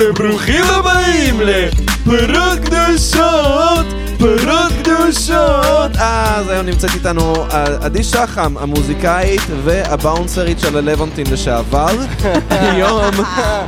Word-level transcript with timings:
וברוכים 0.00 0.64
הבאים 0.64 1.40
לפרות 1.40 2.58
קדושות, 2.64 3.86
פרות 4.18 4.72
קדושות. 4.84 5.90
אז 5.98 6.48
היום 6.48 6.66
נמצאת 6.66 6.90
איתנו 6.94 7.34
עדי 7.80 8.02
שחם, 8.04 8.58
המוזיקאית 8.58 9.40
והבאונסרית 9.64 10.60
של 10.60 10.76
הלוונטין 10.76 11.26
לשעבר. 11.32 11.90
היום 12.50 13.14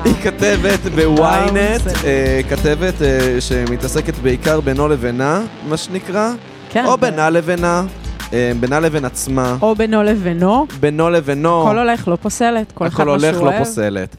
היא 0.04 0.14
כתבת 0.22 0.80
בוויינט, 0.94 1.86
אה, 2.04 2.40
כתבת 2.50 3.02
אה, 3.02 3.40
שמתעסקת 3.40 4.14
בעיקר 4.18 4.60
בינו 4.60 4.88
לבינה, 4.88 5.40
מה 5.68 5.76
שנקרא. 5.76 6.30
כן. 6.70 6.84
או 6.86 6.98
בינה 6.98 7.30
לבינה. 7.30 7.84
אה, 8.32 8.52
בינה 8.60 8.80
לבין 8.80 9.04
עצמה, 9.04 9.56
או 9.62 9.74
בינו 9.74 10.02
לבינו. 10.02 10.66
בינו 10.80 11.10
לבינו, 11.10 11.62
הכל 11.62 11.78
הולך, 11.78 12.08
לא 12.08 12.16
פוסלת. 12.22 12.72
כל 12.72 12.86
אחד 12.86 13.02
הכל 13.02 13.10
מה 13.12 13.18
שהוא 13.18 13.28
הולך, 13.30 13.42
לא 13.42 13.48
אוהב. 13.48 13.58
פוסלת. 13.58 14.16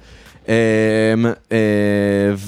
אה, 0.50 0.54
אה, 1.52 1.58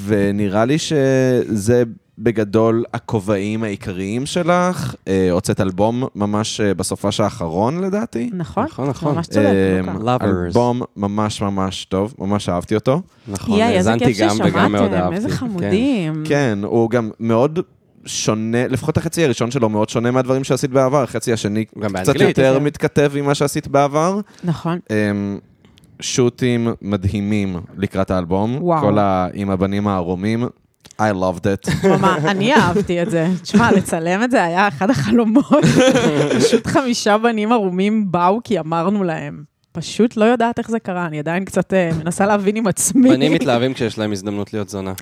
ונראה 0.06 0.66
לי 0.66 0.78
שזה 0.78 1.84
בגדול 2.18 2.84
הכובעים 2.94 3.64
העיקריים 3.64 4.26
שלך. 4.26 4.96
אה, 5.08 5.32
הוצאת 5.32 5.62
אלבום 5.62 6.04
ממש 6.16 6.62
אה, 6.62 6.74
בסופש 6.74 7.20
האחרון 7.20 7.82
לדעתי. 7.84 8.30
נכון, 8.34 8.64
נכון, 8.66 8.90
נכון. 8.90 9.16
ממש 9.16 9.28
צודק. 9.28 9.48
Lovers. 10.02 10.24
אלבום 10.24 10.82
ממש 10.98 11.42
ממש 11.42 11.86
טוב, 11.86 12.14
ממש 12.20 12.50
אהבתי 12.50 12.76
אותו. 12.76 13.02
נכון, 13.28 13.62
האזנתי 13.62 14.14
גם 14.20 14.38
וגם 14.46 14.72
מאוד 14.72 14.94
אהבתי. 14.94 15.16
איזה 15.16 15.30
כן. 15.30 15.36
חמודים. 15.36 16.24
כן, 16.26 16.60
הוא 16.64 16.90
גם 16.90 17.10
מאוד 17.20 17.60
שונה, 18.06 18.68
לפחות 18.68 18.98
החצי 18.98 19.24
הראשון 19.26 19.52
שלו 19.52 19.70
מאוד 19.70 19.90
שונה 19.90 20.12
מהדברים 20.12 20.44
שעשית 20.44 20.72
בעבר, 20.72 21.04
החצי 21.04 21.34
השני 21.34 21.66
קצת 21.66 21.92
באנגלית. 21.92 22.38
יותר 22.38 22.58
כן. 22.60 22.64
מתכתב 22.64 23.12
עם 23.16 23.26
מה 23.26 23.36
שעשית 23.36 23.68
בעבר. 23.68 24.20
נכון. 24.44 24.80
שוטים 26.02 26.68
מדהימים 26.82 27.56
לקראת 27.78 28.12
האלבום. 28.12 28.58
וואו. 28.62 28.82
כל 28.82 29.00
ה... 29.00 29.28
עם 29.34 29.50
הבנים 29.50 29.88
הערומים. 29.88 30.46
I 31.02 31.14
loved 31.14 31.46
it. 31.46 31.72
אני 32.32 32.54
אהבתי 32.54 33.02
את 33.02 33.10
זה. 33.10 33.28
תשמע, 33.42 33.72
לצלם 33.72 34.24
את 34.24 34.32
זה 34.32 34.44
היה 34.44 34.68
אחד 34.68 34.90
החלומות. 34.90 35.64
פשוט 36.40 36.68
חמישה 36.68 37.18
בנים 37.18 37.52
ערומים 37.52 38.12
באו 38.12 38.40
כי 38.44 38.60
אמרנו 38.60 39.04
להם. 39.04 39.44
פשוט 39.72 40.18
לא 40.18 40.26
יודעת 40.26 40.60
איך 40.60 40.72
זה 40.72 40.80
קרה, 40.80 41.06
אני 41.06 41.20
עדיין 41.20 41.46
קצת 41.46 41.74
אה, 41.74 41.90
מנסה 42.04 42.26
להבין 42.26 42.56
עם 42.56 42.68
עצמי. 42.68 43.10
בנים 43.10 43.34
מתלהבים 43.34 43.74
כשיש 43.74 43.98
להם 43.98 44.12
הזדמנות 44.12 44.54
להיות 44.54 44.70
זונה. 44.70 44.94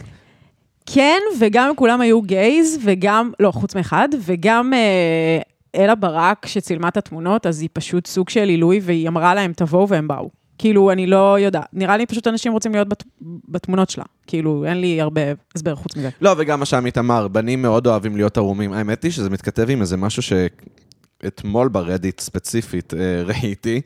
כן, 0.86 1.20
וגם 1.40 1.76
כולם 1.76 2.02
היו 2.02 2.22
גייז, 2.22 2.80
וגם, 2.84 3.32
לא, 3.40 3.52
חוץ 3.52 3.76
מאחד, 3.76 4.10
וגם 4.26 4.74
אה, 4.74 5.40
אלה 5.76 5.96
ברק 5.96 6.46
שצילמה 6.46 6.88
את 6.88 6.98
התמונות, 6.98 7.46
אז 7.46 7.62
היא 7.62 7.70
פשוט 7.74 8.08
סוג 8.08 8.30
של 8.30 8.50
עילוי, 8.50 8.80
והיא 8.84 9.08
אמרה 9.08 9.36
להם, 9.36 9.54
תבואו, 9.56 9.90
והם 9.90 10.08
באו. 10.08 10.39
כאילו, 10.60 10.92
אני 10.92 11.08
לא 11.08 11.40
יודעת. 11.40 11.66
נראה 11.74 11.98
לי 11.98 12.06
פשוט 12.06 12.28
אנשים 12.28 12.52
רוצים 12.54 12.72
להיות 12.72 12.90
בת, 12.90 13.04
בתמונות 13.50 13.90
שלה. 13.90 14.04
כאילו, 14.28 14.66
אין 14.66 14.82
לי 14.82 15.02
הרבה 15.02 15.22
הסבר 15.56 15.76
חוץ 15.76 15.96
מזה. 15.96 16.10
לא, 16.22 16.36
וגם 16.38 16.60
מה 16.60 16.66
שעמית 16.66 16.98
אמר, 16.98 17.28
בנים 17.28 17.62
מאוד 17.62 17.88
אוהבים 17.88 18.16
להיות 18.16 18.38
ערומים. 18.38 18.74
האמת 18.74 19.04
היא 19.04 19.12
שזה 19.12 19.30
מתכתב 19.30 19.70
עם 19.70 19.82
איזה 19.82 19.98
משהו 19.98 20.22
שאתמול 20.22 21.68
ברדיט 21.68 22.20
ספציפית 22.20 22.94
אה, 22.94 23.00
ראיתי. 23.34 23.82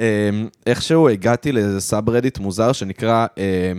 אה, 0.00 0.30
איכשהו 0.66 1.08
הגעתי 1.08 1.52
לאיזה 1.52 1.80
סאב 1.80 2.10
רדיט 2.10 2.38
מוזר 2.38 2.72
שנקרא 2.72 3.26
אה, 3.38 3.72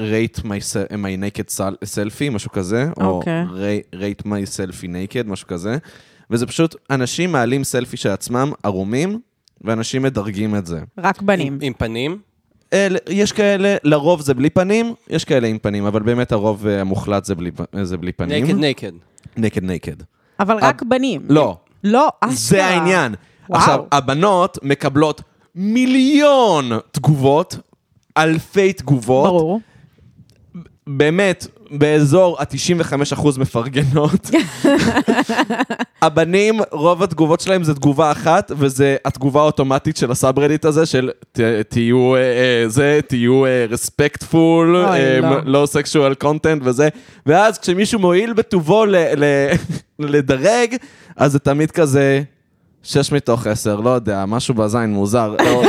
rate 0.00 0.40
my, 0.40 0.46
my 0.92 1.20
naked 1.20 1.56
sel- 1.56 1.84
selfie, 1.94 2.30
משהו 2.30 2.50
כזה, 2.52 2.88
אוקיי. 3.00 3.42
או 3.42 3.46
ra- 3.48 3.94
rate 3.96 4.26
my 4.26 4.28
selfie 4.56 4.86
naked, 4.86 5.26
משהו 5.28 5.48
כזה. 5.48 5.76
וזה 6.30 6.46
פשוט, 6.46 6.74
אנשים 6.90 7.32
מעלים 7.32 7.64
סלפי 7.64 7.96
של 7.96 8.08
עצמם 8.08 8.52
ערומים, 8.62 9.20
ואנשים 9.66 10.02
מדרגים 10.02 10.56
את 10.56 10.66
זה. 10.66 10.80
רק 10.98 11.22
בנים. 11.22 11.52
עם- 11.52 11.58
עם 11.62 11.72
פנים? 11.72 12.18
אל, 12.72 12.96
יש 13.08 13.32
כאלה, 13.32 13.76
לרוב 13.84 14.20
זה 14.20 14.34
בלי 14.34 14.50
פנים, 14.50 14.94
יש 15.10 15.24
כאלה 15.24 15.46
עם 15.46 15.58
פנים, 15.58 15.84
אבל 15.84 16.02
באמת 16.02 16.32
הרוב 16.32 16.66
אה, 16.66 16.80
המוחלט 16.80 17.24
זה 17.24 17.34
בלי, 17.34 17.50
פ- 17.50 17.82
זה 17.82 17.96
בלי 17.96 18.12
פנים. 18.12 18.44
נקד 18.44 18.54
נקד. 18.56 18.92
נקד 19.36 19.64
נקד. 19.64 19.96
אבל 20.40 20.56
רק 20.62 20.82
בנים. 20.82 21.20
לא, 21.28 21.56
לא, 21.84 22.08
אשכרה. 22.20 22.34
זה 22.36 22.64
העניין. 22.66 23.14
וואו. 23.48 23.60
עכשיו, 23.60 23.84
הבנות 23.92 24.58
מקבלות 24.62 25.22
מיליון 25.54 26.64
תגובות, 26.92 27.58
אלפי 28.16 28.72
תגובות. 28.72 29.26
ברור. 29.30 29.60
באמת, 30.86 31.46
באזור 31.70 32.36
ה-95% 32.40 33.26
מפרגנות. 33.38 34.30
הבנים, 36.02 36.60
רוב 36.70 37.02
התגובות 37.02 37.40
שלהם 37.40 37.64
זה 37.64 37.74
תגובה 37.74 38.12
אחת, 38.12 38.52
וזה 38.58 38.96
התגובה 39.04 39.40
האוטומטית 39.40 39.96
של 39.96 40.10
ה 40.10 40.15
subreddit 40.15 40.64
הזה, 40.64 40.86
של 40.86 41.10
ת- 41.32 41.40
תהיו, 41.68 42.14
אה, 42.14 42.20
אה, 42.20 42.68
זה, 42.68 43.00
תהיו 43.08 43.42
respectful, 43.68 44.76
אוי, 44.76 45.20
לא. 45.22 45.36
לא 45.44 45.66
sexual 45.66 46.14
content 46.14 46.62
וזה, 46.64 46.88
ואז 47.26 47.58
כשמישהו 47.58 47.98
מועיל 48.00 48.32
בטובו 48.32 48.84
ל- 48.86 48.96
ל- 48.96 49.52
לדרג, 49.98 50.76
אז 51.16 51.32
זה 51.32 51.38
תמיד 51.38 51.70
כזה... 51.70 52.22
שש 52.88 53.12
מתוך 53.12 53.46
עשר, 53.46 53.80
לא 53.80 53.90
יודע, 53.90 54.24
משהו 54.26 54.54
בזין 54.54 54.90
מוזר. 54.92 55.34
לא, 55.38 55.62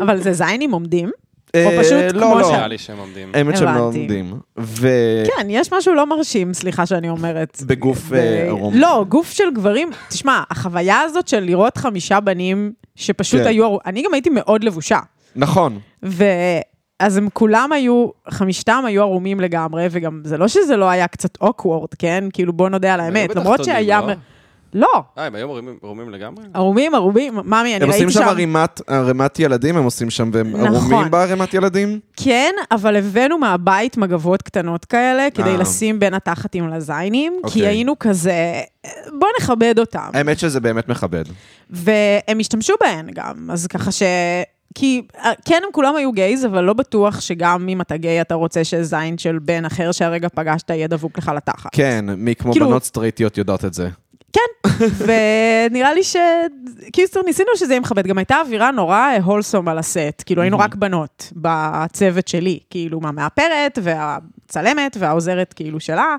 אבל 0.00 0.16
זה 0.22 0.32
זיינים 0.32 0.72
עומדים? 0.72 1.10
אה, 1.54 1.66
או 1.66 1.82
פשוט 1.84 2.14
לא, 2.14 2.26
כמו 2.26 2.38
לא. 2.38 2.48
ש- 2.48 2.52
נראה 2.52 2.68
לי 2.68 2.78
שהם 2.78 2.98
עומדים. 2.98 3.28
האמת 3.34 3.56
שהם 3.56 3.64
לא 3.74 3.80
הבנתי. 3.80 3.98
עומדים. 3.98 4.34
ו... 4.58 4.88
כן, 5.26 5.46
יש 5.50 5.72
משהו 5.72 5.94
לא 5.94 6.06
מרשים, 6.06 6.54
סליחה 6.54 6.86
שאני 6.86 7.08
אומרת. 7.08 7.62
בגוף 7.66 8.08
ב- 8.08 8.14
אה, 8.14 8.44
ערום. 8.48 8.74
לא, 8.74 9.04
גוף 9.08 9.30
של 9.30 9.50
גברים, 9.54 9.90
תשמע, 10.08 10.42
החוויה 10.50 11.00
הזאת 11.00 11.28
של 11.28 11.40
לראות 11.40 11.76
חמישה 11.76 12.20
בנים 12.20 12.72
שפשוט 12.96 13.40
כן. 13.40 13.46
היו, 13.46 13.76
אני 13.86 14.02
גם 14.02 14.14
הייתי 14.14 14.30
מאוד 14.30 14.64
לבושה. 14.64 14.98
נכון. 15.36 15.78
ואז 16.02 17.16
הם 17.16 17.28
כולם 17.32 17.72
היו, 17.72 18.08
חמישתם 18.30 18.82
היו 18.86 19.02
ערומים 19.02 19.40
לגמרי, 19.40 19.86
וגם 19.90 20.20
זה 20.24 20.38
לא 20.38 20.48
שזה 20.48 20.76
לא 20.76 20.90
היה 20.90 21.06
קצת 21.08 21.36
אוקוורד, 21.40 21.94
כן? 21.98 22.24
כאילו 22.32 22.52
בוא 22.52 22.68
נודה 22.68 22.94
על 22.94 23.00
האמת, 23.00 23.36
למרות 23.36 23.64
שהיה... 23.64 24.00
לא? 24.00 24.12
לא, 24.74 24.88
אה, 25.18 25.26
הם 25.26 25.34
היו 25.34 25.48
ערומים- 25.82 26.10
לגמרי? 26.10 26.44
ערומים, 26.54 26.94
ערומים, 26.94 27.34
ממי, 27.34 27.44
אני 27.60 27.74
הם 27.74 27.82
ראיתי 27.82 28.04
עושים 28.04 28.10
שם... 28.10 28.20
שם 28.20 28.28
ערימת, 28.28 28.80
ערימת 28.86 29.38
ילדים, 29.38 29.76
הם 29.76 29.84
עושים 29.84 30.10
שם, 30.10 30.30
והם 30.32 30.56
נכון. 30.56 30.66
ערומים 30.66 31.10
בערימת 31.10 31.54
ילדים? 31.54 32.00
כן, 32.16 32.54
אבל 32.70 32.96
הבאנו 32.96 33.38
מהבית 33.38 33.96
מגבות 33.96 34.42
קטנות 34.42 34.84
כאלה, 34.84 35.28
כדי 35.34 35.50
אה. 35.50 35.56
לשים 35.56 35.98
בין 35.98 36.14
התחתים 36.14 36.68
לזיינים, 36.68 37.32
כי 37.42 37.48
אוקיי. 37.48 37.66
היינו 37.66 37.98
כזה, 37.98 38.60
בוא 39.18 39.28
נכבד 39.40 39.78
אותם. 39.78 40.10
האמת 40.14 40.38
שזה 40.38 40.60
באמת 40.60 40.88
מכבד. 40.88 41.24
והם 41.70 42.38
השתמשו 42.40 42.74
בהן 42.80 43.10
גם, 43.14 43.50
אז 43.52 43.66
ככה 43.66 43.92
ש... 43.92 44.02
כי 44.74 45.02
אה, 45.18 45.32
כן, 45.44 45.60
הם 45.66 45.72
כולם 45.72 45.96
היו 45.96 46.12
גייז, 46.12 46.44
אבל 46.44 46.60
לא 46.64 46.72
בטוח 46.72 47.20
שגם 47.20 47.68
אם 47.68 47.80
אתה 47.80 47.96
גיי, 47.96 48.20
אתה 48.20 48.34
רוצה 48.34 48.64
שזין 48.64 49.18
של 49.18 49.38
בן 49.38 49.64
אחר 49.64 49.92
שהרגע 49.92 50.28
פגשת 50.34 50.70
יהיה 50.70 50.86
דבוק 50.86 51.18
לך 51.18 51.32
לתחת. 51.36 51.70
כן, 51.72 52.04
מי 52.16 52.34
כמו 52.34 52.52
כאילו- 52.52 52.68
בנות 52.68 52.84
סטרייטיות 52.84 53.38
יודעות 53.38 53.64
את 53.64 53.74
זה. 53.74 53.88
כן, 54.32 54.68
ונראה 55.06 55.94
לי 55.94 56.02
ש... 56.02 56.16
קיצור, 56.92 57.22
ניסינו 57.26 57.48
שזה 57.56 57.72
יהיה 57.72 57.80
מכבד. 57.80 58.06
גם 58.06 58.18
הייתה 58.18 58.40
אווירה 58.40 58.70
נורא 58.70 59.08
הולסום 59.24 59.68
על 59.68 59.78
הסט. 59.78 60.22
כאילו, 60.26 60.42
היינו 60.42 60.58
רק 60.58 60.74
בנות 60.74 61.32
בצוות 61.36 62.28
שלי. 62.28 62.60
כאילו, 62.70 63.00
מהמאפרת, 63.00 63.78
והצלמת, 63.82 64.96
והעוזרת, 65.00 65.52
כאילו, 65.52 65.80
שלה. 65.80 66.16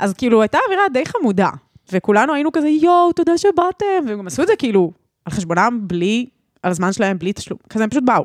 אז 0.00 0.12
כאילו, 0.12 0.42
הייתה 0.42 0.58
אווירה 0.66 0.82
די 0.92 1.06
חמודה. 1.06 1.48
וכולנו 1.92 2.34
היינו 2.34 2.52
כזה, 2.52 2.68
יואו, 2.68 3.12
תודה 3.12 3.38
שבאתם. 3.38 4.06
והם 4.06 4.18
גם 4.18 4.26
עשו 4.26 4.42
את 4.42 4.46
זה, 4.46 4.56
כאילו, 4.58 4.92
על 5.24 5.32
חשבונם, 5.32 5.80
בלי, 5.82 6.26
על 6.62 6.70
הזמן 6.70 6.92
שלהם, 6.92 7.18
בלי 7.18 7.32
תשלום. 7.32 7.58
כזה, 7.68 7.84
הם 7.84 7.90
פשוט 7.90 8.04
באו. 8.04 8.24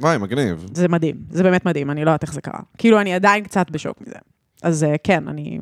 וואי, 0.00 0.18
מגניב. 0.18 0.66
זה 0.74 0.88
מדהים, 0.88 1.16
זה 1.30 1.42
באמת 1.42 1.66
מדהים, 1.66 1.90
אני 1.90 2.04
לא 2.04 2.10
יודעת 2.10 2.22
איך 2.22 2.32
זה 2.32 2.40
קרה. 2.40 2.60
כאילו, 2.78 3.00
אני 3.00 3.14
עדיין 3.14 3.44
קצת 3.44 3.70
בשוק 3.70 4.00
מזה. 4.00 4.18
אז 4.62 4.84
אה, 4.84 4.94
כן, 5.04 5.28
אני, 5.28 5.58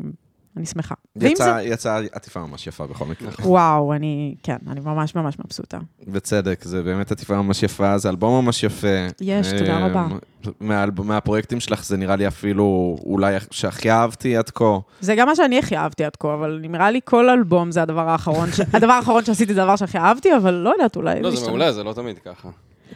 אני 0.57 0.67
שמחה. 0.67 0.95
יצא- 1.21 1.45
זה... 1.45 1.63
יצאה 1.63 1.99
עטיפה 2.13 2.41
ממש 2.47 2.67
יפה 2.67 2.87
בכל 2.87 3.05
מקרה. 3.05 3.29
וואו, 3.45 3.93
אני, 3.95 4.35
כן, 4.43 4.57
אני 4.71 4.81
ממש 4.81 5.15
ממש 5.15 5.37
מבסוטה. 5.45 5.79
בצדק, 6.09 6.65
זה 6.65 6.83
באמת 6.83 7.13
עטיפה 7.13 7.43
ממש 7.43 7.63
יפה, 7.63 7.99
זה 7.99 8.09
אלבום 8.09 8.45
ממש 8.45 8.63
יפה. 8.65 8.89
יש, 9.21 9.49
תודה 9.59 9.77
אמ, 9.79 9.85
רבה. 9.85 10.07
מהאלב- 10.61 11.03
מהפרויקטים 11.03 11.61
שלך 11.61 11.85
זה 11.85 11.97
נראה 11.97 12.17
לי 12.17 12.27
אפילו 12.29 12.97
אולי 13.05 13.35
שהכי 13.51 13.91
אהבתי 13.91 14.37
עד 14.37 14.51
כה. 14.51 14.79
זה 15.01 15.15
גם 15.15 15.27
מה 15.29 15.37
שאני 15.37 15.59
הכי 15.59 15.77
אהבתי 15.77 16.05
עד 16.05 16.17
כה, 16.17 16.35
אבל 16.35 16.59
נראה 16.63 16.91
לי 16.91 17.01
כל 17.05 17.31
אלבום 17.31 17.71
זה 17.71 17.83
הדבר 17.83 18.09
האחרון, 18.09 18.53
ש... 18.53 18.61
הדבר 18.75 18.93
האחרון 18.93 19.25
שעשיתי 19.25 19.55
זה 19.55 19.63
הדבר 19.63 19.77
שהכי 19.77 19.99
אהבתי, 19.99 20.37
אבל 20.37 20.55
לא 20.55 20.71
יודעת, 20.71 20.97
אולי... 20.97 21.23
לא, 21.23 21.31
זה. 21.37 21.47
מעולה, 21.47 21.73
זה 21.73 21.85
לא 21.85 21.93
תמיד 21.93 22.19
ככה. 22.19 22.49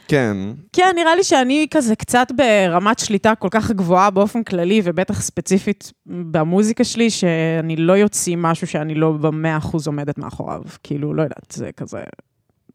כן, 0.08 0.36
כן, 0.72 0.92
נראה 0.96 1.14
לי 1.16 1.24
שאני 1.24 1.66
כזה 1.70 1.96
קצת 1.96 2.28
ברמת 2.36 2.98
שליטה 2.98 3.34
כל 3.34 3.48
כך 3.50 3.70
גבוהה 3.70 4.10
באופן 4.10 4.42
כללי, 4.42 4.80
ובטח 4.84 5.20
ספציפית 5.20 5.92
במוזיקה 6.06 6.84
שלי, 6.84 7.10
שאני 7.10 7.76
לא 7.76 7.92
יוציא 7.92 8.36
משהו 8.36 8.66
שאני 8.66 8.94
לא 8.94 9.12
במאה 9.12 9.56
אחוז 9.56 9.86
עומדת 9.86 10.18
מאחוריו. 10.18 10.62
כאילו, 10.82 11.14
לא 11.14 11.22
יודעת, 11.22 11.52
זה 11.52 11.70
כזה 11.76 11.98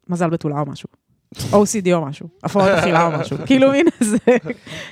מזל 0.09 0.29
בתולה 0.29 0.59
או 0.59 0.65
משהו. 0.65 0.87
OCD 1.35 1.93
או 1.93 2.05
משהו, 2.05 2.27
הפרעות 2.43 2.69
אכילה 2.69 3.05
או 3.05 3.11
משהו. 3.11 3.37
כאילו, 3.47 3.73
הנה, 3.73 3.89
זה... 3.99 4.17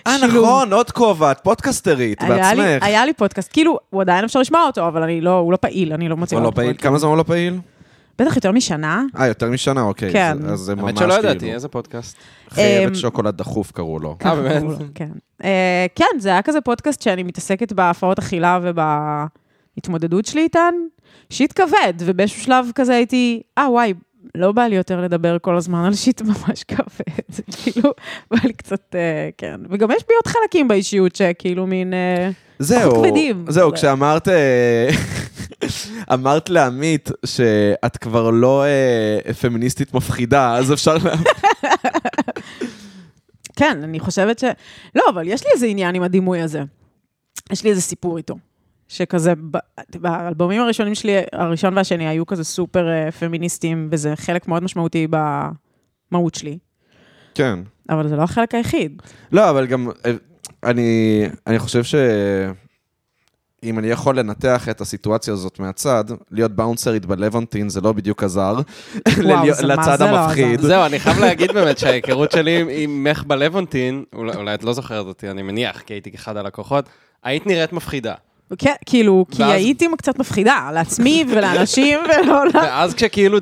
אה. 0.08 0.28
נכון, 0.28 0.74
עוד 0.74 0.92
כובע, 0.92 1.32
את 1.32 1.40
פודקסטרית 1.44 2.24
בעצמך. 2.24 2.84
היה 2.84 3.06
לי 3.06 3.14
פודקאסט, 3.14 3.54
כאילו, 3.54 3.80
הוא 3.90 4.02
עדיין 4.02 4.26
אפשר 4.26 4.40
לשמוע 4.40 4.64
אותו, 4.68 4.88
אבל 4.88 5.04
אני 5.04 5.22
לא, 5.22 5.38
הוא 5.38 5.52
לא 5.52 5.58
פעיל, 5.58 5.94
אני 5.94 6.10
לא 6.10 6.18
מוציאה 6.18 6.40
הוא 6.40 6.44
לא 6.44 6.48
אותו. 6.48 6.56
פעיל? 6.56 6.76
כמה 6.78 6.98
זמן 6.98 7.10
הוא 7.10 7.18
לא 7.18 7.24
פעיל? 7.24 7.60
בטח 8.20 8.36
יותר 8.36 8.52
משנה. 8.52 9.04
אה, 9.20 9.28
יותר 9.28 9.50
משנה, 9.50 9.82
אוקיי. 9.82 10.12
כן. 10.14 10.38
אז- 10.46 10.54
אז 10.54 10.60
זה 10.60 10.76
ממש 10.76 10.84
האמת 10.86 10.98
כאילו... 10.98 11.12
שלא 11.12 11.20
ידעתי, 11.30 11.54
איזה 11.54 11.68
פודקאסט. 11.68 12.18
חייבת 12.50 12.90
אמ, 12.92 12.96
שוקולד 12.96 13.38
דחוף 13.38 13.72
קראו 13.72 14.00
לו. 14.00 14.18
אה, 14.26 14.36
באמת? 14.36 14.64
כן. 14.96 15.10
אה, 15.44 15.86
כן, 15.96 16.20
זה 16.20 16.30
היה 16.30 16.42
כזה 16.42 16.62
פודקאסט 16.62 17.02
שאני 17.02 17.24
מתעסקת 17.24 17.74
בהפרעות 17.74 18.20
אכילה 18.20 18.60
ובהתמודדות 18.64 20.26
שלי 20.26 20.42
איתן. 20.42 20.74
shit 21.30 21.54
כבד, 21.56 21.94
ובאיזשהו 22.00 22.42
שלב 22.42 22.66
כזה 22.76 22.94
הייתי, 22.96 23.42
אה, 23.58 23.72
וואי, 23.72 23.94
לא 24.36 24.52
בא 24.52 24.62
לי 24.64 24.76
יותר 24.76 25.02
לדבר 25.02 25.38
כל 25.42 25.56
הזמן 25.58 25.86
על 25.86 25.94
shit 25.94 26.22
ממש 26.22 26.64
כבד. 26.64 27.24
זה 27.30 27.44
כאילו, 27.64 27.92
בא 28.32 28.38
לי 28.44 28.54
קצת, 28.54 28.96
אה, 28.96 29.30
כן. 29.38 29.60
וגם 29.70 29.92
יש 29.92 30.04
בי 30.08 30.14
עוד 30.16 30.28
חלקים 30.28 30.68
באישיות 30.68 31.16
שכאילו 31.16 31.68
מין... 31.68 31.94
אה, 31.94 32.30
זהו. 32.60 33.04
זהו, 33.48 33.70
זה- 33.70 33.76
כשאמרת, 33.76 34.28
אמרת 36.14 36.50
לעמית 36.50 37.10
שאת 37.26 37.98
כבר 37.98 38.30
לא 38.30 38.64
אה, 38.66 39.34
פמיניסטית 39.34 39.94
מפחידה, 39.94 40.56
אז 40.56 40.74
אפשר 40.74 40.98
לה... 40.98 41.14
כן, 43.60 43.80
אני 43.84 44.00
חושבת 44.00 44.40
ש... 44.40 44.44
לא, 44.96 45.04
אבל 45.10 45.28
יש 45.28 45.46
לי 45.46 45.52
איזה 45.54 45.66
עניין 45.66 45.96
עם 45.96 46.04
הדימוי 46.04 46.42
הזה. 46.42 46.64
יש 47.52 47.64
לי 47.64 47.70
איזה 47.70 47.82
סיפור 47.82 48.18
איתו. 48.18 48.36
שכזה, 48.88 49.34
באלבומים 49.96 50.62
הראשונים 50.62 50.96
שלי, 50.96 51.14
הראשון 51.34 51.78
והשני, 51.78 52.08
היו 52.08 52.26
כזה 52.26 52.44
סופר 52.44 52.90
אה, 52.90 53.12
פמיניסטיים, 53.12 53.90
וזה 53.92 54.16
חלק 54.16 54.48
מאוד 54.48 54.64
משמעותי 54.64 55.08
במהות 56.12 56.36
שלי. 56.36 56.58
כן. 57.36 57.60
אבל 57.90 58.08
זה 58.08 58.16
לא 58.16 58.22
החלק 58.22 58.56
היחיד. 58.56 59.02
לא, 59.32 59.50
אבל 59.50 59.66
גם, 59.66 59.90
אה, 60.06 60.12
אני, 60.64 61.24
אני 61.48 61.60
חושב 61.60 61.84
ש... 61.84 61.96
אם 63.64 63.80
אני 63.80 63.88
יכול 63.88 64.20
לנתח 64.20 64.70
את 64.70 64.82
הסיטואציה 64.82 65.34
הזאת 65.34 65.60
מהצד, 65.60 66.04
להיות 66.32 66.52
באונסרית 66.52 67.06
בלוונטין 67.06 67.70
זה 67.70 67.82
לא 67.82 67.92
בדיוק 67.94 68.24
עזר. 68.24 68.56
ללהיות- 69.18 69.56
זה 69.58 69.68
מה 69.68 69.74
לצד 69.76 69.96
זה 69.98 70.12
לא 70.12 70.18
המפחיד. 70.20 70.60
עזר. 70.60 70.68
זהו, 70.68 70.86
אני 70.86 71.00
חייב 71.00 71.20
להגיד 71.20 71.52
באמת 71.52 71.78
שההיכרות 71.78 72.32
שלי 72.32 72.62
עם- 72.62 72.68
עם 72.72 73.04
מך 73.04 73.24
בלוונטין, 73.24 74.04
אולי 74.16 74.36
אולי 74.36 74.54
את 74.54 74.64
לא 74.64 74.74
זוכרת 74.74 75.06
אותי, 75.06 75.30
אני 75.30 75.42
מניח, 75.42 75.82
כי 75.82 75.94
הייתי 75.94 76.12
אחד 76.16 76.38
הלקוחות, 76.38 76.86
היית 77.24 77.48
נראית 77.48 77.74
מפחידה. 77.74 78.14
כן, 78.58 78.74
כאילו, 78.86 79.26
כי 79.32 79.42
ואז- 79.44 79.52
הייתי 79.52 79.88
קצת 79.98 80.20
מפחידה, 80.20 80.70
לעצמי 80.74 81.26
ולאנשים 81.30 82.00
ולעולם. 82.24 82.52
ואז 82.64 82.94
כשכאילו 82.94 83.38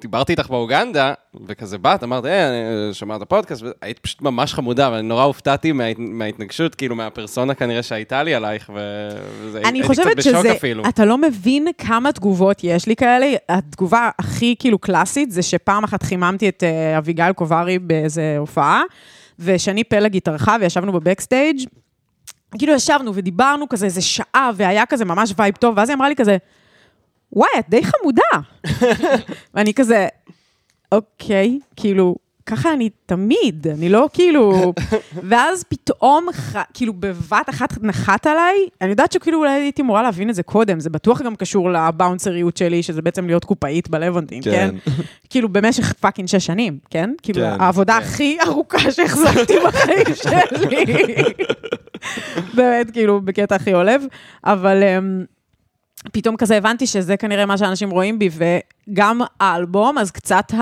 דיברתי 0.00 0.32
איתך 0.32 0.46
באוגנדה, 0.50 1.12
וכזה 1.46 1.78
באת, 1.78 2.02
אמרת, 2.04 2.24
אה, 2.24 2.48
אני 2.48 2.58
שמעת 2.94 3.22
פודקאסט, 3.22 3.62
והיית 3.82 3.98
פשוט 3.98 4.22
ממש 4.22 4.54
חמודה, 4.54 4.90
ואני 4.92 5.08
נורא 5.08 5.22
הופתעתי 5.24 5.72
מה- 5.72 5.84
מההתנגשות, 5.98 6.74
כאילו, 6.74 6.96
מהפרסונה 6.96 7.54
כנראה 7.54 7.82
שהייתה 7.82 8.22
לי 8.22 8.34
עלייך, 8.34 8.70
וזה- 8.74 9.58
אני 9.64 9.78
הייתי 9.78 9.82
חושבת 9.88 10.06
קצת 10.06 10.16
בשוק 10.16 10.36
שזה, 10.38 10.52
אפילו. 10.52 10.88
אתה 10.88 11.04
לא 11.04 11.18
מבין 11.18 11.66
כמה 11.78 12.12
תגובות 12.12 12.60
יש 12.64 12.86
לי 12.86 12.96
כאלה. 12.96 13.26
התגובה 13.48 14.10
הכי 14.18 14.54
כאילו 14.58 14.78
קלאסית 14.78 15.30
זה 15.30 15.42
שפעם 15.42 15.84
אחת 15.84 16.02
חיממתי 16.02 16.48
את 16.48 16.62
אה, 16.64 16.98
אביגיל 16.98 17.32
קוברי 17.32 17.78
באיזה 17.78 18.34
הופעה, 18.38 18.82
ושני 19.38 19.84
פלג 19.84 20.16
התארחה 20.16 20.56
וישבנו 20.60 20.92
ב 20.92 20.98
backstage. 20.98 21.58
כאילו 22.58 22.72
ישבנו 22.72 23.14
ודיברנו 23.14 23.68
כזה 23.68 23.86
איזה 23.86 24.00
שעה, 24.02 24.50
והיה 24.56 24.86
כזה 24.86 25.04
ממש 25.04 25.34
vibe 25.36 25.56
טוב, 25.56 25.74
ואז 25.76 25.88
היא 25.88 25.96
אמרה 25.96 26.08
לי 26.08 26.16
כזה, 26.16 26.36
וואי, 27.32 27.50
את 27.58 27.68
די 27.68 27.82
חמודה. 27.84 28.22
ואני 29.54 29.74
כזה, 29.74 30.08
אוקיי, 30.92 31.58
כאילו, 31.76 32.16
ככה 32.50 32.72
אני 32.72 32.90
תמיד, 33.06 33.66
אני 33.68 33.88
לא 33.88 34.08
כאילו... 34.12 34.72
ואז 35.28 35.64
פתאום. 35.68 36.26
כאילו, 36.74 36.92
בבת 36.92 37.48
אחת 37.50 37.82
נחת 37.82 38.26
עליי, 38.26 38.56
אני 38.80 38.90
יודעת 38.90 39.12
שכאילו 39.12 39.38
אולי 39.38 39.50
הייתי 39.50 39.82
אמורה 39.82 40.02
להבין 40.02 40.30
את 40.30 40.34
זה 40.34 40.42
קודם, 40.42 40.80
זה 40.80 40.90
בטוח 40.90 41.22
גם 41.22 41.36
קשור 41.36 41.70
לבאונסריות 41.70 42.56
שלי, 42.56 42.82
שזה 42.82 43.02
בעצם 43.02 43.26
להיות 43.26 43.44
קופאית 43.44 43.88
בלוונטין, 43.88 44.42
כן? 44.42 44.50
כן. 44.84 44.92
כאילו, 45.30 45.48
במשך 45.48 45.92
פאקינג 45.92 46.28
שש 46.28 46.46
שנים, 46.46 46.78
כן? 46.90 47.10
כאילו, 47.22 47.40
כן, 47.40 47.56
העבודה 47.60 47.98
כן. 48.00 48.06
הכי 48.06 48.38
ארוכה 48.46 48.92
שהחזקתי 48.92 49.54
בחיים 49.64 50.14
שלי. 50.22 50.84
באמת, 52.54 52.90
כאילו, 52.90 53.20
בקטע 53.20 53.54
הכי 53.54 53.72
עולב, 53.72 54.02
אבל... 54.44 54.82
אמ, 54.82 55.24
פתאום 56.12 56.36
כזה 56.36 56.56
הבנתי 56.56 56.86
שזה 56.86 57.16
כנראה 57.16 57.46
מה 57.46 57.58
שאנשים 57.58 57.90
רואים 57.90 58.18
בי, 58.18 58.28
וגם 58.88 59.20
האלבום, 59.40 59.98
אז 59.98 60.10
קצת 60.10 60.52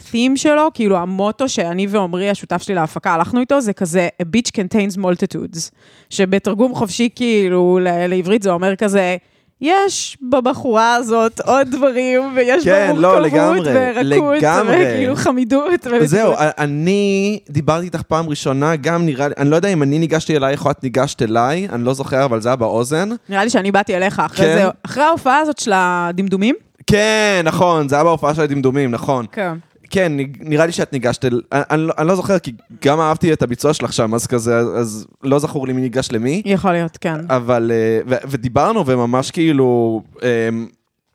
ה-theme 0.00 0.36
שלו, 0.36 0.68
כאילו 0.74 0.96
המוטו 0.96 1.48
שאני 1.48 1.86
ועמרי, 1.86 2.30
השותף 2.30 2.62
שלי 2.62 2.74
להפקה, 2.74 3.14
הלכנו 3.14 3.40
איתו, 3.40 3.60
זה 3.60 3.72
כזה, 3.72 4.08
a 4.22 4.24
bitch 4.24 4.50
contains 4.50 4.98
multitudes, 4.98 5.70
שבתרגום 6.10 6.74
חופשי, 6.74 7.08
כאילו, 7.14 7.78
לעברית 7.82 8.42
זה 8.42 8.50
אומר 8.50 8.76
כזה, 8.76 9.16
יש 9.60 10.18
בבחורה 10.30 10.94
הזאת 10.94 11.40
עוד 11.40 11.68
דברים, 11.70 12.32
ויש 12.36 12.64
כן, 12.64 12.92
בה 12.94 13.00
לא, 13.00 13.18
מורכבות, 13.18 13.32
לגמרי, 13.32 13.70
ורכות, 13.74 14.36
לגמרי. 14.36 14.76
וכאילו 14.76 15.16
חמידות. 15.16 15.70
זהו, 16.04 16.32
אני 16.38 17.38
דיברתי 17.50 17.84
איתך 17.84 18.02
פעם 18.02 18.28
ראשונה, 18.28 18.76
גם 18.76 19.06
נראה 19.06 19.28
לי, 19.28 19.34
אני 19.38 19.50
לא 19.50 19.56
יודע 19.56 19.68
אם 19.68 19.82
אני 19.82 19.98
ניגשתי 19.98 20.36
אלייך 20.36 20.66
או 20.66 20.70
את 20.70 20.82
ניגשת 20.82 21.22
אליי, 21.22 21.68
אני 21.72 21.84
לא 21.84 21.94
זוכר, 21.94 22.24
אבל 22.24 22.40
זה 22.40 22.48
היה 22.48 22.56
באוזן. 22.56 23.08
נראה 23.28 23.44
לי 23.44 23.50
שאני 23.50 23.72
באתי 23.72 23.96
אליך 23.96 24.18
אחרי 24.18 24.46
כן. 24.46 24.54
זה, 24.54 24.68
אחרי 24.82 25.02
ההופעה 25.02 25.38
הזאת 25.38 25.58
של 25.58 25.72
הדמדומים. 25.74 26.54
כן, 26.86 27.42
נכון, 27.44 27.88
זה 27.88 27.94
היה 27.94 28.04
בהופעה 28.04 28.34
של 28.34 28.42
הדמדומים, 28.42 28.90
נכון. 28.90 29.26
כן. 29.32 29.52
כן, 29.90 30.12
נראה 30.40 30.66
לי 30.66 30.72
שאת 30.72 30.92
ניגשת, 30.92 31.24
אני, 31.24 31.36
אני, 31.52 31.82
לא- 31.86 31.92
אני 31.98 32.06
לא 32.08 32.14
זוכר, 32.16 32.38
כי 32.38 32.52
גם 32.84 33.00
אהבתי 33.00 33.32
את 33.32 33.42
הביצוע 33.42 33.74
שלך 33.74 33.92
שם, 33.92 34.14
אז 34.14 34.26
כזה, 34.26 34.56
אז, 34.58 35.06
לא 35.22 35.38
זכור 35.38 35.66
לי 35.66 35.72
מי 35.72 35.80
ניגש 35.80 36.12
למי, 36.12 36.42
יכול 36.44 36.72
להיות, 36.72 36.96
כן. 37.00 37.16
אבל, 37.30 37.70
אה, 37.74 38.00
ו, 38.08 38.14
ודיברנו, 38.30 38.86
וממש 38.86 39.30
כאילו, 39.30 40.02
אמ, 40.22 40.66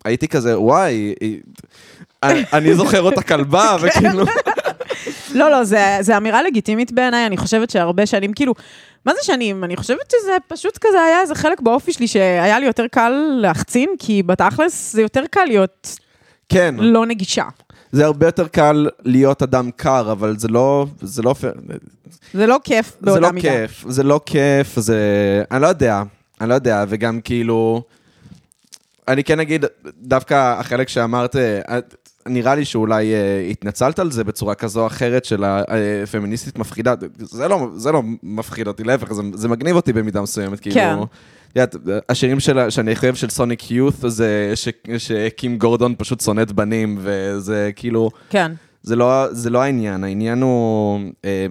הייתי 0.05 0.27
כזה, 0.27 0.59
וואי, 0.59 1.13
היא- 1.21 1.39
אני, 2.23 2.43
אני 2.53 2.75
זוכר 2.75 3.01
אותה 3.01 3.21
כלבה, 3.21 3.75
וכאילו, 3.81 4.23
לא, 5.39 5.51
לא, 5.51 5.63
זה 6.01 6.17
אמירה 6.17 6.43
לגיטימית 6.43 6.91
בעיניי, 6.91 7.25
אני 7.25 7.37
חושבת 7.37 7.69
שהרבה 7.69 8.05
שנים, 8.05 8.33
כאילו, 8.33 8.53
מה 9.05 9.11
זה 9.13 9.19
שנים? 9.23 9.63
אני 9.63 9.75
חושבת 9.77 10.11
שזה 10.11 10.31
פשוט 10.47 10.77
כזה 10.81 11.01
היה 11.01 11.21
איזה 11.21 11.35
חלק 11.35 11.61
באופי 11.61 11.93
שלי 11.93 12.07
שהיה 12.07 12.59
לי 12.59 12.65
יותר 12.65 12.85
קל 12.91 13.09
להחצין, 13.41 13.89
כי 13.99 14.23
בתכלס 14.23 14.93
זה 14.93 15.01
יותר 15.01 15.23
קל 15.31 15.43
להיות 15.47 15.99
כן, 16.49 16.75
לא 16.79 17.05
נגישה. 17.05 17.43
זה 17.95 18.05
הרבה 18.05 18.25
יותר 18.25 18.47
קל 18.47 18.89
להיות 19.03 19.43
אדם 19.43 19.69
קר, 19.75 20.11
אבל 20.11 20.37
זה 20.37 20.47
לא, 20.47 20.85
זה 21.01 21.21
לא. 21.21 21.35
זה 22.33 22.47
לא 22.47 22.59
כיף 22.63 22.91
זה 22.91 23.05
באותה 23.05 23.19
לא 23.19 23.31
מידה. 23.31 23.49
כיף, 23.49 23.85
זה 23.87 24.03
לא 24.03 24.21
כיף, 24.25 24.79
זה... 24.79 24.99
אני 25.51 25.61
לא 25.61 25.67
יודע, 25.67 26.03
אני 26.41 26.49
לא 26.49 26.53
יודע, 26.53 26.85
וגם 26.87 27.21
כאילו... 27.21 27.83
אני 29.07 29.23
כן 29.23 29.39
אגיד, 29.39 29.65
דווקא 30.01 30.59
החלק 30.59 30.89
שאמרת, 30.89 31.35
אה, 31.35 31.79
נראה 32.25 32.55
לי 32.55 32.65
שאולי 32.65 33.13
אה, 33.13 33.47
התנצלת 33.51 33.99
על 33.99 34.11
זה 34.11 34.23
בצורה 34.23 34.55
כזו 34.55 34.81
או 34.81 34.87
אחרת 34.87 35.25
של 35.25 35.43
הפמיניסטית 35.43 36.57
מפחידה. 36.57 36.93
זה 37.17 37.47
לא, 37.47 37.67
זה 37.75 37.91
לא 37.91 38.01
מפחיד 38.23 38.67
אותי, 38.67 38.83
להפך, 38.83 39.13
זה, 39.13 39.21
זה 39.33 39.47
מגניב 39.47 39.75
אותי 39.75 39.93
במידה 39.93 40.21
מסוימת, 40.21 40.59
כאילו. 40.59 40.75
כן. 40.75 40.91
יודעת, 40.91 41.09
השירים 42.09 42.39
של, 42.39 42.69
שאני 42.69 42.95
חושב 42.95 43.15
של 43.15 43.29
סוניק 43.29 43.71
יות' 43.71 43.95
זה 44.07 44.51
ש, 44.55 44.69
שקים 44.97 45.57
גורדון 45.57 45.95
פשוט 45.97 46.21
שונאת 46.21 46.51
בנים, 46.51 46.97
וזה 47.01 47.71
כאילו... 47.75 48.09
כן. 48.29 48.51
זה 48.83 48.95
לא, 48.95 49.25
זה 49.31 49.49
לא 49.49 49.61
העניין, 49.61 50.03
העניין 50.03 50.41
הוא 50.41 50.99
אה, 51.25 51.45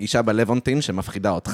אישה 0.00 0.22
בלוונטין 0.22 0.80
שמפחידה 0.80 1.30
אותך. 1.30 1.50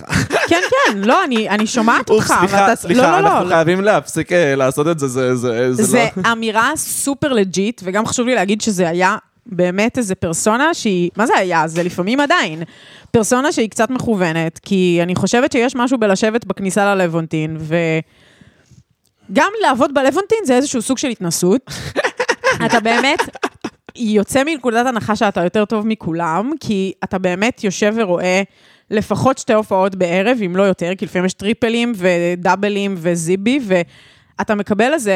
כן, 0.48 0.60
כן, 0.70 0.98
לא, 0.98 1.24
אני, 1.24 1.48
אני 1.48 1.66
שומעת 1.66 2.10
אותך. 2.10 2.26
סליחה, 2.26 2.44
ואתה- 2.50 2.76
סליחה, 2.76 3.02
לא, 3.02 3.20
לא, 3.20 3.28
אנחנו 3.28 3.44
לא, 3.44 3.54
חייבים 3.54 3.80
להפסיק 3.80 4.32
אה, 4.32 4.54
לעשות 4.54 4.88
את 4.88 4.98
זה, 4.98 5.08
זה, 5.08 5.36
זה, 5.36 5.72
זה, 5.72 5.82
זה 5.82 6.06
לא... 6.16 6.32
אמירה 6.32 6.72
סופר 6.76 7.32
legit, 7.32 7.80
וגם 7.84 8.06
חשוב 8.06 8.26
לי 8.26 8.34
להגיד 8.34 8.60
שזה 8.60 8.88
היה 8.88 9.16
באמת 9.50 9.98
איזה 9.98 10.14
פרסונה 10.14 10.74
שהיא, 10.74 11.10
מה 11.16 11.26
זה 11.26 11.32
היה? 11.36 11.68
זה 11.68 11.82
לפעמים 11.82 12.20
עדיין. 12.20 12.62
פרסונה 13.10 13.52
שהיא 13.52 13.70
קצת 13.70 13.90
מכוונת, 13.90 14.58
כי 14.58 14.98
אני 15.02 15.14
חושבת 15.14 15.52
שיש 15.52 15.76
משהו 15.76 15.98
בלשבת 15.98 16.44
בכניסה 16.44 16.94
ללוונטין, 16.94 17.56
וגם 19.30 19.50
לעבוד 19.62 19.94
בלוונטין 19.94 20.38
זה 20.44 20.56
איזשהו 20.56 20.82
סוג 20.82 20.98
של 20.98 21.08
התנסות. 21.08 21.70
אתה 22.66 22.80
באמת 22.80 23.20
יוצא 23.96 24.44
מנקודת 24.44 24.86
הנחה 24.86 25.16
שאתה 25.16 25.44
יותר 25.44 25.64
טוב 25.64 25.86
מכולם, 25.86 26.52
כי 26.60 26.92
אתה 27.04 27.18
באמת 27.18 27.64
יושב 27.64 27.94
ורואה 27.96 28.42
לפחות 28.90 29.38
שתי 29.38 29.52
הופעות 29.52 29.94
בערב, 29.94 30.38
אם 30.46 30.56
לא 30.56 30.62
יותר, 30.62 30.92
כי 30.98 31.04
לפעמים 31.04 31.26
יש 31.26 31.32
טריפלים 31.32 31.92
ודאבלים 31.96 32.94
וזיבי, 32.98 33.60
ואתה 33.62 34.54
מקבל 34.54 34.92
איזה 34.92 35.14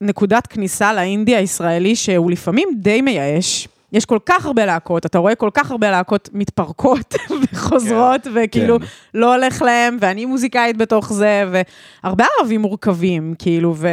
נקודת 0.00 0.46
כניסה 0.46 0.92
לאינדי 0.92 1.36
הישראלי 1.36 1.96
שהוא 1.96 2.30
לפעמים 2.30 2.68
די 2.76 3.00
מייאש. 3.00 3.68
יש 3.92 4.04
כל 4.04 4.18
כך 4.26 4.46
הרבה 4.46 4.66
להקות, 4.66 5.06
אתה 5.06 5.18
רואה 5.18 5.34
כל 5.34 5.50
כך 5.54 5.70
הרבה 5.70 5.90
להקות 5.90 6.28
מתפרקות 6.32 7.14
וחוזרות, 7.52 8.26
וכאילו 8.34 8.80
כן. 8.80 8.86
לא 9.14 9.34
הולך 9.34 9.62
להם, 9.62 9.96
ואני 10.00 10.26
מוזיקאית 10.26 10.76
בתוך 10.76 11.12
זה, 11.12 11.44
והרבה 12.04 12.24
ערבים 12.40 12.60
מורכבים, 12.60 13.34
כאילו, 13.38 13.74
ו... 13.76 13.88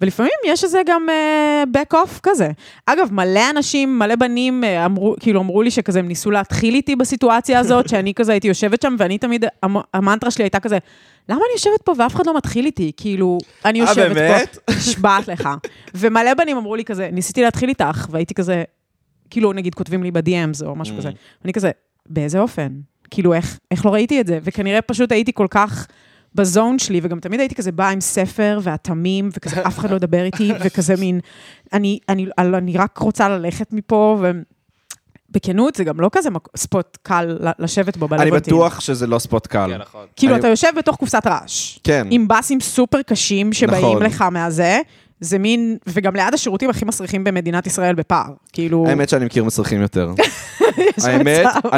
ולפעמים 0.00 0.32
יש 0.46 0.64
איזה 0.64 0.82
גם 0.86 1.06
uh, 1.08 1.76
back 1.76 1.94
off 1.96 2.20
כזה. 2.22 2.50
אגב, 2.86 3.08
מלא 3.12 3.50
אנשים, 3.50 3.98
מלא 3.98 4.16
בנים 4.16 4.64
uh, 4.64 4.86
אמרו, 4.86 5.14
כאילו 5.20 5.40
אמרו 5.40 5.62
לי 5.62 5.70
שכזה 5.70 5.98
הם 5.98 6.08
ניסו 6.08 6.30
להתחיל 6.30 6.74
איתי 6.74 6.96
בסיטואציה 6.96 7.58
הזאת, 7.60 7.88
שאני 7.88 8.14
כזה 8.14 8.32
הייתי 8.32 8.48
יושבת 8.48 8.82
שם, 8.82 8.96
ואני 8.98 9.18
תמיד, 9.18 9.44
המ- 9.62 9.76
המנטרה 9.94 10.30
שלי 10.30 10.44
הייתה 10.44 10.60
כזה, 10.60 10.78
למה 11.28 11.38
אני 11.38 11.52
יושבת 11.52 11.82
פה 11.84 11.92
ואף 11.98 12.14
אחד 12.14 12.26
לא 12.26 12.36
מתחיל 12.36 12.66
איתי? 12.66 12.92
כאילו, 12.96 13.38
אני 13.64 13.80
אה, 13.82 13.86
יושבת? 13.88 14.56
פה, 14.64 14.72
נשבעת 14.78 15.28
לך. 15.28 15.48
ומלא 15.94 16.34
בנים 16.34 16.56
אמרו 16.56 16.76
לי 16.76 16.84
כזה, 16.84 17.08
ניסיתי 17.12 17.42
להתחיל 17.42 17.68
איתך, 17.68 18.06
והייתי 18.10 18.34
כזה, 18.34 18.64
כאילו, 19.30 19.52
נגיד, 19.52 19.74
כותבים 19.74 20.02
לי 20.02 20.10
ב-DMs 20.10 20.66
או 20.66 20.76
משהו 20.76 20.94
Mm. 20.94 20.98
כזה. 20.98 21.10
ואני 21.42 21.52
כזה, 21.52 21.70
באיזה 22.06 22.38
אופן? 22.40 22.68
כאילו, 23.10 23.34
איך, 23.34 23.58
איך 23.70 23.86
לא 23.86 23.90
ראיתי 23.90 24.20
את 24.20 24.26
זה? 24.26 24.38
וכנראה 24.42 24.82
פשוט 24.82 25.12
הייתי 25.12 25.32
כל 25.34 25.46
כך 25.50 25.86
בזון 26.38 26.78
שלי, 26.78 27.00
וגם 27.02 27.20
תמיד 27.20 27.40
הייתי 27.40 27.54
כזה 27.54 27.72
באה 27.72 27.90
עם 27.90 28.00
ספר 28.00 28.58
ואטמים, 28.62 29.28
וכזה 29.32 29.66
אף 29.66 29.78
אחד 29.78 29.90
לא 29.90 29.96
ידבר 29.96 30.24
איתי, 30.24 30.52
וכזה 30.64 30.96
מין, 30.96 31.20
אני, 31.72 31.98
אני, 32.08 32.26
אני, 32.38 32.56
אני 32.56 32.76
רק 32.76 32.98
רוצה 32.98 33.28
ללכת 33.28 33.72
מפה, 33.72 34.18
ובכנות, 35.30 35.74
זה 35.74 35.84
גם 35.84 36.00
לא 36.00 36.08
כזה 36.12 36.28
ספוט 36.56 36.98
קל 37.02 37.38
לשבת 37.58 37.96
בו 37.96 38.06
אני 38.12 38.24
בלבנטין. 38.24 38.54
בטוח 38.54 38.80
שזה 38.80 39.06
לא 39.06 39.18
ספוט 39.18 39.46
קל. 39.46 39.70
כן, 39.72 39.78
נכון. 39.80 40.06
כאילו, 40.16 40.32
אני- 40.32 40.40
אתה 40.40 40.48
יושב 40.48 40.68
בתוך 40.76 40.96
קופסת 40.96 41.26
רעש. 41.26 41.78
כן. 41.84 42.06
עם 42.10 42.28
באסים 42.28 42.60
סופר 42.60 43.02
קשים 43.02 43.52
שבאים 43.52 43.84
נכון. 43.86 44.02
לך 44.02 44.22
מהזה. 44.22 44.80
זה 45.20 45.38
מין, 45.38 45.76
וגם 45.86 46.16
ליד 46.16 46.34
השירותים 46.34 46.70
הכי 46.70 46.84
מסריחים 46.84 47.24
במדינת 47.24 47.66
ישראל 47.66 47.94
בפער. 47.94 48.32
כאילו, 48.52 48.86
האמת 48.88 49.08
שאני 49.08 49.24
מכיר 49.24 49.44
מסריחים 49.44 49.80
יותר. 49.82 50.10
האמת, 51.04 51.46
מצב. 51.46 51.68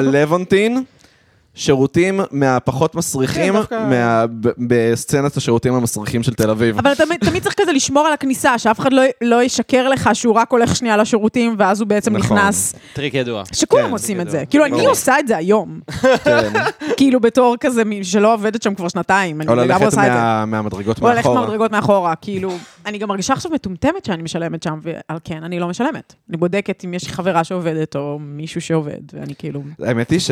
שירותים 1.55 2.21
מהפחות 2.31 2.95
מסריחים, 2.95 3.53
כן, 3.53 3.59
דווקא- 3.59 3.87
מה- 3.91 4.25
ב- 4.41 4.49
בסצנת 4.69 5.37
השירותים 5.37 5.75
המסריחים 5.75 6.23
של 6.23 6.35
תל 6.35 6.51
אביב. 6.51 6.79
אבל 6.79 6.95
תמיד, 6.95 7.21
תמיד 7.21 7.43
צריך 7.43 7.55
כזה 7.61 7.73
לשמור 7.73 8.07
על 8.07 8.13
הכניסה, 8.13 8.59
שאף 8.59 8.81
אחד 8.81 8.93
לא, 8.93 9.03
לא 9.23 9.43
ישקר 9.43 9.89
לך 9.89 10.11
שהוא 10.13 10.35
רק 10.35 10.53
הולך 10.53 10.77
שנייה 10.77 10.97
לשירותים, 10.97 11.55
ואז 11.59 11.81
הוא 11.81 11.89
בעצם 11.89 12.17
נכון. 12.17 12.37
נכנס. 12.39 12.75
טריק 12.93 13.15
ידוע. 13.15 13.43
שכולם 13.53 13.87
כן, 13.87 13.93
עושים 13.93 14.17
זה 14.17 14.23
את 14.23 14.31
זה. 14.31 14.45
כאילו, 14.51 14.65
אני. 14.65 14.87
עושה 14.87 15.19
את 15.19 15.29
זה 15.29 15.37
היום. 15.37 15.81
כן. 16.25 16.53
כאילו, 16.97 17.21
בתור 17.21 17.57
כזה 17.61 17.83
שלא 18.03 18.35
עובדת 18.35 18.63
שם 18.63 18.75
כבר 18.75 18.89
שנתיים. 18.89 19.41
אני 19.41 19.49
או 19.51 19.55
לגמרי 19.55 19.69
ללכת 19.73 19.85
עושה 19.85 20.07
את 20.07 20.13
זה. 20.13 20.19
מה- 20.19 20.45
מהמדרגות 20.47 21.03
או 21.03 21.07
ללכת 21.09 21.17
מאחורה. 21.17 21.41
מהמדרגות 21.41 21.73
מאחורה, 21.73 22.15
כאילו, 22.17 22.53
אני 22.87 22.99
גם 22.99 23.09
מרגישה 23.09 23.33
עכשיו 23.33 23.53
מטומטמת 23.53 24.05
שאני 24.05 24.23
משלמת 24.23 24.63
שם, 24.63 24.79
ועל 24.83 25.19
כן, 25.25 25.45
אני 25.45 25.59
לא 25.61 25.69
משלמת. 25.69 26.15
אני 26.29 26.37
בודקת 26.37 26.83
אם 26.85 26.95
יש 26.95 27.09
חברה 27.09 27.45
שעובדת, 27.45 27.97
או 27.97 28.19
מישהו 28.21 28.61
שעובד, 28.61 29.01
ואני 29.15 29.35
כאילו... 29.39 29.63
האמת 29.83 30.11
היא 30.11 30.21
ש- 30.21 30.31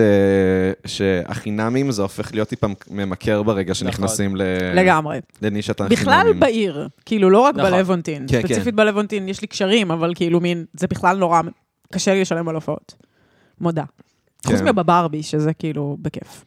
שהחינמים 1.08 1.90
זה 1.90 2.02
הופך 2.02 2.34
להיות 2.34 2.48
טיפה 2.48 2.66
ממכר 2.90 3.42
ברגע 3.42 3.74
שנכנסים 3.74 4.36
ל- 4.36 4.42
לגמרי. 4.74 5.18
לנישת 5.42 5.80
החינמים. 5.80 5.98
בכלל 5.98 6.32
בעיר, 6.38 6.88
כאילו, 7.06 7.30
לא 7.30 7.38
רק 7.40 7.54
נכון. 7.56 7.70
בלוונטין. 7.70 8.26
כן, 8.28 8.40
ספציפית 8.42 8.74
בלוונטין 8.74 9.28
יש 9.28 9.40
לי 9.40 9.46
קשרים, 9.46 9.90
אבל 9.90 10.12
כאילו, 10.14 10.40
מין, 10.40 10.64
זה 10.74 10.86
בכלל 10.86 11.16
נורא, 11.16 11.40
קשה 11.92 12.14
לי 12.14 12.20
לשלם 12.20 12.48
על 12.48 12.54
הופעות. 12.54 12.94
מודה. 13.60 13.84
חוץ 14.46 14.56
כן. 14.56 14.64
מבברבי, 14.68 15.22
שזה 15.22 15.52
כאילו 15.52 15.96
בכיף. 16.02 16.44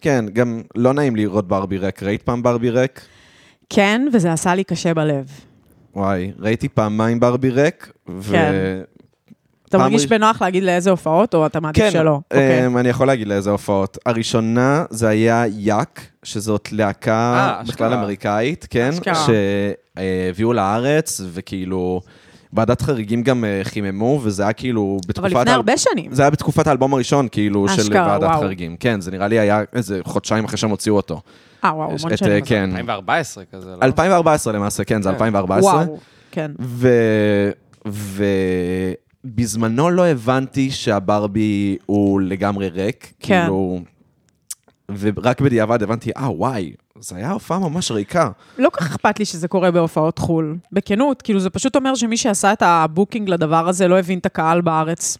כן, 0.00 0.24
גם 0.32 0.62
לא 0.76 0.94
נעים 0.94 1.16
לראות 1.16 1.48
ברבי 1.48 1.78
ריק. 1.78 2.02
ראית 2.02 2.22
פעם 2.22 2.42
ברבי 2.42 2.70
ריק? 2.70 3.00
כן, 3.70 4.06
וזה 4.12 4.32
עשה 4.32 4.54
לי 4.54 4.64
קשה 4.64 4.94
בלב. 4.94 5.26
וואי, 5.94 6.32
ראיתי 6.38 6.68
פעמיים 6.68 7.20
ברבי 7.20 7.50
ריק, 7.50 7.92
ו... 8.08 8.32
כן. 8.32 8.52
אתה 9.74 9.82
מרגיש 9.82 10.06
בנוח 10.06 10.42
להגיד 10.42 10.62
לאיזה 10.62 10.90
הופעות, 10.90 11.34
או 11.34 11.46
אתה 11.46 11.60
מעדיף 11.60 11.82
כן, 11.84 11.90
שלא? 11.90 12.18
אמ, 12.66 12.78
אני 12.78 12.88
יכול 12.88 13.06
להגיד 13.06 13.28
לאיזה 13.28 13.50
הופעות. 13.50 13.98
הראשונה 14.06 14.84
זה 14.90 15.08
היה 15.08 15.44
יאק, 15.56 16.00
שזאת 16.22 16.68
להקה 16.72 17.52
אה, 17.58 17.62
בכלל. 17.68 17.92
אמריקאית, 17.92 18.66
כן? 18.70 18.88
אשכרה. 18.92 19.26
שהביאו 19.96 20.52
לארץ, 20.52 21.20
וכאילו, 21.32 22.00
ועדת 22.52 22.82
חריגים 22.82 23.22
גם 23.22 23.44
אה, 23.44 23.60
חיממו, 23.64 24.20
וזה 24.22 24.42
היה 24.42 24.52
כאילו 24.52 24.98
בתקופת... 25.06 25.18
אבל 25.18 25.40
לפני 25.40 25.50
האל- 25.50 25.56
הרבה 25.56 25.76
שנים. 25.76 26.14
זה 26.14 26.22
היה 26.22 26.30
בתקופת 26.30 26.66
האלבום 26.66 26.94
הראשון, 26.94 27.28
כאילו, 27.32 27.68
של 27.68 27.80
אשכרה, 27.80 28.06
ועדת 28.06 28.22
וואו. 28.30 28.40
חריגים. 28.40 28.76
כן, 28.80 29.00
זה 29.00 29.10
נראה 29.10 29.28
לי 29.28 29.38
היה 29.38 29.60
איזה 29.72 30.00
חודשיים 30.04 30.44
אחרי 30.44 30.58
שהם 30.58 30.70
הוציאו 30.70 30.96
אותו. 30.96 31.20
אה, 31.64 31.74
וואו, 31.74 31.88
המון 31.88 32.16
שנים. 32.16 32.44
כן. 32.44 32.70
2014 32.70 33.44
כזה, 33.52 33.70
לא? 33.70 33.76
2014 33.82 34.52
למעשה, 34.52 34.84
כן, 34.84 35.02
זה 35.02 35.08
כן. 35.08 35.14
2014. 35.14 35.72
וואו, 35.74 35.98
כן. 36.30 36.50
ו... 36.60 36.88
ובזמנו 39.24 39.90
לא 39.90 40.06
הבנתי 40.06 40.70
שהברבי 40.70 41.76
הוא 41.86 42.20
לגמרי 42.20 42.68
ריק. 42.68 43.12
כן. 43.20 43.40
כאילו... 43.40 43.80
ורק 44.98 45.40
בדיעבד 45.40 45.82
הבנתי, 45.82 46.10
אה, 46.16 46.30
וואי, 46.30 46.72
זו 47.00 47.16
הייתה 47.16 47.30
הופעה 47.30 47.58
ממש 47.58 47.90
ריקה. 47.90 48.30
לא 48.58 48.70
כל 48.70 48.80
כך 48.80 48.86
אכפת 48.86 49.18
לי 49.18 49.24
שזה 49.24 49.48
קורה 49.48 49.70
בהופעות 49.70 50.18
חו"ל. 50.18 50.56
בכנות, 50.72 51.22
כאילו, 51.22 51.40
זה 51.40 51.50
פשוט 51.50 51.76
אומר 51.76 51.94
שמי 51.94 52.16
שעשה 52.16 52.52
את 52.52 52.62
ה 52.62 52.70
booking 52.70 53.28
לדבר 53.28 53.68
הזה 53.68 53.88
לא 53.88 53.98
הבין 53.98 54.18
את 54.18 54.26
הקהל 54.26 54.60
בארץ. 54.60 55.18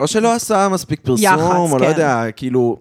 או 0.00 0.06
שלא 0.06 0.34
עשה 0.34 0.68
מספיק 0.68 1.00
פרסום, 1.00 1.24
יח"צ, 1.24 1.72
או 1.72 1.78
לא 1.78 1.84
כן. 1.84 1.90
יודע, 1.90 2.30
כאילו... 2.36 2.76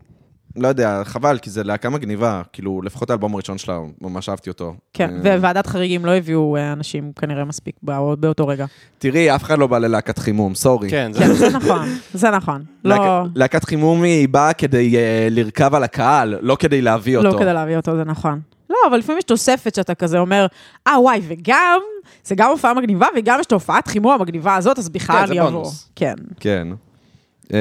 לא 0.56 0.68
יודע, 0.68 1.02
חבל, 1.04 1.38
כי 1.38 1.50
זה 1.50 1.64
להקה 1.64 1.90
מגניבה. 1.90 2.42
כאילו, 2.54 2.82
לפחות 2.82 3.10
האלבום 3.10 3.34
הראשון 3.34 3.58
שלה, 3.58 3.80
ממש 4.02 4.30
אהבתי 4.30 4.50
אותו. 4.50 4.74
כן, 4.94 5.14
אה, 5.26 5.36
וועדת 5.40 5.68
חריגים 5.68 6.06
לא 6.06 6.12
הביאו 6.12 6.56
אה, 6.58 6.74
אנשים 6.74 7.12
כנראה 7.20 7.46
מספיק 7.46 7.76
בא- 7.84 8.16
באותו 8.20 8.48
רגע. 8.48 8.66
תראי, 8.98 9.36
אף 9.36 9.44
אחד 9.44 9.60
לא 9.60 9.68
בא 9.68 9.78
ללהקת 9.78 10.18
חימום, 10.20 10.56
סורי. 10.56 10.90
כן, 10.90 11.12
זה... 11.14 11.20
כן, 11.20 11.34
זה 11.34 11.50
נכון, 11.50 11.88
זה 12.14 12.30
נכון. 12.32 12.64
לא 12.84 12.96
להק- 12.96 13.32
להקת 13.36 13.64
חימום 13.64 14.04
היא 14.04 14.30
באה 14.30 14.54
כדי 14.54 14.98
אה, 14.98 15.28
לרכב 15.32 15.76
על 15.76 15.84
הקהל, 15.84 16.36
לא 16.42 16.56
כדי 16.60 16.82
להביא 16.82 17.18
אותו. 17.18 17.28
לא 17.30 17.40
כדי 17.40 17.54
להביא 17.54 17.78
אותו, 17.78 17.96
זה 17.96 18.04
נכון. 18.04 18.40
לא, 18.70 18.78
אבל 18.90 18.98
לפעמים 18.98 19.18
יש 19.18 19.24
תוספת 19.24 19.76
שאתה 19.76 19.96
כזה 19.96 20.20
אומר, 20.20 20.46
אה, 20.88 21.00
וואי, 21.02 21.22
וגם, 21.28 21.80
זה 22.24 22.36
גם 22.36 22.50
הופעה 22.50 22.74
מגניבה, 22.74 23.08
וגם 23.18 23.40
יש 23.40 23.46
את 23.46 23.52
ההופעת 23.52 23.88
חימום 23.88 24.12
המגניבה 24.20 24.56
הזאת, 24.56 24.80
אז 24.80 24.90
בכלל 24.90 25.22
כן, 25.28 25.34
זה. 25.34 25.42
בונוס. 25.44 25.90
כן, 25.96 26.14
כן. 26.40 26.68
אמ, 27.54 27.58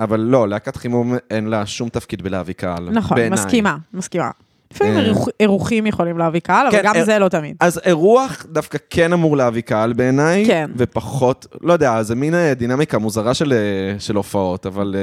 אבל 0.00 0.20
לא, 0.20 0.48
להקת 0.48 0.76
חימום 0.76 1.14
אין 1.30 1.46
לה 1.46 1.66
שום 1.66 1.88
תפקיד 1.88 2.22
בלהביא 2.22 2.54
קהל. 2.54 2.88
נכון, 2.92 3.16
בעיניי. 3.16 3.38
מסכימה, 3.38 3.76
מסכימה. 3.94 4.30
לפעמים. 4.74 4.98
אירוח- 4.98 5.28
אירוחים 5.40 5.86
יכולים 5.86 6.18
להביא 6.18 6.40
קהל, 6.40 6.66
אבל 6.66 6.76
כן, 6.76 6.82
גם 6.84 6.94
אה, 6.96 7.04
זה 7.04 7.18
לא 7.18 7.28
תמיד. 7.28 7.56
אז 7.60 7.80
אירוח 7.84 8.46
דווקא 8.52 8.78
כן 8.90 9.12
אמור 9.12 9.36
להביא 9.36 9.62
קהל 9.62 9.92
בעיניי, 9.92 10.44
כן. 10.46 10.70
ופחות, 10.76 11.46
לא 11.62 11.72
יודע, 11.72 12.02
זה 12.02 12.14
מין 12.14 12.34
אה, 12.34 12.54
דינמיקה 12.54 12.98
מוזרה 12.98 13.34
של, 13.34 13.52
אה, 13.52 13.98
של 14.00 14.16
הופעות, 14.16 14.66
אבל, 14.66 14.96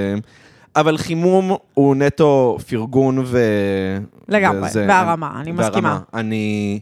אבל 0.75 0.97
חימום 0.97 1.51
הוא 1.73 1.95
נטו 1.95 2.57
פרגון 2.69 3.23
ו... 3.25 3.39
לגמרי, 4.29 4.67
וזה- 4.67 4.85
והרמה, 4.89 5.31
אני 5.41 5.51
מסכימה. 5.51 5.69
והרמה. 5.89 5.99
אני... 6.13 6.79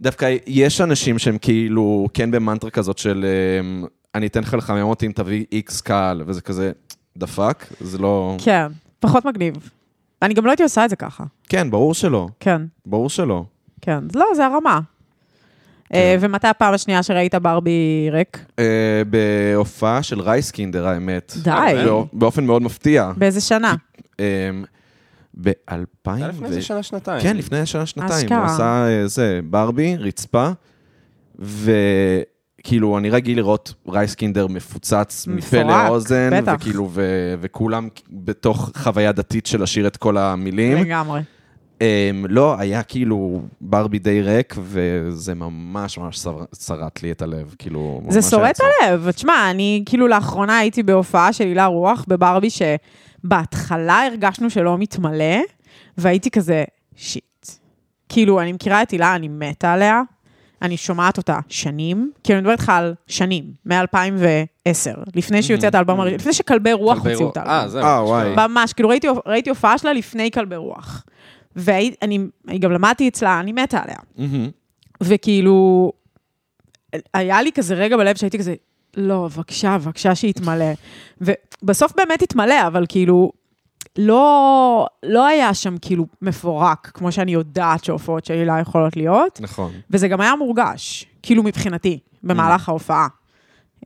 דווקא 0.00 0.34
יש 0.46 0.80
אנשים 0.80 1.18
שהם 1.18 1.38
כאילו 1.40 2.08
כן 2.14 2.30
במנטרה 2.30 2.70
כזאת 2.70 2.98
של 2.98 3.26
אני 4.16 4.26
אתן 4.26 4.40
לך 4.40 4.54
לחמם 4.54 4.82
אותי 4.82 5.06
אם 5.06 5.12
תביא 5.14 5.44
איקס 5.52 5.80
קהל, 5.80 6.22
וזה 6.26 6.40
כזה, 6.40 6.72
the 7.16 7.26
fuck, 7.26 7.66
זה 7.80 7.98
לא... 7.98 8.36
כן, 8.44 8.66
פחות 9.00 9.24
מגניב. 9.24 9.70
אני 10.22 10.34
גם 10.34 10.44
לא 10.46 10.50
הייתי 10.50 10.62
עושה 10.62 10.84
את 10.84 10.90
זה 10.90 10.96
ככה. 10.96 11.24
כן, 11.48 11.70
ברור 11.70 11.94
שלא, 11.94 12.28
כן, 12.40 12.62
ברור 12.86 13.10
שלא. 13.10 13.44
כן. 13.80 13.98
לא, 14.14 14.26
זה 14.36 14.46
הרמה. 14.46 14.80
כן. 15.88 15.94
אה, 15.94 16.16
ומתי 16.20 16.46
הפעם 16.48 16.74
השנייה 16.74 17.02
שראית 17.02 17.34
ברבי 17.34 18.08
ריק? 18.12 18.44
אה, 18.58 19.02
בהופעה 19.10 20.02
של 20.02 20.20
רייסקינדר, 20.20 20.86
האמת. 20.86 21.32
די. 21.42 21.50
באופ- 21.86 22.08
באופן 22.12 22.44
מאוד 22.46 22.62
מפתיע. 22.62 23.12
באיזה 23.16 23.40
שנה? 23.40 23.74
ב-2000... 25.40 25.50
זה 26.06 26.14
היה 26.14 26.28
לפני 26.28 26.46
איזה 26.48 26.62
שנה-שנתיים. 26.62 27.22
כן, 27.22 27.36
לפני 27.36 27.66
שנה-שנתיים. 27.66 28.12
אשכרה. 28.26 28.38
הוא 28.38 28.46
עשה 28.46 28.86
אה, 28.88 29.06
זה, 29.06 29.40
ברבי, 29.44 29.96
רצפה, 29.96 30.50
וכאילו, 32.66 32.98
אני 32.98 33.10
רגיל 33.10 33.36
לראות 33.36 33.74
רייסקינדר 33.88 34.46
מפוצץ 34.46 35.26
מפה 35.26 35.62
לאוזן, 35.62 36.30
בטח. 36.42 36.54
וכאילו, 36.60 36.88
ו- 36.92 37.34
וכולם 37.40 37.88
בתוך 38.10 38.70
חוויה 38.76 39.12
דתית 39.12 39.46
של 39.46 39.62
לשיר 39.62 39.86
את 39.86 39.96
כל 39.96 40.16
המילים. 40.16 40.78
לגמרי. 40.78 41.20
Um, 41.74 41.78
לא, 42.28 42.56
היה 42.58 42.82
כאילו 42.82 43.42
ברבי 43.60 43.98
די 43.98 44.22
ריק, 44.22 44.54
וזה 44.58 45.34
ממש 45.34 45.98
ממש 45.98 46.18
שר- 46.18 46.44
שרט 46.66 47.02
לי 47.02 47.12
את 47.12 47.22
הלב, 47.22 47.54
כאילו... 47.58 48.00
זה 48.08 48.22
שורט. 48.22 48.58
הלב. 48.82 49.10
תשמע, 49.10 49.50
אני 49.50 49.82
כאילו 49.86 50.08
לאחרונה 50.08 50.58
הייתי 50.58 50.82
בהופעה 50.82 51.32
של 51.32 51.44
הילה 51.44 51.66
רוח 51.66 52.04
בברבי, 52.08 52.48
שבהתחלה 52.50 54.06
הרגשנו 54.06 54.50
שלא 54.50 54.78
מתמלא, 54.78 55.36
והייתי 55.98 56.30
כזה, 56.30 56.64
שיט. 56.96 57.46
כאילו, 58.08 58.40
אני 58.40 58.52
מכירה 58.52 58.82
את 58.82 58.90
הילה, 58.90 59.14
אני 59.14 59.28
מתה 59.28 59.72
עליה, 59.72 60.02
אני 60.62 60.76
שומעת 60.76 61.16
אותה 61.16 61.38
שנים, 61.48 62.12
כאילו, 62.24 62.38
אני 62.38 62.42
מדברת 62.42 62.60
איתך 62.60 62.68
על 62.68 62.94
שנים, 63.06 63.44
מ-2010, 63.66 65.00
לפני 65.14 65.42
שהיא 65.42 65.54
הוציאה 65.54 65.68
את 65.68 65.74
האלבום 65.74 66.00
הראשון, 66.00 66.18
לפני 66.18 66.32
שכלבי 66.32 66.72
רוח 66.72 66.98
הוציאו. 66.98 67.30
את 67.30 67.36
האלבום. 67.36 67.54
אה, 67.54 67.68
זהו. 67.68 67.82
אה, 67.84 68.04
וואי. 68.04 68.34
ממש, 68.36 68.72
כאילו 68.72 68.88
ראיתי, 68.88 69.06
ראיתי 69.26 69.50
הופעה 69.50 69.78
שלה 69.78 69.92
לפני 69.92 70.30
כלבי 70.30 70.56
רוח. 70.56 71.04
ואני 71.56 72.18
אני 72.48 72.58
גם 72.58 72.72
למדתי 72.72 73.08
אצלה, 73.08 73.40
אני 73.40 73.52
מתה 73.52 73.80
עליה. 73.82 73.96
וכאילו, 75.00 75.92
היה 77.14 77.42
לי 77.42 77.52
כזה 77.52 77.74
רגע 77.74 77.96
בלב 77.96 78.16
שהייתי 78.16 78.38
כזה, 78.38 78.54
לא, 78.96 79.28
בבקשה, 79.34 79.78
בבקשה 79.78 80.14
שיתמלא. 80.14 80.72
ובסוף 81.20 81.92
באמת 81.96 82.22
התמלא, 82.22 82.66
אבל 82.66 82.84
כאילו, 82.88 83.32
לא, 83.98 84.86
לא 85.02 85.26
היה 85.26 85.54
שם 85.54 85.76
כאילו 85.82 86.06
מפורק, 86.22 86.90
כמו 86.94 87.12
שאני 87.12 87.32
יודעת 87.32 87.84
שהופעות 87.84 88.24
של 88.24 88.34
הילה 88.34 88.60
יכולות 88.60 88.96
להיות, 88.96 89.40
נכון. 89.40 89.72
וזה 89.90 90.08
גם 90.08 90.20
היה 90.20 90.34
מורגש. 90.36 91.06
כאילו 91.22 91.42
מבחינתי, 91.42 91.98
במהלך 92.22 92.68
ההופעה. 92.68 93.08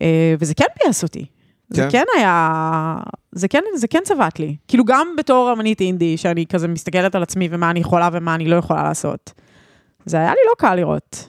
אה, 0.02 0.34
וזה 0.38 0.54
כן 0.54 0.64
ביאס 0.84 1.02
אותי. 1.02 1.26
זה 1.68 1.82
כן? 1.82 1.88
כן 1.90 2.04
היה, 2.16 2.96
זה 3.32 3.48
כן, 3.48 3.62
זה 3.74 3.88
כן 3.88 3.98
צבט 4.04 4.38
לי. 4.38 4.56
כאילו 4.68 4.84
גם 4.84 5.08
בתור 5.18 5.52
אמנית 5.52 5.80
אינדי, 5.80 6.16
שאני 6.16 6.46
כזה 6.46 6.68
מסתכלת 6.68 7.14
על 7.14 7.22
עצמי 7.22 7.48
ומה 7.50 7.70
אני 7.70 7.80
יכולה 7.80 8.08
ומה 8.12 8.34
אני 8.34 8.48
לא 8.48 8.56
יכולה 8.56 8.82
לעשות. 8.82 9.32
זה 10.06 10.16
היה 10.16 10.30
לי 10.30 10.40
לא 10.48 10.54
קל 10.58 10.74
לראות. 10.74 11.28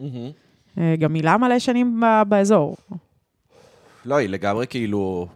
אה, 0.78 0.96
גם 1.00 1.14
מילה 1.14 1.38
מלא 1.38 1.60
שנים 1.60 2.02
באזור. 2.28 2.78
לא, 4.06 4.16
היא 4.16 4.30
לגמרי 4.30 4.68
כאילו 4.68 5.28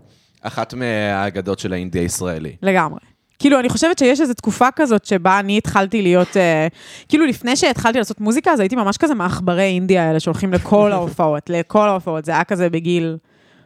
אחת 0.41 0.73
מהאגדות 0.73 1.59
של 1.59 1.73
האינדי 1.73 1.99
הישראלי. 1.99 2.55
לגמרי. 2.61 2.99
כאילו, 3.39 3.59
אני 3.59 3.69
חושבת 3.69 3.99
שיש 3.99 4.21
איזו 4.21 4.33
תקופה 4.33 4.67
כזאת 4.75 5.05
שבה 5.05 5.39
אני 5.39 5.57
התחלתי 5.57 6.01
להיות, 6.01 6.37
אה, 6.37 6.67
כאילו, 7.09 7.25
לפני 7.25 7.55
שהתחלתי 7.55 7.97
לעשות 7.97 8.21
מוזיקה, 8.21 8.51
אז 8.51 8.59
הייתי 8.59 8.75
ממש 8.75 8.97
כזה 8.97 9.13
מעכברי 9.13 9.63
אינדיה 9.63 10.07
האלה 10.07 10.19
שהולכים 10.19 10.53
לכל 10.53 10.91
ההופעות, 10.91 11.49
לכל 11.49 11.87
ההופעות. 11.87 12.25
זה 12.25 12.31
היה 12.31 12.43
כזה 12.43 12.69
בגיל, 12.69 13.17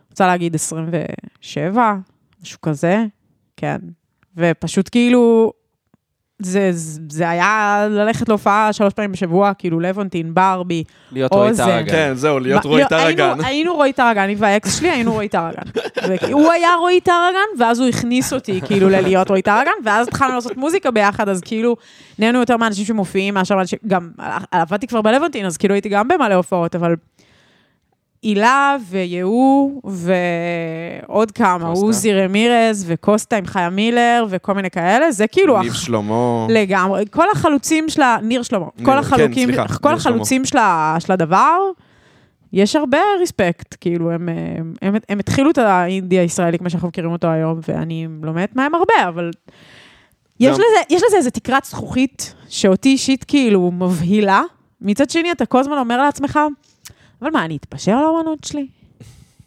רוצה 0.10 0.28
להגיד 0.28 0.56
27, 0.56 1.96
משהו 2.44 2.62
כזה, 2.62 3.06
כן. 3.58 3.78
ופשוט 4.38 4.90
כאילו, 4.92 5.54
זה, 6.42 6.70
זה, 6.72 7.02
זה 7.10 7.30
היה 7.30 7.86
ללכת 7.90 8.30
להופעה 8.30 8.74
שלוש 8.74 8.94
פעמים 8.94 9.12
בשבוע, 9.12 9.52
כאילו, 9.58 9.80
לבונטין, 9.80 10.34
ברבי, 10.34 10.84
להיות 11.12 11.32
או 11.32 11.38
רועי 11.38 11.54
זה. 11.54 11.64
טרגן. 11.64 11.92
כן, 11.92 12.12
זהו, 12.16 12.40
להיות 12.40 12.66
רועי 12.66 12.84
טרגן. 12.90 13.30
היינו- 13.30 13.44
היינו 13.44 13.74
רועי 13.76 13.94
טרגן, 13.94 14.22
אני 14.22 14.36
והאקס 14.38 14.80
שלי 14.80 14.90
היינו 14.90 15.14
רועי 15.14 15.28
טרגן. 15.30 15.62
הוא 16.32 16.52
היה 16.52 16.70
רועי 16.80 17.02
טרגן, 17.02 17.60
ואז 17.60 17.80
הוא 17.80 17.88
הכניס 17.90 18.34
אותי 18.34 18.62
כאילו 18.66 18.90
ללהיות 18.90 19.30
רועי 19.30 19.42
טרגן, 19.42 19.72
ואז 19.86 20.08
התחלנו 20.08 20.36
לעשות 20.36 20.58
מוזיקה 20.58 20.92
ביחד, 20.92 21.30
אז 21.30 21.42
כאילו 21.42 21.76
נהיינו 22.20 22.40
יותר 22.40 22.58
מאנשים 22.58 22.86
שמופיעים 22.86 23.34
מאשר 23.34 23.56
מאנשים, 23.56 23.80
גם 23.88 24.10
עבדתי 24.52 24.88
כבר 24.88 25.02
בלוונטין, 25.02 25.46
אז 25.46 25.58
כאילו 25.58 25.74
הייתי 25.74 25.90
גם 25.90 26.08
במלא 26.08 26.34
הופעות, 26.34 26.76
אבל 26.76 26.96
הילה 28.24 28.76
ויהוא 28.90 29.82
ועוד 29.84 31.32
כמה. 31.32 31.68
עוזי 31.68 32.14
רמירז 32.14 32.86
וקוסטה 32.88 33.38
עם 33.38 33.46
חיה 33.46 33.70
מילר 33.70 34.26
וכל 34.30 34.54
מיני 34.54 34.70
כאלה, 34.70 35.12
זה 35.12 35.28
כאילו... 35.28 35.60
ניב 35.62 35.72
הח- 35.72 35.78
שלמה. 35.78 36.48
לגמרי. 36.50 37.06
כל 37.12 37.26
החלוצים 37.32 37.90
של 37.90 38.02
ה... 38.02 38.18
ניר 38.24 38.44
שלמה. 38.44 38.66
ניר, 38.78 38.86
כל 38.86 38.92
כן, 38.92 38.98
החלוקים, 38.98 39.48
סליחה, 39.54 39.78
כל 39.82 39.90
ניר 39.90 39.98
החלוצים 39.98 40.46
של 40.46 40.58
ה- 40.58 40.96
של 41.00 41.12
הדבר, 41.14 41.58
יש 42.54 42.76
הרבה 42.76 42.98
ריספקט. 43.20 43.76
כאילו, 43.82 44.12
הם, 44.12 44.30
הם, 44.58 44.74
הם, 44.82 44.96
הם 45.10 45.20
התחילו 45.20 45.52
את 45.52 45.58
האינדי 45.58 46.20
הישראלי 46.20 46.60
כמו 46.60 46.70
שאנחנו 46.70 46.88
מכירים 46.88 47.12
אותו 47.12 47.28
היום, 47.28 47.60
ואני 47.68 48.08
לומדת 48.24 48.56
מהם 48.56 48.76
הרבה, 48.76 48.94
אבל... 49.08 49.32
יש 50.40 50.48
גם- 50.48 50.54
לזה, 50.54 50.66
יש 50.96 51.02
לזה 51.08 51.18
איזה 51.18 51.32
תקרת 51.32 51.66
זכוכית 51.66 52.36
שאותי 52.50 52.90
אישית 52.90 53.24
כאילו 53.24 53.72
מבהילה. 53.72 54.42
מצד 54.82 55.10
שני, 55.10 55.32
אתה 55.32 55.46
כל 55.46 55.60
הזמן 55.60 55.78
אומר 55.78 55.98
לעצמך, 56.02 56.40
אבל 57.22 57.30
מה, 57.34 57.46
אני 57.46 57.56
אתפשר 57.58 57.92
על 57.92 58.04
האמנות 58.18 58.44
שלי? 58.44 58.68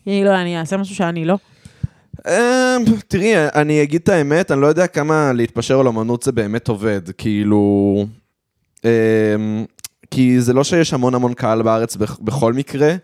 כאילו, 0.02 0.34
אני 0.34 0.58
אעשה 0.60 0.76
משהו 0.76 0.94
שאני 0.94 1.24
לא. 1.24 1.38
אמ, 2.28 2.32
תראי, 3.08 3.32
אני 3.54 3.82
אגיד 3.82 4.00
את 4.02 4.08
האמת, 4.08 4.50
אני 4.50 4.60
לא 4.60 4.66
יודע 4.66 4.86
כמה 4.86 5.32
להתפשר 5.32 5.80
על 5.80 5.88
אמנות 5.88 6.22
זה 6.22 6.32
באמת 6.32 6.68
עובד. 6.68 7.00
כאילו... 7.18 8.04
אמ, 8.84 9.64
כי 10.10 10.40
זה 10.40 10.52
לא 10.52 10.64
שיש 10.64 10.92
המון 10.94 11.14
המון 11.14 11.34
קהל 11.34 11.62
בארץ 11.62 11.96
בכ- 11.96 12.20
בכל 12.20 12.52
מקרה, 12.52 12.94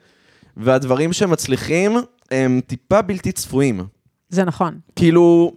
והדברים 0.56 1.12
שמצליחים 1.12 1.96
הם 2.30 2.60
טיפה 2.66 3.02
בלתי 3.02 3.32
צפויים. 3.32 3.80
זה 4.28 4.44
נכון. 4.44 4.78
כאילו, 4.96 5.52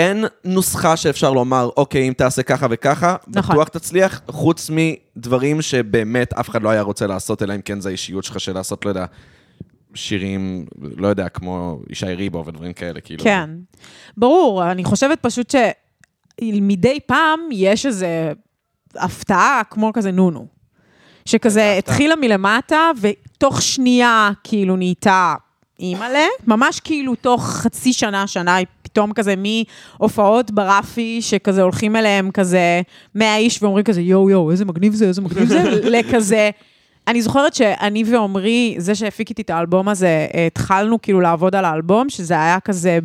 אין 0.00 0.24
נוסחה 0.44 0.96
שאפשר 0.96 1.32
לומר, 1.32 1.68
אוקיי, 1.76 2.08
אם 2.08 2.12
תעשה 2.12 2.42
ככה 2.42 2.66
וככה, 2.70 3.16
נכון. 3.28 3.56
בטוח 3.56 3.68
תצליח, 3.68 4.20
חוץ 4.28 4.70
מדברים 4.72 5.62
שבאמת 5.62 6.32
אף 6.32 6.48
אחד 6.48 6.62
לא 6.62 6.68
היה 6.68 6.82
רוצה 6.82 7.06
לעשות, 7.06 7.42
אלא 7.42 7.54
אם 7.54 7.60
כן 7.60 7.80
זה 7.80 7.88
האישיות 7.88 8.24
שלך 8.24 8.40
של 8.40 8.54
לעשות, 8.54 8.84
לא 8.84 8.90
יודע, 8.90 9.04
שירים, 9.94 10.66
לא 10.96 11.08
יודע, 11.08 11.28
כמו 11.28 11.80
ישי 11.90 12.06
ריבו 12.06 12.44
ודברים 12.46 12.72
כאלה, 12.72 13.00
כאילו. 13.00 13.24
כן. 13.24 13.50
ברור, 14.16 14.70
אני 14.70 14.84
חושבת 14.84 15.18
פשוט 15.20 15.54
שמדי 16.40 16.98
פעם 17.06 17.40
יש 17.52 17.86
איזה 17.86 18.32
הפתעה 18.96 19.62
כמו 19.70 19.92
כזה 19.92 20.10
נונו. 20.10 20.46
שכזה. 21.24 21.74
התחילה 21.78 22.16
מלמטה, 22.16 22.90
ותוך 23.00 23.62
שנייה 23.62 24.30
כאילו 24.44 24.76
נהייתה 24.76 25.34
אימא'לה, 25.80 26.26
ממש 26.46 26.80
כאילו 26.80 27.14
תוך 27.14 27.46
חצי 27.46 27.92
שנה, 27.92 28.26
שנה, 28.26 28.54
היא 28.54 28.66
פתאום 28.92 29.12
כזה 29.12 29.34
מהופעות 29.36 30.50
ברפי, 30.50 31.22
שכזה 31.22 31.62
הולכים 31.62 31.96
אליהם 31.96 32.30
כזה 32.30 32.82
100 33.14 33.36
איש 33.36 33.62
ואומרים 33.62 33.84
כזה 33.84 34.00
יואו 34.00 34.30
יואו, 34.30 34.50
איזה 34.50 34.64
מגניב 34.64 34.94
זה, 34.94 35.04
איזה 35.04 35.22
מגניב 35.22 35.48
זה, 35.48 35.62
לכזה... 35.98 36.50
אני 37.08 37.22
זוכרת 37.22 37.54
שאני 37.54 38.04
ועמרי, 38.06 38.74
זה 38.78 38.94
שהפיק 38.94 39.30
איתי 39.30 39.42
את 39.42 39.50
האלבום 39.50 39.88
הזה, 39.88 40.26
התחלנו 40.46 41.02
כאילו 41.02 41.20
לעבוד 41.20 41.54
על 41.54 41.64
האלבום, 41.64 42.08
שזה 42.08 42.34
היה 42.34 42.60
כזה 42.60 42.98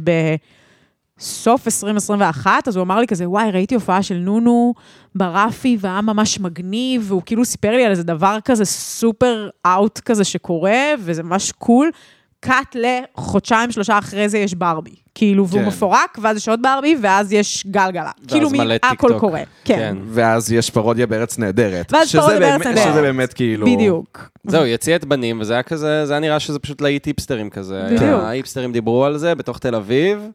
בסוף 1.17 1.67
2021, 1.67 2.67
אז 2.67 2.75
הוא 2.75 2.83
אמר 2.83 2.99
לי 2.99 3.07
כזה, 3.07 3.29
וואי, 3.29 3.51
ראיתי 3.51 3.75
הופעה 3.75 4.03
של 4.03 4.15
נונו 4.15 4.73
ברבי, 5.15 5.77
והיה 5.79 6.01
ממש 6.01 6.39
מגניב, 6.39 7.05
והוא 7.07 7.21
כאילו 7.25 7.45
סיפר 7.45 7.71
לי 7.71 7.85
על 7.85 7.91
איזה 7.91 8.03
דבר 8.03 8.37
כזה 8.45 8.65
super 8.65 9.49
out 9.65 9.99
כזה 9.99 10.23
שקורה, 10.23 10.79
וזה 10.99 11.23
ממש 11.23 11.51
cool. 11.51 11.91
Cut 12.39 12.75
לחודשיים, 12.75 13.71
שלושה 13.71 13.97
אחרי 13.97 14.29
זה 14.29 14.37
יש 14.37 14.53
ברבי. 14.53 14.95
כאילו, 15.15 15.47
והוא 15.47 15.61
כן. 15.61 15.67
מפורק, 15.67 16.17
ואז 16.21 16.37
יש 16.37 16.49
עוד 16.49 16.61
ברבי, 16.61 16.95
ואז 17.01 17.33
יש 17.33 17.67
גלגלה. 17.67 18.11
כאילו, 18.27 18.49
מין 18.49 18.71
הכל. 18.83 19.19
קורה. 19.19 19.41
כן. 19.63 19.75
כן. 19.77 19.97
ואז 20.07 20.51
יש 20.51 20.69
פרודיה 20.69 21.07
בארץ 21.07 21.37
נהדרת. 21.37 21.93
ואז 21.93 22.15
פרודיה 22.15 22.39
בארץ 22.39 22.65
נהדרת. 22.65 22.87
שזה 22.91 23.01
באמת 23.01 23.33
כאילו... 23.33 23.65
בדיוק. 23.65 24.29
זהו, 24.43 24.65
יציאת 24.65 25.05
בנים, 25.05 25.41
וזה 25.41 25.53
היה 25.53 25.63
כזה, 25.63 26.05
זה 26.05 26.13
היה 26.13 26.19
נראה 26.19 26.39
שזה 26.39 26.59
פשוט 26.59 26.81
להיט 26.81 27.05
היפסטרים 27.05 27.49
כזה. 27.49 27.83
בדיוק. 27.85 28.23
ההיפסטרים 28.23 28.71
דיברו 28.71 29.05
על 29.05 29.17
זה 29.17 29.35
בתוך 29.35 29.59
תל 29.59 29.75
אביב, 29.75 30.29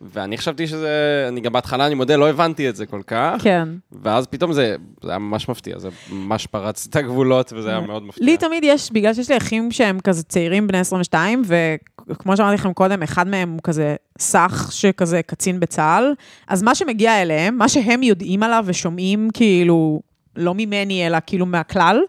ואני 0.00 0.38
חשבתי 0.38 0.66
שזה, 0.66 1.24
אני 1.28 1.40
גם 1.40 1.52
בהתחלה, 1.52 1.86
אני 1.86 1.94
מודה, 1.94 2.16
לא 2.16 2.28
הבנתי 2.28 2.68
את 2.68 2.76
זה 2.76 2.86
כל 2.86 3.02
כך. 3.06 3.34
כן. 3.42 3.68
ואז 4.02 4.26
פתאום 4.26 4.52
זה, 4.52 4.76
זה 5.02 5.10
היה 5.10 5.18
ממש 5.18 5.48
מפתיע, 5.48 5.78
זה 5.78 5.88
ממש 6.10 6.46
פרץ 6.46 6.86
את 6.90 6.96
הגבולות, 6.96 7.52
וזה 7.52 7.68
היה 7.70 7.80
מאוד 7.80 8.02
מפתיע. 8.02 8.24
לי 8.24 8.36
תמיד 8.36 8.64
יש, 8.64 8.92
בגלל 8.92 9.14
שיש 9.14 9.30
לי 9.30 9.36
אחים 9.36 9.70
שהם 9.70 10.00
כזה 10.00 10.22
צעירים, 10.22 10.66
בני 10.66 10.78
22, 10.78 11.42
וכמו 12.08 12.36
שאמרתי 12.36 12.54
לכם 12.54 12.72
קודם, 12.72 13.02
אחד 13.02 13.28
מהם 13.28 13.50
הוא 13.50 13.60
כזה 13.62 13.96
סך 14.18 14.68
שכזה 14.72 15.22
קצין 15.22 15.60
בצה"ל, 15.60 16.14
אז 16.48 16.62
מה 16.62 16.74
שמגיע 16.74 17.22
אליהם, 17.22 17.58
מה 17.58 17.68
שהם 17.68 18.02
יודעים 18.02 18.42
עליו 18.42 18.64
ושומעים 18.66 19.28
כאילו, 19.34 20.00
לא 20.36 20.54
ממני, 20.54 21.06
אלא 21.06 21.18
כאילו 21.26 21.46
מהכלל, 21.46 22.00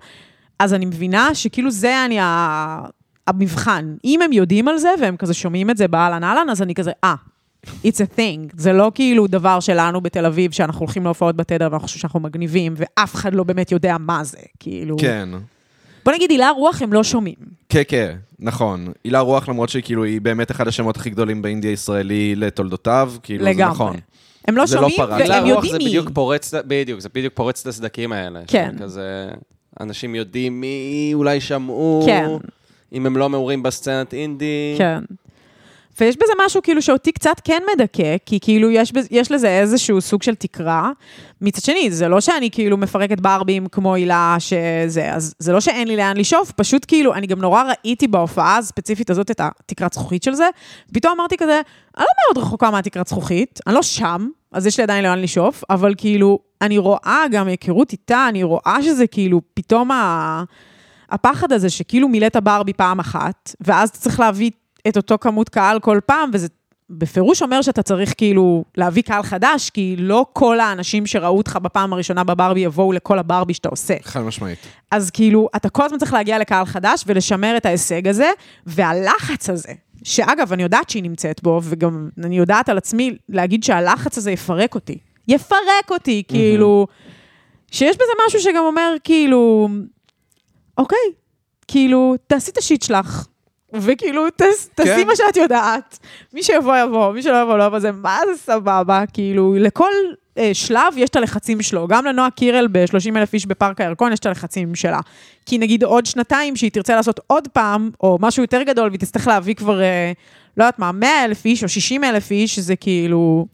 אז 0.60 0.73
אני 0.73 0.86
מבינה 0.86 1.36
שכאילו 1.36 1.71
זה 1.71 2.06
אני 2.06 2.19
ה... 2.19 2.86
המבחן. 3.30 3.95
אם 4.06 4.21
הם 4.21 4.34
יודעים 4.34 4.67
על 4.67 4.78
זה 4.78 4.89
והם 5.02 5.17
כזה 5.17 5.34
שומעים 5.34 5.69
את 5.69 5.78
זה 5.78 5.88
באהלן 5.88 6.23
אהלן, 6.23 6.49
אז 6.49 6.62
אני 6.62 6.75
כזה, 6.75 6.91
אה, 7.04 7.15
it's 7.65 7.97
a 7.97 8.17
thing. 8.17 8.53
זה 8.57 8.73
לא 8.73 8.91
כאילו 8.95 9.27
דבר 9.27 9.59
שלנו 9.59 10.01
בתל 10.01 10.25
אביב, 10.25 10.51
שאנחנו 10.51 10.79
הולכים 10.79 11.03
להופעות 11.03 11.35
בתדר 11.35 11.67
ואנחנו 11.71 11.87
חושבים 11.87 12.01
שאנחנו 12.01 12.19
מגניבים, 12.19 12.73
ואף 12.77 13.15
אחד 13.15 13.33
לא 13.33 13.43
באמת 13.43 13.71
יודע 13.71 13.95
מה 13.99 14.23
זה, 14.23 14.37
כאילו. 14.59 14.97
כן. 14.97 15.29
בוא 16.05 16.13
נגיד, 16.13 16.31
הילה 16.31 16.49
רוח 16.49 16.81
הם 16.81 16.93
לא 16.93 17.03
שומעים. 17.03 17.35
כן, 17.69 17.81
כן, 17.87 18.15
נכון. 18.39 18.87
הילה 19.03 19.19
רוח, 19.19 19.49
למרות 19.49 19.69
שהיא 19.69 19.83
כאילו, 19.83 20.03
היא 20.03 20.21
באמת 20.21 20.51
אחד 20.51 20.67
השמות 20.67 20.97
הכי 20.97 21.09
גדולים 21.09 21.41
באינדיה 21.41 21.71
הישראלי 21.71 22.35
לתולדותיו, 22.35 23.13
כאילו, 23.23 23.43
זה 23.43 23.49
לגמרי. 23.49 23.73
נכון. 23.73 23.95
הם 24.47 24.57
לא 24.57 24.65
זה 24.65 24.75
לא 24.75 24.89
שומעים, 24.89 24.97
פרץ. 24.97 25.29
והם 25.29 25.45
יודעים 25.45 25.71
זה 25.71 25.77
מי. 25.77 25.85
בדיוק 25.85 26.09
פורץ, 26.13 26.53
בדיוק, 26.67 26.99
זה 26.99 27.09
בדיוק 27.15 27.33
פורץ 27.33 27.61
את 27.61 27.67
הסדקים 27.67 28.11
האלה. 28.11 28.39
כן. 28.47 28.75
כזה, 28.79 29.29
אנשים 29.79 30.15
יודעים 30.15 30.61
מי 30.61 31.11
אולי 31.13 31.41
שמעו, 31.41 32.03
כן. 32.05 32.25
אם 32.93 33.05
הם 33.05 33.17
לא 33.17 33.29
מעורים 33.29 33.63
בסצנת 33.63 34.13
אינדי. 34.13 34.75
כן. 34.77 34.99
ויש 35.99 36.15
בזה 36.15 36.33
משהו 36.45 36.62
כאילו 36.62 36.81
שאותי 36.81 37.12
קצת 37.12 37.41
כן 37.43 37.62
מדכא, 37.73 38.15
כי 38.25 38.39
כאילו 38.39 38.69
יש, 38.69 38.93
יש 39.12 39.31
לזה 39.31 39.59
איזשהו 39.59 40.01
סוג 40.01 40.23
של 40.23 40.35
תקרה. 40.35 40.91
מצד 41.41 41.62
שני, 41.62 41.91
זה 41.91 42.07
לא 42.07 42.21
שאני 42.21 42.51
כאילו 42.51 42.77
מפרקת 42.77 43.19
ברבים 43.19 43.67
כמו 43.67 43.93
הילה 43.93 44.35
שזה, 44.39 45.13
אז 45.13 45.35
זה 45.39 45.53
לא 45.53 45.59
שאין 45.59 45.88
לי 45.88 45.95
לאן 45.95 46.17
לשאוף, 46.17 46.51
פשוט 46.51 46.85
כאילו, 46.88 47.13
אני 47.13 47.27
גם 47.27 47.39
נורא 47.39 47.63
ראיתי 47.63 48.07
בהופעה 48.07 48.57
הספציפית 48.57 49.09
הזאת 49.09 49.31
את 49.31 49.41
התקרת 49.43 49.93
זכוכית 49.93 50.23
של 50.23 50.33
זה, 50.33 50.49
פתאום 50.93 51.13
אמרתי 51.19 51.38
כזה, 51.38 51.62
אני 51.97 52.05
לא 52.05 52.33
מאוד 52.35 52.45
רחוקה 52.45 52.71
מהתקרת 52.71 53.07
זכוכית, 53.07 53.59
אני 53.67 53.75
לא 53.75 53.81
שם, 53.81 54.27
אז 54.51 54.67
יש 54.67 54.77
לי 54.77 54.83
עדיין 54.83 55.03
לאן 55.03 55.19
לשאוף, 55.19 55.63
אבל 55.69 55.93
כאילו, 55.97 56.39
אני 56.62 56.77
רואה 56.77 57.23
גם 57.31 57.47
היכרות 57.47 57.91
איתה, 57.91 58.25
אני 58.29 58.43
רואה 58.43 58.77
שזה 58.83 59.07
כאילו 59.07 59.41
פתאום 59.53 59.91
ה... 59.91 60.43
הפחד 61.12 61.51
הזה 61.51 61.69
שכאילו 61.69 62.07
מילאת 62.07 62.35
ברבי 62.35 62.73
פעם 62.73 62.99
אחת, 62.99 63.55
ואז 63.62 63.89
אתה 63.89 63.97
צריך 63.97 64.19
להביא 64.19 64.51
את 64.87 64.97
אותו 64.97 65.17
כמות 65.21 65.49
קהל 65.49 65.79
כל 65.79 65.99
פעם, 66.05 66.29
וזה 66.33 66.47
בפירוש 66.89 67.41
אומר 67.41 67.61
שאתה 67.61 67.83
צריך 67.83 68.13
כאילו 68.17 68.63
להביא 68.77 69.03
קהל 69.03 69.23
חדש, 69.23 69.69
כי 69.69 69.95
לא 69.97 70.25
כל 70.33 70.59
האנשים 70.59 71.05
שראו 71.05 71.37
אותך 71.37 71.57
בפעם 71.61 71.93
הראשונה 71.93 72.23
בברבי 72.23 72.59
יבואו 72.59 72.91
לכל 72.91 73.19
הברבי 73.19 73.53
שאתה 73.53 73.69
עושה. 73.69 73.95
חד 74.01 74.21
משמעית. 74.21 74.59
אז 74.91 75.09
כאילו, 75.09 75.49
אתה 75.55 75.69
כל 75.69 75.85
הזמן 75.85 75.97
צריך 75.97 76.13
להגיע 76.13 76.39
לקהל 76.39 76.65
חדש 76.65 77.03
ולשמר 77.07 77.57
את 77.57 77.65
ההישג 77.65 78.07
הזה, 78.07 78.31
והלחץ 78.65 79.49
הזה, 79.49 79.73
שאגב, 80.03 80.53
אני 80.53 80.63
יודעת 80.63 80.89
שהיא 80.89 81.03
נמצאת 81.03 81.43
בו, 81.43 81.61
וגם 81.63 82.09
אני 82.23 82.37
יודעת 82.37 82.69
על 82.69 82.77
עצמי 82.77 83.17
להגיד 83.29 83.63
שהלחץ 83.63 84.17
הזה 84.17 84.31
יפרק 84.31 84.75
אותי. 84.75 84.97
יפרק 85.27 85.89
אותי, 85.91 86.23
כאילו, 86.27 86.87
שיש 87.71 87.95
בזה 87.95 88.11
משהו 88.27 88.39
שגם 88.39 88.63
אומר, 88.63 88.95
כאילו, 89.03 89.69
אוקיי, 90.77 90.97
כאילו, 91.67 92.15
תעשי 92.27 92.51
את 92.51 92.57
השיט 92.57 92.81
שלך. 92.81 93.25
וכאילו, 93.73 94.23
תס, 94.36 94.69
תעשי 94.75 94.89
כן. 94.89 95.08
מה 95.08 95.15
שאת 95.15 95.38
יודעת. 95.38 95.99
מי 96.34 96.43
שיבוא, 96.43 96.77
יבוא, 96.77 97.13
מי 97.13 97.21
שלא 97.23 97.41
יבוא, 97.41 97.58
לא 97.58 97.63
יבוא, 97.63 97.79
זה 97.79 97.91
מה 97.91 98.17
זה 98.25 98.38
סבבה. 98.38 99.03
כאילו, 99.13 99.55
לכל 99.60 99.91
אה, 100.38 100.49
שלב 100.53 100.93
יש 100.97 101.10
את 101.10 101.15
הלחצים 101.15 101.62
שלו. 101.62 101.88
גם 101.88 102.05
לנועה 102.05 102.32
קירל 102.32 102.67
ב-30 102.71 103.17
אלף 103.17 103.34
איש 103.34 103.45
בפארק 103.45 103.82
הירקון 103.82 104.13
יש 104.13 104.19
את 104.19 104.25
הלחצים 104.25 104.75
שלה. 104.75 104.99
כי 105.45 105.58
נגיד 105.58 105.84
עוד 105.84 106.05
שנתיים 106.05 106.55
שהיא 106.55 106.71
תרצה 106.71 106.95
לעשות 106.95 107.19
עוד 107.27 107.47
פעם, 107.47 107.89
או 108.01 108.17
משהו 108.21 108.43
יותר 108.43 108.63
גדול, 108.63 108.88
והיא 108.88 108.99
תצטרך 108.99 109.27
להביא 109.27 109.55
כבר, 109.55 109.82
אה, 109.82 110.12
לא 110.58 110.63
יודעת 110.63 110.79
מה, 110.79 110.91
100 110.91 111.25
אלף 111.25 111.45
איש 111.45 111.63
או 111.63 111.69
60 111.69 112.03
אלף 112.03 112.32
איש, 112.32 112.60
זה 112.60 112.75
כאילו... 112.75 113.45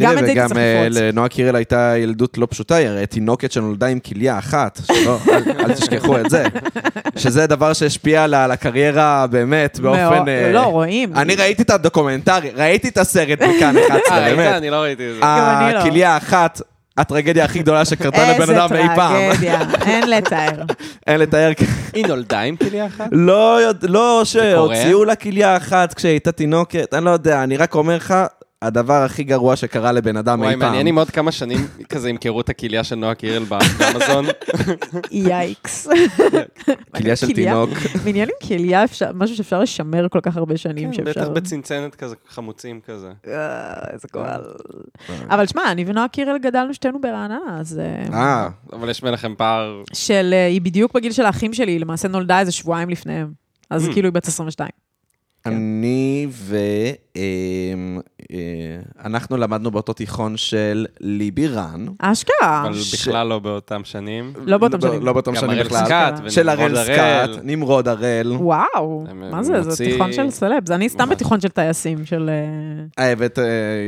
גם 0.00 0.10
תראה, 0.10 0.20
את 0.20 0.26
זה 0.26 0.32
וגם 0.32 0.46
תצטרך 0.46 0.58
אה, 0.58 0.88
לפרוץ. 0.88 1.02
לנועה 1.02 1.28
קירל 1.28 1.56
הייתה 1.56 1.94
ילדות 1.98 2.38
לא 2.38 2.46
פשוטה, 2.50 2.74
היא 2.74 2.88
הרי 2.88 3.06
תינוקת 3.06 3.52
שנולדה 3.52 3.86
עם 3.86 3.98
כליה 3.98 4.38
אחת, 4.38 4.80
שלא, 4.86 5.18
אל, 5.32 5.42
אל 5.60 5.72
תשכחו 5.74 6.18
את 6.20 6.30
זה. 6.30 6.44
שזה 7.16 7.46
דבר 7.46 7.72
שהשפיע 7.72 8.24
על 8.24 8.34
הקריירה 8.34 9.26
באמת, 9.30 9.80
באופן... 9.80 10.00
מאוד- 10.14 10.28
אה, 10.28 10.52
לא, 10.52 10.60
רואים. 10.60 11.14
אני 11.16 11.34
ראיתי 11.34 11.62
את 11.62 11.70
הדוקומנטרי, 11.70 12.50
ראיתי 12.56 12.88
את 12.88 12.98
הסרט 12.98 13.38
בכאן 13.38 13.74
11, 13.88 14.16
אה, 14.18 14.24
ראית? 14.24 14.36
באמת. 14.36 14.54
אני 14.56 14.70
לא 14.70 14.76
ראיתי 14.76 15.08
את 15.10 15.14
זה. 15.14 15.20
גם 15.20 15.60
אני 15.64 15.74
לא. 15.74 15.78
הכליה 15.78 16.10
האחת, 16.10 16.60
הטרגדיה 16.98 17.44
הכי 17.44 17.58
גדולה 17.58 17.84
שקרתה 17.84 18.32
לבן 18.32 18.54
אדם 18.54 18.68
אי 18.76 18.86
פעם. 18.96 19.16
איזה 19.16 19.30
טרגדיה, 19.32 19.60
אין 19.86 20.10
לתאר. 20.10 20.62
אין 21.06 21.20
לתאר. 21.20 21.52
היא 21.94 22.06
נולדה 22.06 22.40
עם 22.40 22.56
כליה 22.56 22.86
אחת? 22.86 23.06
לא, 23.12 23.58
לא? 23.82 24.20
שהוציאו 24.24 25.04
לה 25.04 25.14
כליה 25.14 25.56
אחת 25.56 25.94
כשהיא 25.94 26.10
הייתה 26.10 26.32
תינוקת, 26.32 26.94
אני 26.94 27.04
לא 27.04 27.10
יודע, 27.10 27.42
אני 27.42 27.56
רק 27.56 27.74
אומר 27.74 27.96
לך, 27.96 28.14
הדבר 28.62 29.02
הכי 29.02 29.24
גרוע 29.24 29.56
שקרה 29.56 29.92
לבן 29.92 30.16
אדם 30.16 30.40
וואי, 30.40 30.48
אי 30.54 30.58
פעם. 30.60 30.68
מעניין 30.68 30.86
אם 30.86 30.98
עוד 30.98 31.10
כמה 31.10 31.32
שנים 31.32 31.58
כזה 31.92 32.08
ימכרו 32.10 32.40
את 32.40 32.48
הכליה 32.48 32.84
של 32.84 32.94
נועה 32.96 33.14
קירל 33.14 33.44
באמזון. 33.44 34.24
יאיקס. 35.10 35.88
כליה 36.96 37.16
של 37.16 37.26
תינוק. 37.32 37.70
מעניין 38.04 38.28
אם 38.28 38.48
כליה, 38.48 38.84
אפשר- 38.84 39.10
משהו 39.14 39.36
שאפשר 39.36 39.60
לשמר 39.60 40.08
כל 40.08 40.20
כך 40.22 40.36
הרבה 40.36 40.56
שנים 40.56 40.92
כן, 40.92 41.04
בטח 41.04 41.12
שאפשר... 41.14 41.30
בצנצנת 41.30 41.94
כזה, 41.94 42.14
חמוצים 42.28 42.80
כזה. 42.86 43.10
אה, 43.26 43.72
איזה 43.92 44.08
גועל. 44.12 44.40
אבל 45.30 45.46
שמע, 45.46 45.62
אני 45.72 45.84
ונועה 45.86 46.08
קירל 46.08 46.38
גדלנו 46.38 46.74
שתינו 46.74 47.00
ברעננה, 47.00 47.38
אז... 47.60 47.78
אה, 47.78 48.18
אה, 48.18 48.48
אבל 48.72 48.90
יש 48.90 49.00
ביניכם 49.02 49.34
פער... 49.38 49.82
של... 49.92 50.30
אה, 50.32 50.46
היא 50.46 50.60
בדיוק 50.60 50.92
בגיל 50.94 51.12
של 51.12 51.26
האחים 51.26 51.54
שלי, 51.54 51.78
למעשה 51.78 52.08
נולדה 52.08 52.40
איזה 52.40 52.52
שבועיים 52.52 52.90
לפניהם. 52.90 53.32
אז 53.70 53.88
Mm. 53.88 53.92
כאילו 53.92 54.08
היא 54.08 54.14
בת 54.14 54.28
22. 54.28 54.68
אני 55.46 56.26
ו... 56.30 56.56
אמ, 57.16 58.00
אה, 58.32 58.36
אנחנו 59.04 59.36
למדנו 59.36 59.70
באותו 59.70 59.92
תיכון 59.92 60.36
של 60.36 60.86
ליבי 61.00 61.48
רן. 61.48 61.86
אשכרה. 61.98 62.62
אבל 62.66 62.72
בכלל 62.92 63.26
לא 63.26 63.38
באותם 63.38 63.80
שנים. 63.84 64.32
לא 64.46 64.58
באותם 64.58 64.78
לא- 64.82 64.88
שנים. 64.90 65.06
לא 65.06 65.12
באותם 65.12 65.30
גם 65.30 65.36
שנים 65.40 65.50
הראל 65.50 65.64
בכלל. 65.64 65.84
סקאט 65.84 66.30
של 66.30 66.48
הראל. 66.48 66.84
סקאט, 66.84 67.30
נמרוד 67.42 67.88
הראל. 67.88 68.32
וואו, 68.32 69.04
מה 69.30 69.42
זה? 69.42 69.62
זה 69.62 69.84
תיכון 69.84 70.12
של 70.12 70.30
סלבס. 70.30 70.70
אני 70.70 70.88
סתם. 70.88 71.08
בתיכון 71.08 71.40
של 71.40 71.48
טייסים, 71.48 72.06
של... 72.06 72.30
אה, 72.98 73.04
אה, 73.04 73.12
הבאת, 73.12 73.38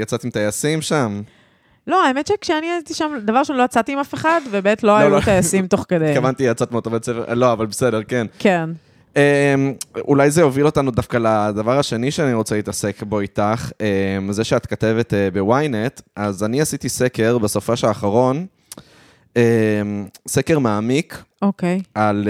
יצאת 0.02 0.24
עם 0.24 0.30
טייסים 0.30 0.82
שם? 0.82 1.22
לא, 1.86 2.06
האמת 2.06 2.26
שכשאני 2.26 2.66
הייתי 2.66 2.94
שם, 2.94 3.12
דבר 3.24 3.38
ראשון, 3.38 3.56
לא 3.56 3.62
יצאתי 3.62 3.92
עם 3.92 3.98
אף 3.98 4.14
אחד, 4.14 4.40
וב' 4.50 4.66
לא 4.66 4.74
לא, 4.82 4.96
היו 4.96 5.10
לא. 5.10 5.20
טייסים 5.20 5.66
תוך 5.66 5.84
כדי. 5.88 6.08
התכוונתי 6.10 6.42
יצאת 6.42 6.72
מאותו 6.72 6.90
בית 6.90 7.04
ספר, 7.04 7.34
לא, 7.34 7.52
אבל 7.52 7.66
בסדר, 7.66 8.02
כן. 8.02 8.26
כן. 8.38 8.70
אמ, 9.16 9.72
אולי 9.96 10.30
זה 10.30 10.40
יוביל 10.40 10.66
אותנו 10.66 10.90
דווקא 10.90 11.16
לדבר 11.16 11.78
השני 11.78 12.10
שאני 12.10 12.34
רוצה 12.34 12.56
להתעסק 12.56 13.02
בו 13.02 13.20
איתך, 13.20 13.70
אמ, 13.80 14.32
זה 14.32 14.44
שאת 14.44 14.66
כתבת 14.66 15.14
אה, 15.14 15.30
בוויינט, 15.30 16.00
אז 16.16 16.44
אני 16.44 16.60
עשיתי 16.60 16.88
סקר 16.88 17.38
בסופש 17.38 17.84
האחרון, 17.84 18.46
אמ, 19.36 19.42
סקר 20.28 20.58
מעמיק 20.58 21.22
אוקיי. 21.42 21.82
על, 21.94 22.28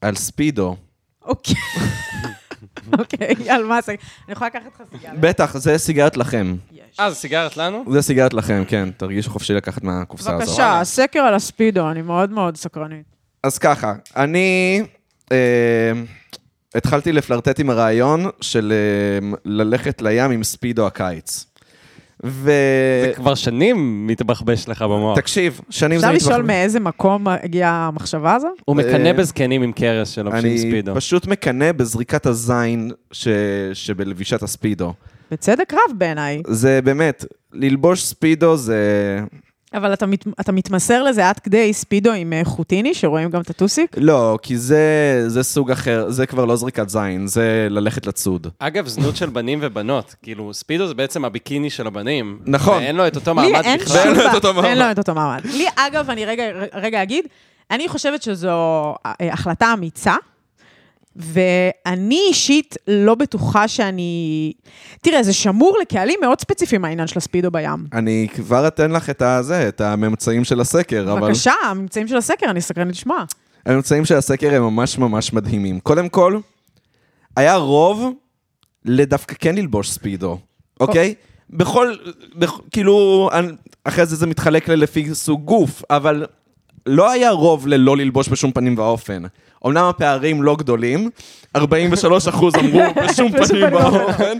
על 0.00 0.14
ספידו. 0.14 0.76
אוקיי. 1.24 1.54
אוקיי, 2.98 3.50
על 3.50 3.64
מה 3.64 3.80
זה? 3.80 3.92
אני 3.92 4.32
יכולה 4.32 4.48
לקחת 4.48 4.66
לך 4.74 4.82
סיגריה? 4.90 5.20
בטח, 5.20 5.56
זה 5.56 5.78
סיגרת 5.78 6.16
לכם. 6.16 6.56
אה, 7.00 7.10
זה 7.10 7.16
סיגרת 7.16 7.56
לנו? 7.56 7.84
זה 7.92 8.02
סיגרת 8.02 8.34
לכם, 8.34 8.62
כן, 8.68 8.88
תרגישו 8.96 9.30
חופשי 9.30 9.52
לקחת 9.52 9.84
מהקופסה 9.84 10.36
הזאת. 10.36 10.48
בבקשה, 10.48 10.80
סקר 10.84 11.20
על 11.20 11.34
הספידו, 11.34 11.90
אני 11.90 12.02
מאוד 12.02 12.30
מאוד 12.30 12.56
סקרנית. 12.56 13.06
אז 13.42 13.58
ככה, 13.58 13.94
אני 14.16 14.82
התחלתי 16.74 17.12
לפלרטט 17.12 17.60
עם 17.60 17.70
הרעיון 17.70 18.26
של 18.40 18.72
אה, 18.72 19.36
ללכת 19.44 20.02
לים 20.02 20.30
עם 20.30 20.44
ספידו 20.44 20.86
הקיץ. 20.86 21.46
ו... 22.24 22.50
זה 23.06 23.12
כבר 23.14 23.34
שנים 23.34 24.06
מתבחבש 24.06 24.68
לך 24.68 24.82
במוח. 24.82 25.18
תקשיב, 25.18 25.60
שנים 25.70 25.98
זה 25.98 26.06
אפשר 26.06 26.14
מתבחבש. 26.14 26.32
לשאול 26.32 26.46
מאיזה 26.46 26.80
מקום 26.80 27.28
הגיעה 27.28 27.88
המחשבה 27.88 28.34
הזו? 28.34 28.48
הוא 28.64 28.76
מקנא 28.76 29.06
אה, 29.06 29.12
בזקנים 29.12 29.62
עם 29.62 29.72
קרס 29.72 30.10
שלובשים 30.10 30.50
אני 30.50 30.58
ספידו. 30.58 30.94
פשוט 30.94 31.26
מקנא 31.26 31.72
בזריקת 31.72 32.26
הזין 32.26 32.90
ש... 33.12 33.28
שבלבישת 33.72 34.42
הספידו. 34.42 34.94
בצדק 35.30 35.74
רב 35.74 35.98
בעיניי. 35.98 36.42
זה 36.46 36.80
באמת, 36.84 37.24
ללבוש 37.52 38.04
ספידו 38.04 38.56
זה... 38.56 38.78
אבל 39.74 39.92
אתה, 39.92 40.06
מת, 40.06 40.24
אתה 40.40 40.52
מתמסר 40.52 41.02
לזה 41.02 41.28
עד 41.28 41.38
כדי 41.38 41.72
ספידו 41.72 42.12
עם 42.12 42.32
אה, 42.32 42.40
חוטיני, 42.44 42.94
שרואים 42.94 43.30
גם 43.30 43.40
את 43.40 43.50
הטוסיק? 43.50 43.96
לא, 43.96 44.38
כי 44.42 44.58
זה, 44.58 45.24
זה 45.26 45.42
סוג 45.42 45.70
אחר, 45.70 46.10
זה 46.10 46.26
כבר 46.26 46.44
לא 46.44 46.56
זריקת 46.56 46.88
זין, 46.88 47.26
זה 47.26 47.66
ללכת 47.70 48.06
לצוד. 48.06 48.46
אגב, 48.58 48.86
זנות 48.86 49.16
של 49.16 49.30
בנים 49.30 49.58
ובנות. 49.62 50.14
כאילו, 50.22 50.54
ספידו 50.54 50.86
זה 50.86 50.94
בעצם 50.94 51.24
הביקיני 51.24 51.70
של 51.70 51.86
הבנים. 51.86 52.38
נכון. 52.46 52.76
ואין 52.76 52.96
לו 52.96 53.06
את 53.06 53.16
אותו 53.16 53.34
לי 53.34 53.52
מעמד 53.52 53.64
אין 53.64 53.78
בכלל. 53.78 53.96
ואין 53.96 54.14
שום 54.14 54.24
לו 54.24 54.30
את. 54.30 54.34
אותו 54.34 54.54
מעמד. 54.54 54.66
אין 54.68 54.78
לו 54.78 54.90
את 54.90 54.98
אותו 54.98 55.14
מעמד. 55.14 55.44
לי, 55.44 55.66
אגב, 55.76 56.10
אני 56.10 56.24
רגע, 56.24 56.44
רגע 56.74 57.02
אגיד, 57.02 57.24
אני 57.70 57.88
חושבת 57.88 58.22
שזו 58.22 58.48
אה, 59.06 59.32
החלטה 59.32 59.72
אמיצה, 59.72 60.14
ואני 61.16 62.20
אישית 62.28 62.76
לא 62.88 63.14
בטוחה 63.14 63.68
שאני... 63.68 64.52
תראה, 65.02 65.22
זה 65.22 65.32
שמור 65.32 65.78
לקהלים 65.82 66.18
מאוד 66.22 66.40
ספציפיים 66.40 66.84
העניין 66.84 67.06
של 67.06 67.18
הספידו 67.18 67.50
בים. 67.50 67.86
אני 67.92 68.26
כבר 68.34 68.66
אתן 68.68 68.90
לך 68.90 69.10
את 69.10 69.22
הזה, 69.22 69.68
את 69.68 69.80
הממצאים 69.80 70.44
של 70.44 70.60
הסקר, 70.60 71.12
אבל... 71.12 71.20
בבקשה, 71.20 71.52
הממצאים 71.64 72.08
של 72.08 72.16
הסקר, 72.16 72.50
אני 72.50 72.60
סקרנית 72.60 72.94
לשמוע. 72.94 73.24
הממצאים 73.66 74.04
של 74.04 74.16
הסקר 74.16 74.54
הם 74.54 74.62
ממש 74.62 74.98
ממש 74.98 75.32
מדהימים. 75.32 75.80
קודם 75.80 76.08
כל, 76.08 76.38
היה 77.36 77.56
רוב 77.56 78.12
לדווקא 78.84 79.34
כן 79.38 79.54
ללבוש 79.54 79.90
ספידו, 79.90 80.38
אוקיי? 80.80 81.14
בכל, 81.50 81.94
בכ, 82.34 82.60
כאילו, 82.70 83.28
אחרי 83.84 84.06
זה 84.06 84.16
זה 84.16 84.26
מתחלק 84.26 84.68
ל- 84.68 84.74
לפי 84.74 85.14
סוג 85.14 85.44
גוף, 85.44 85.82
אבל 85.90 86.26
לא 86.86 87.10
היה 87.10 87.30
רוב 87.30 87.66
ללא 87.66 87.96
ללבוש 87.96 88.28
בשום 88.28 88.52
פנים 88.52 88.78
ואופן. 88.78 89.22
אמנם 89.66 89.84
הפערים 89.84 90.42
לא 90.42 90.56
גדולים, 90.56 91.10
43 91.56 92.28
אחוז 92.28 92.54
אמרו 92.54 92.80
בשום 93.08 93.32
פנים 93.32 93.72
ואופן. 93.72 94.38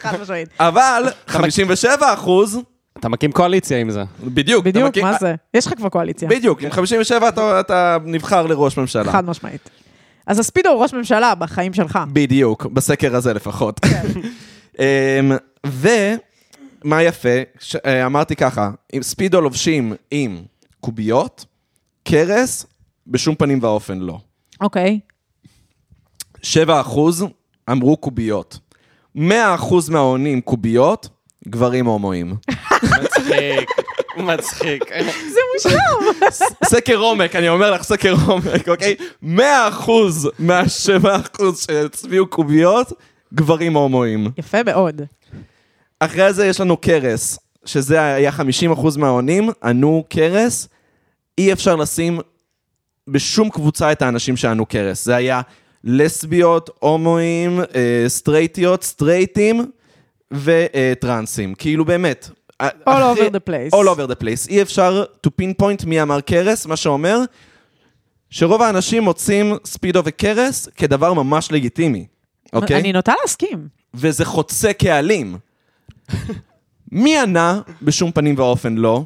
אבל 0.61 1.03
57 1.27 1.91
אחוז, 2.15 2.59
אתה 2.99 3.09
מקים 3.09 3.33
קואליציה 3.33 3.79
עם 3.79 3.91
זה. 3.91 4.03
בדיוק, 4.25 4.65
בדיוק, 4.65 4.89
מכיר- 4.89 5.05
מה 5.05 5.17
זה? 5.21 5.35
יש 5.55 5.67
לך 5.67 5.75
כבר 5.77 5.89
קואליציה. 5.89 6.29
בדיוק, 6.29 6.63
עם 6.63 6.71
57 6.71 7.29
אתה, 7.29 7.61
אתה 7.61 7.97
נבחר 8.05 8.47
לראש 8.47 8.77
ממשלה. 8.77 9.13
חד 9.13 9.25
משמעית. 9.25 9.71
אז 10.27 10.39
הספידו 10.39 10.69
הוא 10.69 10.83
ראש 10.83 10.93
ממשלה 10.95 11.35
בחיים 11.35 11.73
שלך. 11.73 11.99
בדיוק, 12.13 12.67
בסקר 12.67 13.17
הזה 13.17 13.35
לפחות. 13.35 13.81
אמ, 14.79 14.85
ומה 15.67 17.03
יפה, 17.03 17.29
ש- 17.61 17.77
אה, 17.77 18.07
אמרתי 18.07 18.37
ככה, 18.37 18.71
ספידו 19.03 19.41
לובשים 19.41 19.93
עם 20.11 20.39
קוביות, 20.81 21.45
קרס, 22.05 22.67
בשום 23.07 23.35
פנים 23.35 23.59
ואופן 23.63 23.99
לא. 23.99 24.19
אוקיי. 24.61 25.01
7 26.43 26.81
אחוז 26.81 27.25
אמרו 27.71 27.97
קוביות. 27.97 28.59
100 29.15 29.55
אחוז 29.55 29.89
מהעונים 29.89 30.41
קוביות, 30.41 31.09
גברים 31.49 31.87
הומואים. 31.87 32.35
מצחיק, 32.83 33.71
מצחיק. 34.17 34.85
זה 35.33 35.41
מושלם. 35.55 36.31
סקר 36.65 36.97
עומק, 36.97 37.37
אני 37.37 37.49
אומר 37.49 37.71
לך 37.71 37.83
סקר 37.83 38.15
עומק, 38.27 38.69
אוקיי? 38.69 38.97
100 39.23 39.69
אחוז 39.69 40.31
מה-7 40.39 41.09
אחוז 41.09 41.61
שהצביעו 41.61 42.27
קוביות, 42.27 42.93
גברים 43.35 43.77
הומואים. 43.77 44.29
יפה 44.39 44.63
מאוד. 44.63 45.03
אחרי 46.01 46.33
זה 46.33 46.47
יש 46.47 46.61
לנו 46.61 46.77
קרס, 46.77 47.39
שזה 47.65 48.03
היה 48.03 48.31
50% 48.31 48.99
מהעונים, 48.99 49.51
ענו 49.63 50.05
קרס, 50.09 50.69
אי 51.39 51.53
אפשר 51.53 51.77
לשים 51.77 52.21
בשום 53.09 53.51
קבוצה 53.51 53.93
את 53.93 54.03
האנשים 54.03 54.37
שענו 54.37 54.67
קרס. 54.67 55.05
זה 55.05 55.17
היה 55.17 55.41
לסביות, 55.85 56.71
הומואים, 56.79 57.61
אה, 57.61 58.05
סטרייטיות, 58.09 58.83
סטרייטים 58.85 59.71
וטרנסים. 60.33 61.55
כאילו 61.55 61.85
באמת. 61.85 62.29
All 62.63 62.67
אחרי- 62.85 63.29
over 63.29 63.31
the 63.31 63.49
place. 63.51 63.75
All 63.79 63.87
over 63.97 64.11
the 64.13 64.23
place. 64.23 64.49
אי 64.51 64.63
אפשר 64.63 65.05
to 65.27 65.31
pinpoint 65.43 65.87
מי 65.87 66.03
אמר 66.03 66.21
קרס, 66.21 66.67
מה 66.67 66.77
שאומר 66.77 67.19
שרוב 68.31 68.63
האנשים 68.63 69.03
מוצאים 69.03 69.55
ספידו 69.65 70.03
וקרס 70.05 70.69
כדבר 70.77 71.13
ממש 71.13 71.53
לגיטימי, 71.53 72.07
אוקיי? 72.53 72.81
אני 72.81 72.93
נוטה 72.93 73.13
להסכים. 73.23 73.69
וזה 73.95 74.25
חוצה 74.25 74.73
קהלים. 74.73 75.37
מי 76.93 77.19
ענה? 77.19 77.61
בשום 77.83 78.13
פנים 78.13 78.35
ואופן 78.39 78.75
לא. 78.75 79.05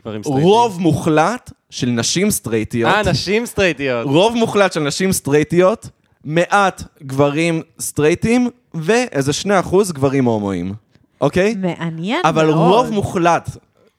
גברים 0.00 0.22
סטרייטים. 0.22 0.44
רוב 0.44 0.80
מוחלט 0.80 1.52
של 1.70 1.86
נשים 1.90 2.30
סטרייטיות, 2.30 2.92
אה, 2.94 3.10
נשים 3.10 3.46
סטרייטיות. 3.46 4.06
רוב 4.06 4.34
מוחלט 4.36 4.72
של 4.72 4.80
נשים 4.80 5.12
סטרייטיות 5.12 5.88
מעט 6.24 6.82
גברים 7.02 7.62
סטרייטים 7.80 8.50
ואיזה 8.74 9.32
2% 9.32 9.92
גברים 9.92 10.24
הומואים, 10.24 10.74
אוקיי? 11.20 11.54
מעניין 11.54 12.20
אבל 12.24 12.46
מאוד. 12.46 12.56
רוב 12.56 12.90
מוחלט, 12.90 13.50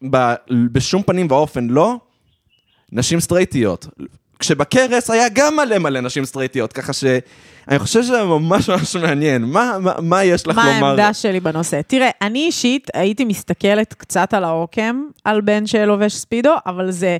ב, 0.09 0.33
בשום 0.71 1.03
פנים 1.03 1.27
ואופן 1.29 1.67
לא, 1.67 1.95
נשים 2.91 3.19
סטרייטיות. 3.19 3.87
כשבקרס 4.39 5.09
היה 5.09 5.29
גם 5.33 5.55
מלא 5.55 5.77
מלא 5.77 6.01
נשים 6.01 6.25
סטרייטיות, 6.25 6.73
ככה 6.73 6.93
שאני 7.69 7.79
חושב 7.79 8.03
שזה 8.03 8.23
ממש 8.23 8.69
ממש 8.69 8.95
מעניין. 8.95 9.43
מה, 9.43 9.77
מה, 9.81 9.93
מה 10.01 10.23
יש 10.23 10.47
לך 10.47 10.55
מה 10.55 10.65
לומר? 10.65 10.85
העמדה 10.85 11.13
שלי 11.13 11.39
בנושא? 11.39 11.81
תראה, 11.87 12.09
אני 12.21 12.39
אישית 12.39 12.87
הייתי 12.93 13.25
מסתכלת 13.25 13.93
קצת 13.93 14.33
על 14.33 14.43
העוקם, 14.43 15.03
על 15.23 15.41
בן 15.41 15.67
שלובש 15.67 16.13
ספידו, 16.13 16.53
אבל 16.65 16.91
זה 16.91 17.17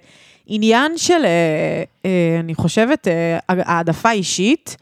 עניין 0.48 0.98
של, 0.98 1.26
אה, 1.26 1.84
אה, 2.06 2.40
אני 2.40 2.56
חושבת, 2.56 3.08
אה, 3.08 3.38
העדפה 3.50 4.12
אישית. 4.12 4.78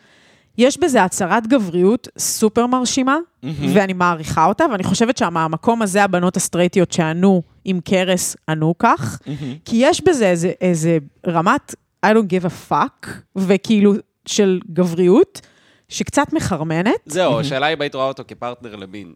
יש 0.57 0.77
בזה 0.79 1.03
הצהרת 1.03 1.47
גבריות 1.47 2.07
סופר 2.17 2.67
מרשימה, 2.67 3.17
ואני 3.43 3.93
מעריכה 3.93 4.45
אותה, 4.45 4.65
ואני 4.71 4.83
חושבת 4.83 5.17
שמהמקום 5.17 5.81
הזה 5.81 6.03
הבנות 6.03 6.37
הסטרייטיות 6.37 6.91
שענו 6.91 7.41
עם 7.65 7.79
קרס 7.79 8.35
ענו 8.49 8.73
כך, 8.79 9.19
כי 9.65 9.75
יש 9.79 10.01
בזה 10.03 10.29
איזה, 10.29 10.51
איזה 10.61 10.97
רמת 11.27 11.75
I 12.05 12.09
don't 12.09 12.29
give 12.29 12.45
a 12.45 12.71
fuck, 12.71 13.09
וכאילו 13.35 13.93
של 14.25 14.59
גבריות, 14.73 15.41
שקצת 15.89 16.33
מחרמנת. 16.33 16.93
זהו, 17.05 17.39
השאלה 17.39 17.65
היא, 17.65 17.77
היית 17.79 17.95
רואה 17.95 18.07
אותו 18.07 18.23
כפרטנר 18.27 18.75
לבין. 18.75 19.13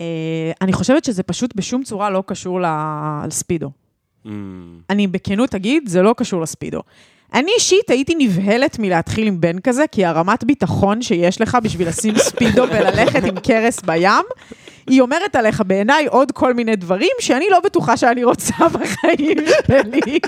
אה, 0.00 0.52
אני 0.60 0.72
חושבת 0.72 1.04
שזה 1.04 1.22
פשוט 1.22 1.56
בשום 1.56 1.82
צורה 1.82 2.10
לא 2.10 2.22
קשור 2.26 2.60
לספידו. 3.26 3.70
Mm. 4.26 4.28
אני 4.90 5.06
בכנות 5.06 5.54
אגיד, 5.54 5.88
זה 5.88 6.02
לא 6.02 6.14
קשור 6.16 6.42
לספידו. 6.42 6.82
אני 7.34 7.50
אישית 7.54 7.90
הייתי 7.90 8.14
נבהלת 8.18 8.78
מלהתחיל 8.78 9.26
עם 9.26 9.40
בן 9.40 9.58
כזה, 9.58 9.84
כי 9.92 10.04
הרמת 10.04 10.44
ביטחון 10.44 11.02
שיש 11.02 11.40
לך 11.40 11.58
בשביל 11.62 11.88
לשים 11.88 12.18
ספידו 12.28 12.62
וללכת 12.62 13.24
עם 13.24 13.40
קרס 13.40 13.80
בים, 13.80 14.24
היא 14.86 15.00
אומרת 15.00 15.36
עליך 15.36 15.62
בעיניי 15.66 16.06
עוד 16.06 16.32
כל 16.32 16.54
מיני 16.54 16.76
דברים 16.76 17.10
שאני 17.20 17.46
לא 17.50 17.60
בטוחה 17.60 17.96
שאני 17.96 18.24
רוצה 18.24 18.54
בחיים 18.72 19.38
שלי. 19.66 20.18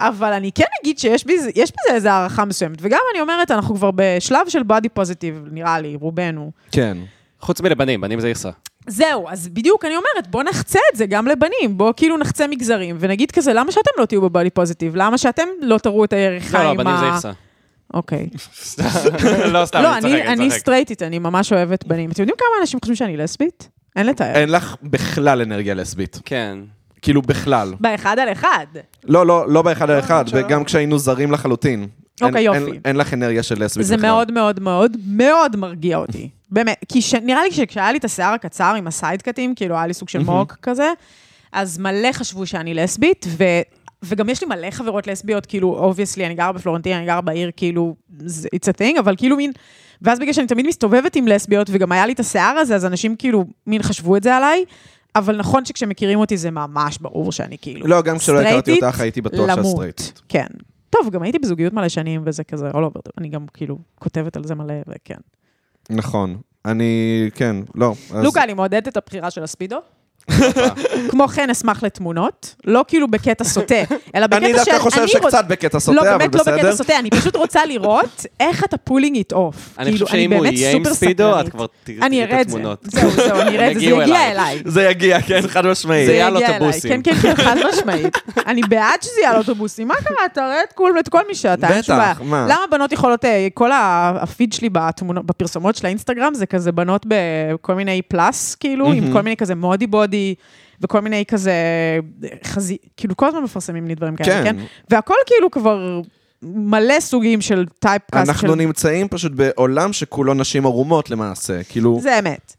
אבל 0.00 0.32
אני 0.32 0.52
כן 0.52 0.64
אגיד 0.82 0.98
שיש 0.98 1.24
בזה, 1.24 1.50
יש 1.54 1.70
בזה 1.72 1.94
איזו 1.94 2.08
הערכה 2.08 2.44
מסוימת. 2.44 2.78
וגם 2.80 3.00
אני 3.12 3.20
אומרת, 3.20 3.50
אנחנו 3.50 3.74
כבר 3.74 3.90
בשלב 3.94 4.48
של 4.48 4.60
בody 4.60 4.98
positive, 5.00 5.48
נראה 5.50 5.80
לי, 5.80 5.94
רובנו. 6.00 6.50
כן. 6.72 6.96
חוץ 7.40 7.60
מלבנים, 7.60 8.00
בנים 8.00 8.20
זה 8.20 8.28
יחסה. 8.28 8.50
זהו, 8.86 9.28
אז 9.28 9.48
בדיוק 9.48 9.84
אני 9.84 9.94
אומרת, 9.96 10.26
בוא 10.30 10.42
נחצה 10.42 10.78
את 10.92 10.96
זה 10.98 11.06
גם 11.06 11.26
לבנים, 11.26 11.78
בוא 11.78 11.92
כאילו 11.96 12.16
נחצה 12.16 12.46
מגזרים, 12.46 12.96
ונגיד 13.00 13.30
כזה, 13.30 13.52
למה 13.52 13.72
שאתם 13.72 13.90
לא 13.98 14.04
תהיו 14.06 14.20
בבודי 14.22 14.50
פוזיטיב? 14.50 14.92
למה 14.96 15.18
שאתם 15.18 15.42
לא 15.62 15.78
תראו 15.78 16.04
את 16.04 16.12
הירך 16.12 16.54
לא? 16.54 16.62
לא, 16.64 16.74
בנים 16.74 16.96
זה 16.96 17.04
ה- 17.04 17.08
יחסה. 17.08 17.30
אוקיי. 17.94 18.26
לא, 19.52 19.66
סתם, 19.66 19.82
לא, 19.82 19.96
אני 19.98 20.06
אני- 20.06 20.16
צוחק, 20.18 20.26
אני 20.28 20.48
צוחק. 20.48 20.60
סטרייטית, 20.60 21.02
אני 21.02 21.18
ממש 21.18 21.52
אוהבת 21.52 21.84
בנים. 21.84 22.10
אתם 22.10 22.22
יודעים 22.22 22.36
כמה 22.38 22.48
אנשים 22.60 22.80
חושבים 22.80 22.96
שאני 22.96 23.16
לסבית? 23.16 23.68
אין 23.96 24.06
לתאר. 24.06 24.34
אין 24.34 24.52
לך 24.52 24.76
בכלל 24.82 25.40
אנרגיה 25.42 25.74
לסבית. 25.74 26.20
כן. 26.24 26.58
כאילו 27.02 27.22
בכלל. 27.22 27.74
באחד 27.80 28.18
על 28.18 28.32
אחד. 28.32 28.66
לא, 29.04 29.26
לא, 29.26 29.48
לא 29.52 29.62
באחד 29.62 29.90
על 29.90 29.98
אחד, 29.98 30.28
שלא. 30.28 30.40
וגם 30.40 30.64
כשהיינו 30.64 30.98
זרים 30.98 31.32
לחלוטין. 31.32 31.86
אוקיי, 32.22 32.42
יופי. 32.42 32.58
אין- 32.58 32.80
אין 32.84 32.96
לך 32.96 33.14
אנרגיה 33.14 33.42
של 33.42 33.64
לסבית 33.64 33.86
זה 33.86 33.96
בכלל. 33.96 34.10
מאוד 34.10 34.32
מאוד 34.32 34.60
מאוד 34.60 34.96
מאוד 35.06 35.56
מרגיע 35.56 35.96
אותי. 35.96 36.28
באמת, 36.52 36.84
כי 36.88 37.02
ש- 37.02 37.14
נראה 37.14 37.42
לי 37.44 37.50
שכשהיה 37.52 37.92
לי 37.92 37.98
את 37.98 38.04
השיער 38.04 38.32
הקצר 38.34 38.74
עם 38.78 38.86
ה 38.86 38.92
sidecut 38.92 39.36
ים, 39.36 39.54
כאילו 39.54 39.74
היה 39.76 39.86
לי 39.86 39.94
סוג 39.94 40.08
של 40.08 40.18
mohawk 40.18 40.56
כזה, 40.62 40.88
אז 41.52 41.78
מלא 41.78 42.12
חשבו 42.12 42.46
שאני 42.46 42.74
לסבית, 42.74 43.26
ו... 43.28 43.44
וגם 44.02 44.28
יש 44.28 44.40
לי 44.42 44.48
מלא 44.48 44.70
חברות 44.70 45.06
לסביות, 45.06 45.46
כאילו, 45.46 45.68
obviously, 45.78 46.26
אני 46.26 46.34
גרה 46.34 46.52
בפלורנטין, 46.52 46.96
אני 46.96 47.06
גרה 47.06 47.20
בעיר, 47.20 47.50
כאילו, 47.56 47.94
זה- 48.18 48.48
it's 48.56 48.68
a 48.68 48.78
thing, 48.80 48.98
אבל 49.00 49.14
כאילו 49.16 49.36
מין... 49.36 49.52
ואז 50.02 50.18
בגלל 50.18 50.32
שאני 50.32 50.46
תמיד 50.46 50.66
מסתובבת 50.66 51.16
עם 51.16 51.28
לסביות, 51.28 51.66
וגם 51.70 51.92
היה 51.92 52.06
לי 52.06 52.12
את 52.12 52.20
השיער 52.20 52.56
הזה, 52.58 52.74
אז 52.74 52.86
אנשים 52.86 53.16
כאילו, 53.16 53.44
מין 53.66 53.82
חשבו 53.82 54.16
את 54.16 54.22
זה 54.22 54.36
עליי, 54.36 54.64
אבל 55.16 55.36
נכון 55.36 55.64
שכשמכירים 55.64 56.18
אותי 56.18 56.36
זה 56.36 56.50
ממש 56.50 56.98
ברור 56.98 57.32
שאני 57.32 57.56
כאילו... 57.60 57.86
לא, 57.86 58.02
גם 58.02 58.18
כשלא 58.18 58.40
הכרתי 58.40 58.72
אותך 58.72 59.00
הייתי 59.00 59.20
בטוח 59.20 59.54
שאת. 59.54 59.64
סטרייטית. 59.64 60.22
כן. 60.28 60.46
טוב, 60.90 61.10
גם 61.10 61.22
הייתי 61.22 61.38
בזוגיות 61.38 61.72
מלא 61.72 61.88
שנים, 61.88 62.22
וזה 62.26 62.44
כזה 62.44 62.70
all 62.70 62.74
over, 62.74 63.10
אני 63.18 63.28
גם 63.28 63.46
כאילו 63.54 63.78
כותבת 63.98 64.36
על 64.36 64.44
זה 64.44 64.54
מלא, 64.54 64.74
וכן. 64.88 65.18
נכון. 65.90 66.36
אני, 66.64 67.30
כן, 67.34 67.56
לא. 67.74 67.94
אז- 68.14 68.24
לוקה, 68.24 68.44
אני 68.44 68.54
מעודדת 68.54 68.88
את 68.88 68.96
הבחירה 68.96 69.30
של 69.30 69.42
הספידו. 69.42 69.78
כמו 71.10 71.28
כן, 71.28 71.50
אשמח 71.50 71.82
לתמונות, 71.82 72.54
לא 72.64 72.84
כאילו 72.88 73.08
בקטע 73.08 73.44
סוטה, 73.44 73.74
אלא 74.14 74.26
בקטע 74.26 74.36
אני 74.46 74.48
של... 74.48 74.56
דווקא 74.56 74.78
חושב 74.78 74.98
אני 75.00 75.08
שקצת 75.08 75.44
בקטע 75.48 75.76
לא, 75.76 75.80
סוטה, 75.80 76.00
אבל 76.00 76.18
באמת 76.18 76.34
לא 76.34 76.40
בקטע 76.42 76.56
בסדר. 76.56 76.76
סוטה, 76.76 76.98
אני 76.98 77.10
פשוט 77.10 77.36
רוצה 77.36 77.64
לראות 77.66 78.26
איך 78.40 78.64
אתה 78.64 78.76
pulling 78.76 79.16
it 79.16 79.32
off. 79.32 79.74
אני 79.78 79.92
חושב 79.92 80.06
שאם 80.06 80.32
הוא 80.32 80.46
יהיה 80.46 80.72
עם 80.72 80.84
ספידו, 80.84 81.40
את 81.40 81.48
כבר 81.48 81.66
תראי 81.84 81.98
אני 82.02 82.24
את 82.24 82.28
אראה 82.28 82.40
את 82.40 82.48
זה. 82.48 82.56
התמונות. 82.56 82.78
זהו, 82.84 83.10
זהו, 83.10 83.40
אני 83.40 83.56
אראה 83.56 83.68
את 83.70 83.74
זה, 83.74 83.80
זה 83.80 83.86
יגיע. 83.86 84.30
אליי. 84.32 84.62
זה 84.64 84.82
יגיע, 84.82 85.20
כן, 85.20 85.40
חד 85.48 85.66
משמעית. 85.66 86.06
זה 86.06 86.12
יהיה 86.12 86.26
על 86.26 86.34
יגיע 86.36 86.46
אליי. 86.48 86.58
אוטובוסים. 86.58 87.02
כן, 87.02 87.12
כן, 87.22 87.34
כן, 87.34 87.44
חד 87.44 87.56
משמעית. 87.72 88.18
אני 88.46 88.60
בעד 88.68 89.02
שזה 89.02 89.20
יהיה 89.20 89.30
על 89.30 89.36
אוטובוסים. 89.38 89.88
מה 89.88 89.94
קרה? 89.94 90.28
תראה 90.34 90.62
את 90.68 90.72
כל- 90.72 90.92
את 91.00 91.08
כל 91.08 91.20
מי 91.28 91.34
שאתה, 91.34 91.68
אין 91.68 91.82
שום 91.82 91.96
בטח, 91.96 92.18
בעיה. 92.20 92.30
מה? 92.30 92.44
למה 92.48 92.60
בנות 92.70 92.92
יכולות... 92.92 93.24
אה, 93.24 93.48
כל 93.54 93.70
הפיד 93.74 94.52
שלי 94.52 94.68
בתמונות- 94.72 95.26
בפרסומות 95.26 95.76
של 95.76 95.86
האינסטגרם 95.86 96.34
זה 96.34 96.46
כזה 96.46 96.72
בנות 96.72 97.06
בכל 97.08 97.74
מיני 97.74 98.02
פלאס, 98.08 98.54
כאילו, 98.54 98.92
עם 98.92 99.12
כל 99.12 99.20
מיני 99.22 99.36
כזה 99.36 99.54
מודי 99.54 99.86
בודי. 100.10 100.34
וכל 100.80 101.00
מיני 101.00 101.24
כזה 101.28 101.52
חזי... 102.44 102.76
כאילו, 102.96 103.16
כל 103.16 103.26
הזמן 103.26 103.42
מפרסמים 103.42 103.86
לי 103.86 103.94
דברים 103.94 104.16
כאלה, 104.16 104.44
כן. 104.44 104.56
כן? 104.56 104.64
והכל 104.90 105.14
כאילו 105.26 105.50
כבר 105.50 106.00
מלא 106.42 107.00
סוגים 107.00 107.40
של 107.40 107.66
טייפקאסט 107.78 108.26
של... 108.26 108.32
אנחנו 108.32 108.54
נמצאים 108.54 109.08
פשוט 109.08 109.32
בעולם 109.32 109.92
שכולו 109.92 110.34
נשים 110.34 110.66
ערומות 110.66 111.10
למעשה. 111.10 111.60
כאילו, 111.68 111.98
זה 112.02 112.18
אמת. 112.18 112.56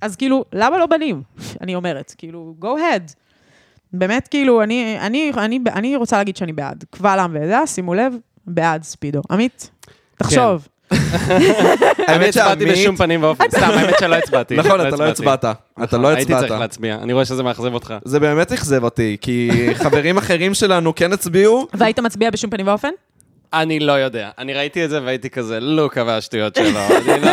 אז 0.00 0.16
כאילו, 0.16 0.44
למה 0.52 0.78
לא 0.78 0.86
בנים? 0.86 1.22
אני 1.60 1.74
אומרת, 1.74 2.14
כאילו, 2.18 2.54
go 2.60 2.64
ahead. 2.64 3.12
באמת, 3.92 4.28
כאילו, 4.28 4.62
אני, 4.62 4.98
אני, 5.00 5.32
אני, 5.36 5.58
אני 5.72 5.96
רוצה 5.96 6.16
להגיד 6.16 6.36
שאני 6.36 6.52
בעד. 6.52 6.84
קבל 6.90 7.18
עם 7.18 7.34
ועדה, 7.34 7.66
שימו 7.66 7.94
לב, 7.94 8.14
בעד 8.46 8.82
ספידו. 8.82 9.20
עמית, 9.30 9.70
תחשוב. 10.18 10.48
אני 10.48 10.73
הצבעתי 11.14 12.32
שעמית- 12.32 12.68
בשום 12.68 12.96
פנים 12.96 13.22
ואופן. 13.22 13.44
סתם, 13.50 13.62
האמת 13.70 13.94
שלא 14.00 14.14
הצבעתי. 14.14 14.56
נכון, 14.56 14.86
אתה 14.88 14.96
לא 14.96 15.04
הצבעת. 15.04 15.44
אתה 15.84 15.98
לא 15.98 16.08
הייתי 16.08 16.24
צריך 16.32 16.42
הצבעת. 16.44 16.60
להצביע. 16.60 16.94
אני 17.02 17.12
רואה 17.12 17.24
שזה 17.24 17.42
מאכזב 17.42 17.74
אותך. 17.74 17.94
זה 18.04 18.20
באמת 18.20 18.52
אכזב 18.52 18.84
אותי, 18.84 19.16
כי 19.20 19.50
חברים 19.74 20.18
אחרים 20.18 20.54
שלנו 20.54 20.94
כן 20.94 21.12
הצביעו, 21.12 21.66
והיית 21.74 21.98
מצביע 21.98 22.30
בשום 22.30 22.50
פנים 22.50 22.66
ואופן? 22.66 22.88
אני 23.62 23.80
לא 23.80 23.92
יודע. 23.92 24.30
אני 24.38 24.54
ראיתי 24.54 24.84
את 24.84 24.90
זה 24.90 25.02
והייתי 25.02 25.30
כזה, 25.30 25.60
לוקה 25.60 26.04
והשטויות 26.06 26.54
שלו. 26.54 26.80
אני 26.90 27.24
לא... 27.24 27.30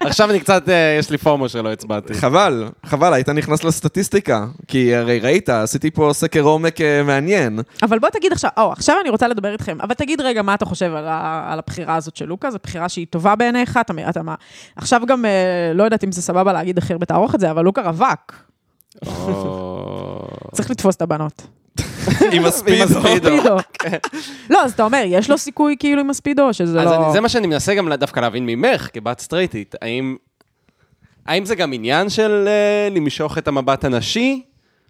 עכשיו 0.08 0.30
אני 0.30 0.40
קצת, 0.40 0.68
אה, 0.68 0.96
יש 0.98 1.10
לי 1.10 1.18
פומו 1.18 1.48
שלא 1.48 1.72
הצבעתי. 1.72 2.14
חבל, 2.14 2.68
חבל, 2.86 3.14
היית 3.14 3.28
נכנס 3.28 3.64
לסטטיסטיקה, 3.64 4.46
כי 4.68 4.94
הרי 4.94 5.18
ראית, 5.18 5.48
עשיתי 5.48 5.90
פה 5.90 6.10
סקר 6.12 6.40
עומק 6.40 6.80
אה, 6.80 7.02
מעניין. 7.02 7.58
אבל 7.82 7.98
בוא 7.98 8.08
תגיד 8.08 8.32
עכשיו, 8.32 8.50
או, 8.56 8.72
עכשיו 8.72 8.96
אני 9.00 9.10
רוצה 9.10 9.28
לדבר 9.28 9.52
איתכם, 9.52 9.78
אבל 9.80 9.94
תגיד 9.94 10.20
רגע 10.20 10.42
מה 10.42 10.54
אתה 10.54 10.64
חושב 10.64 10.94
על, 10.94 11.58
הבחירה 11.58 11.96
הזאת 11.96 12.16
של 12.16 12.24
לוקה, 12.24 12.50
זו 12.50 12.58
בחירה 12.62 12.88
שהיא 12.88 13.06
טובה 13.10 13.36
בעיניך, 13.36 13.78
אתה, 13.80 14.22
מה... 14.22 14.34
עכשיו 14.76 15.00
גם, 15.06 15.24
אה, 15.24 15.72
לא 15.74 15.84
יודעת 15.84 16.04
אם 16.04 16.12
זה 16.12 16.22
סבבה 16.22 16.52
להגיד 16.52 16.80
תערוך 17.08 17.34
את 17.34 17.40
זה, 17.40 17.50
אבל 17.50 17.64
לוקה 17.64 17.82
רווק. 17.82 18.34
צריך 20.52 20.70
לתפוס 20.70 20.96
את 20.96 21.02
הבנות. 21.02 21.63
עם 22.32 22.44
הספידו. 22.44 22.88
ספידו. 22.88 23.56
לא, 24.50 24.64
אז 24.64 24.72
אתה 24.72 24.82
אומר, 24.84 25.02
יש 25.06 25.30
לו 25.30 25.38
סיכוי 25.38 25.76
כאילו 25.78 26.00
עם 26.00 26.10
הספידו, 26.10 26.54
שזה 26.54 26.84
לא... 26.84 27.12
זה 27.12 27.20
מה 27.20 27.28
שאני 27.28 27.46
מנסה 27.46 27.74
גם 27.74 27.92
דווקא 27.92 28.20
להבין 28.20 28.46
ממך, 28.46 28.88
כבת 28.92 29.20
סטרייטית. 29.20 29.74
האם 29.82 30.16
האם 31.26 31.44
זה 31.44 31.54
גם 31.54 31.72
עניין 31.72 32.10
של 32.10 32.44
אה, 32.48 32.88
למשוך 32.90 33.38
את 33.38 33.48
המבט 33.48 33.84
הנשי? 33.84 34.42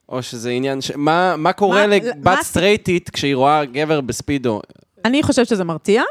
או 0.08 0.22
שזה 0.22 0.50
עניין 0.50 0.80
ש... 0.80 0.90
מה, 0.96 1.36
מה 1.36 1.52
קורה 1.52 1.86
מה- 1.86 1.96
לבת 1.96 2.14
מה- 2.24 2.36
סטרייטית 2.42 3.10
כשהיא 3.10 3.34
רואה 3.34 3.64
גבר 3.64 4.00
בספידו? 4.00 4.60
אני 5.04 5.22
חושבת 5.22 5.46
שזה 5.48 5.64
מרתיע. 5.64 6.02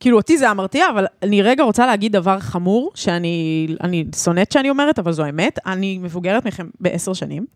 כאילו, 0.00 0.16
אותי 0.16 0.38
זה 0.38 0.44
היה 0.44 0.54
מרתיע, 0.54 0.86
אבל 0.90 1.06
אני 1.22 1.42
רגע 1.42 1.64
רוצה 1.64 1.86
להגיד 1.86 2.12
דבר 2.12 2.40
חמור, 2.40 2.90
שאני 2.94 3.66
אני 3.82 4.04
שונאת 4.24 4.52
שאני 4.52 4.70
אומרת, 4.70 4.98
אבל 4.98 5.12
זו 5.12 5.24
האמת. 5.24 5.58
אני 5.66 5.98
מבוגרת 5.98 6.46
מכם 6.46 6.66
בעשר 6.80 7.12
שנים. 7.12 7.46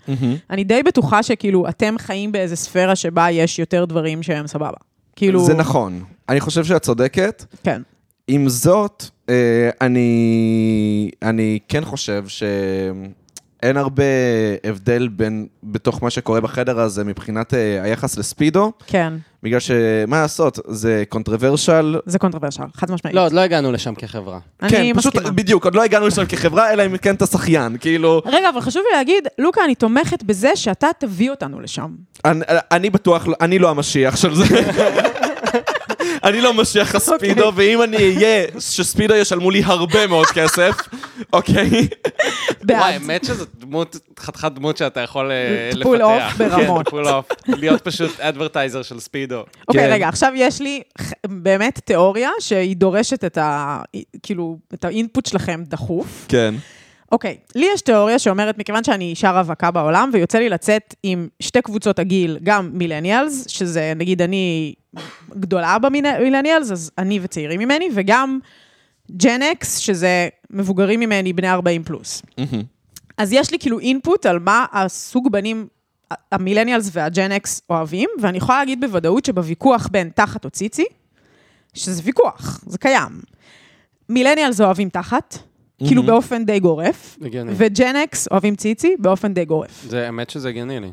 אני 0.50 0.64
די 0.64 0.83
בטוחה 0.83 1.22
שכאילו, 1.22 1.68
אתם 1.68 1.94
חיים 1.98 2.33
באיזה 2.33 2.57
ספירה 2.57 2.96
שבה 2.96 3.31
יש 3.31 3.59
יותר 3.59 3.85
דברים 3.85 4.22
שהם 4.22 4.46
סבבה. 4.46 4.76
כאילו... 5.16 5.44
זה 5.44 5.55
נכון. 5.55 6.05
אני 6.28 6.40
חושב 6.40 6.64
שאת 6.64 6.83
צודקת. 6.83 7.44
כן. 7.64 7.83
עם 8.28 8.48
זאת, 8.48 9.05
אה, 9.28 9.70
אני, 9.81 11.11
אני 11.22 11.59
כן 11.68 11.85
חושב 11.85 12.24
שאין 13.62 13.77
הרבה 13.77 14.05
הבדל 14.64 15.09
בין, 15.09 15.46
בתוך 15.64 16.03
מה 16.03 16.11
שקורה 16.11 16.40
בחדר 16.40 16.81
הזה 16.81 17.05
מבחינת 17.05 17.55
אה, 17.55 17.83
היחס 17.83 18.18
לספידו, 18.18 18.72
כן, 18.87 19.12
בגלל 19.42 19.61
שמה 19.61 20.20
לעשות, 20.22 20.59
זה 20.68 21.05
controversial. 21.08 21.96
זה 22.07 22.18
controversial, 22.18 22.62
חד 22.75 22.90
משמעית. 22.90 23.16
לא, 23.16 23.25
עוד 23.25 23.33
לא 23.33 23.40
הגענו 23.40 23.72
לשם 23.72 23.94
כחברה. 23.94 24.38
אני 24.62 24.70
כן, 24.70 24.92
פשוט 24.96 25.14
מסכימה. 25.14 25.33
בדיוק, 25.33 25.64
עוד 25.64 25.75
לא 25.75 25.83
הגענו 25.83 26.07
לשם 26.07 26.27
כחברה, 26.27 26.72
אלא 26.72 26.87
אם 26.87 26.96
כן 26.96 27.14
אתה 27.14 27.27
שחיין, 27.27 27.77
כאילו, 27.81 28.22
רגע, 28.27 28.48
אבל 28.48 28.61
חשוב 28.61 28.83
לי 28.90 28.96
להגיד, 28.96 29.29
לוקה, 29.38 29.64
אני 29.64 29.75
תומכת 29.75 30.22
בזה 30.22 30.51
שאתה 30.55 30.88
תביא 30.98 31.31
אותנו 31.31 31.61
לשם. 31.61 31.90
אני, 32.25 32.44
אני 32.70 32.90
בטוח, 32.90 33.27
אני 33.40 33.59
לא 33.59 33.70
המשיח 33.70 34.16
של 34.16 34.35
זה. 34.35 34.44
אני 36.24 36.40
לא 36.40 36.54
משיח 36.54 36.94
הספידו, 36.94 37.52
ואם 37.54 37.82
אני 37.82 37.96
אהיה, 37.96 38.46
שספידו 38.58 39.14
ישלמו 39.14 39.50
לי 39.50 39.62
הרבה 39.64 40.06
מאוד 40.06 40.26
כסף, 40.26 40.76
אוקיי? 41.32 41.88
וואי. 42.68 42.92
האמת 42.92 43.24
שזאת 43.24 43.48
דמות, 43.58 43.96
חתיכת 44.20 44.52
דמות 44.52 44.76
שאתה 44.76 45.00
יכול 45.00 45.30
אה, 45.30 45.70
לפתח. 45.72 45.82
Pull 45.82 46.02
off 46.02 46.22
ברמות. 46.36 46.84
כן, 46.84 46.90
pull 46.90 47.08
off. 47.08 47.28
להיות 47.48 47.80
פשוט 47.80 48.20
advertiser 48.20 48.82
של 48.82 49.00
ספידו. 49.00 49.44
אוקיי, 49.68 49.86
כן. 49.86 49.92
רגע, 49.92 50.08
עכשיו 50.08 50.32
יש 50.36 50.60
לי 50.60 50.82
באמת 51.26 51.80
תיאוריה 51.84 52.30
שהיא 52.40 52.76
דורשת 52.76 53.24
את 53.24 53.38
ה... 53.38 53.78
כאילו, 54.22 54.58
את 54.74 54.84
ה 54.85 54.91
input 54.91 55.26
שלכם 55.26 55.62
דחוף. 55.66 56.26
כן. 56.28 56.54
אוקיי, 57.12 57.36
לי 57.54 57.66
יש 57.74 57.80
תיאוריה 57.80 58.18
שאומרת, 58.18 58.58
מכיוון 58.58 58.84
שאני 58.84 59.04
אישה 59.04 59.30
רווקה 59.30 59.70
בעולם, 59.70 60.10
ויוצא 60.12 60.38
לי 60.38 60.48
לצאת 60.48 60.94
עם 61.02 61.28
שתי 61.40 61.62
קבוצות 61.62 61.98
הגיל, 61.98 62.38
גם 62.42 62.70
millennials, 62.72 63.48
שזה 63.48 63.92
נגיד 63.96 64.22
אני 64.22 64.74
גדולה 65.36 65.78
ב 65.78 65.86
millennials, 65.86 66.70
אז 66.70 66.90
אני 66.98 67.18
וצעירים 67.22 67.60
ממני, 67.60 67.88
וגם 67.94 68.38
Gen 69.16 69.42
X, 69.42 69.76
שזה 69.78 70.28
מבוגרים 70.50 71.00
ממני 71.00 71.32
בני 71.32 71.50
40 71.50 71.84
פלוס. 71.84 72.22
אז 73.18 73.32
יש 73.32 73.50
לי 73.50 73.58
כאילו 73.58 73.80
input 73.80 74.26
על 74.26 74.38
מה 74.38 74.66
הסוג 74.72 75.32
בנים 75.32 75.66
ה 76.32 76.37
millennials 76.37 76.90
וה 76.92 77.08
Gen 77.08 77.32
X 77.32 77.62
אוהבים, 77.70 78.08
ואני 78.20 78.38
יכולה 78.38 78.58
להגיד 78.58 78.80
בוודאות 78.80 79.24
שבוויכוח 79.24 79.88
בין 79.90 80.10
תחת 80.14 80.44
או 80.44 80.50
ציצי, 80.50 80.84
שזה 81.74 82.02
ויכוח, 82.04 82.64
זה 82.66 82.78
קיים. 82.78 83.20
Millennials 84.08 84.61
אוהבים 84.60 84.88
תחת, 84.88 85.38
כאילו 85.86 86.02
באופן 86.02 86.44
די 86.44 86.60
גורף. 86.60 87.18
ו 87.56 87.66
Gen 87.66 87.96
X 87.96 88.28
אוהבים 88.28 88.56
ציצי 88.56 88.94
באופן 88.98 89.34
די 89.34 89.44
גורף. 89.44 89.84
זה 89.88 90.06
האמת 90.06 90.30
שזה 90.30 90.48
הגיוני 90.48 90.80
לי. 90.80 90.90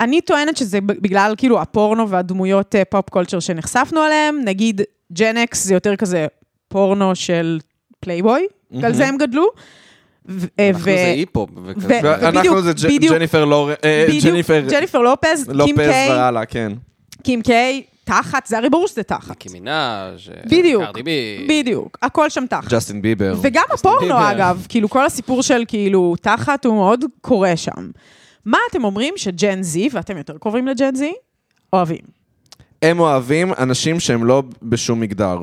אני 0.00 0.20
טוענת 0.20 0.56
שזה 0.56 0.80
בגלל 0.80 1.34
כאילו 1.36 1.60
הפורנו 1.60 2.08
והדמויות 2.08 2.74
אה, 2.74 2.84
pop 2.84 3.08
culture 3.10 3.40
שנחשפנו 3.40 4.06
אליהם, 4.06 4.40
נגיד 4.44 4.80
Gen 5.12 5.36
X 5.36 5.64
זה 5.64 5.74
יותר 5.74 5.96
כזה 5.96 6.26
פורנו 6.68 7.14
של 7.14 7.58
פלייבוי, 8.00 8.46
על 8.82 8.94
זה 8.94 9.06
הם 9.08 9.16
גדלו. 9.16 9.46
ו- 10.28 10.46
אה, 10.60 10.68
אנחנו 10.68 10.84
זה 10.84 11.04
היפ-הופ 11.04 11.50
וכזה. 11.64 11.86
ו- 11.88 12.00
ואנחנו 12.02 12.40
בדיוק, 12.40 12.58
זה. 12.58 12.88
ג'ניפר. 14.70 14.98
אה, 14.98 15.02
לופז, 15.02 15.44
קים 15.44 15.56
לופז 15.56 15.76
קיי, 15.76 16.10
והלאה, 16.10 16.44
כן. 16.46 16.72
קים 17.22 17.42
קיי, 17.42 17.82
תחת, 18.04 18.46
זה 18.46 18.58
הרי 18.58 18.70
ברור 18.70 18.86
שזה 18.86 19.02
תחת. 19.02 19.28
ניקי 19.28 19.48
מנאז', 19.60 20.28
אה, 20.28 20.40
בדיוק, 20.46 20.82
בי. 21.04 21.46
בדיוק, 21.48 21.98
הכל 22.02 22.30
שם 22.30 22.44
תחת. 22.50 22.72
ג'סטין 22.72 23.02
ביבר. 23.02 23.34
וגם 23.42 23.64
הפורנו. 23.74 24.30
אגב, 24.30 24.66
כאילו 24.68 24.88
כל 24.88 25.06
הסיפור 25.06 25.42
של 25.42 25.64
כאילו 25.68 26.14
תחת 26.20 26.66
הוא 26.66 26.74
מאוד 26.74 27.04
קורה 27.20 27.56
שם. 27.56 27.90
מה 28.48 28.58
אתם 28.70 28.84
אומרים 28.84 29.14
שג'ן 29.16 29.62
זי, 29.62 29.88
ואתם 29.92 30.16
יותר 30.18 30.38
קרובים 30.38 30.66
לג'ן 30.68 30.94
זי, 30.94 31.12
אוהבים? 31.72 31.98
הם 32.82 33.00
אוהבים 33.00 33.52
אנשים 33.58 34.00
שהם 34.00 34.24
לא 34.24 34.42
בשום 34.62 35.00
מגדר. 35.00 35.38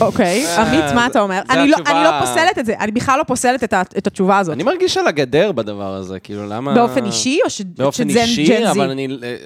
אוקיי, 0.00 0.46
אה, 0.46 0.62
עמית, 0.62 0.94
מה 0.94 1.06
אתה 1.06 1.20
אומר? 1.20 1.40
אני 1.50 1.70
לא- 1.70 1.78
לא 1.88 2.20
פוסלת 2.20 2.58
את 2.58 2.66
זה, 2.66 2.74
אני 2.80 2.92
בכלל 2.92 3.18
לא 3.18 3.24
פוסלת 3.24 3.64
את 3.98 4.06
התשובה 4.06 4.38
הזאת. 4.38 4.54
אני 4.54 4.62
מרגיש 4.62 4.96
על 4.96 5.06
הגדר 5.06 5.52
בדבר 5.52 5.94
הזה, 5.94 6.20
כאילו 6.20 6.46
למה... 6.48 6.74
באופן 6.74 7.04
אישי, 7.04 7.38
או 7.44 7.50
ש- 7.50 7.60
באופן 7.76 8.08
שג'ן 8.10 8.20
אישי, 8.20 8.46
ג'ן 8.46 8.72
זי? 8.72 8.80
אבל 8.80 8.90
אני... 8.90 9.08
אה, 9.22 9.36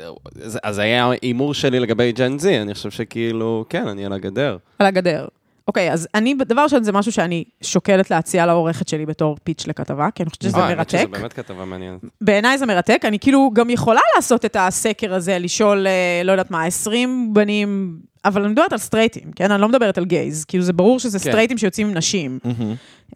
אז- 0.44 0.58
אז 0.62 0.78
היה 0.78 1.10
הימור 1.22 1.54
שלי 1.54 1.80
לגבי 1.80 2.12
ג'ן 2.12 2.38
זי, 2.38 2.58
אני 2.58 2.74
חושב 2.74 2.90
שכאילו, 2.90 3.64
כן, 3.68 3.88
אני 3.88 4.06
על 4.06 4.12
הגדר. 4.12 4.56
על 4.78 4.86
הגדר. 4.86 5.26
אוקיי, 5.68 5.92
אז 5.92 6.08
אני, 6.14 6.34
דבר 6.34 6.62
ראשון, 6.62 6.84
זה 6.84 6.92
משהו 6.92 7.12
שאני 7.12 7.44
שוקלת 7.62 8.10
להציע 8.10 8.46
לעורכת 8.46 8.88
שלי 8.88 9.06
בתור 9.06 9.36
פיץ' 9.44 9.66
לכתבה, 9.66 10.08
כי 10.14 10.22
אני 10.22 10.30
חושבת 10.30 10.42
שזה 10.42 10.58
אה, 10.58 10.66
האמת 10.66 10.90
שזה 10.90 10.98
מרתק. 10.98 11.18
באמת 11.18 11.32
כתבה 11.32 11.64
מעניינת. 11.64 12.00
בעיניי 12.20 12.58
זה 12.58 12.66
מרתק, 12.66 13.02
אני 13.04 13.18
כאילו 13.18 13.50
גם 13.54 13.70
יכולה 13.70 14.00
לעשות 14.16 14.44
את 14.44 14.56
הסקר 14.60 15.14
הזה, 15.14 15.38
לשאול, 15.38 15.86
אה, 15.86 16.22
לא 16.24 16.32
יודעת 16.32 16.50
מה, 16.50 16.64
20 16.64 17.34
בנים, 17.34 17.98
אבל 18.24 18.42
אני 18.42 18.52
מדברת 18.52 18.72
על 18.72 18.78
סטרייטים, 18.78 19.32
כן? 19.36 19.50
אני 19.50 19.60
לא 19.60 19.68
מדברת 19.68 19.98
על 19.98 20.04
גייז, 20.04 20.44
כאילו 20.44 20.64
זה 20.64 20.72
ברור 20.72 20.98
שזה 21.00 21.18
כן. 21.18 21.30
סטרייטים 21.30 21.58
שיוצאים 21.58 21.88
עם 21.88 21.94
נשים. 21.94 22.38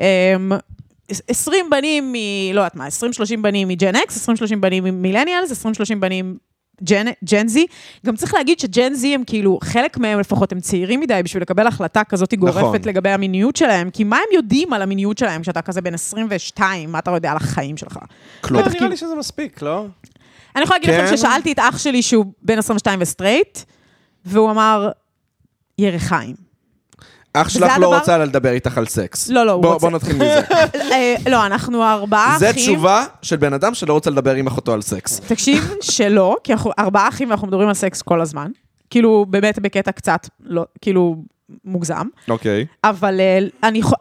אמ, 0.00 0.52
20 1.28 1.70
בנים 1.70 2.12
מ... 2.12 2.14
לא 2.54 2.60
יודעת 2.60 2.74
מה, 2.76 2.86
20-30 2.86 2.90
בנים 3.40 3.68
מ 3.68 3.75
Gen 3.75 3.96
X, 3.96 4.28
20-30 4.28 4.32
בנים 4.60 4.84
מ 4.84 4.91
millennials, 4.91 5.66
20-30 5.66 5.68
בנים 6.00 6.36
Gen, 6.84 7.06
Gen 7.24 7.48
Z. 7.48 7.66
גם 8.06 8.16
צריך 8.16 8.34
להגיד 8.34 8.60
ש 8.60 8.74
Gen 8.74 8.94
Z 8.94 9.14
הם 9.14 9.22
כאילו, 9.26 9.58
חלק 9.62 9.98
מהם 9.98 10.20
לפחות, 10.20 10.52
הם 10.52 10.60
צעירים 10.60 11.00
מדי 11.00 11.20
בשביל 11.24 11.42
לקבל 11.42 11.66
החלטה 11.66 12.04
כזאת 12.04 12.34
גורפת 12.34 12.56
נכון. 12.56 12.76
לגבי 12.84 13.10
המיניות 13.10 13.56
שלהם, 13.56 13.90
כי 13.90 14.04
מה 14.04 14.16
הם 14.16 14.34
יודעים 14.34 14.72
על 14.72 14.82
המיניות 14.82 15.18
שלהם 15.18 15.42
כשאתה 15.42 15.62
כזה 15.62 15.80
בן 15.80 15.94
22, 15.94 16.92
מה 16.92 16.98
אתה 16.98 17.10
יודע 17.10 17.30
על 17.30 17.36
החיים 17.36 17.76
שלך? 17.76 17.98
כלום. 18.40 18.60
לא, 18.60 18.66
נראה 18.66 18.78
כאילו- 18.78 18.90
לי 18.90 18.96
שזה 18.96 19.14
מספיק, 19.14 19.62
לא? 19.62 19.86
אני 20.56 20.62
יכולה 20.64 20.78
להגיד 20.78 20.94
כן? 20.94 21.04
לכם 21.04 21.16
ששאלתי 21.16 21.52
את 21.52 21.58
אח 21.58 21.78
שלי 21.78 22.02
שהוא 22.02 22.26
בן 22.42 22.58
22 22.58 22.98
וסטרייט, 23.02 23.58
והוא 24.24 24.50
אמר, 24.50 24.90
ירחיים. 25.78 26.49
אח 27.32 27.48
שלך 27.48 27.72
לא 27.78 27.96
רוצה 27.98 28.18
לדבר 28.18 28.50
איתך 28.50 28.78
על 28.78 28.86
סקס. 28.86 29.28
לא, 29.28 29.46
לא, 29.46 29.52
הוא 29.52 29.66
רוצה. 29.66 29.78
בוא 29.78 29.90
נתחיל 29.90 30.16
מזה. 30.16 30.40
אה, 30.92 31.14
לא, 31.28 31.46
אנחנו 31.46 31.84
ארבעה 31.84 32.36
זה 32.38 32.50
אחים. 32.50 32.62
תשובה 32.62 33.04
של 33.22 33.36
בן 33.36 33.52
אדם 33.52 33.74
שלא 33.74 33.92
רוצה 33.92 34.10
לדבר 34.10 34.34
עם 34.34 34.46
אחותו 34.46 34.72
על 34.72 34.82
סקס. 34.82 35.20
תקשיב, 35.20 35.74
שלא, 35.80 36.36
כי 36.44 36.52
אנחנו 36.52 36.70
ארבעה 36.78 37.08
אחים 37.08 37.28
ואנחנו 37.30 37.46
מדברים 37.46 37.68
על 37.68 37.74
סקס 37.74 38.02
כל 38.02 38.20
הזמן. 38.20 38.50
כאילו, 38.90 39.26
באמת 39.28 39.58
בקטע 39.58 39.92
קצת, 39.92 40.28
לא, 40.44 40.64
כאילו, 40.80 41.16
מוגזם. 41.64 42.06
אוקיי. 42.28 42.66
אבל 42.84 43.20
אה, 43.20 43.38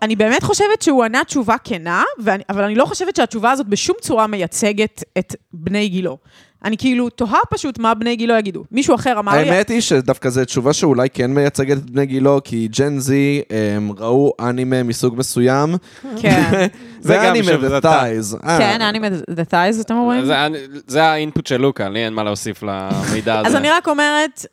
אני, 0.02 0.16
באמת 0.16 0.44
חושבת 0.44 0.82
שהוא 0.82 1.04
ענה 1.04 1.24
תשובה 1.24 1.56
כנה, 1.64 2.04
ואני, 2.24 2.44
אבל 2.50 2.64
אני 2.64 2.76
לא 2.76 2.86
חושבת 2.86 3.16
שהתשובה 3.16 3.52
הזאת 3.52 3.68
בשום 3.68 3.96
צורה 4.02 4.28
מייצגת 4.28 5.04
את 5.18 5.36
בני 5.54 5.90
גילו. 5.90 6.18
אני 6.66 6.78
כאילו 6.78 7.10
תוהה 7.10 7.40
פשוט 7.50 7.80
מה 7.80 7.94
בני 7.94 8.16
גילו 8.16 8.38
יגידו. 8.38 8.64
מישהו 8.72 8.96
אחר 8.96 9.20
אמר 9.20 9.32
לי... 9.32 9.50
האמת 9.50 9.70
היא 9.70 9.82
שדווקא 9.82 10.30
זו 10.30 10.46
תשובה 10.46 10.74
שאולי 10.74 11.10
כן 11.10 11.32
מייצגת 11.34 11.78
את 11.78 11.90
בני 11.90 12.06
גילו, 12.06 12.40
כי 12.44 12.68
ג'ן 12.78 13.00
זי 13.00 13.42
הם 13.76 13.92
ראו 13.98 14.34
אנימה 14.40 14.84
מסוג 14.84 15.18
מסוים. 15.18 15.76
כן, 16.22 16.68
זה 17.02 17.14
גם 17.16 17.24
ואנימה 17.24 17.52
שוב, 17.52 17.62
זה 17.68 17.78
ו-thighs. 17.78 18.48
כן, 18.58 18.82
אני 18.82 19.00
the 19.10 19.52
thighs, 19.52 19.82
אתם 19.82 19.96
אומרים? 19.96 20.26
זה- 20.26 20.48
זה 20.88 21.04
האינפוט 21.04 21.48
של 21.48 21.58
לוקה, 21.58 21.90
לי 21.90 22.06
אין 22.06 22.14
מה 22.14 22.24
להוסיף 22.24 22.64
למידע 22.64 23.40
הזה. 23.40 23.48
אז 23.48 23.56
אני 23.56 23.70
רק 23.70 23.88
אומרת, 23.88 24.46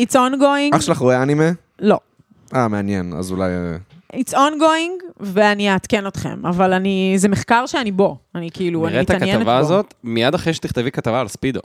it's 0.00 0.12
ongoing, 0.14 0.76
אח 0.76 0.80
שלך 0.80 0.98
רואה 0.98 1.22
אנימה? 1.22 1.50
לא. 1.80 1.98
אה, 2.54 2.68
מעניין, 2.68 3.12
אז 3.18 3.30
אולי... 3.30 3.50
it's 4.14 4.32
ongoing, 4.32 5.04
ואני 5.20 5.70
אעדכן 5.70 6.06
אתכם, 6.06 6.46
אבל 6.46 6.72
אני, 6.72 7.14
זה 7.16 7.28
מחקר 7.28 7.66
שאני 7.66 7.92
בו. 7.92 8.18
אני 8.34 8.50
כאילו, 8.50 8.84
אני 8.84 8.92
נראה 8.92 9.02
את 9.02 9.10
מתעניינת 9.10 9.34
בו. 9.44 9.50
הכתבה 9.50 9.56
הזאת, 9.56 9.94
מיד 10.04 10.34
אחרי 10.34 10.54
שתכתבי 10.54 10.90
כתבה 10.90 11.20
על 11.20 11.28
ספידו. 11.28 11.60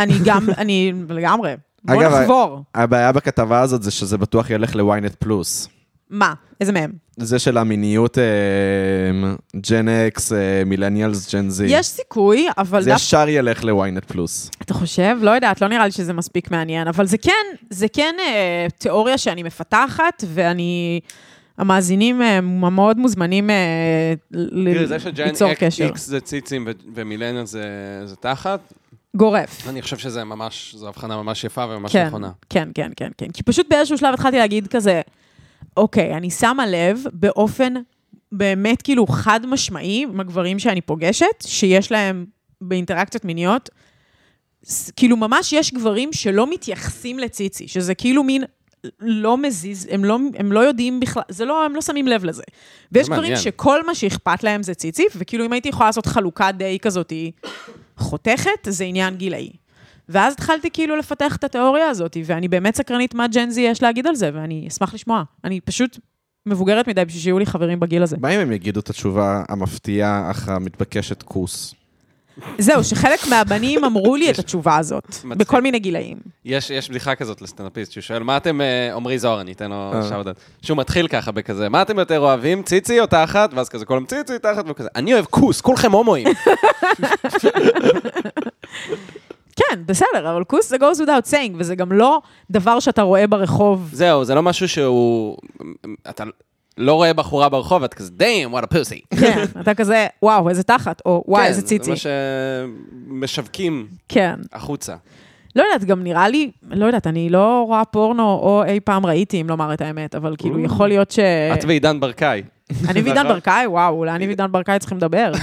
אני 0.00 0.14
גם, 0.24 0.48
אני 0.58 0.92
לגמרי. 1.08 1.54
בוא 1.84 2.02
אגב, 2.02 2.14
נחבור. 2.14 2.62
הבעיה 2.74 3.12
בכתבה 3.12 3.60
הזאת 3.60 3.82
זה 3.82 3.90
שזה 3.90 4.18
בטוח 4.18 4.50
ילך 4.50 4.76
ל-ynet 4.76 5.16
פלוס. 5.18 5.68
מה? 6.10 6.34
איזה 6.60 6.72
מהם? 6.72 6.92
זה 7.16 7.38
של 7.38 7.58
המיניות 7.58 8.18
ג'ן 9.56 9.88
אקס, 9.88 10.32
מילניאלס, 10.66 11.34
ג'ן 11.34 11.50
זי. 11.50 11.66
יש 11.68 11.86
סיכוי, 11.86 12.46
אבל 12.58 12.82
זה 12.82 12.90
דווקא... 12.90 13.02
ישר 13.02 13.28
ילך 13.28 13.64
ל-ynet 13.64 14.06
פלוס. 14.06 14.50
אתה 14.62 14.74
חושב? 14.74 15.16
לא 15.20 15.30
יודעת, 15.30 15.60
לא 15.60 15.68
נראה 15.68 15.84
לי 15.84 15.92
שזה 15.92 16.12
מספיק 16.12 16.50
מעניין, 16.50 16.88
אבל 16.88 17.06
זה 17.06 17.18
כן, 17.18 17.32
זה 17.70 17.86
כן 17.88 18.14
אה, 18.20 18.66
תיאוריה 18.78 19.18
שאני 19.18 19.42
מפתחת, 19.42 20.24
ואני... 20.26 21.00
המאזינים 21.58 22.22
אה, 22.22 22.40
מאוד 22.40 22.98
מוזמנים 22.98 23.50
אה, 23.50 24.14
ל- 24.30 24.74
תראי, 24.74 24.86
זה 24.86 24.96
ליצור 25.24 25.54
קשר. 25.54 25.88
אקס 25.88 26.06
זה 26.06 26.20
ציצים 26.20 26.64
ו- 26.66 26.70
ומילניאל 26.94 27.44
זה 27.44 27.62
זה 28.04 28.16
תחת, 28.16 28.60
גורף. 29.16 29.68
אני 29.68 29.82
חושב 29.82 29.98
שזה 29.98 30.24
ממש, 30.24 30.74
זו 30.78 30.88
הבחנה 30.88 31.22
ממש 31.22 31.44
יפה 31.44 31.64
וממש 31.68 31.92
כן, 31.92 32.06
נכונה. 32.06 32.30
כן, 32.50 32.68
כן, 32.74 32.90
כן, 32.96 33.10
כן. 33.18 33.30
כי 33.32 33.42
פשוט 33.42 33.66
באיזשהו 33.70 33.98
שלב 33.98 34.14
התחלתי 34.14 34.36
להגיד 34.38 34.66
כזה, 34.66 35.00
אוקיי, 35.76 36.16
אני 36.16 36.30
שמה 36.30 36.66
לב 36.66 37.04
באופן 37.12 37.74
באמת 38.32 38.82
כאילו 38.82 39.06
חד 39.06 39.46
משמעי 39.46 40.02
עם 40.10 40.20
הגברים 40.20 40.58
שאני 40.58 40.80
פוגשת, 40.80 41.26
שיש 41.46 41.92
להם 41.92 42.26
באינטראקציות 42.60 43.24
מיניות, 43.24 43.70
כאילו 44.96 45.16
ממש 45.16 45.52
יש 45.52 45.72
גברים 45.74 46.12
שלא 46.12 46.50
מתייחסים 46.50 47.18
לציצי, 47.18 47.68
שזה 47.68 47.94
כאילו 47.94 48.22
מין 48.22 48.44
לא 49.00 49.38
מזיז, 49.38 49.88
הם 49.90 50.04
לא, 50.04 50.18
הם 50.36 50.52
לא 50.52 50.60
יודעים 50.60 51.00
בכלל, 51.00 51.22
זה 51.28 51.44
לא, 51.44 51.64
הם 51.64 51.74
לא 51.74 51.82
שמים 51.82 52.08
לב 52.08 52.24
לזה. 52.24 52.42
ויש 52.92 53.06
גברים 53.06 53.22
מעניין. 53.22 53.40
שכל 53.40 53.86
מה 53.86 53.94
שאכפת 53.94 54.44
להם 54.44 54.62
זה 54.62 54.74
ציצי, 54.74 55.04
וכאילו 55.16 55.44
אם 55.44 55.52
הייתי 55.52 55.68
יכולה 55.68 55.88
לעשות 55.88 56.06
חלוקה 56.06 56.52
די 56.52 56.78
כזאת 56.82 57.12
חותכת, 57.96 58.68
זה 58.68 58.84
עניין 58.84 59.16
גילאי. 59.16 59.50
ואז 60.08 60.32
התחלתי 60.32 60.70
כאילו 60.70 60.96
לפתח 60.96 61.36
את 61.36 61.44
התיאוריה 61.44 61.88
הזאת, 61.88 62.16
ואני 62.24 62.48
באמת 62.48 62.76
סקרנית 62.76 63.14
מה 63.14 63.26
ג'ן 63.28 63.50
זי 63.50 63.60
יש 63.60 63.82
להגיד 63.82 64.06
על 64.06 64.14
זה, 64.14 64.30
ואני 64.34 64.68
אשמח 64.68 64.94
לשמוע. 64.94 65.22
אני 65.44 65.60
פשוט 65.60 65.98
מבוגרת 66.46 66.88
מדי 66.88 67.04
בשביל 67.04 67.22
שיהיו 67.22 67.38
לי 67.38 67.46
חברים 67.46 67.80
בגיל 67.80 68.02
הזה. 68.02 68.16
מה 68.20 68.28
אם 68.28 68.40
הם 68.40 68.52
יגידו 68.52 68.80
את 68.80 68.90
התשובה 68.90 69.42
המפתיעה, 69.48 70.30
אך 70.30 70.48
המתבקשת 70.48 71.22
כוס? 71.22 71.74
זהו, 72.58 72.84
שחלק 72.84 73.20
מהבנים 73.30 73.84
אמרו 73.84 74.16
לי 74.16 74.30
את 74.30 74.38
התשובה 74.38 74.76
הזאת. 74.76 75.16
בכל 75.24 75.62
מיני 75.62 75.78
גילאים. 75.78 76.16
יש, 76.44 76.70
יש 76.70 76.90
בדיחה 76.90 77.14
כזאת 77.14 77.42
לסטנדאפיסט, 77.42 77.92
שהוא 77.92 78.02
שואל, 78.02 78.22
מה 78.22 78.36
אתם, 78.36 78.60
אה, 78.60 78.94
עמרי 78.94 79.18
זוהר, 79.18 79.40
אני 79.40 79.52
אתן 79.52 79.70
לו 79.70 79.92
אה. 79.94 80.02
שאוט 80.08 80.26
שהוא 80.62 80.78
מתחיל 80.78 81.08
ככה 81.08 81.32
בכזה, 81.32 81.68
מה 81.68 81.82
אתם 81.82 81.98
יותר 81.98 82.20
אוהבים, 82.20 82.62
ציצי 82.62 83.00
או 83.00 83.06
תחת? 83.06 83.50
ואז 83.54 83.68
כזה, 83.68 83.84
כולם 83.84 84.06
ציצי, 84.06 84.38
תחת, 84.38 84.64
וכזה, 84.68 84.88
אני 84.96 85.14
אוהב 85.14 85.24
כוס, 85.24 85.60
כולכם 85.60 85.92
הומואים. 85.92 86.28
כן, 89.56 89.82
בסדר, 89.86 90.30
אבל 90.32 90.44
כוס 90.44 90.68
זה 90.68 90.76
goes 90.76 90.98
without 90.98 91.30
saying, 91.30 91.52
וזה 91.56 91.74
גם 91.74 91.92
לא 91.92 92.20
דבר 92.50 92.80
שאתה 92.80 93.02
רואה 93.02 93.26
ברחוב. 93.26 93.88
זהו, 93.92 94.24
זה 94.24 94.34
לא 94.34 94.42
משהו 94.42 94.68
שהוא... 94.68 95.36
אתה 96.10 96.24
לא 96.78 96.94
רואה 96.94 97.12
בחורה 97.12 97.48
ברחוב, 97.48 97.82
אתה 97.82 97.96
כזה, 97.96 98.12
damn, 98.18 98.54
what 98.54 98.62
a 98.62 98.74
pussy. 98.74 99.18
כן, 99.20 99.44
אתה 99.60 99.74
כזה, 99.74 100.06
וואו, 100.22 100.48
איזה 100.48 100.62
תחת, 100.62 101.02
או 101.06 101.24
וואי, 101.28 101.46
איזה 101.46 101.62
ציצי. 101.62 101.90
כן, 101.90 101.96
זה 101.96 102.66
מה 103.06 103.26
שמשווקים 103.26 103.86
כן. 104.08 104.34
החוצה. 104.52 104.94
לא 105.56 105.62
יודעת, 105.62 105.84
גם 105.84 106.02
נראה 106.02 106.28
לי, 106.28 106.50
לא 106.70 106.86
יודעת, 106.86 107.06
אני 107.06 107.28
לא 107.28 107.64
רואה 107.66 107.84
פורנו, 107.84 108.22
או 108.22 108.64
אי 108.66 108.80
פעם 108.80 109.06
ראיתי, 109.06 109.40
אם 109.40 109.48
לומר 109.48 109.74
את 109.74 109.80
האמת, 109.80 110.14
אבל 110.14 110.34
כאילו, 110.38 110.60
יכול 110.60 110.88
להיות 110.88 111.10
ש... 111.10 111.18
את 111.58 111.64
ועידן 111.64 112.00
ברקאי. 112.00 112.42
אני 112.88 113.02
ועידן 113.02 113.28
ברקאי, 113.28 113.66
וואו, 113.66 113.94
אולי 113.94 114.10
אני 114.10 114.26
ועידן 114.26 114.52
ברקאי 114.52 114.78
צריכים 114.78 114.98
לדבר. 114.98 115.32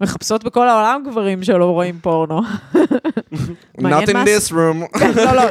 מחפשות 0.00 0.44
בכל 0.44 0.68
העולם 0.68 1.02
גברים 1.10 1.42
שלא 1.42 1.64
רואים 1.64 1.98
פורנו. 2.02 2.40
Not 3.78 4.08
in 4.08 4.14
this 4.14 4.50
room. 4.50 4.88
כן, 4.98 5.12
לא, 5.16 5.32
לא, 5.32 5.42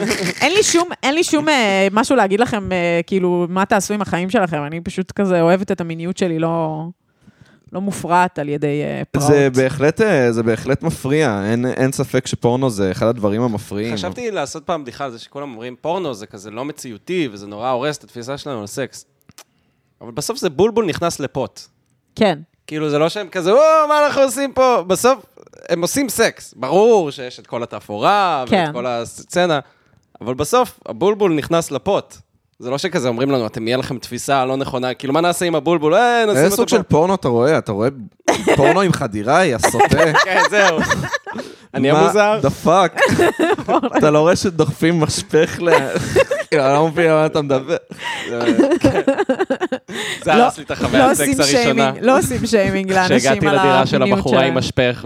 אין 0.41 0.53
לי 0.53 0.63
שום, 0.63 0.89
אין 1.03 1.15
לי 1.15 1.23
שום 1.23 1.49
אה, 1.49 1.87
משהו 1.91 2.15
להגיד 2.15 2.39
לכם, 2.39 2.71
אה, 2.71 3.01
כאילו, 3.07 3.45
מה 3.49 3.65
תעשו 3.65 3.93
עם 3.93 4.01
החיים 4.01 4.29
שלכם, 4.29 4.63
אני 4.63 4.81
פשוט 4.81 5.11
כזה 5.11 5.41
אוהבת 5.41 5.71
את 5.71 5.81
המיניות 5.81 6.17
שלי, 6.17 6.39
לא, 6.39 6.85
לא 7.73 7.81
מופרעת 7.81 8.39
על 8.39 8.49
ידי 8.49 8.81
אה, 8.83 9.01
פרעות. 9.11 9.27
זה 9.27 9.49
בהחלט, 9.49 10.01
זה 10.29 10.43
בהחלט 10.43 10.83
מפריע, 10.83 11.41
אין, 11.45 11.65
אין 11.65 11.91
ספק 11.91 12.27
שפורנו 12.27 12.69
זה 12.69 12.91
אחד 12.91 13.05
הדברים 13.05 13.41
המפריעים. 13.41 13.93
חשבתי 13.93 14.31
לעשות 14.31 14.63
פעם 14.65 14.83
בדיחה 14.83 15.05
על 15.05 15.11
זה 15.11 15.19
שכולם 15.19 15.51
אומרים, 15.51 15.75
פורנו 15.81 16.13
זה 16.13 16.25
כזה 16.25 16.51
לא 16.51 16.65
מציאותי, 16.65 17.29
וזה 17.31 17.47
נורא 17.47 17.69
הורס 17.69 17.97
את 17.97 18.03
התפיסה 18.03 18.37
שלנו 18.37 18.59
על 18.61 18.67
סקס. 18.67 19.05
אבל 20.01 20.11
בסוף 20.11 20.37
זה 20.37 20.49
בולבול 20.49 20.85
נכנס 20.85 21.19
לפוט. 21.19 21.61
כן, 22.15 22.39
כאילו, 22.67 22.89
זה 22.89 22.99
לא 22.99 23.09
שהם 23.09 23.29
כזה, 23.29 23.51
או, 23.51 23.57
מה 23.87 24.05
אנחנו 24.05 24.21
עושים 24.21 24.53
פה? 24.53 24.83
בסוף, 24.87 25.25
הם 25.69 25.81
עושים 25.81 26.09
סקס. 26.09 26.53
ברור 26.53 27.11
שיש 27.11 27.39
את 27.39 27.47
כל 27.47 27.63
התפאורה, 27.63 28.43
כן. 28.47 28.63
ואת 28.65 28.73
כל 28.73 28.85
הסצנה, 28.85 29.59
אבל 30.21 30.33
בסוף, 30.33 30.79
הבולבול 30.85 31.33
נכנס 31.33 31.71
לפוט. 31.71 32.15
זה 32.59 32.69
לא 32.69 32.77
שכזה 32.77 33.07
אומרים 33.07 33.31
לנו, 33.31 33.47
אתם, 33.47 33.67
יהיה 33.67 33.77
לכם 33.77 33.97
תפיסה 33.97 34.45
לא 34.45 34.57
נכונה, 34.57 34.93
כאילו, 34.93 35.13
מה 35.13 35.21
נעשה 35.21 35.45
עם 35.45 35.55
הבולבול? 35.55 35.93
אה, 35.95 36.23
נשים 36.27 36.29
איזה 36.29 36.45
אותו 36.45 36.55
סוג 36.55 36.69
פה. 36.69 36.75
של 36.75 36.83
פורנו 36.83 37.15
אתה 37.15 37.27
רואה? 37.27 37.57
אתה 37.57 37.71
רואה 37.71 37.89
פורנו 38.55 38.81
עם 38.81 38.93
חדירה, 38.93 39.45
יא 39.45 39.57
סוטה? 39.57 40.13
כן, 40.25 40.41
זהו. 40.49 40.79
אני 41.73 41.91
מה 41.91 41.99
המוזר? 41.99 42.39
the 42.43 42.67
fuck? 42.67 43.13
אתה 43.97 44.09
לא 44.09 44.19
רואה 44.19 44.35
שדוחפים 44.35 44.99
משפך 44.99 45.59
ל... 45.61 45.69
כאילו, 46.49 46.63
אני 46.65 46.73
לא 46.73 46.87
מבין 46.87 47.09
על 47.09 47.15
מה 47.15 47.25
אתה 47.25 47.41
מדבר. 47.41 47.77
זה 50.23 50.33
הרס 50.33 50.57
לי 50.57 50.63
את 50.63 50.69
לא 50.69 50.75
החוויית 50.75 51.09
עושים 51.09 51.33
סקס 51.33 51.39
הראשונה. 51.39 51.63
שיימינג, 51.63 51.97
לא 52.01 52.19
עושים 52.19 52.45
שיימינג 52.45 52.93
לאנשים 52.93 53.13
על 53.13 53.19
כשהגעתי 53.19 53.37
המיניות 53.47 53.65
לדירה 53.65 53.85
של 53.85 54.03
הבחורה 54.03 54.41
עם 54.41 54.43
שלהם. 54.45 54.57
משפך. 54.57 55.03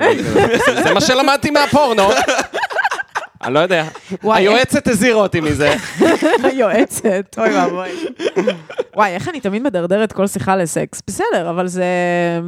זה 0.83 0.93
מה 0.93 1.01
שלמדתי 1.01 1.49
מהפורנו. 1.49 2.09
אני 3.43 3.53
לא 3.53 3.59
יודע. 3.59 3.87
היועצת 4.23 4.87
הזהירה 4.87 5.21
אותי 5.21 5.41
מזה. 5.41 5.75
היועצת, 6.43 7.35
אוי 7.37 7.49
ואבוי. 7.57 7.89
וואי, 8.95 9.11
איך 9.11 9.29
אני 9.29 9.39
תמיד 9.39 9.61
מדרדרת 9.61 10.11
כל 10.11 10.27
שיחה 10.27 10.55
לסקס? 10.55 11.01
בסדר, 11.07 11.49
אבל 11.49 11.67
זה 11.67 11.85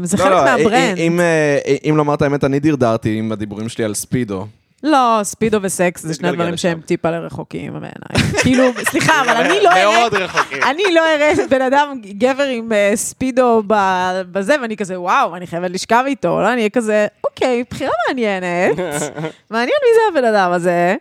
זה 0.04 0.18
לא, 0.18 0.24
חלק 0.24 0.32
לא, 0.32 0.44
מה 0.44 0.57
brand. 0.57 0.98
אם, 0.98 1.20
אה, 1.20 1.76
אם 1.90 1.98
לומר 1.98 2.14
את 2.14 2.22
האמת, 2.22 2.44
אני 2.44 2.60
דרדרתי 2.60 3.18
עם 3.18 3.32
הדיבורים 3.32 3.70
שלי 3.70 3.84
על 3.84 3.94
ספידו. 3.94 4.48
לא, 4.86 5.20
ספידו 5.24 5.60
וסקס 5.62 6.02
זה 6.02 6.14
שני 6.14 6.32
דברים. 6.32 6.58
שהם 6.58 6.82
טיפה 6.82 7.10
לרחוקים 7.12 7.74
בעיניי. 7.74 8.32
כאילו, 8.44 8.64
סליחה, 8.90 9.22
אבל 9.22 9.32
אני 9.46 9.64
לא 9.64 9.70
אראה... 9.70 9.86
מאוד 10.00 10.14
רחוקים. 10.14 10.64
אני 10.64 10.84
לא 10.94 11.02
אראה 11.16 11.48
בן 11.50 11.62
אדם, 11.62 12.02
גבר 12.18 12.44
עם 12.44 12.72
אה, 12.74 12.92
ספידו 12.96 13.64
ב- 13.68 14.22
בזה, 14.32 14.56
ואני 14.62 14.78
כזה, 14.78 15.00
וואו, 15.00 15.36
אני 15.36 15.48
חייבת 15.48 15.70
לשכב 15.72 16.04
איתו. 16.08 16.42
לא, 16.42 16.48
אני 16.48 16.58
אהיה 16.58 16.70
כזה, 16.70 17.08
אוקיי, 17.24 17.64
בחירה 17.70 17.92
מעניינת. 18.08 18.78
מעניין 19.52 19.78
מי 19.84 19.90
זה 19.96 20.20
הבן 20.20 20.26
אדם 20.28 20.52
הזה. 20.52 20.96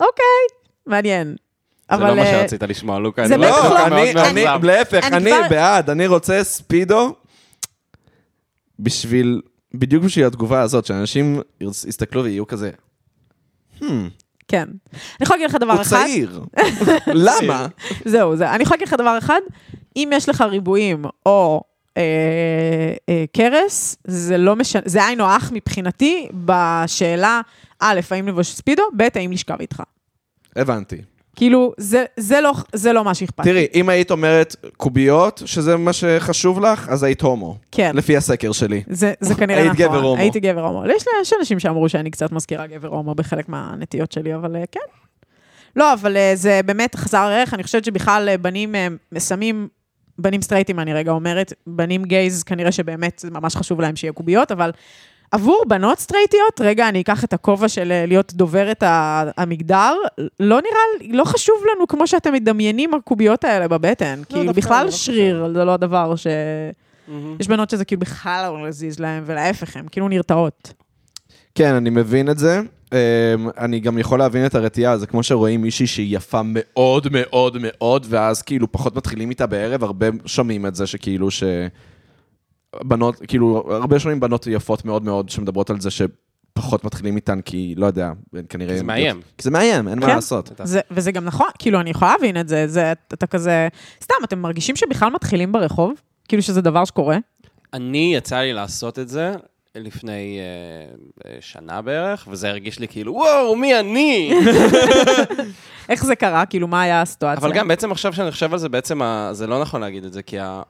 אוקיי, 0.00 0.24
מעניין. 0.86 1.36
זה 1.90 1.96
אבל... 1.96 2.08
לא 2.10 2.16
מה 2.16 2.22
אה, 2.22 2.40
שרצית 2.40 2.62
לשמוע, 2.62 2.98
לוקה. 2.98 3.28
זה 3.28 3.34
אני 3.34 3.46
בטח 3.46 4.24
לא. 4.34 4.58
להפך, 4.62 5.04
אני 5.12 5.30
בעד, 5.50 5.90
אני 5.90 6.06
רוצה 6.06 6.44
ספידו 6.44 7.14
בשביל, 8.78 9.40
בדיוק 9.74 10.04
בשביל 10.04 10.26
התגובה 10.26 10.60
הזאת, 10.60 10.86
שאנשים 10.86 11.40
יסתכלו 11.60 12.24
ויהיו 12.24 12.46
כזה, 12.46 12.70
"Hmm, 12.70 12.87
כן. 14.48 14.64
אני 14.92 15.00
יכולה 15.20 15.38
להגיד 15.40 15.50
לך 15.54 15.60
דבר 15.60 15.72
הוא 15.72 15.82
אחד. 15.82 15.96
צעיר. 15.96 16.42
למה? 17.26 17.66
זהו, 18.04 18.36
זה. 18.36 18.50
אני 18.50 18.62
יכולה 18.62 18.76
להגיד 18.76 18.88
לך 18.88 18.94
דבר 18.94 19.18
אחד, 19.18 19.40
אם 19.96 20.10
יש 20.12 20.28
לך 20.28 20.40
ריבועים 20.40 21.04
או 21.26 21.62
אה, 21.96 22.02
אה, 23.08 23.24
קרס, 23.32 23.96
זה 24.04 24.38
לא 24.38 24.56
משנה, 24.56 24.82
זה 24.84 25.06
היינו 25.06 25.24
הך 25.24 25.52
מבחינתי 25.52 26.28
בשאלה, 26.44 27.40
א', 27.80 28.00
האם 28.10 28.28
לבוש 28.28 28.48
ספידו, 28.48 28.82
ב', 28.96 29.08
האם 29.14 29.32
לשכב 29.32 29.60
איתך. 29.60 29.82
הבנתי. 30.56 30.96
כאילו, 31.38 31.72
זה, 31.76 32.04
זה, 32.16 32.40
לא, 32.40 32.52
זה 32.72 32.92
לא 32.92 33.04
מה 33.04 33.14
שאכפת. 33.14 33.44
תראי, 33.44 33.66
אם 33.74 33.88
היית 33.88 34.10
אומרת 34.10 34.56
קוביות, 34.76 35.42
שזה 35.44 35.76
מה 35.76 35.92
שחשוב 35.92 36.60
לך, 36.60 36.88
אז 36.88 37.02
היית 37.02 37.20
הומו. 37.20 37.56
כן. 37.72 37.90
לפי 37.94 38.16
הסקר 38.16 38.52
שלי. 38.52 38.82
זה, 38.88 39.12
זה 39.20 39.34
כנראה 39.34 39.60
היית 39.62 39.72
נכון. 39.72 39.86
גבר 39.86 40.02
הומו. 40.02 40.22
הייתי 40.22 40.40
גבר 40.40 40.66
הומו. 40.66 40.86
יש, 40.86 41.04
יש 41.22 41.32
אנשים 41.38 41.58
שאמרו 41.58 41.88
שאני 41.88 42.10
קצת 42.10 42.32
מזכירה 42.32 42.66
גבר 42.66 42.88
הומו 42.88 43.14
בחלק 43.14 43.48
מהנטיות 43.48 44.12
שלי, 44.12 44.34
אבל 44.34 44.56
אה, 44.56 44.64
כן. 44.72 44.80
לא, 45.76 45.92
אבל 45.92 46.16
אה, 46.16 46.32
זה 46.34 46.60
באמת 46.64 46.94
חזר 46.94 47.18
ערך. 47.18 47.54
אני 47.54 47.62
חושבת 47.62 47.84
שבכלל 47.84 48.28
אה, 48.28 48.38
בנים 48.38 48.74
שמים, 49.18 49.68
בנים 50.18 50.42
סטרייטים, 50.42 50.80
אני 50.80 50.94
רגע 50.94 51.12
אומרת, 51.12 51.52
בנים 51.66 52.04
גייז, 52.04 52.42
כנראה 52.42 52.72
שבאמת 52.72 53.18
זה 53.18 53.30
ממש 53.30 53.56
חשוב 53.56 53.80
להם 53.80 53.96
שיהיה 53.96 54.12
קוביות, 54.12 54.52
אבל 54.52 54.70
עבור 55.30 55.64
בנות 55.68 55.98
סטרייטיות, 55.98 56.60
רגע, 56.60 56.88
אני 56.88 57.00
אקח 57.00 57.24
את 57.24 57.32
הכובע 57.32 57.68
של 57.68 57.92
אה, 57.92 58.06
להיות 58.06 58.34
דוברת 58.34 58.82
המגדר, 59.36 59.94
לא 60.40 60.60
נראה, 60.60 61.12
לא 61.18 61.24
חשוב 61.24 61.56
לנו 61.72 61.86
כמו 61.86 62.06
שאתם 62.06 62.32
מדמיינים 62.32 62.94
הקוביות 62.94 63.44
האלה 63.44 63.68
בבטן. 63.68 64.22
כאילו, 64.28 64.44
דווקא 64.44 64.60
בכלל 64.60 64.84
לא 64.84 64.90
שריר, 64.90 65.52
זה 65.54 65.64
לא 65.64 65.74
הדבר 65.74 66.16
ש... 66.16 66.26
מהמם. 67.08 67.36
יש 67.40 67.48
בנות 67.48 67.70
שזה 67.70 67.84
כאילו 67.84 68.00
בכלל 68.00 68.52
לא 68.52 68.68
מזיז 68.68 69.00
להן, 69.00 69.22
ולהפך, 69.26 69.76
הן 69.76 69.84
כאילו 69.90 70.08
נרתעות. 70.08 70.72
כן, 71.54 71.74
אני 71.74 71.90
מבין 71.90 72.30
את 72.30 72.38
זה. 72.38 72.60
אמ, 72.92 72.98
אני 73.58 73.80
גם 73.80 73.98
יכול 73.98 74.18
להבין 74.18 74.46
את 74.46 74.54
הרתיעה, 74.54 74.98
זה 74.98 75.06
כמו 75.06 75.22
שרואים 75.22 75.62
מישהי 75.62 75.86
שהיא 75.86 76.16
יפה 76.16 76.40
מאוד 76.44 77.08
מאוד 77.10 77.56
מאוד, 77.60 78.06
ואז 78.08 78.42
כאילו 78.42 78.72
פחות 78.72 78.96
מתחילים 78.96 79.30
איתה 79.30 79.46
בערב, 79.46 79.84
הרבה 79.84 80.06
שומעים 80.26 80.66
את 80.66 80.74
זה 80.74 80.86
שכאילו 80.86 81.30
ש... 81.30 81.42
בנות, 82.76 83.16
כאילו, 83.28 83.64
הרבה 83.70 83.98
שומעים 83.98 84.20
בנות 84.20 84.46
יפות 84.46 84.84
מאוד 84.84 85.04
מאוד 85.04 85.28
שמדברות 85.28 85.70
על 85.70 85.80
זה 85.80 85.90
שפחות 85.90 86.84
מתחילים 86.84 87.16
איתן, 87.16 87.40
כי 87.40 87.74
לא 87.76 87.86
יודע, 87.86 88.12
כנראה... 88.48 88.72
כי 88.72 88.78
זה 88.78 88.84
מאיים. 88.84 89.20
כי 89.38 89.42
זה 89.42 89.50
מאיים, 89.50 89.88
אין 89.88 89.98
מה 89.98 90.06
כן. 90.06 90.14
לעשות. 90.14 90.50
זה, 90.62 90.80
וזה 90.90 91.12
גם 91.12 91.24
נכון, 91.24 91.48
כאילו, 91.58 91.80
אני 91.80 91.90
יכולה 91.90 92.12
להבין 92.12 92.40
את 92.40 92.48
זה, 92.48 92.68
זה, 92.68 92.92
אתה 92.92 93.26
כזה... 93.26 93.68
סתם, 94.02 94.14
אתם 94.24 94.38
מרגישים 94.38 94.76
שבכלל 94.76 95.10
מתחילים 95.10 95.52
ברחוב? 95.52 95.92
כאילו 96.28 96.42
שזה 96.42 96.60
דבר 96.60 96.84
שקורה? 96.84 97.18
אני, 97.74 98.12
יצא 98.16 98.36
לי 98.36 98.52
לעשות 98.52 98.98
את 98.98 99.08
זה 99.08 99.32
לפני 99.74 100.38
אה, 100.38 101.30
אה, 101.30 101.36
שנה 101.40 101.82
בערך, 101.82 102.28
וזה 102.30 102.48
הרגיש 102.48 102.78
לי 102.78 102.88
כאילו, 102.88 103.12
וואו, 103.12 103.56
מי 103.56 103.80
אני? 103.80 104.32
איך 105.88 106.04
זה 106.04 106.16
קרה? 106.16 106.46
כאילו, 106.46 106.68
מה 106.68 106.82
היה 106.82 107.02
הסיטואציה? 107.02 107.46
אבל 107.46 107.52
גם 107.52 107.68
בעצם 107.68 107.92
עכשיו 107.92 108.12
שאני 108.12 108.30
חושב 108.30 108.52
על 108.52 108.58
זה, 108.58 108.68
בעצם 108.68 109.02
ה... 109.02 109.28
זה 109.32 109.46
לא 109.46 109.60
נכון 109.60 109.80
להגיד 109.80 110.04
את 110.04 110.12
זה, 110.12 110.22
כי 110.22 110.38
ה... 110.38 110.62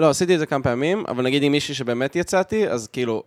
לא, 0.00 0.10
עשיתי 0.10 0.34
את 0.34 0.38
זה 0.38 0.46
כמה 0.46 0.62
פעמים, 0.62 1.04
אבל 1.08 1.24
נגיד 1.24 1.42
עם 1.42 1.52
מישהי 1.52 1.74
שבאמת 1.74 2.16
יצאתי, 2.16 2.68
אז 2.68 2.88
כאילו, 2.88 3.22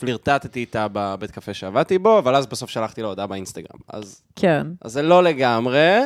פלירטטתי 0.00 0.60
איתה 0.60 0.86
בבית 0.92 1.30
קפה 1.30 1.54
שעבדתי 1.54 1.98
בו, 1.98 2.18
אבל 2.18 2.36
אז 2.36 2.46
בסוף 2.46 2.70
שלחתי 2.70 3.02
לה 3.02 3.08
הודעה 3.08 3.26
באינסטגרם. 3.26 3.80
אז, 3.88 4.22
כן. 4.36 4.66
אז 4.82 4.92
זה 4.92 5.02
לא 5.02 5.22
לגמרי, 5.22 5.98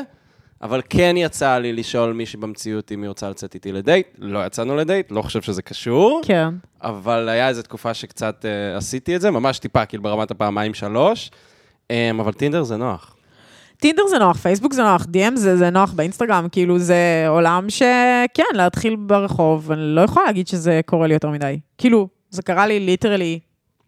אבל 0.62 0.82
כן 0.90 1.14
יצא 1.16 1.58
לי 1.58 1.72
לשאול 1.72 2.12
מישהי 2.12 2.40
במציאות 2.40 2.92
אם 2.92 3.02
היא 3.02 3.08
רוצה 3.08 3.30
לצאת 3.30 3.54
איתי 3.54 3.72
לדייט. 3.72 4.06
לא 4.18 4.46
יצאנו 4.46 4.76
לדייט, 4.76 5.10
לא 5.10 5.22
חושב 5.22 5.42
שזה 5.42 5.62
קשור. 5.62 6.20
כן. 6.24 6.48
אבל 6.82 7.28
היה 7.28 7.48
איזו 7.48 7.62
תקופה 7.62 7.94
שקצת 7.94 8.44
uh, 8.44 8.76
עשיתי 8.76 9.16
את 9.16 9.20
זה, 9.20 9.30
ממש 9.30 9.58
טיפה, 9.58 9.86
כאילו 9.86 10.02
ברמת 10.02 10.30
הפעמיים-שלוש. 10.30 11.30
Um, 11.88 11.92
אבל 12.20 12.32
טינדר 12.32 12.62
זה 12.62 12.76
נוח. 12.76 13.11
טינדר 13.82 14.02
זה 14.10 14.18
נוח, 14.18 14.36
פייסבוק 14.36 14.72
זה 14.72 14.82
נוח, 14.82 15.02
DM 15.02 15.36
זה, 15.36 15.56
זה 15.56 15.70
נוח 15.70 15.92
באינסטגרם, 15.92 16.48
כאילו 16.52 16.78
זה 16.78 17.24
עולם 17.28 17.70
שכן, 17.70 18.54
להתחיל 18.54 18.96
ברחוב, 18.96 19.72
אני 19.72 19.80
לא 19.80 20.00
יכולה 20.00 20.26
להגיד 20.26 20.48
שזה 20.48 20.80
קורה 20.86 21.06
לי 21.06 21.14
יותר 21.14 21.30
מדי. 21.30 21.60
כאילו, 21.78 22.08
זה 22.30 22.42
קרה 22.42 22.66
לי 22.66 22.80
literally 22.80 23.38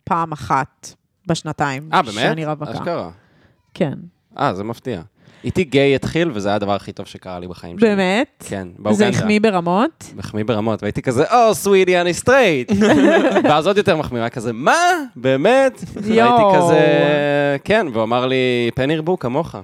פעם 0.04 0.32
אחת 0.32 0.88
בשנתיים. 1.26 1.88
אה, 1.92 2.02
באמת? 2.02 2.14
שאני 2.14 2.46
רווקה. 2.46 2.72
אשכרה. 2.72 3.10
כן. 3.74 3.92
אה, 4.38 4.54
זה 4.54 4.64
מפתיע. 4.64 5.02
איתי 5.44 5.64
גיי 5.64 5.94
התחיל, 5.94 6.30
וזה 6.34 6.48
היה 6.48 6.56
הדבר 6.56 6.74
הכי 6.74 6.92
טוב 6.92 7.06
שקרה 7.06 7.38
לי 7.38 7.48
בחיים 7.48 7.78
שלי. 7.78 7.88
באמת? 7.88 8.44
כן, 8.48 8.68
זה 8.76 8.82
באוגנדה. 8.82 9.08
החמיא 9.08 9.40
ברמות? 9.40 10.12
מחמיא 10.16 10.44
ברמות, 10.44 10.82
והייתי 10.82 11.02
כזה, 11.02 11.24
או, 11.32 11.54
sweetie, 11.54 12.00
אני 12.00 12.14
סטרייט. 12.14 12.72
ואז 13.48 13.66
עוד 13.66 13.76
יותר 13.76 13.96
מחמיא, 13.96 14.20
היה 14.20 14.30
כזה, 14.30 14.52
מה? 14.52 14.72
באמת? 15.16 15.84
יואו. 16.04 16.30
והייתי 16.30 16.58
כזה, 16.58 17.56
כן, 17.64 17.86
והוא 17.92 18.02
אמר 18.02 18.26
לי, 18.26 18.70
פן 18.74 18.90
ירבו 18.90 19.18
כמוך. 19.18 19.56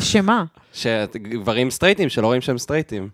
שמה? 0.00 0.44
שגברים 0.72 1.70
סטרייטים 1.70 2.08
שלא 2.08 2.26
רואים 2.26 2.40
שהם 2.40 2.58
סטרייטים. 2.58 3.08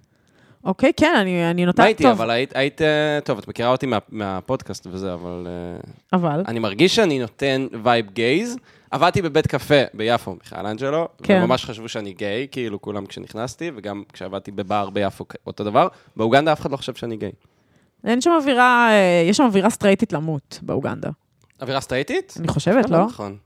אוקיי, 0.64 0.92
כן, 0.96 1.14
אני, 1.20 1.50
אני 1.50 1.66
נוטה... 1.66 1.86
איתי? 1.86 2.02
טוב, 2.02 2.12
אבל 2.12 2.30
היית, 2.30 2.56
היית, 2.56 2.82
אה, 2.82 3.18
טוב, 3.24 3.38
את 3.38 3.48
מכירה 3.48 3.68
אותי 3.68 3.86
מה, 3.86 3.98
מהפודקאסט 4.08 4.86
וזה, 4.90 5.14
אבל 5.14 5.46
אה, 5.46 5.80
אבל... 6.12 6.42
אני 6.48 6.58
מרגיש 6.58 6.96
שאני 6.96 7.18
נותן 7.18 7.66
vibe 7.82 8.10
gays. 8.10 8.56
עבדתי 8.90 9.22
בבית 9.22 9.46
קפה 9.46 9.82
ביפו, 9.94 10.34
מיכאל 10.34 10.66
אנג'לו, 10.66 11.08
כן. 11.22 11.40
וממש 11.44 11.64
חשבו 11.64 11.88
שאני 11.88 12.12
גיי, 12.12 12.46
כאילו 12.50 12.80
כולם 12.82 13.06
כשנכנסתי, 13.06 13.70
וגם 13.76 14.02
כשעבדתי 14.12 14.50
בבר 14.50 14.90
ביפו, 14.90 15.24
אותו 15.46 15.64
דבר. 15.64 15.88
באוגנדה 16.16 16.52
אף 16.52 16.60
אחד 16.60 16.70
לא 16.70 16.76
חושב 16.76 16.94
שאני 16.94 17.16
גיי. 17.16 17.32
אין 18.04 18.20
שם 18.20 18.30
אווירה, 18.40 18.88
אה, 18.90 19.26
יש 19.30 19.36
שם 19.36 19.44
אווירה 19.44 19.70
סטרייטית 19.70 20.12
למות 20.12 20.58
באוגנדה. 20.62 21.10
אווירה 21.62 21.80
סטרייטית? 21.80 22.34
אני 22.38 22.48
חושבת, 22.48 22.90
לא? 22.90 23.04
נכון. 23.04 23.36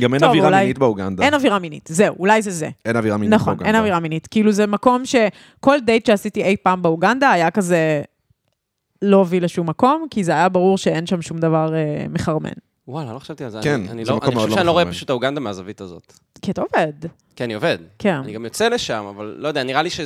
גם 0.00 0.14
אין 0.14 0.20
טוב, 0.20 0.28
אווירה 0.28 0.46
אולי- 0.48 0.60
מינית 0.60 0.78
באוגנדה. 0.78 1.24
אין 1.24 1.34
אווירה 1.34 1.58
מינית, 1.58 1.88
זהו, 1.92 2.14
אולי 2.18 2.42
זה 2.42 2.50
זה. 2.50 2.68
אין 2.84 2.96
אווירה 2.96 3.16
מינית 3.16 3.34
נכון, 3.34 3.46
באוגנדה. 3.46 3.66
אין 3.68 3.76
אווירה 3.76 4.00
מינית. 4.00 4.26
כאילו 4.26 4.52
זה 4.52 4.66
מקום 4.66 5.02
שכל 5.04 5.78
דייט 5.86 6.06
שעשיתי 6.06 6.42
אי 6.44 6.56
פעם 6.62 6.82
באוגנדה 6.82 7.30
היה 7.30 7.50
כזה 7.50 8.02
לא 9.02 9.16
הוביל 9.16 9.44
לשום 9.44 9.68
מקום, 9.68 10.06
כי 10.10 10.24
זה 10.24 10.32
היה 10.32 10.48
ברור 10.48 10.78
שאין 10.78 11.06
שם 11.06 11.22
שום 11.22 11.38
דבר 11.38 11.74
אה, 11.74 12.06
מחרמן. 12.10 12.50
וואלה, 12.88 13.12
לא 13.14 13.18
חשבתי 13.18 13.44
על 13.44 13.50
זה. 13.50 13.60
כן, 13.62 13.74
אני, 13.74 13.88
אני 13.90 14.04
זה 14.04 14.10
לא, 14.10 14.16
מקום 14.16 14.28
אני 14.28 14.34
מאוד 14.34 14.44
חושב 14.44 14.50
לא 14.50 14.56
שאני 14.56 14.66
לא 14.66 14.72
רואה. 14.72 14.86
פשוט 14.86 15.10
האוגנדה 15.10 15.40
מהזווית 15.40 15.80
הזאת. 15.80 16.12
כי 16.42 16.50
אתה 16.50 16.60
עובד, 16.60 16.92
כן, 17.36 17.44
אני 17.44 17.54
עובד. 17.54 17.78
כן. 17.98 18.14
אני 18.14 18.32
גם 18.32 18.44
יוצא 18.44 18.68
לשם, 18.68 19.04
אבל 19.16 19.36
לא 19.38 19.48
יודע, 19.48 19.62
נראה 19.64 19.82
לי 19.82 19.90
ש... 19.90 20.00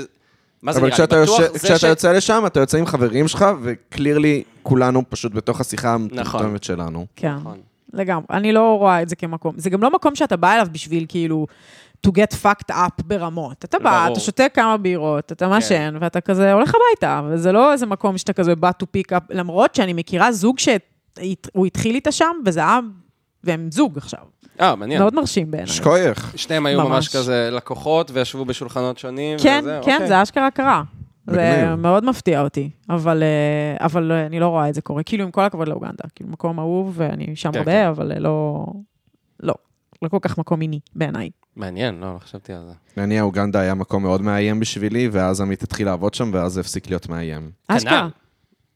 מה 0.63 0.73
זה 0.73 0.81
נראה 0.81 0.97
לי? 0.99 1.03
בטוח 1.03 1.19
יושב- 1.19 1.53
זה 1.53 1.59
כשאתה 1.59 1.79
ש- 1.79 1.83
יוצא 1.83 2.13
לשם, 2.13 2.43
אתה 2.47 2.61
יוצא 2.61 2.79
עם 2.79 2.87
חברים 2.87 3.29
שלך, 3.29 3.45
וקלירלי 3.63 4.43
כולנו 4.63 5.03
פשוט 5.09 5.33
בתוך 5.35 5.61
השיחה 5.61 5.97
נכון. 6.13 6.41
המטומטמת 6.41 6.65
שלנו. 6.65 7.07
כן, 7.17 7.35
נכון. 7.35 7.59
לגמרי. 7.93 8.25
אני 8.31 8.53
לא 8.53 8.77
רואה 8.79 9.03
את 9.03 9.09
זה 9.09 9.17
כמקום. 9.17 9.55
זה 9.57 9.71
גם 9.71 9.83
לא 9.83 9.91
מקום 9.91 10.15
שאתה 10.15 10.37
בא 10.37 10.55
אליו 10.55 10.67
בשביל 10.73 11.07
כאילו... 11.09 11.47
to 12.07 12.11
get 12.11 12.37
fucked 12.43 12.71
up 12.71 13.03
ברמות. 13.05 13.65
אתה 13.65 13.79
בא, 13.79 13.91
ברור. 13.91 14.07
כן. 14.07 14.13
אתה 14.13 14.21
שותה 14.21 14.49
כמה 14.49 14.77
בירות, 14.77 15.33
אתה 15.33 15.49
מעשן, 15.49 15.97
ואתה 16.01 16.21
כזה 16.21 16.53
הולך 16.53 16.73
הביתה, 16.75 17.23
וזה 17.29 17.53
לא 17.53 17.73
איזה 17.73 17.87
מקום 17.87 18.19
שאתה 18.19 18.33
כזה 18.33 18.57
בא 18.57 18.71
to 18.83 18.87
pick 18.97 19.13
up, 19.13 19.25
למרות 19.31 19.75
שאני 19.75 19.93
מכירה 19.93 20.33
זוג 20.33 20.59
שהוא 20.59 21.67
התחיל 21.67 21.95
איתה 21.95 22.13
שם, 22.13 22.33
וזה 22.47 22.61
היה, 22.61 22.79
והם 23.45 23.69
זוג 23.71 23.99
עכשיו. 23.99 24.21
אה, 24.61 24.77
מעניין. 24.77 25.01
מאוד 25.01 25.15
מרשים 25.15 25.51
בעיניי. 25.51 25.73
שכוייך. 25.73 26.33
שניהם 26.37 26.67
היו 26.67 26.79
ממש 26.79 26.89
ממש. 26.91 27.17
כזה 27.17 27.49
לקוחות, 27.53 28.11
וישבו 28.15 28.45
בשולחנות 28.45 28.99
שונים. 28.99 29.39
כן, 29.39 29.61
וזה, 29.63 29.81
כן, 29.85 29.93
אוקיי. 29.93 30.09
זה 30.09 30.23
אשכרה 30.23 30.51
קרה. 30.51 30.83
זה. 31.27 31.75
מאוד 31.77 32.05
מפתיע 32.05 32.41
אותי, 32.41 32.71
אבל, 32.91 33.23
אה, 33.23 33.87
אבל 33.87 34.13
אה, 34.13 34.27
אני 34.27 34.41
לא 34.41 34.49
רואה 34.49 34.69
את 34.69 34.75
זה 34.75 34.81
קורה. 34.81 35.03
כאילו, 35.03 35.25
עם 35.25 35.31
כל 35.31 35.45
הכבוד 35.45 35.69
לאוגנדה. 35.69 36.05
כאילו, 36.15 36.31
מקום 36.31 36.59
אהוב, 36.59 36.93
ואני 36.97 37.37
שם 37.37 37.53
כן, 37.53 37.59
הרבה, 37.59 37.73
כן. 37.73 37.87
אבל 37.87 38.13
אה, 38.13 38.19
לא... 38.19 38.67
לא. 39.43 39.55
לא 40.03 40.09
כל 40.09 40.19
כך 40.23 40.39
מקום 40.39 40.59
מיני, 40.59 40.81
בעיניי. 40.95 41.31
מעניין, 41.57 42.01
לא, 42.01 42.15
לא 42.15 42.19
חשבתי 42.19 42.53
על 42.53 42.63
זה. 42.67 43.03
אני, 43.03 43.19
האוגנדה 43.19 43.61
היה 43.61 43.75
מקום 43.75 44.03
מאוד 44.03 44.23
מאיים 44.23 44.61
בשבילי, 44.61 45.09
ואז 45.13 45.41
עמית 45.41 45.63
התחיל 45.63 45.87
לעבוד 45.87 46.15
שם, 46.15 46.31
ואז 46.33 46.53
זה 46.53 46.61
הפסיק 46.61 46.91
להיות 46.91 47.09
מאיים. 47.09 47.51
אשכרה. 47.69 48.09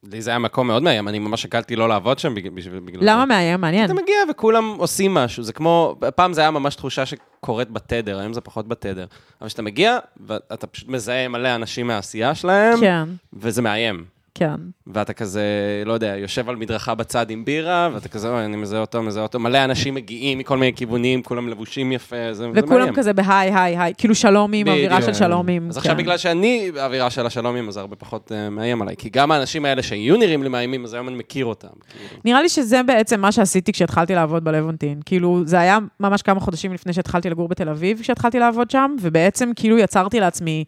כנ"ל. 0.07 0.17
לי 0.17 0.23
זה 0.23 0.31
היה 0.31 0.39
מקום 0.39 0.67
מאוד 0.67 0.83
מאיים, 0.83 1.09
אני 1.09 1.19
ממש 1.19 1.43
שקלתי 1.43 1.77
לא 1.77 1.89
לעבוד 1.89 2.19
שם. 2.19 2.35
בגלל 2.35 3.01
למה 3.01 3.21
זה. 3.21 3.27
מאיים? 3.27 3.61
מעניין. 3.61 3.85
אתה 3.85 3.95
מגיע 3.95 4.17
וכולם 4.31 4.75
עושים 4.79 5.15
משהו, 5.15 5.43
זה 5.43 5.53
כמו, 5.53 5.97
פעם 6.17 6.33
זה 6.33 6.41
היה 6.41 6.51
ממש 6.51 6.75
תחושה 6.75 7.07
שקורית 7.07 7.71
בתדר, 7.71 8.19
היום 8.19 8.33
זה 8.33 8.41
פחות 8.41 8.69
בתדר. 8.69 9.07
אבל 9.41 9.49
כשאתה 9.49 9.63
מגיע, 9.63 9.99
ואתה 10.27 10.67
פשוט 10.67 10.89
מזהה 10.89 11.29
מלא 11.29 11.55
אנשים 11.55 11.87
מהעשייה 11.87 12.35
שלהם, 12.35 12.81
כן, 12.81 13.09
וזה 13.33 13.63
מאיים. 13.63 14.16
כן. 14.37 14.55
ואתה 14.87 15.13
כזה, 15.13 15.43
לא 15.87 15.93
יודע, 15.93 16.17
יושב 16.17 16.49
על 16.49 16.57
מדרכה 16.57 16.95
בצד 16.95 17.31
עם 17.31 17.45
בירה, 17.45 17.91
ואתה 17.95 18.09
כזה, 18.09 18.29
אוי, 18.29 18.45
אני 18.45 18.57
מזהה 18.57 18.81
אותו, 18.81 19.03
מזהה 19.03 19.23
אותו. 19.23 19.39
מלא 19.39 19.65
אנשים 19.65 19.95
מגיעים 19.95 20.39
מכל 20.39 20.59
מיני 20.59 20.73
כיוונים, 20.75 21.23
כולם 21.23 21.49
לבושים 21.49 21.93
יפה, 21.93 22.17
זה, 22.17 22.35
זה 22.35 22.49
וכולם 22.55 22.81
מאיים. 22.81 22.95
כזה 22.95 23.13
בהיי, 23.13 23.55
היי, 23.55 23.79
היי, 23.79 23.93
כאילו 23.99 24.15
שלומים, 24.15 24.69
אווירה. 24.69 25.03
של 25.03 25.15
שלומים. 25.15 25.69
אז 25.69 25.77
עכשיו 25.77 25.93
כן. 25.93 25.99
בגלל 25.99 26.19
שאני 26.19 26.71
באווירה 26.75 27.11
של 27.11 27.27
השלומים, 27.27 27.69
אז 27.69 27.77
הרבה 27.77 27.97
פחות 27.97 28.33
אה, 28.33 28.51
מאיים 28.51 28.83
עליי. 28.83 28.97
כי 28.97 29.09
גם 29.09 29.33
האנשים 29.33 29.65
האלה 29.65 29.83
שהיו 29.83 30.17
נראים 30.17 30.43
לי 30.43 30.49
מאיימים, 30.49 30.85
אז 30.85 30.95
היום 30.95 31.09
אני 31.09 31.17
מכיר 31.17 31.47
אותם. 31.47 31.69
כאילו. 31.89 32.21
נראה 32.25 32.43
לי 32.43 32.49
שזה 32.49 32.83
בעצם 32.83 33.21
מה 33.21 33.33
שעשיתי 33.33 33.73
כשהתחלתי 33.73 34.15
לעבוד 34.15 34.45
בלוונטין. 34.45 35.01
כאילו, 35.05 35.43
זה 35.45 35.61
היה 35.61 35.79
ממש 36.01 36.23
כמה 36.23 36.41
חודשים 36.41 36.73
לפני 36.73 36.93
שהתחלתי 36.93 37.31
לגור 37.31 37.49
בתל 37.49 37.69
אביב, 37.69 37.99
כשהתחלתי 38.03 38.39
לעבוד 38.39 38.71
שם, 38.71 38.97
ובעצם 39.01 39.51
כאילו 39.57 39.79
יצרתי 39.79 40.21
לעצמי 40.21 40.65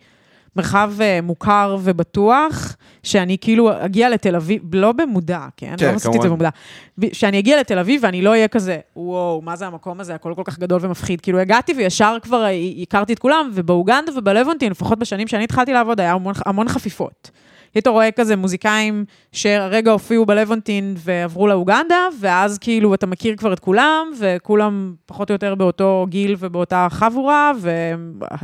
מרחב 0.56 0.92
אה, 1.00 1.20
מוכר 1.22 1.76
ובטוח, 1.82 2.76
שאני 3.02 3.36
כאילו 3.40 3.84
אגיע 3.84 4.08
לתל 4.08 4.36
אביב, 4.36 4.74
לא 4.74 4.92
במודע, 4.92 5.46
כן? 5.56 5.74
כן, 5.78 5.90
לא 5.90 5.96
עשיתי 5.96 6.16
את 6.16 6.22
זה. 6.22 6.28
במודע. 6.28 6.48
שאני 7.12 7.38
אגיע 7.38 7.60
לתל 7.60 7.78
אביב 7.78 8.00
ואני 8.04 8.22
לא 8.22 8.30
אהיה 8.30 8.48
כזה, 8.48 8.78
וואו, 8.96 9.40
מה 9.44 9.56
זה 9.56 9.66
המקום 9.66 10.00
הזה, 10.00 10.14
הכל 10.14 10.32
כל 10.36 10.42
כך 10.44 10.58
גדול 10.58 10.80
ומפחיד. 10.82 11.20
כאילו, 11.20 11.38
הגעתי 11.38 11.72
וישר 11.72 12.16
כבר 12.22 12.46
הכרתי 12.82 13.12
את 13.12 13.18
כולם, 13.18 13.50
ובאוגנדה 13.54 14.12
ובלוונטין, 14.16 14.70
לפחות 14.70 14.98
בשנים 14.98 15.28
שאני 15.28 15.44
התחלתי 15.44 15.72
לעבוד, 15.72 16.00
היה 16.00 16.12
המון, 16.12 16.34
המון 16.46 16.68
חפיפות. 16.68 17.30
היית 17.74 17.86
רואה 17.86 18.10
כזה 18.10 18.36
מוזיקאים 18.36 19.04
שהרגע 19.32 19.90
הופיעו 19.90 20.26
בלוונטין 20.26 20.94
ועברו 20.98 21.46
לאוגנדה, 21.46 22.06
ואז 22.20 22.58
כאילו 22.58 22.94
אתה 22.94 23.06
מכיר 23.06 23.36
כבר 23.36 23.52
את 23.52 23.58
כולם, 23.58 24.10
וכולם 24.18 24.94
פחות 25.06 25.30
או 25.30 25.34
יותר 25.34 25.54
באותו 25.54 26.06
גיל 26.08 26.36
ובאותה 26.38 26.86
חבורה, 26.90 27.52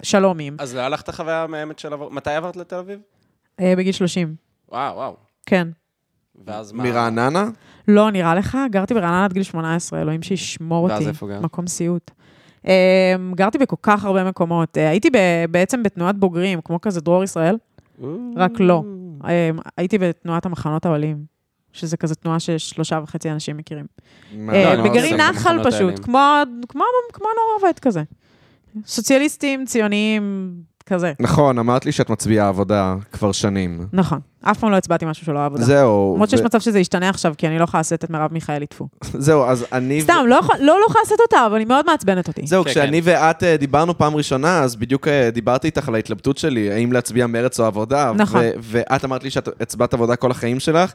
ושלומים. 0.03 0.57
אז 0.59 0.75
לא 0.75 0.95
את 0.95 1.09
החוויה 1.09 1.43
המאיימת 1.43 1.79
של 1.79 1.93
עבור... 1.93 2.11
מתי 2.11 2.31
עברת 2.31 2.57
לתל 2.57 2.77
אביב? 2.77 2.99
אה, 3.61 3.75
בגיל 3.77 3.93
30, 3.93 4.35
וואו, 4.69 4.97
וואו. 4.97 5.17
כן. 5.47 5.69
ואז 6.47 6.73
מה? 6.73 6.85
מרעננה? 6.85 7.49
לא, 7.89 8.11
נראה 8.11 8.35
לך? 8.35 8.59
גרתי 8.71 8.95
ברעננה 8.95 9.25
עד 9.25 9.33
גיל 9.33 9.43
18, 9.43 10.01
אלוהים 10.01 10.23
שישמור 10.23 10.85
ואז 10.85 10.93
אותי. 11.01 11.09
איפה 11.09 11.27
גרת? 11.27 11.41
מקום 11.43 11.67
סיוט. 11.67 12.11
אה, 12.67 13.15
גרתי 13.35 13.59
בכל 13.59 13.77
כך 13.83 14.05
הרבה 14.05 14.25
מקומות. 14.25 14.79
אה, 14.79 14.89
הייתי 14.89 15.11
ב- 15.11 15.45
בעצם 15.51 15.83
בתנועת 15.83 16.17
בוגרים, 16.19 16.61
כמו 16.61 16.81
כזה 16.81 17.01
דרור 17.01 17.25
ישראל, 17.25 17.57
רק 18.37 18.61
לא. 18.61 18.83
אה, 19.25 19.51
הייתי 19.77 19.99
בתנועת 19.99 20.47
המחנות 20.47 20.87
האוהלים, 20.87 21.25
שזה 21.73 21.97
כזה 21.97 22.15
תנועה 22.15 22.41
ששלושה 22.41 23.01
וחצי 23.03 23.31
אנשים 23.31 23.57
מכירים. 23.57 23.87
אה, 24.33 24.73
אני 24.73 24.79
לא 24.79 24.91
בגרעין 24.91 25.17
נחל 25.17 25.65
פשוט. 25.65 25.99
כמו, 26.05 26.21
עובד 27.61 27.79
כזה. 27.79 28.03
סוציאליסטים, 28.87 29.65
ציוניים, 29.65 30.55
כזה. 30.87 31.13
נכון, 31.21 31.59
אמרת 31.59 31.87
לי 31.87 31.93
שאת 31.93 32.11
מצביעה 32.11 32.49
עבודה 32.49 32.95
כבר 33.13 33.33
שנים. 33.33 33.87
נכון. 33.93 34.19
אף 34.43 34.59
פעם 34.59 34.71
לא 34.71 34.77
הצבעתי 34.77 35.05
משהו 35.05 35.27
שלא 35.27 35.45
עבודה. 35.45 35.65
זהו. 35.65 36.13
למרות 36.15 36.31
שיש 36.31 36.41
ו- 36.41 36.45
מצב 36.45 36.61
שזה 36.61 36.79
ישתנה 36.79 37.09
עכשיו, 37.09 37.35
כי 37.39 37.47
אני 37.49 37.59
לא 37.59 37.65
יכולה 37.65 37.81
לשאת 37.81 38.05
את 38.05 38.11
מרב 38.11 38.33
מיכאלי 38.33 38.67
טפו. 38.67 38.89
זהו, 39.05 39.45
אז 39.45 39.67
אני... 39.73 39.99
ו- 39.99 40.03
סתם, 40.03 40.25
לא 40.29 40.41
לא 40.61 40.81
לא 40.81 40.85
יכולה 40.89 41.03
לשאת 41.07 41.21
אותה, 41.21 41.47
אבל 41.47 41.59
היא 41.59 41.67
מאוד 41.67 41.87
מעצבנת 41.87 42.29
אותי. 42.29 42.47
זהו, 42.47 42.65
כן, 42.65 42.71
כשאני 42.71 43.01
ואת 43.05 43.43
אה, 43.43 43.57
דיברנו 43.57 43.99
פעם 43.99 44.17
ראשונה, 44.17 44.61
אז 44.63 44.77
בדיוק 44.77 45.09
אה, 45.09 45.31
דיברתי 45.31 45.67
איתך 45.67 45.89
על 45.89 45.95
ההתלבטות 45.95 46.39
שלי, 46.39 46.73
האם 46.73 46.93
להצביע 46.93 47.27
מרץ 47.27 47.61
או 47.61 47.65
עבודה. 47.65 48.13
נכון. 48.17 48.41
ו- 48.41 48.51
ואת 48.61 49.05
אמרת 49.05 49.25
לי 49.25 49.31
שאת 49.31 49.49
הצבעת 49.61 49.95
עבודה 49.95 50.17
כל 50.17 50.31
החיים 50.31 50.61
שלך, 50.61 50.93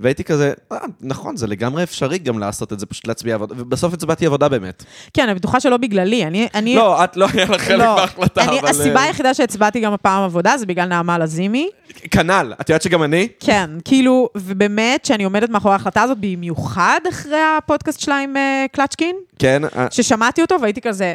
והייתי 0.00 0.24
כזה, 0.24 0.52
אה, 0.72 0.76
נכון, 1.00 1.36
זה 1.36 1.46
לגמרי 1.46 1.82
אפשרי 1.82 2.18
גם 2.18 2.38
לעשות 2.38 2.72
את 2.72 2.80
זה, 2.80 2.86
פשוט 2.86 3.06
להצביע 3.06 3.34
עבודה, 3.34 3.54
ובסוף 3.58 3.94
הצבעתי 3.94 4.26
עבודה 4.26 4.48
באמת. 4.48 4.84
כן, 5.14 5.22
אני 5.22 5.34
בטוחה 5.34 5.60
שלא 5.60 5.76
בגללי. 5.76 6.24
אני... 6.26 6.48
אני 6.54 6.74
לא, 6.76 7.04
את 7.04 7.16
לא 7.16 7.26
היה 7.34 7.44
לך 7.44 7.60
חלק 7.60 7.78
לא. 7.78 7.96
בהחלטה, 7.96 8.44
אני- 8.44 8.60
אבל... 8.60 8.68
הסיבה 8.68 8.96
אה, 9.00 9.02
היחידה 9.02 9.34
שהצבעתי 9.34 9.80
גם 9.80 9.92
הפעם 9.92 10.22
עבודה 10.24 10.56
זה 10.56 10.66
בגלל 10.66 10.88
נעמה 10.88 11.18
לזימי. 11.18 11.68
כנ"ל, 12.10 12.52
את 12.60 12.68
יודעת 12.68 12.82
שגם 12.82 13.02
אני? 13.02 13.28
כן, 13.40 13.70
כאילו, 13.84 14.28
ובאמת 14.34 15.04
שאני 15.04 15.24
עומדת 15.24 15.48
מאחורי 15.50 15.72
ההחלטה 15.74 16.02
הזאת, 16.02 16.18
במיוחד 16.20 17.00
אחרי 17.08 17.40
הפודקאסט 17.58 18.00
שלה 18.00 18.18
עם 18.18 18.36
אה, 18.36 18.64
קלצ'קין, 18.72 19.16
כן, 19.38 19.62
אה, 19.76 19.86
ששמעתי 19.90 20.42
אותו 20.42 20.56
והייתי 20.60 20.80
כזה, 20.80 21.14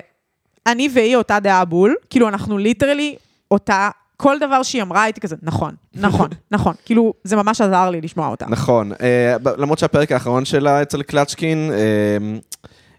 אני 0.68 0.90
והיא 0.94 1.16
אותה 1.16 1.40
דעה 1.40 1.66
בול, 1.66 1.96
כאילו 2.10 2.28
אנחנו 2.28 2.58
literally 2.58 3.16
אותה, 3.52 3.90
כל 4.18 4.40
דבר 4.40 4.64
שהיא 4.64 4.82
אמרה 4.82 5.04
הייתי 5.04 5.22
כזה, 5.22 5.36
נכון, 5.42 5.76
נכון, 5.96 6.30
נכון, 6.52 6.74
כאילו 6.86 7.14
זה 7.24 7.36
ממש 7.36 7.62
עזר 7.62 7.90
לי 7.90 8.02
לשמוע 8.02 8.28
אותה. 8.28 8.46
נכון. 8.50 8.92
אה, 9.02 9.36
למרות 9.58 9.80
שהפרק 9.80 10.12
האחרון 10.12 10.46
שלה 10.46 10.82
אצל 10.82 11.02
קלצ'קין, 11.04 11.72
אה, 11.72 12.38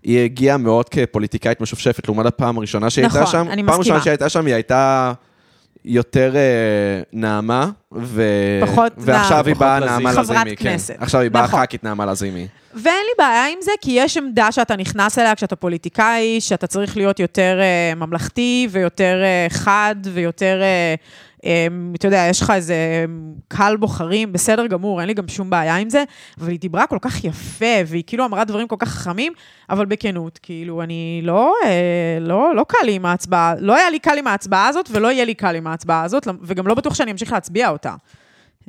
היא 0.02 0.24
הגיעה 0.24 0.56
מאוד 0.56 0.88
כפוליטיקאית 0.88 1.60
משופשפת, 1.60 2.08
לעומת 2.08 2.26
הפעם 2.26 2.58
הראשונה 2.58 2.90
שהיא 2.90 3.06
נכון, 3.06 3.18
הייתה 3.18 3.30
שם. 3.32 3.38
אני 3.38 3.46
פעם 3.48 3.56
מסכימה. 3.56 3.76
ראשונה 3.78 4.00
שהיא 4.00 4.10
הייתה 4.10 4.28
שם, 4.28 4.46
היא 4.46 4.54
הייתה 4.54 5.12
יותר 5.84 6.36
אה, 6.36 7.02
נעמה, 7.12 7.70
ו... 7.92 8.22
פחות 8.60 8.92
ועכשיו 8.96 9.36
נעמה. 9.36 9.48
היא 9.48 9.56
באה 9.56 9.80
נעמה 9.80 10.10
לזימי. 10.10 10.26
חברת 10.26 10.46
כן. 10.46 10.54
כנסת. 10.56 10.96
עכשיו 10.98 11.20
היא 11.20 11.30
באה 11.30 11.42
נכון. 11.42 11.60
ח"כית 11.60 11.84
נעמה 11.84 12.06
לזימי. 12.06 12.46
ואין 12.74 12.84
לי 13.06 13.12
בעיה 13.18 13.46
עם 13.46 13.58
זה, 13.60 13.70
כי 13.80 13.90
יש 13.94 14.16
עמדה 14.16 14.52
שאתה 14.52 14.76
נכנס 14.76 15.18
אליה 15.18 15.34
כשאתה 15.34 15.56
פוליטיקאי, 15.56 16.40
שאתה 16.40 16.66
צריך 16.66 16.96
להיות 16.96 17.20
יותר 17.20 17.58
אה, 17.60 17.94
ממלכתי 17.94 18.68
ויותר 18.70 19.20
אה, 19.22 19.46
חד 19.50 19.96
ויותר, 20.04 20.60
אה, 20.62 20.94
אתה 21.94 22.06
יודע, 22.06 22.26
יש 22.30 22.42
לך 22.42 22.50
איזה 22.50 23.04
קהל 23.48 23.76
בוחרים, 23.76 24.32
בסדר 24.32 24.66
גמור, 24.66 25.00
אין 25.00 25.08
לי 25.08 25.14
גם 25.14 25.28
שום 25.28 25.50
בעיה 25.50 25.76
עם 25.76 25.90
זה, 25.90 26.04
אבל 26.40 26.50
היא 26.50 26.60
דיברה 26.60 26.86
כל 26.86 26.98
כך 27.00 27.24
יפה, 27.24 27.74
והיא 27.86 28.04
כאילו 28.06 28.24
אמרה 28.24 28.44
דברים 28.44 28.68
כל 28.68 28.76
כך 28.78 28.88
חכמים, 28.88 29.32
אבל 29.70 29.86
בכנות, 29.86 30.38
כאילו, 30.42 30.82
אני 30.82 31.20
לא, 31.24 31.54
אה, 31.64 32.18
לא, 32.20 32.54
לא 32.54 32.64
קל 32.68 32.84
לי 32.84 32.92
עם 32.92 33.06
ההצבעה, 33.06 33.54
לא 33.58 33.76
היה 33.76 33.90
לי 33.90 33.98
קל 33.98 34.18
עם 34.18 34.26
ההצבעה 34.26 34.68
הזאת, 34.68 34.88
ולא 34.92 35.12
יהיה 35.12 35.24
לי 35.24 35.34
קל 35.34 35.56
עם 35.56 35.66
ההצבעה 35.66 36.02
הזאת, 36.02 36.28
וגם 36.42 36.66
לא 36.66 36.74
בטוח 36.74 36.94
שאני 36.94 37.12
אמשיך 37.12 37.32
להצביע 37.32 37.70
אותה. 37.70 37.94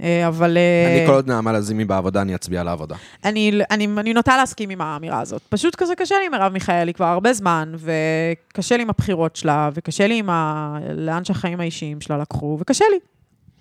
אה, 0.02 0.28
אבל... 0.28 0.58
אה, 0.58 0.97
אני 0.97 1.08
כל 1.08 1.14
עוד 1.14 1.28
נעמה 1.28 1.52
לזימי 1.52 1.86
בעבודה, 1.86 2.22
אני 2.22 2.36
אצביע 2.36 2.64
לעבודה. 2.64 2.95
אני, 3.26 3.52
אני, 3.72 3.88
אני 3.97 4.14
נוטה 4.14 4.38
להסכים 4.38 4.70
עם 4.70 4.82
האמירה 4.82 5.22
הזאת. 5.22 5.41
פשוט 5.50 5.76
כזה 5.76 5.95
קשה 5.95 6.16
לי 6.20 6.26
עם 6.26 6.32
מרב 6.32 6.54
מיכאלי 6.54 6.93
כבר 6.93 7.06
הרבה 7.06 7.34
זמן, 7.34 7.74
וקשה 7.78 8.78
לי 8.78 8.84
עם 8.84 8.89
הבחירות 8.89 9.36
שלה, 9.36 9.70
וקשה 9.74 10.08
לי 10.08 10.18
עם 10.18 10.30
ה... 10.30 10.78
לאן 10.95 11.26
שהחיים 11.26 11.60
האישיים 11.60 12.02
שלה 12.02 12.18
לקחו, 12.18 12.58
וקשה 12.60 12.86
לי. 12.91 13.00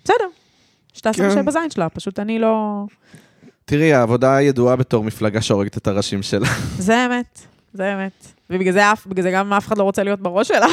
בסדר. 0.03 0.27
שתעשה 0.93 1.17
כן. 1.17 1.27
מה 1.27 1.33
שבזין 1.33 1.69
שלה, 1.69 1.89
פשוט 1.89 2.19
אני 2.19 2.39
לא... 2.39 2.83
תראי, 3.65 3.93
העבודה 3.93 4.41
ידועה 4.41 4.75
בתור 4.75 5.03
מפלגה 5.03 5.41
שהורגת 5.41 5.77
את 5.77 5.87
הראשים 5.87 6.23
שלה. 6.23 6.47
זה 6.87 7.05
אמת, 7.05 7.39
זה 7.73 7.93
אמת. 7.93 8.27
ובגלל 8.49 8.73
זה, 8.73 8.81
זה 9.19 9.31
גם 9.31 9.53
אף 9.53 9.67
אחד 9.67 9.77
לא 9.77 9.83
רוצה 9.83 10.03
להיות 10.03 10.19
בראש 10.19 10.47
שלה. 10.47 10.67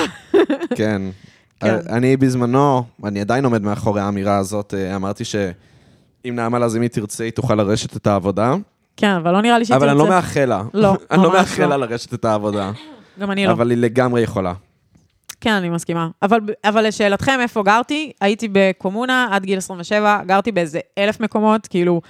כן. 0.77 1.03
כן. 1.61 1.77
אני 1.89 2.17
בזמנו, 2.17 2.85
אני 3.05 3.21
עדיין 3.21 3.45
עומד 3.45 3.63
מאחורי 3.63 4.01
האמירה 4.01 4.37
הזאת, 4.39 4.75
אה, 4.75 4.97
אמרתי 4.97 5.25
שאם 5.25 6.35
נעמה 6.35 6.59
לזימי 6.59 6.89
תרצה, 6.89 7.25
היא 7.25 7.33
תוכל 7.33 7.55
לרשת 7.55 7.97
את 7.97 8.07
העבודה, 8.07 8.55
כן, 8.97 9.11
אבל 9.11 9.33
לא 9.33 9.43
נראה 9.43 9.59
לי 9.59 9.65
שהיא 9.65 9.77
אבל 9.77 9.89
אני 9.89 9.99
לא 9.99 10.03
תרצה. 10.03 10.17
מאחל 10.17 10.45
לה. 10.45 10.63
לא, 10.75 10.97
אני 11.11 11.23
לא 11.23 11.33
מאחל 11.33 11.63
לא. 11.63 11.69
לה 11.69 11.77
לרשת 11.77 12.15
את 12.15 12.25
העבודה, 12.25 12.71
גם 13.21 13.31
אני 13.31 13.47
לא. 13.47 13.53
אבל 13.53 13.71
היא 13.71 13.79
לגמרי 13.79 14.21
יכולה. 14.21 14.53
כן, 15.41 15.53
אני 15.53 15.69
מסכימה. 15.69 16.09
אבל, 16.23 16.41
אבל 16.65 16.87
לשאלתכם, 16.87 17.39
איפה 17.41 17.63
גרתי? 17.63 18.13
הייתי 18.21 18.49
בקומונה 18.53 19.29
עד 19.31 19.45
גיל 19.45 19.59
27, 19.59 20.21
גרתי 20.27 20.53
באיזה 20.53 20.81
אלף 20.99 21.21
מקומות, 21.21 21.67
כאילו, 21.67 22.01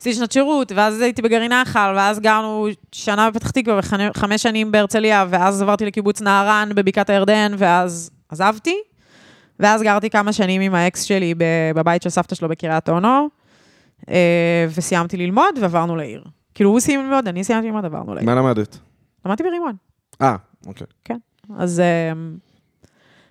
עשיתי 0.00 0.16
שנת 0.16 0.32
שירות, 0.32 0.72
ואז 0.76 1.00
הייתי 1.00 1.22
בגרעין 1.22 1.52
נחל, 1.52 1.92
ואז 1.96 2.20
גרנו 2.20 2.68
שנה 2.92 3.30
בפתח 3.30 3.50
תקווה 3.50 3.78
וחמש 3.78 4.42
שנים 4.42 4.72
בהרצליה, 4.72 5.26
ואז 5.30 5.62
עברתי 5.62 5.86
לקיבוץ 5.86 6.22
נהרן 6.22 6.68
בבקעת 6.74 7.10
הירדן, 7.10 7.52
ואז 7.58 8.10
עזבתי, 8.28 8.76
ואז 9.60 9.82
גרתי 9.82 10.10
כמה 10.10 10.32
שנים 10.32 10.60
עם 10.60 10.74
האקס 10.74 11.02
שלי 11.02 11.34
בבית 11.74 12.02
של 12.02 12.10
סבתא 12.10 12.34
שלו 12.34 12.48
בקריית 12.48 12.88
אונו, 12.88 13.28
אה, 14.10 14.66
וסיימתי 14.74 15.16
ללמוד 15.16 15.58
ועברנו 15.60 15.96
לעיר. 15.96 16.24
כאילו, 16.54 16.70
הוא 16.70 16.80
סיים 16.80 17.00
ללמוד, 17.00 17.28
אני 17.28 17.44
סיימתי 17.44 17.66
ללמוד, 17.66 17.84
עברנו 17.84 18.14
לעיר. 18.14 18.26
מה 18.26 18.34
למדת? 18.34 18.78
למדתי 19.26 19.42
ברימון. 19.42 19.72
אה, 20.22 20.36
אוקיי. 20.66 20.86
אז, 21.58 21.80
אה, 21.80 22.12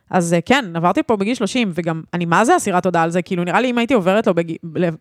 אז 0.10 0.34
אה, 0.34 0.42
כן, 0.42 0.66
עברתי 0.76 1.04
פה 1.04 1.16
בגיל 1.16 1.36
30, 1.36 1.72
וגם 1.74 2.02
אני 2.14 2.26
מה 2.26 2.46
זה 2.46 2.58
אסירת 2.58 2.84
תודה 2.84 3.04
על 3.04 3.10
זה, 3.10 3.22
כאילו 3.22 3.44
נראה 3.44 3.62
לי 3.62 3.70
אם 3.70 3.78
הייתי 3.78 3.94
עוברת 3.94 4.28
לו, 4.28 4.34
בגיל, 4.34 4.58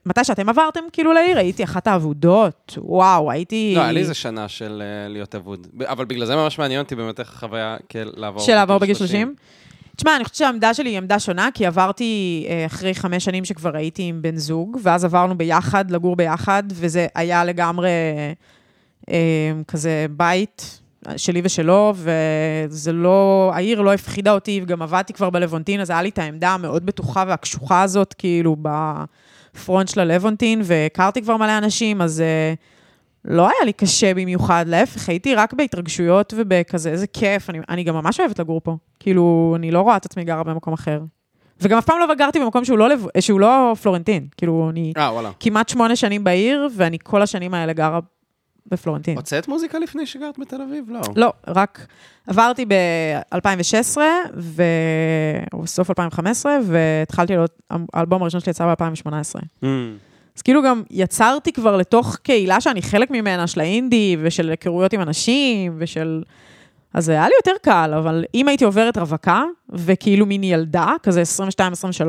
מתי 0.07 0.25
שאתם 0.25 0.49
עברתם 0.49 0.81
כאילו 0.93 1.13
לעיר, 1.13 1.39
הייתי 1.39 1.65
אחת 1.65 1.87
האבודות, 1.87 2.79
וואו, 2.79 3.31
הייתי... 3.31 3.73
לא, 3.77 3.81
היה 3.81 3.93
לי 3.93 4.01
איזה 4.01 4.15
שנה 4.15 4.49
של 4.49 4.83
להיות 5.09 5.35
אבוד. 5.35 5.67
אבל 5.87 6.05
בגלל 6.05 6.27
זה 6.27 6.37
ממש 6.37 6.59
מעניין 6.59 6.81
אותי 6.81 6.95
באמת 6.95 7.21
איך 7.21 7.33
החוויה 7.33 7.77
כן, 7.89 8.05
לעבור 8.17 8.43
של 8.43 8.55
לעבור 8.55 8.79
בגיל 8.79 8.95
30. 8.95 9.35
תשמע, 9.97 10.17
אני 10.17 10.25
חושבת 10.25 10.37
שהעמדה 10.37 10.75
שלי 10.75 10.91
היא 10.91 10.99
עמדה 10.99 11.19
שונה, 11.19 11.49
כי 11.55 11.67
עברתי 11.67 12.45
אה, 12.49 12.67
אחרי 12.67 12.95
חמש 12.95 13.25
שנים 13.25 13.45
שכבר 13.45 13.77
הייתי 13.77 14.03
עם 14.03 14.23
בן 14.23 14.37
זוג, 14.37 14.79
ואז 14.83 15.05
עברנו 15.05 15.39
ביחד, 15.39 15.91
לגור 15.91 16.17
ביחד, 16.17 16.63
וזה 16.69 17.07
היה 17.15 17.45
לגמרי 17.45 17.91
אה, 19.11 19.53
כזה 19.69 20.07
בית 20.11 20.81
שלי 21.17 21.41
ושלו, 21.45 21.95
וזה 21.97 22.93
לא, 22.93 23.51
העיר 23.55 23.81
לא 23.81 23.93
הפחידה 23.93 24.33
אותי, 24.33 24.61
וגם 24.63 24.83
עבדתי 24.83 25.13
כבר 25.13 25.31
בלוונטין, 25.31 25.81
אז 25.81 25.91
היה 25.91 26.03
לי 26.03 26.09
את 26.09 26.19
העמדה 26.19 26.51
המאוד 26.51 26.87
בטוחה 26.87 27.25
והקשוחה 27.27 27.83
הזאת, 27.83 28.15
כאילו, 28.19 28.57
בפרונט 28.63 29.89
של 29.89 30.01
הלוונטין, 30.01 30.61
והכרתי 30.65 31.23
כבר 31.23 31.37
מלא 31.37 31.59
אנשים, 31.59 32.03
אז... 32.03 32.21
אה, 32.21 32.55
לא 33.25 33.43
היה 33.43 33.65
לי 33.65 33.73
קשה 33.73 34.15
במיוחד, 34.15 34.65
להפך, 34.69 35.09
הייתי 35.09 35.35
רק 35.35 35.53
בהתרגשויות 35.53 36.35
ובכזה, 36.37 36.91
איזה 36.91 37.07
כיף, 37.07 37.51
אני, 37.51 37.59
אני 37.69 37.85
גם 37.85 37.95
ממש 37.95 38.21
אוהבת 38.21 38.39
לגור 38.39 38.61
פה. 38.65 38.77
כאילו, 39.01 39.55
אני 39.57 39.71
לא 39.71 39.81
רואה 39.81 39.97
את 39.97 40.07
עצמי 40.07 40.25
גרה 40.25 40.43
במקום 40.43 40.73
אחר. 40.73 41.01
וגם 41.61 41.79
אף 41.79 41.85
פעם 41.85 41.99
לא 42.01 42.15
גרתי 42.15 42.41
במקום 42.41 42.65
שהוא 42.65 42.79
לא, 42.79 42.89
לב... 42.89 43.07
שהוא 43.21 43.41
לא 43.41 43.75
פלורנטין. 43.83 44.27
כאילו, 44.37 44.71
אני 44.71 44.93
אה, 44.97 45.13
וואלה. 45.13 45.31
כמעט 45.41 45.69
שמונה 45.69 45.97
שנים 45.97 46.25
בעיר, 46.25 46.69
ואני 46.77 46.99
כל 47.03 47.23
השנים 47.23 47.55
האלה 47.55 47.73
גרה 47.73 48.01
בפלורנטין. 48.67 49.17
הוצאת 49.17 49.49
מוזיקה 49.49 49.79
לפני 49.79 50.07
שגרת 50.07 50.39
בתל 50.39 50.63
אביב? 50.63 50.91
לא. 50.91 51.01
לא, 51.17 51.33
רק 51.47 51.87
עברתי 52.27 52.65
ב-2016, 52.67 53.99
ו... 54.37 54.63
או 55.53 55.63
בסוף 55.63 55.91
2015, 55.91 56.59
והתחלתי 56.67 57.33
לראות, 57.33 57.63
האלבום 57.95 58.23
הראשון 58.23 58.41
שלי 58.41 58.51
יצא 58.51 58.75
ב-2018. 58.75 59.41
Mm. 59.63 59.67
אז 60.37 60.43
כאילו 60.43 60.63
גם 60.63 60.83
יצרתי 60.91 61.53
כבר 61.53 61.77
לתוך 61.77 62.17
קהילה 62.17 62.61
שאני 62.61 62.83
חלק 62.83 63.11
ממנה, 63.11 63.47
של 63.47 63.61
האינדי, 63.61 64.17
ושל 64.23 64.51
היכרויות 64.51 64.93
עם 64.93 65.01
אנשים, 65.01 65.75
ושל... 65.79 66.23
אז 66.95 67.09
היה 67.09 67.29
לי 67.29 67.35
יותר 67.39 67.53
קל, 67.63 67.95
אבל 67.99 68.25
אם 68.35 68.49
הייתי 68.49 68.65
עוברת 68.65 68.99
רווקה, 68.99 69.43
וכאילו 69.69 70.27
מין 70.27 70.45
ילדה, 70.45 70.95
כזה 71.03 71.23
22-23, 72.01 72.09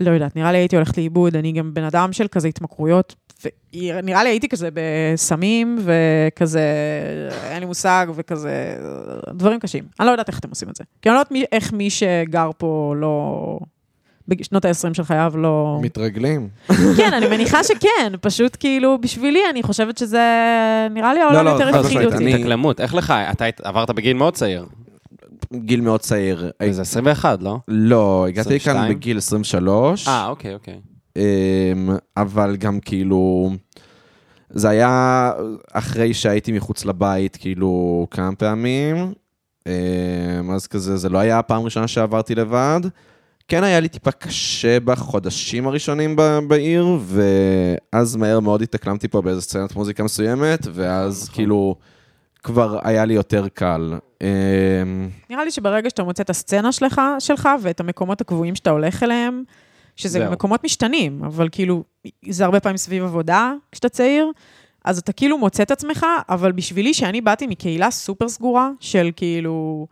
לא 0.00 0.10
יודעת, 0.10 0.36
נראה 0.36 0.52
לי 0.52 0.58
הייתי 0.58 0.76
הולכת 0.76 0.98
לאיבוד, 0.98 1.36
אני 1.36 1.52
גם 1.52 1.74
בן 1.74 1.84
אדם 1.84 2.12
של 2.12 2.26
כזה 2.28 2.48
התמכרויות, 2.48 3.14
ונראה 3.74 4.24
לי 4.24 4.30
הייתי 4.30 4.48
כזה 4.48 4.68
בסמים, 4.74 5.78
וכזה, 5.78 6.62
אין 7.50 7.60
לי 7.60 7.66
מושג, 7.66 8.06
וכזה, 8.14 8.76
דברים 9.28 9.60
קשים. 9.60 9.84
אני 10.00 10.06
לא 10.06 10.10
יודעת 10.12 10.28
איך 10.28 10.38
אתם 10.38 10.50
עושים 10.50 10.68
את 10.68 10.76
זה. 10.76 10.84
כי 11.02 11.08
אני 11.08 11.14
לא 11.14 11.18
יודעת 11.20 11.32
מי, 11.32 11.44
איך 11.52 11.72
מי 11.72 11.90
שגר 11.90 12.50
פה 12.58 12.94
לא... 12.96 13.58
בשנות 14.28 14.64
ה-20 14.64 14.94
של 14.94 15.04
חייו 15.04 15.32
לא... 15.36 15.78
מתרגלים. 15.82 16.48
כן, 16.96 17.12
אני 17.12 17.28
מניחה 17.28 17.64
שכן, 17.64 18.12
פשוט 18.20 18.56
כאילו, 18.60 18.98
בשבילי, 19.00 19.40
אני 19.50 19.62
חושבת 19.62 19.98
שזה... 19.98 20.20
נראה 20.90 21.14
לי 21.14 21.20
העולם 21.20 21.44
לא, 21.44 21.50
יותר 21.50 21.80
משמעית, 21.80 22.06
אותי. 22.06 22.16
אני- 22.16 22.34
התאקלמות, 22.34 22.80
איך 22.80 22.94
לך? 22.94 23.14
אתה 23.30 23.44
עברת 23.62 23.90
בגיל 23.90 24.16
מאוד 24.16 24.34
צעיר. 24.34 24.66
גיל 25.54 25.80
מאוד 25.80 26.00
צעיר. 26.00 26.50
זה 26.70 26.82
21, 26.82 27.42
לא? 27.42 27.58
לא, 27.68 28.24
הגעתי 28.28 28.54
לכאן 28.54 28.72
22? 28.76 28.94
בגיל 28.98 29.18
23. 29.18 30.08
אה, 30.08 30.26
אוקיי, 30.28 30.54
אוקיי. 30.54 30.80
אמ, 31.16 31.22
אבל 32.16 32.56
גם 32.56 32.80
כאילו, 32.80 33.50
זה 34.50 34.68
היה 34.68 35.32
אחרי 35.72 36.14
שהייתי 36.14 36.52
מחוץ 36.52 36.84
לבית, 36.84 37.36
כאילו, 37.40 38.06
כמה 38.10 38.34
פעמים. 38.34 39.12
אמ, 39.66 39.72
אז 40.54 40.66
כזה, 40.66 40.96
זה 40.96 41.08
לא 41.08 41.18
היה 41.18 41.38
הפעם 41.38 41.60
הראשונה 41.62 41.88
שעברתי 41.88 42.34
לבד. 42.34 42.80
כן 43.48 43.64
היה 43.64 43.80
לי 43.80 43.88
טיפה 43.88 44.10
קשה 44.10 44.80
בחודשים 44.80 45.66
הראשונים 45.66 46.16
ב- 46.16 46.38
בעיר, 46.48 46.86
ואז 47.02 48.16
מהר 48.16 48.40
מאוד 48.40 48.62
התאקלמתי 48.62 49.08
פה 49.08 49.22
באיזה 49.22 49.40
סצנת 49.40 49.76
מוזיקה 49.76 50.04
מסוימת, 50.04 50.66
ואז 50.72 51.22
נכון. 51.22 51.34
כאילו, 51.34 51.76
כבר 52.42 52.78
היה 52.82 53.04
לי 53.04 53.14
יותר 53.14 53.48
קל. 53.48 53.94
אמ, 54.22 55.08
נראה 55.30 55.44
לי 55.44 55.50
שברגע 55.50 55.90
שאתה 55.90 56.02
מוצא 56.02 56.22
את 56.22 56.30
הסצנה 56.30 56.72
שלך, 56.72 57.00
שלך 57.18 57.48
ואת 57.62 57.80
המקומות 57.80 58.20
הקבועים 58.20 58.54
שאתה 58.54 58.70
הולך 58.70 59.02
אליהם, 59.02 59.42
שזה 59.96 60.18
זהו. 60.18 60.32
מקומות 60.32 60.64
משתנים, 60.64 61.24
אבל 61.24 61.48
כאילו, 61.52 61.84
זה 62.28 62.44
הרבה 62.44 62.60
פעמים 62.60 62.76
סביב 62.76 63.02
עבודה 63.04 63.52
כשאתה 63.72 63.88
צעיר, 63.88 64.30
אז 64.84 64.98
אתה 64.98 65.12
כאילו 65.12 65.38
מוצא 65.38 65.62
את 65.62 65.70
עצמך, 65.70 66.06
אבל 66.28 66.52
בשבילי, 66.52 66.94
שאני 66.94 67.20
באתי 67.20 67.46
מקהילה 67.46 67.90
סופר 67.90 68.28
סגורה, 68.28 68.70
של 68.80 69.10
כאילו... 69.16 69.86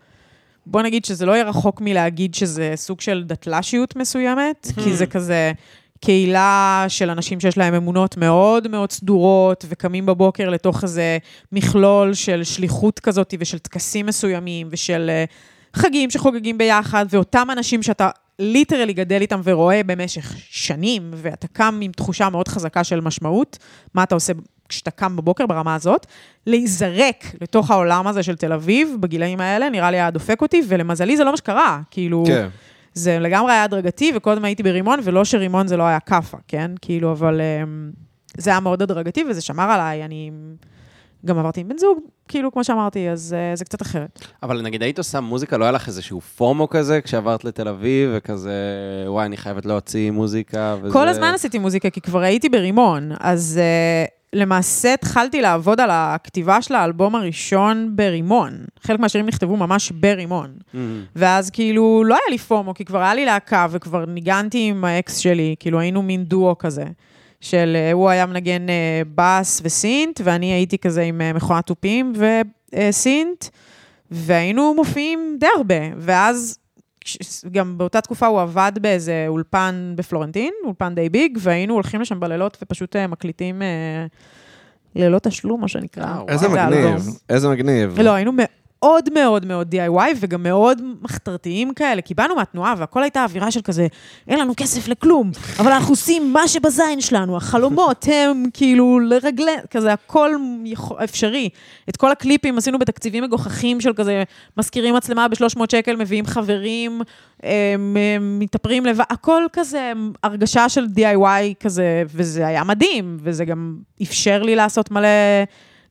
בוא 0.66 0.82
נגיד 0.82 1.04
שזה 1.04 1.26
לא 1.26 1.32
יהיה 1.32 1.44
רחוק 1.44 1.80
מלהגיד 1.80 2.34
שזה 2.34 2.72
סוג 2.76 3.00
של 3.00 3.24
דתל"שיות 3.26 3.96
מסוימת, 3.96 4.66
כי 4.84 4.96
זה 4.96 5.06
כזה 5.06 5.52
קהילה 6.00 6.84
של 6.88 7.10
אנשים 7.10 7.40
שיש 7.40 7.58
להם 7.58 7.74
אמונות 7.74 8.16
מאוד 8.16 8.68
מאוד 8.68 8.92
סדורות, 8.92 9.64
וקמים 9.68 10.06
בבוקר 10.06 10.48
לתוך 10.48 10.82
איזה 10.82 11.18
מכלול 11.52 12.14
של 12.14 12.44
שליחות 12.44 13.00
כזאת, 13.00 13.34
ושל 13.40 13.58
טקסים 13.58 14.06
מסוימים, 14.06 14.68
ושל 14.70 15.10
אה, 15.10 15.24
חגים 15.74 16.10
שחוגגים 16.10 16.58
ביחד, 16.58 17.06
ואותם 17.10 17.48
אנשים 17.52 17.82
שאתה 17.82 18.10
ליטרלי 18.38 18.92
גדל 18.92 19.20
איתם 19.20 19.40
ורואה 19.44 19.80
במשך 19.86 20.34
שנים, 20.50 21.10
ואתה 21.14 21.48
קם 21.48 21.80
עם 21.82 21.92
תחושה 21.92 22.30
מאוד 22.30 22.48
חזקה 22.48 22.84
של 22.84 23.00
משמעות, 23.00 23.58
מה 23.94 24.02
אתה 24.02 24.14
עושה 24.14 24.32
כשאתה 24.70 24.90
קם 24.90 25.16
בבוקר 25.16 25.46
ברמה 25.46 25.74
הזאת, 25.74 26.06
להיזרק 26.46 27.24
לתוך 27.40 27.70
העולם 27.70 28.06
הזה 28.06 28.22
של 28.22 28.36
תל 28.36 28.52
אביב, 28.52 28.96
בגילאים 29.00 29.40
האלה, 29.40 29.68
נראה 29.68 29.90
לי 29.90 29.96
היה 29.96 30.10
דופק 30.10 30.42
אותי, 30.42 30.62
ולמזלי 30.68 31.16
זה 31.16 31.24
לא 31.24 31.30
מה 31.30 31.36
שקרה, 31.36 31.80
כאילו... 31.90 32.24
כן. 32.26 32.48
זה 32.94 33.18
לגמרי 33.18 33.52
היה 33.52 33.64
הדרגתי, 33.64 34.12
וקודם 34.16 34.44
הייתי 34.44 34.62
ברימון, 34.62 35.00
ולא 35.04 35.24
שרימון 35.24 35.66
זה 35.66 35.76
לא 35.76 35.82
היה 35.82 36.00
כאפה, 36.00 36.38
כן? 36.48 36.70
כאילו, 36.82 37.12
אבל 37.12 37.40
אמ, 37.40 37.90
זה 38.36 38.50
היה 38.50 38.60
מאוד 38.60 38.82
הדרגתי, 38.82 39.24
וזה 39.30 39.40
שמר 39.40 39.70
עליי, 39.70 40.04
אני 40.04 40.30
גם 41.26 41.38
עברתי 41.38 41.60
עם 41.60 41.68
בן 41.68 41.78
זוג, 41.78 41.98
כאילו, 42.28 42.52
כמו 42.52 42.64
שאמרתי, 42.64 43.10
אז 43.10 43.36
אה, 43.38 43.56
זה 43.56 43.64
קצת 43.64 43.82
אחרת. 43.82 44.26
אבל 44.42 44.62
נגיד 44.62 44.82
היית 44.82 44.98
עושה 44.98 45.20
מוזיקה, 45.20 45.56
לא 45.56 45.64
היה 45.64 45.72
לך 45.72 45.88
איזשהו 45.88 46.20
פומו 46.20 46.68
כזה 46.68 47.00
כשעברת 47.00 47.44
לתל 47.44 47.68
אביב, 47.68 48.10
וכזה, 48.14 48.52
וואי, 49.06 49.26
אני 49.26 49.36
חייבת 49.36 49.66
להוציא 49.66 50.10
מוזיקה, 50.10 50.76
וזה... 50.82 50.92
כל 50.92 51.08
הזמן 51.08 51.32
עשיתי 51.34 51.58
מוזיקה, 51.58 51.90
כי 51.90 52.00
כבר 52.00 52.20
הייתי 52.20 52.48
ברימון, 52.48 53.12
אז 53.20 53.60
uh, 53.60 54.19
למעשה 54.32 54.94
התחלתי 54.94 55.40
לעבוד 55.40 55.80
על 55.80 55.88
הכתיבה 55.92 56.62
של 56.62 56.74
האלבום 56.74 57.14
הראשון 57.14 57.92
ברימון. 57.96 58.64
חלק 58.82 59.00
מהשירים 59.00 59.26
נכתבו 59.26 59.56
ממש 59.56 59.90
ברימון. 59.90 60.54
Mm. 60.74 60.76
ואז 61.16 61.50
כאילו 61.50 62.02
לא 62.06 62.14
היה 62.14 62.30
לי 62.30 62.38
פומו, 62.38 62.74
כי 62.74 62.84
כבר 62.84 63.02
היה 63.02 63.14
לי 63.14 63.24
להקה 63.24 63.66
וכבר 63.70 64.04
ניגנתי 64.04 64.68
עם 64.68 64.84
האקס 64.84 65.16
שלי, 65.16 65.54
כאילו 65.60 65.80
היינו 65.80 66.02
מין 66.02 66.24
דואו 66.24 66.58
כזה. 66.58 66.84
של 67.40 67.76
אה, 67.76 67.92
הוא 67.92 68.10
היה 68.10 68.26
מנגן 68.26 68.68
אה, 68.68 69.02
בס 69.14 69.60
וסינט, 69.64 70.20
ואני 70.24 70.52
הייתי 70.52 70.78
כזה 70.78 71.02
עם 71.02 71.20
אה, 71.20 71.32
מכונת 71.32 71.66
תופים 71.66 72.12
וסינט, 72.74 73.44
והיינו 74.10 74.74
מופיעים 74.74 75.36
די 75.40 75.46
הרבה. 75.56 75.80
ואז 75.98 76.58
גם 77.52 77.78
באותה 77.78 78.00
תקופה 78.00 78.26
הוא 78.26 78.40
עבד 78.40 78.72
באיזה 78.80 79.24
אולפן 79.28 79.92
בפלורנטין, 79.96 80.52
אולפן 80.64 80.94
די 80.94 81.08
ביג, 81.08 81.38
והיינו 81.40 81.74
הולכים 81.74 82.00
לשם 82.00 82.20
בלילות 82.20 82.58
ופשוט 82.62 82.96
אה, 82.96 83.06
מקליטים 83.06 83.62
אה, 83.62 84.06
ללא 84.94 85.18
תשלום, 85.18 85.60
מה 85.60 85.68
שנקרא. 85.68 86.04
אה. 86.04 86.20
איזה 86.28 86.48
זה 86.48 86.54
מגניב. 86.54 87.06
איזה 87.28 87.48
מגניב. 87.48 87.92
ולא, 87.94 88.10
היינו 88.10 88.32
מאוד 88.84 89.08
מאוד 89.14 89.46
מאוד 89.46 89.74
DIY 89.74 90.16
וגם 90.20 90.42
מאוד 90.42 90.82
מחתרתיים 91.02 91.74
כאלה, 91.74 92.02
כי 92.02 92.14
באנו 92.14 92.34
מהתנועה 92.34 92.74
והכל 92.78 93.02
הייתה 93.02 93.24
אווירה 93.24 93.50
של 93.50 93.60
כזה, 93.62 93.86
אין 94.28 94.40
לנו 94.40 94.52
כסף 94.56 94.88
לכלום, 94.88 95.30
אבל 95.58 95.72
אנחנו 95.72 95.92
עושים 95.92 96.32
מה 96.32 96.48
שבזין 96.48 97.00
שלנו, 97.00 97.36
החלומות 97.36 98.06
הם 98.12 98.44
כאילו 98.52 99.00
לרגלי, 99.00 99.52
כזה 99.70 99.92
הכל 99.92 100.30
אפשרי. 101.04 101.48
את 101.88 101.96
כל 101.96 102.12
הקליפים 102.12 102.58
עשינו 102.58 102.78
בתקציבים 102.78 103.24
מגוחכים 103.24 103.80
של 103.80 103.92
כזה, 103.92 104.22
מזכירים 104.56 104.94
מצלמה 104.94 105.28
ב-300 105.28 105.60
שקל, 105.72 105.96
מביאים 105.96 106.26
חברים, 106.26 107.00
הם, 107.42 107.96
הם 108.16 108.38
מתאפרים 108.38 108.86
לבד, 108.86 109.04
הכל 109.10 109.42
כזה 109.52 109.92
הרגשה 110.22 110.68
של 110.68 110.86
DIY 110.96 111.54
כזה, 111.60 112.02
וזה 112.06 112.46
היה 112.46 112.64
מדהים, 112.64 113.16
וזה 113.22 113.44
גם 113.44 113.76
אפשר 114.02 114.42
לי 114.42 114.56
לעשות 114.56 114.90
מלא 114.90 115.08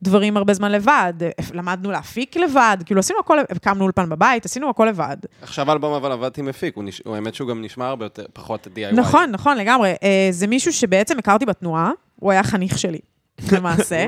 דברים 0.04 0.38
הרבה 0.38 0.54
זמן 0.54 0.72
לבד. 0.72 1.14
למדנו 1.54 1.91
להפיק 1.91 2.38
לבד, 2.38 2.78
כאילו 2.86 3.00
עשינו 3.00 3.20
הכל, 3.20 3.38
הקמנו 3.50 3.84
אולפן 3.84 4.10
בבית, 4.10 4.45
עשינו 4.45 4.70
הכל 4.70 4.86
לבד. 4.89 5.18
עכשיו 5.41 5.70
האלבום 5.70 5.93
אבל 5.93 6.12
עבדתי 6.12 6.41
מפיק, 6.41 6.76
הוא 6.76 6.84
נש- 6.84 7.02
הוא 7.06 7.16
האמת 7.16 7.36
שהוא 7.36 7.50
גם 7.50 7.62
נשמע 7.62 7.88
הרבה 7.88 8.06
יותר, 8.06 8.26
פחות 8.34 8.68
DIY. 8.68 8.95
נכון, 8.95 9.32
נכון, 9.32 9.58
לגמרי. 9.58 9.93
אה, 10.04 10.28
זה 10.32 10.47
מישהו 10.47 10.74
שבעצם 10.74 11.20
הכרתי 11.20 11.45
בתנועה, 11.45 11.91
הוא 12.16 12.32
היה 12.32 12.43
חניך 12.43 12.78
שלי, 12.80 13.00
למעשה. 13.58 14.06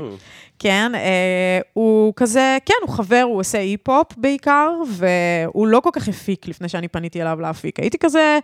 כן, 0.59 0.91
אה, 0.95 1.59
הוא 1.73 2.13
כזה, 2.15 2.57
כן, 2.65 2.73
הוא 2.81 2.89
חבר, 2.89 3.21
הוא 3.25 3.39
עושה 3.39 3.57
e-pop 3.59 4.07
בעיקר, 4.17 4.69
והוא 4.87 5.67
לא 5.67 5.79
כל 5.79 5.89
כך 5.93 6.07
הפיק 6.07 6.47
לפני 6.47 6.69
שאני 6.69 6.87
פניתי 6.87 7.21
אליו 7.21 7.37
להפיק. 7.41 7.79
הייתי 7.79 7.97
כזה, 7.97 8.39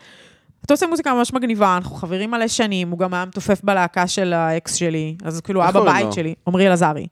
אתה 0.66 0.74
עושה 0.74 0.88
מוזיקה 0.88 1.14
ממש 1.14 1.34
מגניבה, 1.34 1.76
אנחנו 1.78 1.96
חברים 1.96 2.32
מלא 2.32 2.48
שנים, 2.48 2.90
הוא 2.92 3.00
גם 3.00 3.14
היה 3.14 3.26
מתופף 3.26 3.62
בלהקה 3.64 4.08
של 4.08 4.34
האקס 4.34 4.74
שלי, 4.76 5.16
אז 5.24 5.42
כאילו, 5.42 5.62
איך 5.62 5.70
אבא 5.70 5.80
קוראים 5.80 5.96
בית 5.96 6.06
לו? 6.06 6.12
שלי, 6.14 6.34
עמרי 6.48 6.68
אלעזרי. 6.68 7.08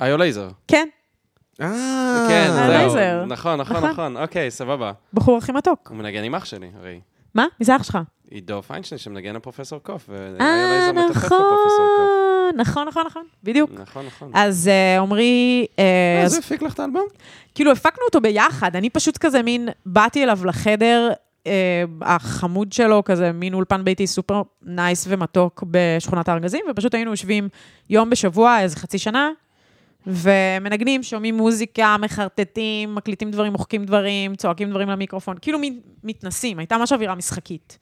איו 0.00 0.16
לייזר. 0.16 0.48
כן, 0.68 0.88
אה, 1.60 2.26
כן. 2.28 2.88
זהו. 2.88 3.26
נכון, 3.26 3.60
נכון, 3.60 3.76
נכון. 3.76 3.90
נכון. 3.90 4.16
אוקיי, 4.16 4.50
סבבה. 4.50 4.92
בחור 5.14 5.38
הכי 5.38 5.52
מתוק. 5.52 5.88
הוא 5.88 5.96
מנגן 5.96 6.24
עם 6.24 6.34
אח 6.34 6.44
שלי, 6.44 6.70
הרי. 6.80 7.00
מה? 7.34 7.46
מי 7.60 7.66
זה 7.66 7.76
אח 7.76 7.82
שלך? 7.82 7.98
עידו 8.30 8.62
פיינשטיין 8.62 8.98
שמנגן 8.98 9.36
לפרופסור 9.36 9.78
קוף. 9.78 10.10
אה, 10.40 10.92
נכון. 10.92 12.52
נכון, 12.56 12.88
נכון, 12.88 13.06
נכון, 13.06 13.24
בדיוק. 13.44 13.70
נכון, 13.80 14.06
נכון. 14.06 14.30
אז 14.34 14.68
אה, 14.68 15.00
עמרי, 15.00 15.66
אה, 15.78 15.84
אה, 16.18 16.24
אז 16.24 16.38
הפיק 16.38 16.62
לך 16.62 16.74
את 16.74 16.80
האלבום? 16.80 17.06
כאילו, 17.54 17.72
הפקנו 17.72 18.04
אותו 18.04 18.20
ביחד, 18.20 18.76
אני 18.76 18.90
פשוט 18.90 19.18
כזה 19.18 19.42
מין, 19.42 19.68
באתי 19.86 20.22
אליו 20.22 20.38
לחדר, 20.44 21.10
החמוד 22.02 22.72
שלו, 22.72 23.04
כזה 23.04 23.32
מין 23.32 23.54
אולפן 23.54 23.84
ביתי 23.84 24.06
סופר 24.06 24.42
נייס 24.62 25.06
ומתוק 25.08 25.64
בשכונת 25.70 26.28
הארגזים, 26.28 26.64
ופשוט 26.70 26.94
היינו 26.94 27.10
יושבים 27.10 27.48
יום 27.90 28.10
בשבוע, 28.10 28.60
איזה 28.60 28.76
חצי 28.76 28.98
שנה, 28.98 29.30
ומנגנים, 30.06 31.02
שומעים 31.02 31.36
מוזיקה, 31.36 31.96
מחרטטים, 32.00 32.94
מקליטים 32.94 33.30
דברים, 33.30 33.52
מוחקים 33.52 33.84
דברים, 33.84 34.34
צועקים 34.36 34.70
דברים 34.70 34.88
למיקרופון, 34.88 35.36
כאילו 35.42 35.58
מתנסים, 36.04 36.58
הייתה 36.58 36.78
ממש 36.78 36.92
אווירה 36.92 37.14
משחקית. 37.14 37.78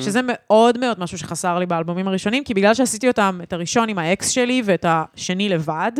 שזה 0.00 0.20
מאוד 0.22 0.78
מאוד 0.78 1.00
משהו 1.00 1.18
שחסר 1.18 1.58
לי 1.58 1.66
באלבומים 1.66 2.08
הראשונים, 2.08 2.44
כי 2.44 2.54
בגלל 2.54 2.74
שעשיתי 2.74 3.08
אותם, 3.08 3.40
את 3.42 3.52
הראשון 3.52 3.88
עם 3.88 3.98
האקס 3.98 4.28
שלי 4.28 4.62
ואת 4.64 4.84
השני 4.88 5.48
לבד, 5.48 5.92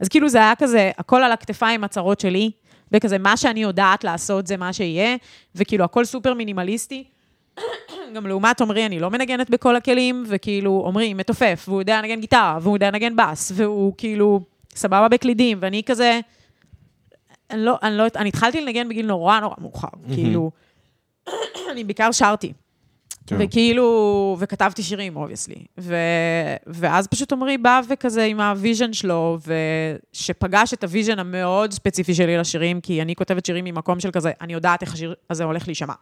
אז 0.00 0.08
כאילו 0.08 0.28
זה 0.28 0.38
היה 0.38 0.54
כזה, 0.58 0.90
הכל 0.98 1.22
על 1.22 1.32
הכתפיים 1.32 1.84
הצרות 1.84 2.20
שלי, 2.20 2.50
וכזה, 2.92 3.18
מה 3.18 3.36
שאני 3.36 3.62
יודעת 3.62 4.04
לעשות 4.04 4.46
זה 4.46 4.56
מה 4.56 4.72
שיהיה, 4.72 5.16
וכאילו 5.54 5.84
הכל 5.84 6.04
סופר 6.04 6.34
מינימליסטי. 6.34 7.04
גם 8.14 8.26
לעומת 8.26 8.60
עמרי, 8.60 8.86
אני 8.86 9.00
לא 9.00 9.10
מנגנת 9.10 9.50
בכל 9.50 9.76
הכלים, 9.76 10.24
וכאילו, 10.28 10.84
עמרי 10.86 11.14
מתופף, 11.14 11.64
והוא 11.68 11.80
יודע 11.80 12.02
לנגן 12.02 12.20
גיטרה, 12.20 12.58
והוא 12.62 12.76
יודע 12.76 12.90
לנגן 12.90 13.16
בס, 13.16 13.52
והוא 13.54 13.92
כאילו 13.98 14.40
סבבה 14.78 15.08
בקלידים, 15.08 15.58
ואני 15.60 15.82
כזה... 15.86 16.20
אני 17.50 17.60
לא, 17.60 17.78
אני 17.82 17.96
לא, 17.96 18.04
אני 18.16 18.28
התחלתי 18.28 18.60
לנגן 18.60 18.88
בגיל 18.88 19.06
נורא 19.06 19.40
נורא 19.40 19.54
מאוחר, 19.58 19.88
כאילו, 20.14 20.50
אני 21.72 21.84
בעיקר 21.84 22.12
שרתי. 22.12 22.52
כן. 23.26 23.36
וכאילו, 23.40 24.36
וכתבתי 24.38 24.82
שירים, 24.82 25.16
obviously. 25.16 25.64
ו... 25.78 25.94
ואז 26.66 27.06
פשוט 27.06 27.32
עמרי 27.32 27.58
בא 27.58 27.80
וכזה 27.88 28.24
עם 28.24 28.40
ה 28.40 28.47
vision 28.47 28.92
שלו, 28.92 29.38
ושפגש 30.12 30.74
את 30.74 30.84
ה 30.84 30.89
vision 30.89 31.18
המאוד 31.18 31.72
ספציפי 31.72 32.14
שלי 32.14 32.36
לשירים, 32.36 32.80
כי 32.80 33.02
אני 33.02 33.14
כותבת 33.14 33.46
שירים 33.46 33.64
ממקום 33.64 34.00
של 34.00 34.10
כזה, 34.10 34.32
אני 34.40 34.52
יודעת 34.52 34.82
איך 34.82 34.92
השיר 34.92 35.14
הזה 35.30 35.44
הולך 35.44 35.68
להישמע. 35.68 35.94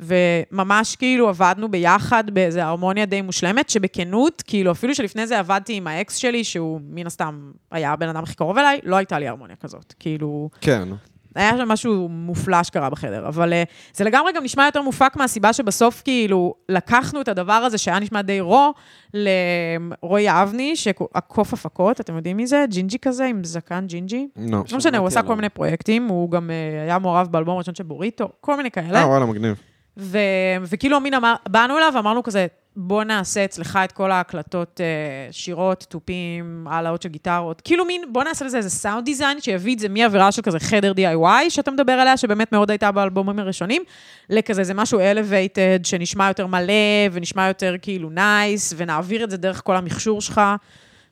וממש 0.00 0.96
כאילו 0.96 1.28
עבדנו 1.28 1.70
ביחד 1.70 2.30
באיזו 2.30 2.60
הרמוניה 2.60 3.06
די 3.06 3.22
מושלמת, 3.22 3.70
שבכנות, 3.70 4.42
כאילו 4.46 4.72
אפילו 4.72 4.94
שלפני 4.94 5.26
זה 5.26 5.38
עבדתי 5.38 5.74
עם 5.74 5.86
האקס 5.86 6.16
שלי, 6.16 6.44
שהוא 6.44 6.80
מן 6.88 7.06
הסתם 7.06 7.52
היה 7.70 7.92
הבן 7.92 8.08
אדם 8.08 8.22
הכי 8.22 8.34
קרוב 8.34 8.58
אליי, 8.58 8.80
לא 8.84 8.96
הייתה 8.96 9.18
לי 9.18 9.28
הרמוניה 9.28 9.56
כזאת. 9.56 9.94
כאילו, 9.98 10.50
כן. 10.60 10.88
היה 11.34 11.56
שם 11.58 11.68
משהו 11.68 12.08
מופלא 12.08 12.62
שקרה 12.62 12.90
בחדר, 12.90 13.28
אבל 13.28 13.52
uh, 13.52 13.96
זה 13.96 14.04
לגמרי 14.04 14.32
גם 14.32 14.44
נשמע 14.44 14.64
יותר 14.64 14.82
מופק 14.82 15.16
מהסיבה 15.16 15.52
שבסוף 15.52 16.02
כאילו 16.04 16.54
לקחנו 16.68 17.20
את 17.20 17.28
הדבר 17.28 17.52
הזה 17.52 17.78
שהיה 17.78 17.98
נשמע 17.98 18.22
די 18.22 18.40
raw, 18.40 18.74
לרועי 19.14 20.42
אבני, 20.42 20.76
שהקוף 20.76 21.52
הפקות, 21.52 22.00
אתם 22.00 22.16
יודעים 22.16 22.36
מי 22.36 22.46
זה? 22.46 22.64
ג'ינג'י 22.68 22.98
כזה, 22.98 23.24
עם 23.24 23.44
זקן 23.44 23.84
ג'ינג'י. 23.86 24.28
לא. 24.36 24.62
לא 24.70 24.76
משנה, 24.76 24.98
הוא 24.98 25.06
עשה. 25.06 25.22
כל 25.22 25.34
מיני 25.34 25.48
פרויקטים, 25.48 26.08
הוא 26.08 26.30
גם 26.30 26.50
uh, 26.50 26.84
היה 26.86 26.98
מעורב 26.98 27.28
באלבום 27.30 27.54
הראשון 27.54 27.74
של 27.74 27.84
בוריטו, 27.84 28.28
כל 28.40 28.56
מיני 28.56 28.70
כאלה. 28.70 29.00
אה, 29.00 29.08
וואלה, 29.08 29.26
מגניב. 29.26 29.60
ו- 29.96 30.18
וכאילו 30.62 31.00
מין 31.00 31.14
אמר, 31.14 31.34
באנו 31.48 31.78
אליו 31.78 31.92
ואמרנו 31.94 32.22
כזה, 32.22 32.46
בוא 32.76 33.04
נעשה 33.04 33.44
אצלך 33.44 33.78
את 33.84 33.92
כל 33.92 34.10
ההקלטות, 34.10 34.80
אה, 34.80 35.32
שירות, 35.32 35.86
תופים, 35.88 36.66
העלאות 36.70 37.02
של 37.02 37.08
גיטרות. 37.08 37.60
כאילו 37.60 37.84
מין, 37.84 38.02
בוא 38.12 38.24
נעשה 38.24 38.44
לזה 38.44 38.56
איזה 38.56 38.70
sound 38.70 39.04
design, 39.04 39.40
שיביא 39.40 39.74
את 39.74 39.78
זה 39.78 39.88
מאווירה 39.88 40.32
של 40.32 40.42
כזה 40.42 40.60
חדר 40.60 40.92
DIY, 40.92 41.50
שאתה 41.50 41.70
מדבר 41.70 41.92
עליה, 41.92 42.16
שבאמת 42.16 42.52
מאוד 42.52 42.70
הייתה 42.70 42.92
באלבומים 42.92 43.38
הראשונים, 43.38 43.82
לכזה 44.30 44.64
זה 44.64 44.74
משהו 44.74 44.98
elevated, 44.98 45.84
שנשמע 45.86 46.28
יותר 46.28 46.46
מלא, 46.46 46.72
ונשמע 47.12 47.48
יותר 47.48 47.74
כאילו 47.82 48.10
נייס, 48.10 48.74
ונעביר 48.76 49.24
את 49.24 49.30
זה 49.30 49.36
דרך 49.36 49.60
כל 49.64 49.76
המכשור 49.76 50.20
שלך. 50.20 50.40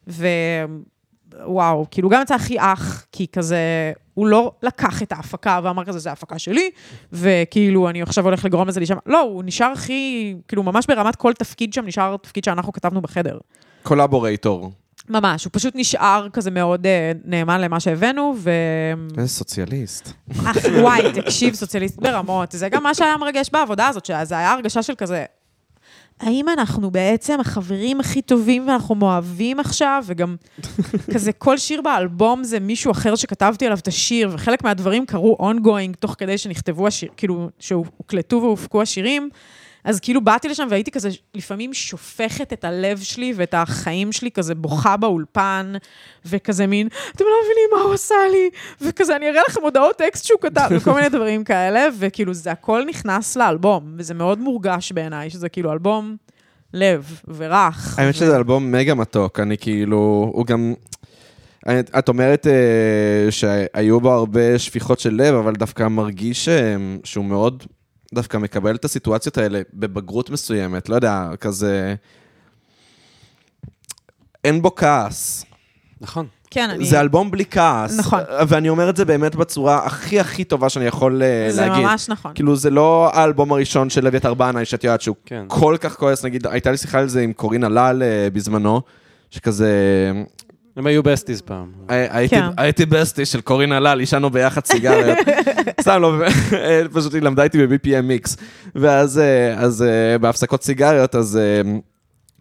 ו... 0.09 0.27
וואו, 1.45 1.87
כאילו 1.91 2.09
גם 2.09 2.23
יצא 2.23 2.35
הכי 2.35 2.57
אח, 2.59 3.07
כי 3.13 3.27
כזה, 3.33 3.93
הוא 4.15 4.27
לא 4.27 4.53
לקח 4.63 5.03
את 5.03 5.13
ההפקה 5.13 5.61
ואמר 5.63 5.85
כזה, 5.85 5.99
זה 5.99 6.11
ההפקה 6.11 6.39
שלי, 6.39 6.71
וכאילו, 7.13 7.89
אני 7.89 8.03
עכשיו 8.03 8.25
הולך 8.25 8.45
לגרום 8.45 8.69
לזה 8.69 8.81
להישמע. 8.81 9.01
לא, 9.07 9.21
הוא 9.21 9.43
נשאר 9.47 9.73
הכי, 9.73 10.35
כאילו, 10.49 10.63
ממש 10.63 10.87
ברמת 10.87 11.17
כל 11.17 11.33
תפקיד 11.33 11.73
שם, 11.73 11.87
נשאר 11.87 12.17
תפקיד 12.17 12.45
שאנחנו 12.45 12.73
כתבנו 12.73 13.01
בחדר. 13.01 13.39
collaborator. 13.83 14.73
ממש, 15.09 15.45
הוא 15.45 15.51
פשוט 15.55 15.73
נשאר 15.77 16.27
כזה 16.33 16.51
מאוד 16.51 16.87
אה, 16.87 17.13
נאמן 17.25 17.61
למה 17.61 17.81
שהבאנו, 17.81 18.35
ו... 18.39 18.51
איזה 19.19 19.29
סוציאליסט. 19.29 20.13
אך, 20.47 20.57
וואי, 20.81 21.13
תקשיב, 21.15 21.55
סוציאליסט 21.55 22.01
ברמות. 22.01 22.53
זה 22.53 22.69
גם 22.69 22.83
מה 22.83 22.95
שהיה 22.95 23.17
מרגש 23.17 23.51
בעבודה 23.53 23.89
הזאת, 23.89 24.07
שזה 24.07 24.39
היה 24.39 24.53
הרגשה 24.53 24.83
של 24.83 24.95
כזה, 24.95 25.25
האם 26.23 26.49
אנחנו 26.49 26.91
בעצם 26.91 27.41
החברים 27.41 28.01
הכי 28.01 28.23
טובים 28.23 28.69
ואנחנו 28.69 28.95
מאוהבים 28.95 29.61
עכשיו, 29.61 30.05
וגם 30.07 30.37
כזה 31.15 31.33
כל 31.33 31.59
שיר 31.59 31.83
באלבום 31.83 32.45
זה 32.45 32.61
מישהו 32.61 32.91
אחר 32.91 33.17
שכתבתי 33.17 33.67
עליו 33.67 33.79
את 33.79 33.89
השיר, 33.89 34.31
וחלק 34.33 34.65
מהדברים 34.65 35.07
קרו 35.07 35.37
ongoing 35.41 35.97
תוך 36.01 36.15
כדי 36.19 36.39
שנכתבו 36.39 36.87
השיר, 36.87 37.11
כאילו, 37.17 37.49
שהוקלטו 37.59 38.37
והופקו 38.43 38.83
השירים. 38.83 39.31
אז 39.85 40.01
כאילו 40.01 40.21
באתי 40.21 40.49
לשם 40.49 40.67
והייתי 40.71 40.91
כזה 40.91 41.09
לפעמים 41.35 41.75
שופכת 41.75 42.53
את 42.53 42.65
הלב 42.65 43.01
שלי 43.01 43.33
ואת 43.37 43.55
החיים 43.55 44.13
שלי, 44.13 44.31
כזה 44.31 44.55
בוכה 44.55 44.97
באולפן, 44.97 45.73
וכזה 46.27 46.67
מין, 46.67 46.87
אתם 46.87 47.25
לא 47.25 47.37
מבינים 47.45 47.71
מה 47.77 47.81
הוא 47.81 47.95
עשה 47.95 48.15
לי, 48.31 48.51
וכזה 48.81 49.17
אני 49.17 49.29
אראה 49.29 49.43
לכם 49.49 49.63
הודעות 49.63 49.97
טקסט 49.97 50.25
שהוא 50.25 50.41
כתב, 50.41 50.69
וכל 50.71 50.93
מיני 50.95 51.09
דברים 51.09 51.45
כאלה, 51.45 51.87
וכאילו 51.99 52.35
זה 52.35 52.51
הכל 52.51 52.85
נכנס 52.89 53.37
לאלבום, 53.37 53.95
וזה 53.97 54.15
מאוד 54.15 54.39
מורגש 54.39 54.93
בעיניי, 54.93 55.31
שזה 55.31 55.49
כאילו 55.49 55.73
אלבום 55.73 56.17
לב 56.75 57.21
ורך. 57.29 57.99
האמת 57.99 58.15
שזה 58.15 58.37
אלבום 58.37 58.73
מגה 58.73 58.95
מתוק, 58.95 59.41
אני 59.41 59.59
כאילו, 59.59 60.31
הוא 60.33 60.47
גם... 60.47 60.75
את 61.99 62.09
אומרת 62.09 62.47
אה, 62.47 63.31
שהיו 63.31 64.01
בו 64.01 64.13
הרבה 64.13 64.59
שפיכות 64.59 65.01
של 65.01 65.15
לב, 65.15 65.35
אבל 65.35 65.53
דווקא 65.53 65.89
מרגיש 65.89 66.49
אה, 66.49 66.77
שהוא 67.05 67.25
מאוד 67.25 67.63
דווקא 68.15 68.37
מקבל 68.37 68.75
את 68.75 68.85
הסיטואציות 68.85 69.39
האלה 69.39 69.61
בבגרות 69.75 70.31
מסוימת, 70.31 70.89
לא 70.89 70.95
יודע, 70.95 71.31
כזה... 71.41 71.95
אין 74.45 74.63
בו 74.63 74.75
כעס. 74.75 75.45
נכון. 76.01 76.27
כן, 76.51 76.71
אני... 76.71 76.85
זה 76.85 77.01
אלבום 77.01 77.31
בלי 77.31 77.45
כעס. 77.51 77.99
נכון. 77.99 78.21
ואני 78.49 78.69
אומר 78.69 78.91
את 78.91 78.97
זה 78.97 79.05
באמת 79.05 79.35
בצורה 79.35 79.87
הכי 79.87 80.21
הכי 80.21 80.45
טובה 80.45 80.69
שאני 80.69 80.85
יכול 80.85 81.23
אה, 81.23 81.53
זה 81.53 81.61
להגיד. 81.67 81.85
ממש 81.85 82.09
נכון. 82.09 82.33
כאילו, 82.35 82.57
זה 82.57 82.71
לא 82.71 83.11
האלבום 83.13 83.53
הראשון 83.53 83.91
של 83.91 84.07
אביתר 84.07 84.35
בנאי, 84.35 84.65
שאת 84.65 84.85
יודעת 84.85 85.01
שהוא 85.01 85.17
כן. 85.27 85.45
כל 85.49 85.77
כך 85.81 85.97
כועס, 85.97 86.25
נגיד, 86.25 86.47
הייתה 86.47 86.71
לי 86.71 86.77
שיחה 86.77 86.99
על 86.99 87.09
זה 87.09 87.21
עם 87.21 87.33
קורינה 87.33 87.69
לאל 87.69 88.03
אה, 88.03 88.29
בזמנו, 88.33 88.81
שכזה... 89.31 89.73
הם 90.77 90.87
היו 90.87 91.03
בסטיז 91.03 91.41
פעם. 91.41 91.73
הייתי- 91.89 92.37
כן. 92.37 92.47
הייתי 92.57 92.87
בסטי 92.87 93.25
של 93.25 93.41
קורינה 93.41 93.81
לאל, 93.81 94.01
עישנו 94.01 94.31
ביחד 94.31 94.65
סיגריות. 94.67 95.19
סתם 95.81 96.03
לא, 96.03 96.13
אה, 96.53 96.83
פשוט 96.93 97.15
היא 97.15 97.23
למדה 97.23 97.43
איתי 97.43 97.67
ב-BPM 97.67 98.03
מיקס. 98.03 98.37
ואז 98.75 99.19
אה, 99.19 99.55
אז, 99.55 99.83
אה, 99.83 100.19
בהפסקות 100.19 100.63
סיגריות, 100.63 101.15
אז 101.15 101.39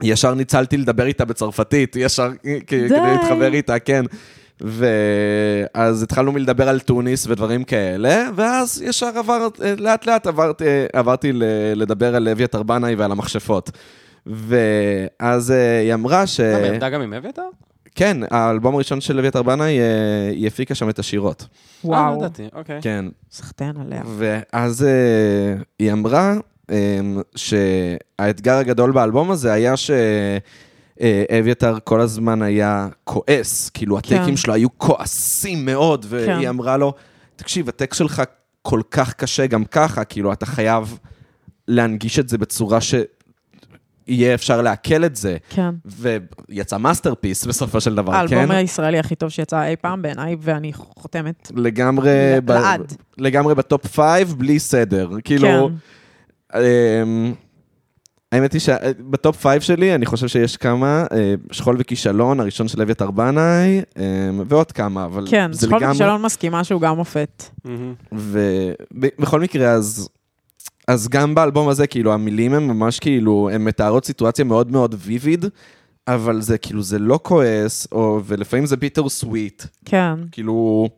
ישר 0.03 0.34
ניצלתי 0.34 0.77
לדבר 0.77 1.05
איתה 1.05 1.25
בצרפתית, 1.25 1.95
ישר. 1.95 2.29
כדי 2.67 2.89
להתחבר 2.89 3.53
איתה, 3.53 3.79
כן. 3.79 4.05
ואז 4.61 6.03
התחלנו 6.03 6.32
מלדבר 6.32 6.69
על 6.69 6.79
טוניס 6.79 7.27
ודברים 7.27 7.63
כאלה, 7.63 8.23
ואז 8.36 8.82
ישר 8.86 9.09
עבר, 9.15 9.47
לאט 9.77 10.05
לאט 10.07 10.27
עברתי, 10.27 10.65
עברתי 10.93 11.32
ל- 11.34 11.43
לדבר 11.75 12.15
על 12.15 12.27
אביתר 12.29 12.63
בנאי 12.63 12.95
ועל 12.95 13.11
המכשפות. 13.11 13.71
ואז 14.25 15.49
היא 15.84 15.93
אמרה 15.93 16.27
ש... 16.27 16.39
עבדה 16.39 16.89
גם 16.89 17.01
עם 17.01 17.13
אביתר? 17.13 17.41
כן, 17.95 18.17
האלבום 18.31 18.75
הראשון 18.75 19.01
של 19.01 19.19
אביתר 19.19 19.43
בנאי, 19.43 19.79
אה, 19.79 20.29
היא 20.31 20.47
הפיקה 20.47 20.75
שם 20.75 20.89
את 20.89 20.99
השירות. 20.99 21.41
אה, 21.41 21.47
וואו, 21.89 22.17
ידעתי, 22.17 22.47
אוקיי. 22.53 22.79
כן. 22.81 23.05
סחטיין 23.31 23.77
עליה. 23.77 24.01
ואז 24.17 24.83
אה, 24.83 25.55
היא 25.79 25.91
אמרה 25.91 26.33
אה, 26.71 26.99
שהאתגר 27.35 28.57
הגדול 28.57 28.91
באלבום 28.91 29.31
הזה 29.31 29.53
היה 29.53 29.73
שאביתר 30.97 31.77
כל 31.83 32.01
הזמן 32.01 32.41
היה 32.41 32.87
כועס, 33.03 33.69
כאילו 33.69 33.97
הטייקים 33.97 34.29
כן. 34.29 34.37
שלו 34.37 34.53
היו 34.53 34.69
כועסים 34.77 35.65
מאוד, 35.65 36.05
והיא 36.09 36.25
כן. 36.25 36.47
אמרה 36.47 36.77
לו, 36.77 36.93
תקשיב, 37.35 37.69
הטקסט 37.69 37.97
שלך 37.97 38.21
כל 38.61 38.81
כך 38.91 39.13
קשה 39.13 39.47
גם 39.47 39.65
ככה, 39.65 40.03
כאילו 40.03 40.33
אתה 40.33 40.45
חייב 40.45 40.97
להנגיש 41.67 42.19
את 42.19 42.29
זה 42.29 42.37
בצורה 42.37 42.79
שיהיה 44.08 44.34
אפשר 44.34 44.62
לעכל 44.62 45.06
את 45.06 45.16
זה. 45.16 45.38
כן. 45.49 45.70
ויצא 46.49 46.78
masterpiece 46.78 47.45
בסופו 47.45 47.82
של 47.82 47.95
דבר, 47.95 48.12
כן? 48.12 48.18
האלבום 48.38 48.52
הישראלי 48.52 48.99
הכי 48.99 49.16
טוב 49.16 49.30
שיצא 49.30 49.64
אי 49.64 49.76
פעם 49.76 50.02
בעיניי, 50.02 50.36
ואני 50.41 50.74
חותמת. 50.74 51.52
לגמרי, 51.56 52.12
ב- 52.45 52.52
לעד. 52.52 52.93
לגמרי 53.18 53.56
ב 53.55 53.63
top 53.63 53.88
five, 53.88 54.36
בלי 54.38 54.60
סדר. 54.60 55.10
כאילו, 55.24 55.70
כן. 56.54 56.60
אמ, 56.60 57.34
האמת 58.32 58.54
היא 58.54 58.62
שב 58.61 58.99
top 58.99 59.36
five 59.41 59.61
שלי, 59.62 59.95
אני 59.95 60.06
חושב 60.06 60.28
שיש 60.28 60.58
כמה, 60.58 61.06
אה, 61.14 61.34
שכול 61.52 61.76
וכישלון, 61.80 62.39
הראשון 62.39 62.68
של 62.68 62.82
אביתר 62.82 63.12
בנאי, 63.12 63.82
אמ, 63.97 64.04
ועוד 64.47 64.72
כמה, 64.72 65.06
אבל 65.06 65.28
כן, 65.30 65.54
זה 65.54 65.62
שכול 65.68 65.78
לגמרי... 65.78 65.89
וכישלון 65.91 66.22
מסכימה 66.22 66.64
שהוא 66.64 66.82
גם 66.82 66.95
מופת. 66.95 67.43
מהמם. 67.66 67.93
ובכל 68.12 69.41
מקרה, 69.41 69.72
אז... 69.72 70.10
אז 70.91 71.07
גם 71.07 71.35
באלבום 71.35 71.69
הזה, 71.69 71.87
כאילו, 71.87 72.13
המילים 72.13 72.53
הם 72.53 72.67
ממש 72.67 72.99
כאילו, 72.99 73.49
הן 73.53 73.63
מתארות 73.63 74.05
סיטואציה 74.05 74.45
מאוד 74.45 74.71
מאוד 74.71 74.95
vivid, 74.97 75.45
אבל 76.07 76.41
זה 76.41 76.57
כאילו, 76.57 76.81
זה 76.81 76.99
לא 76.99 77.19
כועס, 77.23 77.87
או, 77.91 78.21
ולפעמים 78.25 78.65
זה 78.65 78.77
bittersweet. 78.78 79.63
כן. 79.85 80.13
כאילו, 80.31 80.89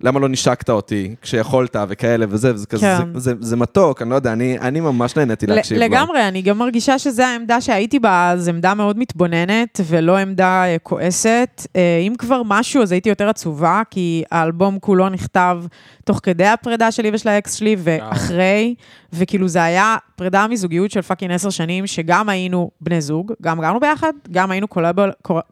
למה 0.00 0.20
לא 0.20 0.28
נשקת 0.28 0.70
אותי 0.70 1.14
כשיכולת 1.22 1.76
וכאלה 1.88 2.26
וזה, 2.28 2.54
וזה 2.54 2.66
כזה, 2.66 2.86
כן. 2.98 3.12
זה, 3.14 3.20
זה, 3.20 3.34
זה 3.40 3.56
מתוק, 3.56 4.02
אני 4.02 4.10
לא 4.10 4.14
יודע, 4.14 4.32
אני, 4.32 4.58
אני 4.58 4.80
ממש 4.80 5.16
נהניתי 5.16 5.46
להקשיב 5.46 5.78
לו. 5.78 5.84
לגמרי, 5.84 6.28
אני 6.28 6.42
גם 6.42 6.58
מרגישה 6.58 6.98
שזו 6.98 7.22
העמדה 7.22 7.60
שהייתי 7.60 7.98
בה, 7.98 8.32
זו 8.36 8.50
עמדה 8.50 8.74
מאוד 8.74 8.98
מתבוננת, 8.98 9.80
ולא 9.86 10.16
עמדה 10.16 10.64
אה, 10.64 10.76
כועסת. 10.82 11.66
אה, 11.76 11.98
אם 12.06 12.14
כבר 12.18 12.42
משהו, 12.44 12.82
אז 12.82 12.92
הייתי 12.92 13.08
יותר 13.08 13.28
עצובה, 13.28 13.82
כי 13.90 14.22
האלבום 14.30 14.78
כולו 14.78 15.08
נכתב 15.08 15.62
תוך 16.04 16.20
כדי 16.22 16.46
הפרידה 16.46 16.92
שלי 16.92 17.10
ושל 17.12 17.28
האקס 17.28 17.54
שלי, 17.54 17.76
ואחרי, 17.78 18.74
וכאילו 19.12 19.48
זה 19.48 19.62
היה 19.62 19.96
פרידה 20.16 20.46
מזוגיות 20.46 20.90
של 20.90 21.02
fucking 21.02 21.32
עשר 21.32 21.50
שנים, 21.50 21.86
שגם 21.86 22.28
היינו 22.28 22.70
בני 22.80 23.00
זוג, 23.00 23.32
גם 23.42 23.60
גרנו 23.60 23.80
ביחד, 23.80 24.12
גם 24.30 24.50
היינו 24.50 24.66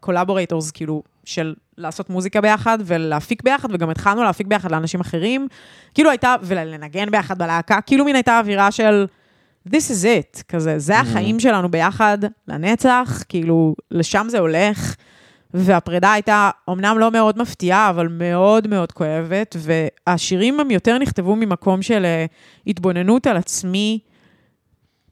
collaborators, 0.00 0.70
כאילו, 0.70 1.02
של 1.24 1.54
לעשות 1.78 2.10
מוזיקה 2.10 2.40
ביחד 2.40 2.78
ולהפיק 2.84 3.42
ביחד, 3.42 3.68
וגם 3.72 3.90
התחלנו 3.90 4.22
להפיק 4.22 4.46
ביחד 4.46 4.70
לאנשים 4.70 5.00
אחרים. 5.00 5.48
כאילו 5.94 6.10
הייתה, 6.10 6.34
ולנגן 6.42 7.10
ביחד 7.10 7.38
בלהקה, 7.38 7.80
כאילו 7.80 8.04
מין 8.04 8.16
הייתה 8.16 8.38
אווירה 8.38 8.70
של... 8.70 9.06
This 9.68 9.90
is 9.90 10.04
it, 10.04 10.42
כזה, 10.48 10.78
זה 10.78 10.98
החיים 10.98 11.40
שלנו 11.40 11.70
ביחד, 11.70 12.18
לנצח, 12.48 13.22
כאילו, 13.28 13.74
לשם 13.90 14.26
זה 14.28 14.38
הולך. 14.38 14.96
והפרידה 15.54 16.12
הייתה 16.12 16.50
אמנם 16.70 16.98
לא 16.98 17.10
מאוד 17.10 17.38
מפתיעה, 17.38 17.90
אבל 17.90 18.08
מאוד 18.08 18.68
מאוד 18.68 18.92
כואבת, 18.92 19.56
והשירים 19.58 20.60
הם 20.60 20.70
יותר 20.70 20.98
נכתבו 20.98 21.36
ממקום 21.36 21.82
של 21.82 22.04
אה, 22.04 22.26
התבוננות 22.66 23.26
על 23.26 23.36
עצמי, 23.36 23.98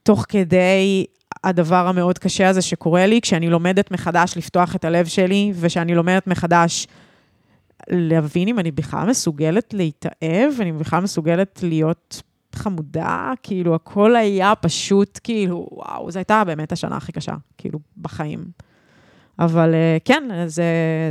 תוך 0.03 0.25
כדי 0.29 1.05
הדבר 1.45 1.87
המאוד 1.87 2.17
קשה 2.17 2.49
הזה 2.49 2.61
שקורה 2.61 3.05
לי, 3.05 3.21
כשאני 3.21 3.49
לומדת 3.49 3.91
מחדש 3.91 4.37
לפתוח 4.37 4.75
את 4.75 4.85
הלב 4.85 5.05
שלי, 5.05 5.53
ושאני 5.59 5.95
לומדת 5.95 6.27
מחדש 6.27 6.87
להבין 7.89 8.47
אם 8.47 8.59
אני 8.59 8.71
בכלל 8.71 9.09
מסוגלת 9.09 9.73
להתאהב, 9.73 10.53
אני 10.59 10.71
בכלל 10.71 11.03
מסוגלת 11.03 11.59
להיות 11.63 12.21
חמודה, 12.55 13.31
כאילו, 13.43 13.75
הכל 13.75 14.15
היה 14.15 14.53
פשוט, 14.55 15.19
כאילו, 15.23 15.67
וואו, 15.71 16.11
זו 16.11 16.19
הייתה 16.19 16.43
באמת 16.43 16.71
השנה 16.71 16.97
הכי 16.97 17.11
קשה, 17.11 17.33
כאילו, 17.57 17.79
בחיים. 17.97 18.45
אבל 19.39 19.73
אה, 19.73 19.97
כן, 20.05 20.23
זה, 20.45 20.63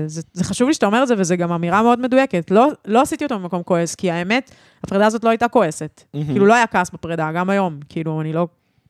זה, 0.07 0.23
זה 0.33 0.45
חשוב 0.45 0.69
לי 0.69 0.75
שאתה 0.75 0.87
אומר 0.87 1.03
את 1.03 1.09
זה, 1.09 1.15
וזו 1.19 1.37
גם 1.37 1.53
אמירה 1.53 1.83
מאוד 1.83 2.01
מדויקת. 2.01 2.51
לא, 2.51 2.69
לא 2.85 3.03
עשיתי 3.03 3.25
אותו 3.25 3.39
במקום 3.39 3.63
כועס, 3.63 3.95
כי 3.95 4.11
האמת, 4.11 4.51
הפרידה 4.85 5.07
הזאת 5.07 5.25
לא 5.25 5.29
הייתה 5.29 5.49
כועסת. 5.49 6.05
מהמם. 6.15 6.27
כאילו, 6.27 6.47
לא 6.47 6.55
היה 6.55 6.67
כעס 6.67 6.91
בפרידה, 6.91 7.33
גם 7.33 7.51
היום. 7.51 7.79
כאילו, 7.89 8.21
אני 8.21 8.33
לא, 8.33 8.49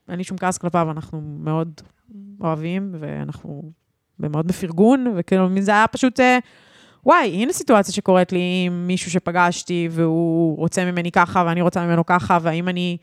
אין 0.08 0.18
לי 0.18 0.24
שום 0.24 0.38
כעס 0.38 0.58
כלפיו, 0.58 0.90
אנחנו 0.90 1.20
מאוד 1.20 1.80
אוהבים, 2.40 2.94
ואנחנו 2.98 3.72
מאוד 4.18 4.46
בפרגון, 4.46 5.14
וכאילו, 5.16 5.48
זה 5.60 5.70
היה 5.70 5.86
פשוט, 5.86 6.20
אה, 6.20 6.38
וואי, 7.06 7.28
הנה 7.28 7.52
סיטואציה 7.52 7.94
שקורית 7.94 8.32
לי 8.32 8.62
עם 8.66 8.86
מישהו 8.86 9.10
שפגשתי, 9.10 9.88
והוא 9.90 10.58
רוצה 10.58 10.84
ממני 10.84 11.10
ככה, 11.10 11.44
ואני 11.46 11.62
רוצה 11.62 11.86
ממנו 11.86 12.06
ככה, 12.06 12.38
והאם 12.42 12.68
אני 12.68 12.96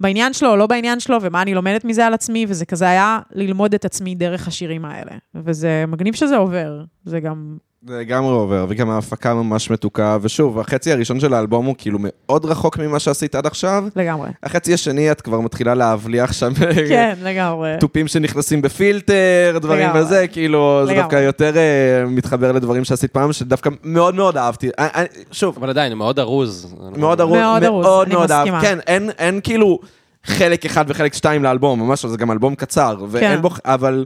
בעניין 0.00 0.32
שלו 0.32 0.50
או 0.50 0.56
לא 0.56 0.66
בעניין 0.66 1.00
שלו, 1.00 1.18
ומה 1.22 1.42
אני 1.42 1.54
לומדת 1.54 1.84
מזה 1.84 2.06
על 2.06 2.14
עצמי, 2.14 2.46
וזה 2.48 2.66
כזה 2.66 2.88
היה 2.88 3.20
ללמוד 3.32 3.74
את 3.74 3.84
עצמי 3.84 4.14
דרך 4.14 4.48
השירים 4.48 4.84
האלה. 4.84 5.12
וזה 5.34 5.84
מגניב 5.88 6.14
שזה 6.14 6.36
עובר, 6.36 6.84
זה 7.04 7.20
גם... 7.20 7.56
זה 7.86 7.98
לגמרי 8.00 8.32
עובר, 8.32 8.66
וגם 8.68 8.90
ההפקה 8.90 9.34
ממש 9.34 9.70
מתוקה, 9.70 10.18
ושוב, 10.22 10.58
החצי 10.58 10.92
הראשון 10.92 11.20
של 11.20 11.34
האלבום 11.34 11.66
הוא 11.66 11.74
כאילו 11.78 11.98
מאוד 12.02 12.44
רחוק 12.44 12.78
ממה 12.78 12.98
שעשית 12.98 13.34
עד 13.34 13.46
עכשיו. 13.46 13.84
לגמרי. 13.96 14.30
החצי 14.42 14.74
השני, 14.74 15.10
את 15.10 15.20
כבר 15.20 15.40
מתחילה 15.40 15.74
להבליח 15.74 16.32
שם 16.32 16.54
כן, 16.88 17.14
לגמרי. 17.22 17.76
תופים 17.80 18.08
שנכנסים 18.08 18.62
בפילטר, 18.62 19.58
דברים 19.60 19.88
לגמרי. 19.88 20.02
וזה, 20.02 20.26
כאילו, 20.26 20.80
זה 20.84 20.92
לגמרי. 20.92 21.02
דווקא 21.02 21.16
יותר 21.16 21.56
אה, 21.56 22.06
מתחבר 22.06 22.52
לדברים 22.52 22.84
שעשית 22.84 23.12
פעם, 23.12 23.32
שדווקא 23.32 23.70
מאוד 23.84 24.14
מאוד 24.14 24.36
אהבתי. 24.36 24.70
אה, 24.78 24.86
אה, 24.94 25.04
שוב, 25.32 25.56
אבל 25.58 25.70
עדיין, 25.70 25.92
הוא 25.92 25.98
מאוד 25.98 26.18
ארוז. 26.18 26.74
מאוד 26.96 27.20
ארוז, 27.20 27.38
מאוד 27.38 27.64
ארוז, 27.64 27.86
מאוד 27.86 28.06
אני 28.06 28.14
מאוד 28.14 28.30
אהב. 28.30 28.40
מסכימה. 28.40 28.62
כן, 28.62 28.78
אין, 28.86 29.10
אין 29.18 29.40
כאילו 29.42 29.78
חלק 30.24 30.64
אחד 30.66 30.84
וחלק 30.88 31.14
שתיים 31.14 31.42
לאלבום, 31.42 31.80
ממש 31.80 32.06
זה 32.06 32.16
גם 32.16 32.30
אלבום 32.30 32.54
קצר, 32.54 32.96
ואין 33.08 33.36
כן. 33.36 33.42
בו, 33.42 33.50
אבל 33.64 34.04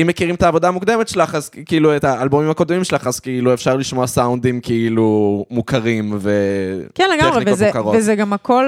אם 0.00 0.06
מכירים 0.06 0.34
את 0.34 0.42
העבודה 0.42 0.68
המוקדמת 0.68 1.08
שלך, 1.08 1.34
אז 1.34 1.48
כאילו, 1.48 1.96
את 1.96 2.04
האלבומים 2.04 2.50
הקודמים 2.50 2.84
שלך, 2.84 3.06
אז 3.06 3.20
כאילו 3.20 3.54
אפשר 3.54 3.76
לשמוע 3.76 4.06
סאונדים 4.06 4.60
כאילו 4.60 5.44
מוכרים 5.50 6.12
ו... 6.18 6.30
כן, 6.94 7.10
לגמרי, 7.18 7.44
וזה, 7.46 7.66
מוכרות. 7.66 7.94
וזה 7.96 8.14
גם 8.14 8.32
הכל 8.32 8.64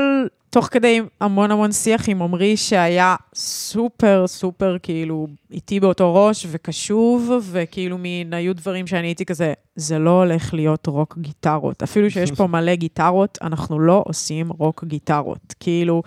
תוך 0.51 0.69
כדי 0.71 1.01
המון 1.21 1.51
המון 1.51 1.73
שיח 1.73 2.09
עם 2.09 2.23
עמרי, 2.23 2.57
שהיה 2.57 3.17
סופר 3.35 4.25
סופר 4.27 4.77
כאילו 4.83 5.27
איתי 5.51 5.81
באותו 5.81 6.15
ראש 6.15 6.47
וקשוב, 6.51 7.31
וכאילו 7.51 7.99
מין 7.99 8.33
היו 8.33 8.55
דברים 8.55 8.87
שאני 8.87 9.07
הייתי 9.07 9.25
כזה, 9.25 9.53
זה 9.77 9.99
לא 9.99 10.11
הולך 10.11 10.55
להיות 10.55 10.87
רוק 10.87 11.19
גיטרות. 11.19 11.83
אפילו 11.83 12.11
שיש 12.11 12.31
פה 12.31 12.47
מלא 12.47 12.75
גיטרות, 12.75 13.39
אנחנו 13.43 13.79
לא 13.81 14.03
עושים 14.07 14.49
רוק 14.59 14.85
גיטרות. 14.85 15.55
כאילו... 15.61 16.03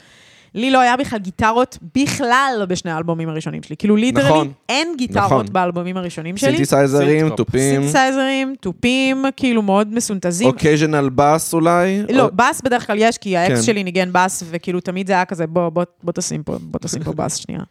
לי 0.56 0.72
לא 0.72 0.80
היה 0.80 0.98
בכלל 0.98 1.20
גיטרות 1.20 1.78
בכלל 1.96 2.66
בשני 2.70 2.92
האלבומים 2.92 3.30
הראשונים 3.30 3.64
שלי. 3.64 3.78
כאילו, 3.78 3.96
literally, 3.96 4.26
נכון. 4.30 4.52
אין 4.70 4.94
גיטרות 4.98 5.26
נכון. 5.26 5.46
באלבומים 5.52 5.98
הראשונים 5.98 6.38
שלי. 6.38 6.56
סינתסייזרים. 6.56 7.30
תופים, 7.30 7.82
סינתסייזרים, 7.82 8.56
תופים, 8.60 9.26
כאילו 9.38 9.62
מאוד 9.62 9.94
מסונטזים. 9.94 10.48
occasional 10.48 11.10
bass 11.16 11.54
אולי. 11.54 12.04
לא, 12.14 12.24
או- 12.24 12.30
בס 12.36 12.62
בדרך 12.62 12.88
כלל 12.88 12.98
יש, 13.00 13.18
כי 13.18 13.38
האקס 13.38 13.56
כן. 13.56 13.62
שלי 13.64 13.84
ניגן 13.84 14.10
בס, 14.12 14.44
וכאילו 14.50 14.80
תמיד 14.80 15.08
זה 15.08 15.14
היה 15.14 15.26
כזה, 15.26 15.48
בוא, 15.48 15.70
בוא, 15.70 15.84
בוא 16.04 16.14
תשים 16.14 16.44
פה, 16.44 16.58
בוא 16.62 16.80
תשים 16.80 17.04
פה 17.04 17.14
בס 17.14 17.36
שנייה. 17.36 17.62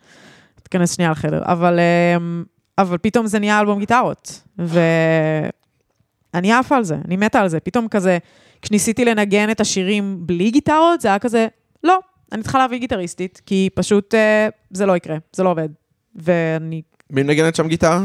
תיכנס 0.62 0.94
שנייה 0.94 1.10
לחדר. 1.10 1.42
אבל, 1.44 1.78
אמ, 2.16 2.44
אבל 2.78 2.98
פתאום 2.98 3.26
זה 3.26 3.38
נהיה 3.38 3.60
אלבום 3.60 3.78
גיטרות. 3.78 4.42
ואני 4.58 6.52
עפה 6.52 6.76
על 6.76 6.84
זה, 6.84 6.96
אני 7.04 7.16
מתה 7.16 7.40
על 7.40 7.48
זה. 7.48 7.60
פתאום 7.60 7.88
כזה, 7.88 8.18
כשניסיתי 8.62 9.04
לנגן 9.04 9.50
את 9.50 9.60
השירים 9.60 10.16
בלי 10.20 10.50
גיטרות, 10.50 11.00
זה 11.00 11.08
היה 11.08 11.18
כזה, 11.18 11.46
לא, 11.84 11.98
אני 12.32 12.42
צריכה 12.42 12.58
להביא 12.58 12.78
גיטריסטית, 12.78 13.42
כי 13.46 13.68
פשוט 13.74 14.14
אה, 14.14 14.48
זה 14.70 14.86
לא 14.86 14.96
יקרה, 14.96 15.16
זה 15.32 15.42
לא 15.42 15.50
עובד. 15.50 15.68
ואני 16.14 16.82
מי 17.10 17.22
מנגנת 17.22 17.54
שם 17.54 17.68
גיטרה? 17.68 18.00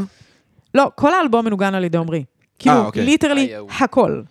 לא, 0.74 0.90
כל 0.94 1.14
האלבום 1.14 1.44
מנוגן 1.44 1.74
על 1.74 1.84
ידי 1.84 1.98
עמרי. 1.98 2.24
כאילו, 2.58 2.84
אוקיי. 2.84 3.04
literally. 3.04 3.54
הכל. 3.80 4.22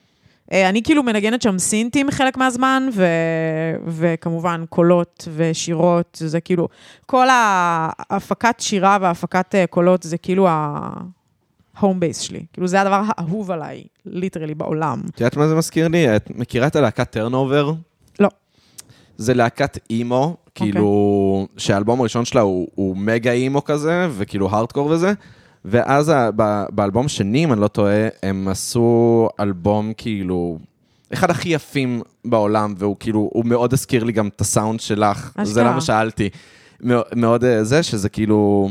אה, 0.52 0.70
אני 0.70 0.84
כאילו 0.84 1.04
מנגנת 1.04 1.42
שם 1.42 1.60
סינטים 1.60 2.12
חלק 2.12 2.38
מהזמן, 2.38 2.88
ו... 2.94 3.06
וכמובן 3.88 4.64
קולות 4.70 5.28
ושירות, 5.36 6.18
זה 6.24 6.42
כאילו, 6.42 6.68
כל 7.06 7.28
ההפקת 7.30 8.56
שירה 8.60 8.98
והפקת 9.02 9.56
אה, 9.56 9.68
קולות 9.68 10.04
זה 10.04 10.18
כאילו 10.18 10.48
ה 10.50 10.80
home 10.80 12.00
base 12.00 12.20
שלי. 12.20 12.46
כאילו, 12.54 12.68
זה 12.68 12.82
הדבר 12.82 13.02
האהוב 13.08 13.52
עליי, 13.52 13.84
literally, 14.06 14.56
בעולם. 14.56 15.02
את 15.10 15.20
יודעת 15.20 15.38
מה 15.38 15.48
זה 15.48 15.56
מזכיר 15.56 15.88
לי? 15.88 16.16
את 16.16 16.30
מכירה 16.36 16.68
את 16.68 16.76
הלהקת 16.76 17.12
טרנובר? 17.12 17.74
זה 19.18 19.34
להקת 19.34 19.78
אימו, 19.90 20.38
כאילו, 20.56 21.48
שהאלבום 21.58 22.00
הראשון 22.00 22.26
שלה 22.26 22.42
הוא, 22.42 22.68
הוא 22.76 22.98
מגה 22.98 23.32
אימו 23.32 23.64
כזה, 23.64 24.08
וכאילו 24.12 24.50
הארדקור 24.52 24.88
וזה, 24.90 25.14
ואז 25.66 26.12
ב- 26.36 26.64
באלבום 26.72 27.08
שני, 27.08 27.44
אם 27.44 27.54
אני 27.54 27.62
לא 27.62 27.68
טועה, 27.68 28.08
הם 28.24 28.48
עשו 28.48 29.30
אלבום 29.40 29.94
כאילו... 29.98 30.58
אחד 31.14 31.30
הכי 31.32 31.50
יפים 31.50 32.02
בעולם, 32.26 32.74
והוא 32.78 32.96
כאילו, 33.00 33.30
הוא 33.34 33.46
מאוד 33.46 33.74
הזכיר 33.74 34.04
לי 34.04 34.12
גם 34.12 34.28
את 34.28 34.42
הסאונד 34.42 34.80
שלך. 34.80 35.32
זה 35.44 35.52
אשכרה. 35.52 35.64
למה 35.72 35.82
שאלתי. 35.82 36.30
מאו- 36.82 37.02
מאוד 37.16 37.44
אה, 37.44 37.64
זה, 37.64 37.84
שזה 37.84 38.10
כאילו... 38.10 38.70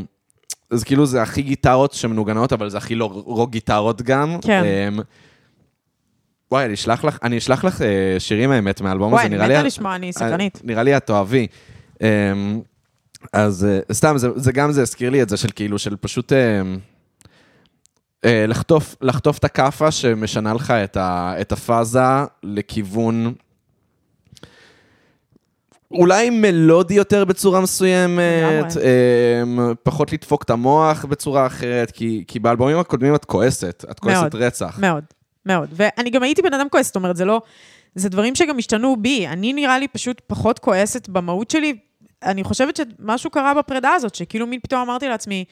אז 0.71 0.85
כאילו 0.85 1.07
זה 1.07 1.23
הכי 1.23 1.43
גיטרות 1.43 1.93
שמנוגנות, 1.93 2.53
אבל 2.53 2.69
זה 2.71 2.79
הכי 2.79 2.95
לא 2.95 3.05
רוק 3.25 3.51
גיטרות 3.51 4.03
גם. 4.03 4.37
כן. 4.43 4.63
אמ, 4.65 5.01
וואי, 6.55 6.65
אני 6.65 6.75
אשלח 6.75 7.05
לך, 7.05 7.19
אני 7.23 7.39
אשלח 7.39 7.65
לך 7.65 7.83
אה, 7.83 8.17
שירים 8.19 8.51
האמת 8.51 8.81
מהאלבום 8.81 9.13
וואי, 9.13 9.23
הזה, 9.23 9.27
אני 9.27 9.37
נראה 9.37 9.49
לי... 9.49 9.55
מתה 9.55 9.63
לשמוע, 9.63 9.95
אני 9.95 10.13
סקרנית. 10.13 10.57
אה, 10.57 10.61
נראה 10.65 10.83
לי 10.83 10.97
את 10.97 11.07
תאהבי. 11.07 11.47
אמ, 12.03 12.61
אז 13.33 13.65
אה, 13.65 13.95
סתם, 13.95 14.19
זה, 14.19 14.29
זה 14.37 14.53
גם 14.53 14.73
זה 14.73 14.83
הזכיר 14.83 15.11
לי 15.11 15.23
את 15.23 15.29
זה 15.29 15.37
של 15.37 15.49
כאילו, 15.55 15.79
של 15.79 15.97
פשוט 15.97 16.33
אמ, 16.33 16.79
אה, 18.25 18.45
לחטוף, 18.49 18.97
לחטוף 19.01 19.39
את 19.39 19.45
הכאפה 19.45 19.91
שמשנה 19.91 20.55
לך 20.55 20.71
את, 20.71 20.97
ה, 20.97 21.35
את 21.41 21.53
הפאזה 21.53 22.01
לכיוון... 22.43 23.35
אולי 25.91 26.31
מלודי 26.31 26.95
יותר 26.95 27.25
בצורה 27.25 27.61
מסוימת. 27.61 28.77
אמ, 28.77 29.75
פחות 29.83 30.13
לדפוק 30.13 30.43
את 30.43 30.51
המוח 30.51 31.05
בצורה 31.05 31.47
אחרת, 31.47 31.91
כי, 31.91 32.25
כי 32.27 32.39
באלבומים 32.39 32.79
הקודמים 32.79 33.15
את 33.15 33.25
כועסת, 33.25 33.85
את 33.91 34.01
כועסת 34.01 34.21
מאוד. 34.21 34.35
רצח. 34.35 34.79
מאוד, 34.79 35.05
מאוד. 35.47 35.69
ואני 35.73 36.11
גם 36.11 36.23
הייתי 36.23 36.43
בן 36.43 36.55
אדם 36.55 36.69
כועס, 36.69 36.87
זאת 36.87 36.97
אומרת, 36.97 37.17
זה 37.17 37.25
לא... 37.25 37.41
זה 37.95 38.09
דברים 38.09 38.35
שגם 38.35 38.59
השתנו 38.59 38.97
בי. 38.97 39.27
אני 39.27 39.53
נראה 39.53 39.79
לי 39.79 39.89
פשוט 39.89 40.21
פחות 40.27 40.59
כועסת 40.59 41.09
במהות 41.09 41.51
שלי. 41.51 41.79
אני 42.23 42.45
חושבת 42.45 42.77
שמשהו 42.77 43.31
קרה 43.31 43.55
בפרידה 43.55 43.93
הזאת, 43.93 44.15
שכאילו 44.15 44.47
מין 44.47 44.61
פתאום 44.61 44.81
אמרתי 44.81 45.09
לעצמי, 45.09 45.45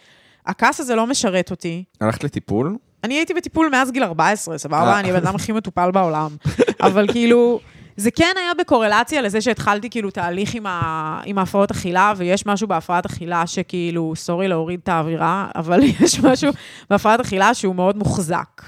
הכעס 0.46 0.80
הזה 0.80 0.94
לא 0.94 1.06
משרת 1.06 1.50
אותי. 1.50 1.84
הלכת 2.00 2.24
לטיפול? 2.24 2.76
אני 3.04 3.14
הייתי 3.14 3.34
בטיפול 3.34 3.68
מאז 3.68 3.90
גיל 3.90 4.04
14, 4.04 4.58
סבבה? 4.58 4.92
אה. 4.92 5.00
אני 5.00 5.10
הבן 5.10 5.26
אדם 5.26 5.34
הכי 5.34 5.52
מטופל 5.52 5.90
בעולם. 5.90 6.36
אבל 6.80 7.06
כאילו, 7.12 7.60
זה 7.96 8.10
כן 8.10 8.32
היה 8.36 8.54
בקורלציה 8.58 9.22
לזה 9.22 9.40
שהתחלתי 9.40 9.90
כאילו 9.90 10.10
תהליך 10.10 10.54
עם, 10.54 10.66
ה... 10.66 11.20
עם 11.24 11.38
ההפרעות 11.38 11.70
אכילה, 11.70 12.12
ויש 12.16 12.46
משהו 12.46 12.68
בהפרעת 12.68 13.06
אכילה 13.06 13.46
שכאילו, 13.46 14.12
סורי 14.16 14.48
להוריד 14.48 14.80
את 14.82 14.88
האווירה, 14.88 15.48
אבל 15.54 15.80
יש 16.00 16.20
משהו 16.20 16.52
בהפרעת 16.90 17.20
אכילה 17.20 17.54
שהוא 17.54 17.74
מאוד 17.74 17.96
מוחזק. 17.96 18.62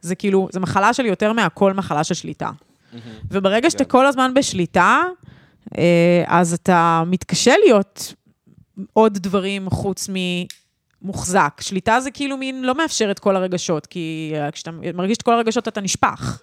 זה 0.00 0.14
כאילו, 0.14 0.48
זה 0.52 0.60
מחלה 0.60 0.94
שלי 0.94 1.08
יותר 1.08 1.32
מהכל 1.32 1.72
מחלה 1.72 2.04
של 2.04 2.14
שליטה. 2.14 2.50
וברגע 3.30 3.70
שאתה 3.70 3.84
כן. 3.84 3.90
כל 3.90 4.06
הזמן 4.06 4.34
בשליטה, 4.34 5.02
אה, 5.78 6.24
אז 6.26 6.52
אתה 6.52 7.02
מתקשה 7.06 7.54
להיות 7.64 8.14
עוד 8.92 9.18
דברים 9.18 9.70
חוץ 9.70 10.08
ממוחזק. 11.02 11.60
שליטה 11.60 12.00
זה 12.00 12.10
כאילו 12.10 12.36
מין 12.36 12.64
לא 12.64 12.74
מאפשר 12.74 13.10
את 13.10 13.18
כל 13.18 13.36
הרגשות, 13.36 13.86
כי 13.86 14.32
אה, 14.34 14.50
כשאתה 14.50 14.70
מרגיש 14.94 15.16
את 15.16 15.22
כל 15.22 15.32
הרגשות 15.32 15.68
אתה 15.68 15.80
נשפך. 15.80 16.42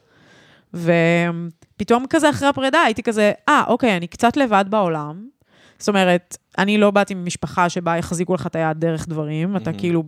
ופתאום 0.74 2.06
כזה 2.10 2.30
אחרי 2.30 2.48
הפרידה 2.48 2.82
הייתי 2.82 3.04
כזה, 3.04 3.32
אה, 3.50 3.64
אוקיי, 3.68 3.98
אני 3.98 4.08
קצת 4.08 4.38
לבד 4.38 4.66
בעולם. 4.70 5.28
זאת 5.80 5.88
אומרת, 5.88 6.38
אני 6.58 6.78
לא 6.78 6.92
באתי 6.92 7.14
ממשפחה 7.14 7.70
שבה 7.70 7.98
יחזיקו 7.98 8.36
לך 8.36 8.48
את 8.48 8.56
היד 8.56 8.78
דרך 8.80 9.08
דברים, 9.08 9.58
אתה. 9.58 9.74
כאילו 9.74 10.04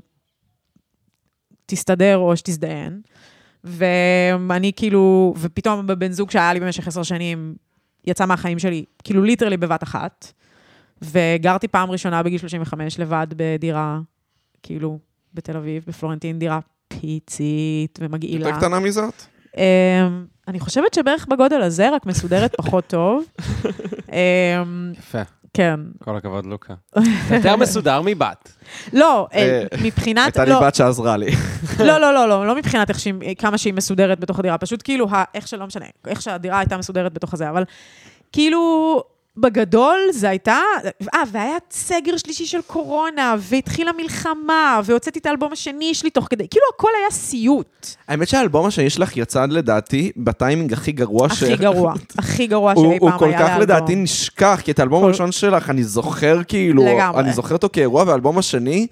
תסתדר 1.66 2.18
או 2.18 2.38
שתזדיין. 2.38 3.02
ואני 3.64 4.72
כאילו, 4.76 5.34
ופתאום 5.38 5.88
בבן 5.88 6.12
זוג 6.12 6.32
שהיה 6.32 6.54
לי 6.54 6.60
במשך 6.60 6.88
עשר 6.88 7.04
שנים, 7.04 7.56
יצא 8.08 8.26
מהחיים 8.26 8.60
שלי, 8.60 8.86
כאילו 9.04 9.24
ליטרלי 9.24 9.58
בבת 9.58 9.84
אחת. 9.84 10.34
וגרתי 11.02 11.68
פעם 11.68 11.92
ראשונה 11.92 12.24
בגיל 12.24 12.40
35 12.40 13.00
לבד 13.00 13.28
בדירה, 13.36 14.00
כאילו, 14.64 15.00
בתל 15.34 15.58
אביב, 15.58 15.84
בפלורנטין, 15.88 16.40
דירה 16.40 16.60
פיצית 16.88 18.00
ומגעילה. 18.02 18.48
יותר 18.48 18.60
קטנה 18.60 18.80
מזאת? 18.80 19.14
אמ, 19.58 19.62
אני 20.48 20.60
חושבת 20.60 20.94
שבערך 20.94 21.28
בגודל 21.30 21.62
הזה, 21.62 21.90
רק 21.90 22.06
מסודרת 22.06 22.56
פחות 22.58 22.88
טוב. 22.88 23.24
אמ, 24.10 24.94
יפה, 24.98 25.22
כן. 25.58 25.80
כל 26.04 26.18
הכבוד, 26.18 26.46
לוקה. 26.46 26.74
יותר 27.36 27.56
מסודר 27.56 28.02
מבת. 28.06 28.52
לא, 28.94 29.28
אה, 29.34 29.40
אה, 29.40 29.78
מבחינת... 29.84 30.26
הייתה 30.26 30.46
לי 30.46 30.52
לא, 30.52 30.62
בת 30.62 30.76
שעזרה 30.76 31.18
לי. 31.18 31.32
לא, 31.80 31.98
לא, 31.98 32.14
לא, 32.14 32.30
לא, 32.30 32.48
לא 32.48 32.56
מבחינת 32.56 32.88
כמה 33.38 33.58
שהיא 33.58 33.74
מסודרת 33.74 34.20
בתוך 34.20 34.40
הדירה, 34.40 34.58
פשוט 34.58 34.82
כאילו, 34.84 35.08
איך 35.34 35.48
שלא 35.48 35.68
משנה, 35.68 35.86
איך 36.08 36.22
שהדירה 36.22 36.60
הייתה 36.60 36.78
מסודרת 36.78 37.14
בתוך 37.14 37.34
הזה, 37.34 37.50
אבל 37.50 37.64
כאילו, 38.32 39.04
בגדול 39.38 39.98
זה 40.12 40.30
הייתה, 40.30 40.60
אה, 41.14 41.22
והיה 41.32 41.58
סגר 41.72 42.18
שלישי 42.18 42.46
של 42.46 42.60
קורונה, 42.68 43.36
והתחילה 43.40 43.92
מלחמה, 43.98 44.82
והוצאתי 44.86 45.20
את 45.20 45.26
האלבום 45.26 45.52
השני 45.52 45.94
שלי 45.94 46.10
תוך 46.10 46.28
כדי, 46.30 46.48
כאילו 46.52 46.66
הכל 46.76 46.88
היה 47.02 47.12
סיוט. 47.12 47.88
האמת 48.08 48.28
שהאלבום 48.28 48.66
השני 48.66 48.90
שלך 48.90 49.18
יצא 49.18 49.46
לדעתי 49.46 50.12
בטיימינג 50.18 50.74
הכי 50.74 50.92
גרוע 50.92 51.30
ש... 51.30 51.44
הכי 51.44 51.56
גרוע, 51.56 51.94
הכי 52.18 52.48
גרוע 52.48 52.74
הוא, 52.76 52.92
שאי 52.92 52.98
הוא 53.02 53.10
פעם 53.10 53.20
כל 53.20 53.26
היה 53.30 53.38
כך 53.40 53.44
לאלבום. 53.44 53.62
לדעתי 53.62 53.96
נשכח, 53.96 54.62
כי 54.64 54.72
את 54.72 54.80
האלבום 54.80 55.00
כל- 55.02 55.06
הראשון 55.08 55.32
שלך 55.32 55.70
אני 55.70 55.84
זוכר 55.84 56.40
כאילו. 56.48 56.84
אני 57.20 57.34
זוכר 57.34 57.54
אותו 57.56 57.70
כאירוע, 57.74 58.04
והאלבום 58.08 58.38
השני, 58.38 58.88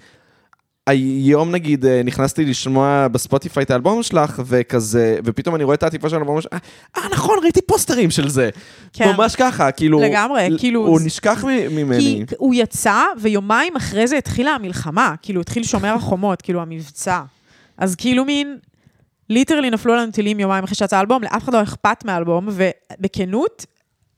היום 0.86 1.50
נגיד 1.50 1.86
אה, 1.86 2.02
נכנסתי 2.04 2.44
לשמוע 2.44 3.08
בספוטיפיי 3.08 3.62
את 3.62 3.70
האלבום 3.70 4.02
שלך, 4.02 4.42
וכזה, 4.46 5.18
ופתאום 5.24 5.54
אני 5.54 5.64
רואה 5.64 5.74
את 5.74 5.82
העטיפה 5.82 6.08
של 6.08 6.16
האלבום 6.16 6.40
שלך, 6.40 6.52
אה 6.96 7.02
נכון, 7.12 7.38
ראיתי 7.42 7.60
פוסטרים 7.62 8.10
של 8.10 8.28
זה. 8.28 8.50
כן. 8.92 9.12
ממש 9.16 9.36
ככה, 9.36 9.72
כאילו, 9.72 10.00
לגמרי, 10.00 10.48
כאילו, 10.58 10.86
הוא 10.86 11.00
נשכח 11.04 11.44
ממני. 11.70 12.24
כי 12.28 12.34
הוא 12.38 12.54
יצא, 12.54 13.02
ויומיים 13.20 13.76
אחרי 13.76 14.06
זה 14.06 14.18
התחילה 14.18 14.50
המלחמה, 14.50 15.14
כאילו 15.22 15.40
התחיל 15.40 15.62
שומר 15.62 15.94
החומות, 15.94 16.42
כאילו 16.42 16.62
המבצע. 16.62 17.22
אז 17.78 17.94
כאילו 17.94 18.24
מין, 18.24 18.56
ליטרלי 19.30 19.70
נפלו 19.70 19.94
עלינו 19.94 20.12
טילים 20.12 20.40
יומיים 20.40 20.64
אחרי 20.64 20.74
שיצא 20.74 20.96
האלבום, 20.96 21.22
לאף 21.22 21.44
אחד 21.44 21.54
לא 21.54 21.62
אכפת 21.62 22.04
מהאלבום, 22.04 22.48
ובכנות, 22.50 23.66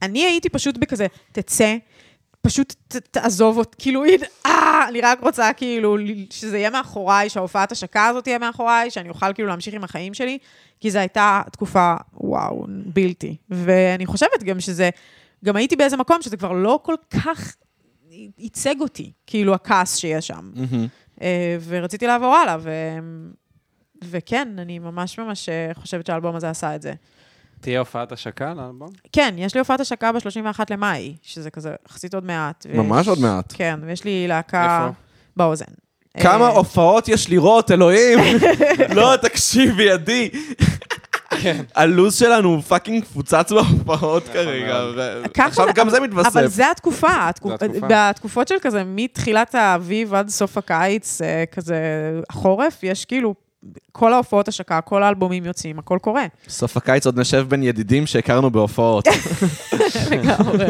אני 0.02 0.24
הייתי 0.24 0.48
פשוט 0.48 0.76
בכזה, 0.78 1.06
תצא, 1.32 1.76
פשוט 2.48 2.74
ת, 2.88 2.96
תעזוב 2.96 3.58
אותי, 3.58 3.76
כאילו, 3.78 4.04
הנה, 4.04 4.26
אה, 4.46 4.88
אני 4.88 5.00
רק 5.00 5.22
רוצה 5.22 5.52
כאילו 5.52 5.96
שזה 6.30 6.58
יהיה 6.58 6.70
מאחוריי, 6.70 7.28
שההופעת 7.28 7.72
השקה 7.72 8.06
הזאת 8.06 8.24
תהיה 8.24 8.38
מאחוריי, 8.38 8.90
שאני 8.90 9.08
אוכל 9.08 9.32
כאילו 9.32 9.48
להמשיך 9.48 9.74
עם 9.74 9.84
החיים 9.84 10.14
שלי, 10.14 10.38
כי 10.80 10.90
זו 10.90 10.98
הייתה 10.98 11.42
תקופה, 11.52 11.94
וואו, 12.14 12.66
בלתי. 12.68 13.36
ואני 13.50 14.06
חושבת 14.06 14.42
גם 14.42 14.60
שזה, 14.60 14.90
גם 15.44 15.56
הייתי 15.56 15.76
באיזה 15.76 15.96
מקום 15.96 16.22
שזה 16.22 16.36
כבר 16.36 16.52
לא 16.52 16.80
כל 16.82 16.94
כך 17.10 17.54
ייצג 18.38 18.80
אותי, 18.80 19.12
כאילו 19.26 19.54
הכעס 19.54 19.96
שיש 19.96 20.26
שם. 20.26 20.50
אה, 21.22 21.56
ורציתי 21.66 22.06
לעבור 22.06 22.34
הלאה, 22.34 22.56
ו... 22.60 22.70
וכן, 24.04 24.48
אני 24.58 24.78
ממש 24.78 25.18
ממש 25.18 25.48
אה, 25.48 25.70
חושבת 25.74 26.06
שהאלבום 26.06 26.36
הזה 26.36 26.50
עשה 26.50 26.74
את 26.74 26.82
זה. 26.82 26.92
תהיה 27.60 27.78
הופעת 27.78 28.12
השקה 28.12 28.54
לאלבום? 28.54 28.88
כן, 29.12 29.34
יש 29.38 29.54
לי 29.54 29.58
הופעת 29.58 29.80
השקה 29.80 30.12
ב-31 30.12 30.60
למאי, 30.70 31.14
שזה 31.22 31.50
כזה 31.50 31.74
יחסית 31.88 32.14
עוד 32.14 32.24
מעט. 32.24 32.66
ויש- 32.68 32.76
ממש 32.78 33.08
עוד 33.08 33.18
מעט. 33.20 33.52
כן, 33.56 33.80
ויש 33.86 34.04
לי 34.04 34.28
להקה 34.28 34.80
איפה? 34.84 34.94
באוזן. 35.36 35.64
כמה 36.20 36.44
אה, 36.44 36.48
הופעות 36.50 37.08
יש 37.08 37.30
לך 37.30 37.45
אותו, 37.45 37.70
אלוהים? 37.70 38.18
לא, 38.96 39.16
תקשיבי, 39.16 39.90
עדי. 39.90 40.30
הלו"ז 41.74 42.14
שלנו 42.18 42.48
הוא 42.48 42.62
fucking 42.62 43.02
מפוצץ 43.02 43.52
בהופעות 43.52 44.28
כרגע. 44.32 44.84
ו- 44.96 45.22
ככה 45.34 45.46
עכשיו 45.46 45.66
גם 45.74 45.86
אבל- 45.88 45.96
זה 45.96 46.06
מתווסף. 46.06 46.28
אבל 46.36 46.46
זה 46.46 46.70
התקופה, 46.70 47.28
התקופ- 47.30 47.48
זה 47.48 47.54
התקופה. 47.66 47.86
בתקופות 47.90 48.48
של 48.48 48.54
כזה, 48.62 48.82
מתחילת 48.86 49.54
האביב 49.54 50.14
עד 50.14 50.28
סוף 50.28 50.58
הקיץ, 50.58 51.22
אה, 51.22 51.44
כזה 51.52 51.76
החורף, 52.30 52.78
יש 52.82 53.04
כאילו, 53.04 53.34
כל 53.92 54.12
ההופעות 54.12 54.48
השקה, 54.48 54.80
כל 54.80 55.02
האלבומים 55.02 55.44
יוצאים, 55.44 55.78
הכל 55.78 55.98
קורה. 56.02 56.26
סוף 56.48 56.76
הקיץ 56.76 57.06
עוד 57.06 57.20
נשב 57.20 57.46
בין 57.48 57.62
ידידים 57.62 58.06
שהכרנו 58.06 58.50
בהופעות. 58.50 59.08
לגמרי. 60.10 60.66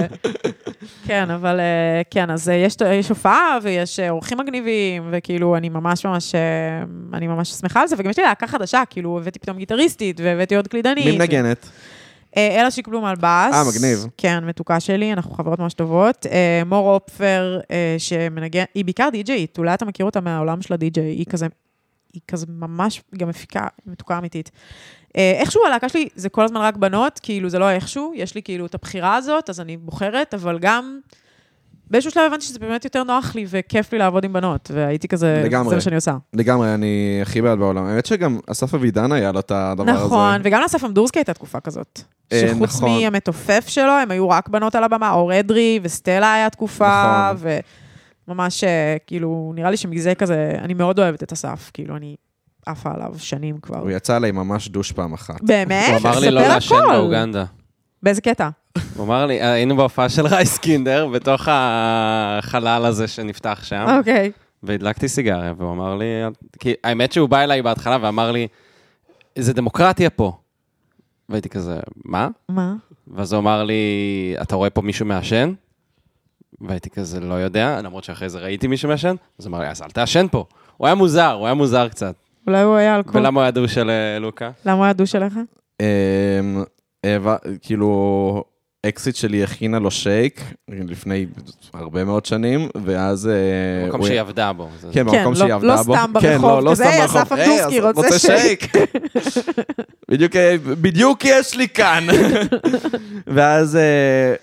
כן, 1.06 1.30
אבל 1.30 1.60
אה, 1.60 2.02
כן, 2.10 2.30
אז 2.30 2.48
אה, 2.48 2.54
יש, 2.54 2.76
יש 2.92 3.08
הופעה 3.08 3.58
ויש 3.62 4.00
אה, 4.00 4.10
אורחים 4.10 4.38
מגניבים, 4.38 5.08
וכאילו, 5.12 5.56
אני 5.56 5.68
ממש 5.68 6.06
ממש, 6.06 6.34
אני 7.12 7.26
ממש 7.26 7.50
שמחה 7.50 7.80
על 7.80 7.88
זה, 7.88 7.96
וגם 7.98 8.10
יש 8.10 8.18
לי 8.18 8.24
להקה 8.24 8.46
חדשה, 8.46 8.82
כאילו, 8.90 9.18
הבאתי 9.18 9.38
פתאום 9.38 9.58
גיטריסטית, 9.58 10.20
והבאתי 10.20 10.56
עוד 10.56 10.68
קלידנית. 10.68 11.04
מי 11.04 11.18
מנגנת? 11.18 11.68
אלה 12.36 12.70
שיקבלום 12.70 13.04
על 13.04 13.14
בס. 13.16 13.54
אה, 13.54 13.62
מגניב. 13.68 14.06
כן, 14.16 14.44
מתוקה 14.44 14.80
שלי, 14.80 15.12
אנחנו 15.12 15.34
חברות 15.34 15.58
ממש 15.58 15.74
טובות. 15.74 16.26
מור 16.66 16.94
אופפר, 16.94 17.60
שמנגן, 17.98 18.64
היא 18.74 18.84
בעיקר 18.84 19.08
די-ג'יית, 19.12 19.58
אולי 19.58 19.74
אתה 19.74 19.84
מכיר 19.84 20.06
אותה 20.06 20.20
מהעולם 20.20 20.62
של 20.62 20.74
הדי-ג'יי, 20.74 21.04
היא 21.04 21.26
כזה, 21.28 21.46
היא 22.12 22.22
כזה 22.28 22.46
ממש 22.48 23.02
גם 23.16 23.28
מפיקה, 23.28 23.66
מתוקה 23.86 24.18
אמיתית. 24.18 24.50
אה, 25.16 25.32
איכשהו 25.40 25.66
הלהקה 25.66 25.88
שלי 25.88 26.08
זה 26.14 26.28
כל 26.28 26.44
הזמן 26.44 26.60
רק 26.60 26.76
בנות, 26.76 27.20
כאילו 27.22 27.48
זה 27.48 27.58
לא 27.58 27.70
איכשהו, 27.70 28.12
יש 28.16 28.34
לי 28.34 28.42
כאילו 28.42 28.66
את 28.66 28.74
הבחירה 28.74 29.16
הזאת, 29.16 29.50
אז 29.50 29.60
אני 29.60 29.76
בוחרת, 29.76 30.34
אבל 30.34 30.58
גם 30.58 30.98
באיזשהו 31.90 32.10
שלב 32.10 32.22
הבנתי 32.26 32.44
שזה 32.44 32.58
באמת 32.58 32.84
יותר 32.84 33.02
נוח 33.04 33.34
לי 33.34 33.46
וכיף 33.48 33.92
לי 33.92 33.98
לעבוד 33.98 34.24
עם 34.24 34.32
בנות, 34.32 34.70
והייתי 34.74 35.08
כזה, 35.08 35.42
לגמרי. 35.44 35.68
זה 35.68 35.74
מה 35.74 35.80
שאני 35.80 35.96
עושה. 35.96 36.16
לגמרי, 36.34 36.74
אני 36.74 37.18
הכי 37.22 37.42
בעד 37.42 37.58
בעולם. 37.58 37.84
האמת 37.84 38.06
שגם 38.06 38.38
אסף 38.46 38.74
אבידן 38.74 39.12
היה 39.12 39.32
לו 39.32 39.40
את 39.40 39.50
הדבר 39.50 39.90
הזה. 39.90 40.04
נכון, 40.04 40.40
וגם 40.44 40.60
לאסף 40.62 40.84
אמדורסקי 40.84 41.18
הייתה 41.18 41.34
תקופה 41.34 41.60
כזאת. 41.60 42.00
אה, 42.32 42.48
שחוץ 42.48 42.76
נכון. 42.76 42.90
מהמתופף 42.90 43.64
שלו, 43.68 43.92
הם 43.92 44.10
היו 44.10 44.28
רק 44.28 44.48
בנות 44.48 44.74
על 44.74 44.84
הבמה, 44.84 45.12
אור 45.12 45.40
אדרי 45.40 45.80
וסטלה 45.82 46.34
היה 46.34 46.50
תקופה, 46.50 47.30
נכון. 47.34 47.48
ממש, 48.28 48.64
אה, 48.64 48.96
כאילו, 49.06 49.52
נראה 49.54 49.70
לי 49.70 49.76
שמזה 49.76 50.14
כזה, 50.14 50.52
אני 50.58 50.74
מאוד 50.74 50.98
אוהבת 50.98 51.22
את 51.22 51.32
אסף, 51.32 51.70
כאילו, 51.74 51.96
אני 51.96 52.16
עפה 52.66 52.90
עליו 52.94 53.14
שנים 53.18 53.58
כבר. 53.58 53.78
הוא 53.78 53.90
יצא 53.90 54.16
עליי 54.16 54.32
ממש 54.32 54.68
דוש 54.68 54.92
פעם 54.92 55.12
אחת. 55.12 55.42
באמת? 55.42 55.88
הוא 55.88 55.96
אמר 55.96 56.18
לי 56.18 56.30
לא 56.30 56.40
לעשן. 56.40 56.74
באוגנדה. 56.90 57.44
באיזה 58.02 58.20
קטע? 58.20 58.48
הוא 58.96 59.06
אמר 59.06 59.26
לי, 59.26 59.42
היינו 59.42 59.76
בהופעה 59.76 60.08
של 60.08 60.26
רייסקינדר, 60.26 61.06
בתוך 61.06 61.48
החלל 61.50 62.84
הזה 62.84 63.08
שנפתח 63.08 63.60
שם, 63.62 63.86
אוקיי. 63.98 64.32
והדלקתי 64.62 65.08
סיגריה, 65.08 65.52
והוא 65.56 65.72
אמר 65.72 65.96
לי, 65.96 66.06
כי 66.58 66.74
האמת 66.84 67.12
שהוא 67.12 67.28
בא 67.28 67.40
אליי 67.40 67.62
בהתחלה 67.62 67.98
ואמר 68.00 68.32
לי, 68.32 68.48
זה 69.38 69.52
דמוקרטיה 69.52 70.10
פה. 70.10 70.32
והייתי 71.28 71.48
כזה, 71.48 71.80
מה? 72.04 72.28
מה? 72.48 72.74
ואז 73.14 73.32
הוא 73.32 73.40
אמר 73.40 73.64
לי, 73.64 73.74
אתה 74.42 74.56
רואה 74.56 74.70
פה 74.70 74.82
מישהו 74.82 75.06
מעשן? 75.06 75.52
והייתי 76.60 76.90
כזה, 76.90 77.20
לא 77.20 77.34
יודע, 77.34 77.80
למרות 77.82 78.04
שאחרי 78.04 78.28
זה 78.28 78.38
ראיתי 78.38 78.66
מישהו 78.66 78.88
מעשן, 78.88 79.14
אז 79.38 79.46
אמר 79.46 79.60
לי, 79.60 79.68
אז 79.68 79.82
אל 79.82 79.90
תעשן 79.90 80.26
פה. 80.30 80.44
הוא 80.76 80.86
היה 80.86 80.94
מוזר, 80.94 81.30
הוא 81.32 81.46
היה 81.46 81.54
מוזר 81.54 81.88
קצת. 81.88 82.14
אולי 82.46 82.62
הוא 82.62 82.74
היה 82.76 82.96
אלכוהול? 82.96 83.18
ולמה 83.22 83.40
הוא 83.40 83.42
היה 83.42 83.50
דוש 83.50 83.74
של 83.74 83.90
אה, 83.90 84.18
לוקה? 84.18 84.50
למה 84.64 84.74
הוא 84.76 84.84
היה 84.84 84.92
דוש 84.92 85.14
עליך? 85.14 85.34
אמ, 85.80 86.64
העבר- 87.04 87.36
כאילו, 87.62 88.44
אקסיט 88.86 89.16
שלי 89.16 89.42
הכינה 89.44 89.78
לו 89.78 89.90
שייק 89.90 90.40
לפני 90.68 91.26
הרבה 91.74 92.04
מאוד 92.04 92.26
שנים, 92.26 92.68
ואז... 92.84 93.26
אה, 93.28 93.88
מקום 93.88 94.00
הוא- 94.00 94.06
שהיא 94.08 94.20
עבדה 94.20 94.52
בו. 94.52 94.68
כן, 94.82 94.88
כן, 94.92 95.04
במקום 95.06 95.32
לא- 95.32 95.38
שהיא 95.38 95.52
עבדה 95.54 95.66
לא 95.74 95.82
בו. 95.82 95.94
סתם 95.94 96.12
כן, 96.20 96.38
לא- 96.42 96.62
לא 96.62 96.70
כזה, 96.70 96.84
סתם 96.84 96.92
"היי, 96.92 97.00
ברחוב. 97.00 97.16
אסף 97.18 97.32
"היי, 97.32 97.44
אמדורסקי, 97.64 97.78
אסף, 97.80 97.96
רוצה 97.96 98.18
שייק?" 98.18 98.72
בדיוק, 100.10 100.36
אה, 100.36 100.56
בדיוק 100.64 101.24
יש 101.24 101.56
לי 101.56 101.68
כאן. 101.68 102.06
ואז 103.34 103.76
אה, 103.76 103.80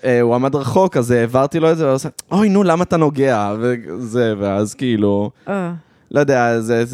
אה, 0.04 0.20
הוא 0.20 0.34
עמד 0.34 0.54
רחוק, 0.54 0.96
אז 0.96 1.10
העברתי 1.10 1.60
לו 1.60 1.72
את 1.72 1.78
זה, 1.78 1.84
והוא 1.84 1.94
עושה, 1.94 2.08
אוי, 2.32 2.48
נו, 2.48 2.62
למה 2.62 2.84
אתה 2.84 2.96
נוגע? 2.96 3.54
וזה, 3.60 4.34
ואז 4.38 4.74
כאילו, 4.74 5.30
אה. 5.48 5.72
לא 6.10 6.20
יודע, 6.20 6.60
זה, 6.60 6.84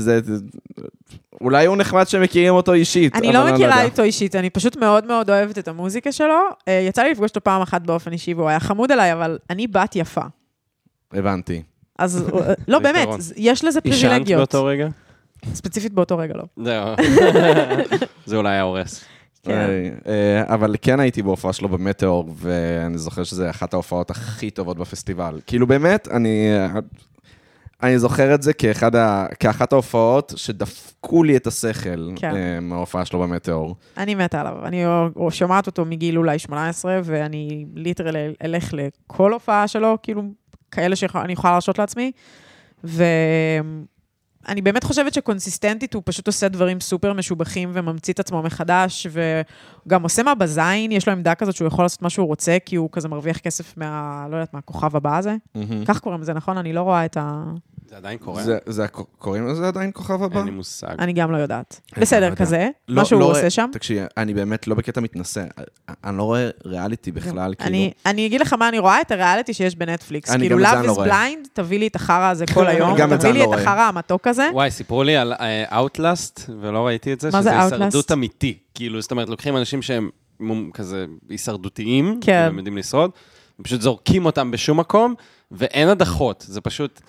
אולי 1.42 1.66
הוא 1.66 1.76
נחמד 1.76 2.08
שמכירים 2.08 2.54
אותו 2.54 2.72
אישית. 2.72 3.16
אני 3.16 3.28
אבל 3.28 3.36
לא 3.36 3.52
מכירה 3.52 3.70
יודע. 3.70 3.82
איתו 3.82 4.02
אישית, 4.02 4.36
אני 4.36 4.50
פשוט 4.50 4.76
מאוד 4.76 5.06
מאוד 5.06 5.30
אוהבת 5.30 5.58
את 5.58 5.68
המוזיקה 5.68 6.12
שלו. 6.12 6.38
אה, 6.68 6.84
יצא 6.88 7.02
לי 7.02 7.10
לפגוש 7.10 7.30
אותו 7.30 7.40
פעם 7.44 7.62
אחת 7.62 7.82
באופן 7.82 8.12
אישי, 8.12 8.34
והוא 8.34 8.48
היה 8.48 8.60
חמוד 8.60 8.92
עליי, 8.92 9.12
אבל 9.12 9.38
אני 9.50 9.66
בת 9.66 9.96
יפה. 9.96 10.20
הבנתי. 11.12 11.62
אז 11.98 12.24
אה, 12.34 12.54
לא, 12.68 12.78
באמת, 12.78 13.08
יש 13.36 13.64
לזה 13.64 13.80
עישנת 13.84 14.02
פריבילגיות. 14.02 14.38
באותו 14.38 14.64
רגע? 14.64 14.88
ספציפית 15.54 15.92
באותו 15.92 16.18
רגע 16.18 16.34
לא. 16.34 16.44
זהו. 16.56 16.94
זה 18.26 18.36
אולי 18.36 18.50
היה 18.50 18.62
הורס. 18.62 19.04
כן. 19.42 19.68
אה, 20.06 20.54
אבל 20.54 20.74
כן 20.82 21.00
הייתי 21.00 21.22
בהופעה 21.22 21.52
שלו 21.52 21.68
במטאור, 21.68 22.34
ואני 22.36 22.98
זוכר 22.98 23.24
שזו 23.24 23.50
אחת 23.50 23.74
ההופעות 23.74 24.10
הכי 24.10 24.50
טובות 24.50 24.78
בפסטיבל. 24.78 25.40
כאילו 25.46 25.66
באמת, 25.66 26.08
אני... 26.08 26.48
אני 27.82 27.98
זוכר 27.98 28.34
את 28.34 28.42
זה 28.42 28.52
כאחד 28.52 28.96
ה... 28.96 29.26
כאחת 29.40 29.72
ההופעות 29.72 30.32
שדפקו 30.36 31.24
לי 31.24 31.36
את 31.36 31.46
השכל 31.46 32.10
כן. 32.16 32.36
אה, 32.36 32.60
מההופעה 32.60 33.04
שלו 33.04 33.20
במטאור. 33.20 33.76
אני 33.96 34.14
מתה 34.14 34.40
עליו. 34.40 34.54
אני 34.64 34.84
שומעת 35.30 35.66
אותו 35.66 35.84
מגיל 35.84 36.18
אולי 36.18 36.38
18, 36.38 37.00
ואני 37.04 37.66
ליטרלי 37.74 38.34
אלך 38.44 38.74
לכל 38.74 39.32
הופעה 39.32 39.68
שלו, 39.68 39.98
כאילו, 40.02 40.22
כאלה 40.70 40.96
שאני 40.96 41.32
יכולה 41.32 41.52
להרשות 41.52 41.78
לעצמי. 41.78 42.12
ואני 42.84 44.62
באמת 44.62 44.84
חושבת 44.84 45.14
שקונסיסטנטית, 45.14 45.94
הוא 45.94 46.02
פשוט 46.06 46.26
עושה 46.26 46.48
דברים 46.48 46.80
סופר 46.80 47.12
משובחים 47.12 47.70
וממציא 47.72 48.12
את 48.12 48.20
עצמו 48.20 48.42
מחדש, 48.42 49.06
וגם 49.86 50.02
עושה 50.02 50.22
מה 50.22 50.34
בזין, 50.34 50.92
יש 50.92 51.06
לו 51.06 51.12
עמדה 51.12 51.34
כזאת 51.34 51.56
שהוא 51.56 51.68
יכול 51.68 51.84
לעשות 51.84 52.02
מה 52.02 52.10
שהוא 52.10 52.26
רוצה, 52.26 52.56
כי 52.66 52.76
הוא 52.76 52.88
כזה 52.92 53.08
מרוויח 53.08 53.38
כסף 53.38 53.76
מה... 53.76 54.26
לא 54.30 54.36
יודעת 54.36 54.54
מה, 54.54 54.58
הכוכב 54.58 54.96
הבא 54.96 55.18
הזה. 55.18 55.36
כך 55.84 56.00
קוראים 56.00 56.20
לזה, 56.20 56.32
נכון? 56.32 56.58
אני 56.58 56.72
לא 56.72 56.80
רואה 56.80 57.04
את 57.04 57.16
ה... 57.16 57.44
זה 57.92 57.98
עדיין 57.98 58.18
קורה? 58.18 58.42
זה, 58.42 58.58
זה, 58.66 58.86
קוראים 59.18 59.46
לזה 59.48 59.68
עדיין 59.68 59.90
כוכב 59.94 60.22
הבא? 60.22 60.36
אין 60.38 60.44
לי 60.44 60.50
מושג. 60.50 60.94
אני 60.98 61.12
גם 61.12 61.32
לא 61.32 61.36
יודעת. 61.36 61.80
לא 61.96 62.02
בסדר, 62.02 62.24
יודע. 62.24 62.36
כזה, 62.36 62.68
לא- 62.88 62.94
מה 62.96 63.04
שהוא 63.04 63.20
לא 63.20 63.30
עושה 63.30 63.50
שם. 63.50 63.70
תקשיבי, 63.72 64.00
אני 64.16 64.34
באמת 64.34 64.66
לא 64.66 64.74
בקטע 64.74 65.00
מתנשא. 65.00 65.44
אני 66.04 66.18
לא 66.18 66.22
רואה 66.22 66.50
ריאליטי 66.66 67.12
בכלל, 67.12 67.54
כאילו. 67.54 67.68
אני, 67.70 67.92
אני 68.06 68.26
אגיד 68.26 68.40
לך 68.40 68.52
מה 68.52 68.68
אני 68.68 68.78
רואה, 68.78 69.00
את 69.00 69.10
הריאליטי 69.10 69.54
שיש 69.54 69.76
בנטפליקס. 69.76 70.30
אני 70.30 70.40
כאילו, 70.48 70.56
גם 70.56 70.64
את 70.64 70.68
זה 70.70 70.76
Love 70.76 70.78
אני 70.78 70.86
לא 70.86 70.92
is 70.92 70.96
רואה. 70.96 71.08
blind, 71.28 71.48
תביא 71.52 71.78
לי 71.78 71.86
את 71.86 71.96
החרא 71.96 72.30
הזה 72.30 72.44
כל 72.54 72.66
היום, 72.66 72.96
גם 72.98 73.12
את 73.12 73.20
זה 73.20 73.28
תביא 73.28 73.30
אני 73.30 73.38
לי 73.38 73.44
לא 73.46 73.50
את 73.54 73.58
רואה. 73.58 73.62
החרא 73.72 73.80
המתוק 73.88 74.26
הזה. 74.26 74.48
וואי, 74.52 74.70
סיפרו 74.70 75.02
לי 75.02 75.16
על 75.16 75.32
Outlast, 75.70 76.40
ולא 76.60 76.86
ראיתי 76.86 77.12
את 77.12 77.20
זה, 77.20 77.28
מה 77.32 77.42
זה 77.42 77.50
שזה? 77.50 77.74
הישרדות 77.84 78.12
אמיתי. 78.12 78.58
כאילו, 78.74 79.00
זאת 79.00 79.10
אומרת, 79.10 79.28
לוקחים 79.28 79.56
אנשים 79.56 79.82
שהם 79.82 80.10
מום- 80.40 80.70
כזה 80.74 81.04
הישרדותיים, 81.28 82.18
כן. 82.20 82.42
והם 82.44 82.56
יודעים 82.58 82.76
לשרוד, 82.76 83.10
ופשוט 83.60 83.80
זורקים 83.80 84.26
אותם 84.26 84.50
בשום 84.50 84.80
מקום, 84.80 85.14
ואין 85.50 85.88
הדחות. 85.88 86.44
זה 86.48 86.60
פשוט, 86.60 87.00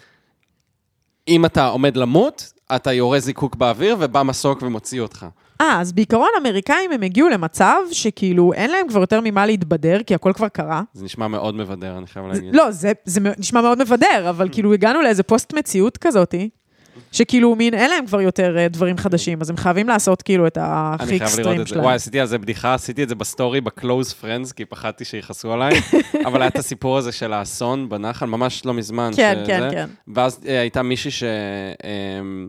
אם 1.28 1.45
אתה 1.45 1.67
עומד 1.67 1.97
למות, 1.97 2.53
אתה 2.76 2.93
יורה 2.93 3.19
זיקוק 3.19 3.55
באוויר, 3.55 3.95
ובא 3.99 4.24
מסוק 4.24 4.61
ומוציא 4.61 5.01
אותך. 5.01 5.26
אה, 5.61 5.82
אז 5.82 5.91
בעיקרון 5.91 6.30
אמריקאים 6.41 6.91
הם 6.91 7.03
הגיעו 7.03 7.30
למצב 7.30 7.76
שכאילו 7.91 8.53
אין 8.53 8.71
להם 8.71 8.88
כבר 8.88 8.99
יותר 8.99 9.21
ממה 9.24 9.45
להתבדר, 9.45 10.03
כי 10.03 10.15
הכל 10.15 10.34
כבר 10.34 10.47
קרה. 10.47 10.82
זה 10.93 11.05
נשמע 11.05 11.28
מאוד 11.28 11.55
מבדר, 11.55 11.97
אני 11.97 12.07
חייב 12.07 12.26
להגיד. 12.26 12.55
לא, 12.55 12.71
זה, 12.71 12.91
זה 13.05 13.19
נשמע 13.38 13.61
מאוד 13.61 13.80
מבדר, 13.80 14.30
אבל 14.30 14.49
כאילו 14.51 14.74
הגענו 14.74 15.01
לאיזה 15.01 15.24
פוסט 15.24 15.53
מציאות 15.53 15.97
כזאתי, 15.97 16.49
שכאילו 17.11 17.55
מין 17.55 17.73
אין 17.73 17.89
להם 17.89 18.05
כבר 18.05 18.21
יותר 18.21 18.57
אה, 18.57 18.67
דברים 18.67 18.97
חדשים, 18.97 19.41
אז 19.41 19.49
הם 19.49 19.57
חייבים 19.57 19.87
לעשות 19.87 20.21
כאילו 20.21 20.47
את 20.47 20.57
הכי 20.61 21.17
אקסטרים. 21.17 21.65
שלהם. 21.65 21.83
וואי, 21.83 21.95
עשיתי 21.95 22.19
על 22.19 22.27
זה 22.27 22.37
בדיחה, 22.37 22.73
עשיתי 22.73 23.03
את 23.03 23.09
זה 23.09 23.15
בסטורי, 23.15 23.61
ב-close 23.61 24.23
friends, 24.23 24.53
כי 24.55 24.65
פחדתי 24.65 25.05
שיכעסו 25.05 25.53
עליי, 25.53 25.73
אבל 26.27 26.41
היה 26.41 26.47
את 26.47 26.55
הסיפור 26.59 26.97
הזה 26.97 27.11
של 27.11 27.33
האסון 27.33 27.89
בנחל, 27.89 28.25
ממש 28.25 28.65
לא 28.65 28.73
מזמן. 28.73 29.11
כן, 29.15 29.33
שזה- 29.43 29.47
כן, 29.47 29.69
כן. 29.71 29.89
ואז 30.15 30.39
אה, 30.47 30.59
הייתה 30.59 30.81
מישהי 30.83 31.11
ש... 31.11 31.23
אמ, 31.83 32.47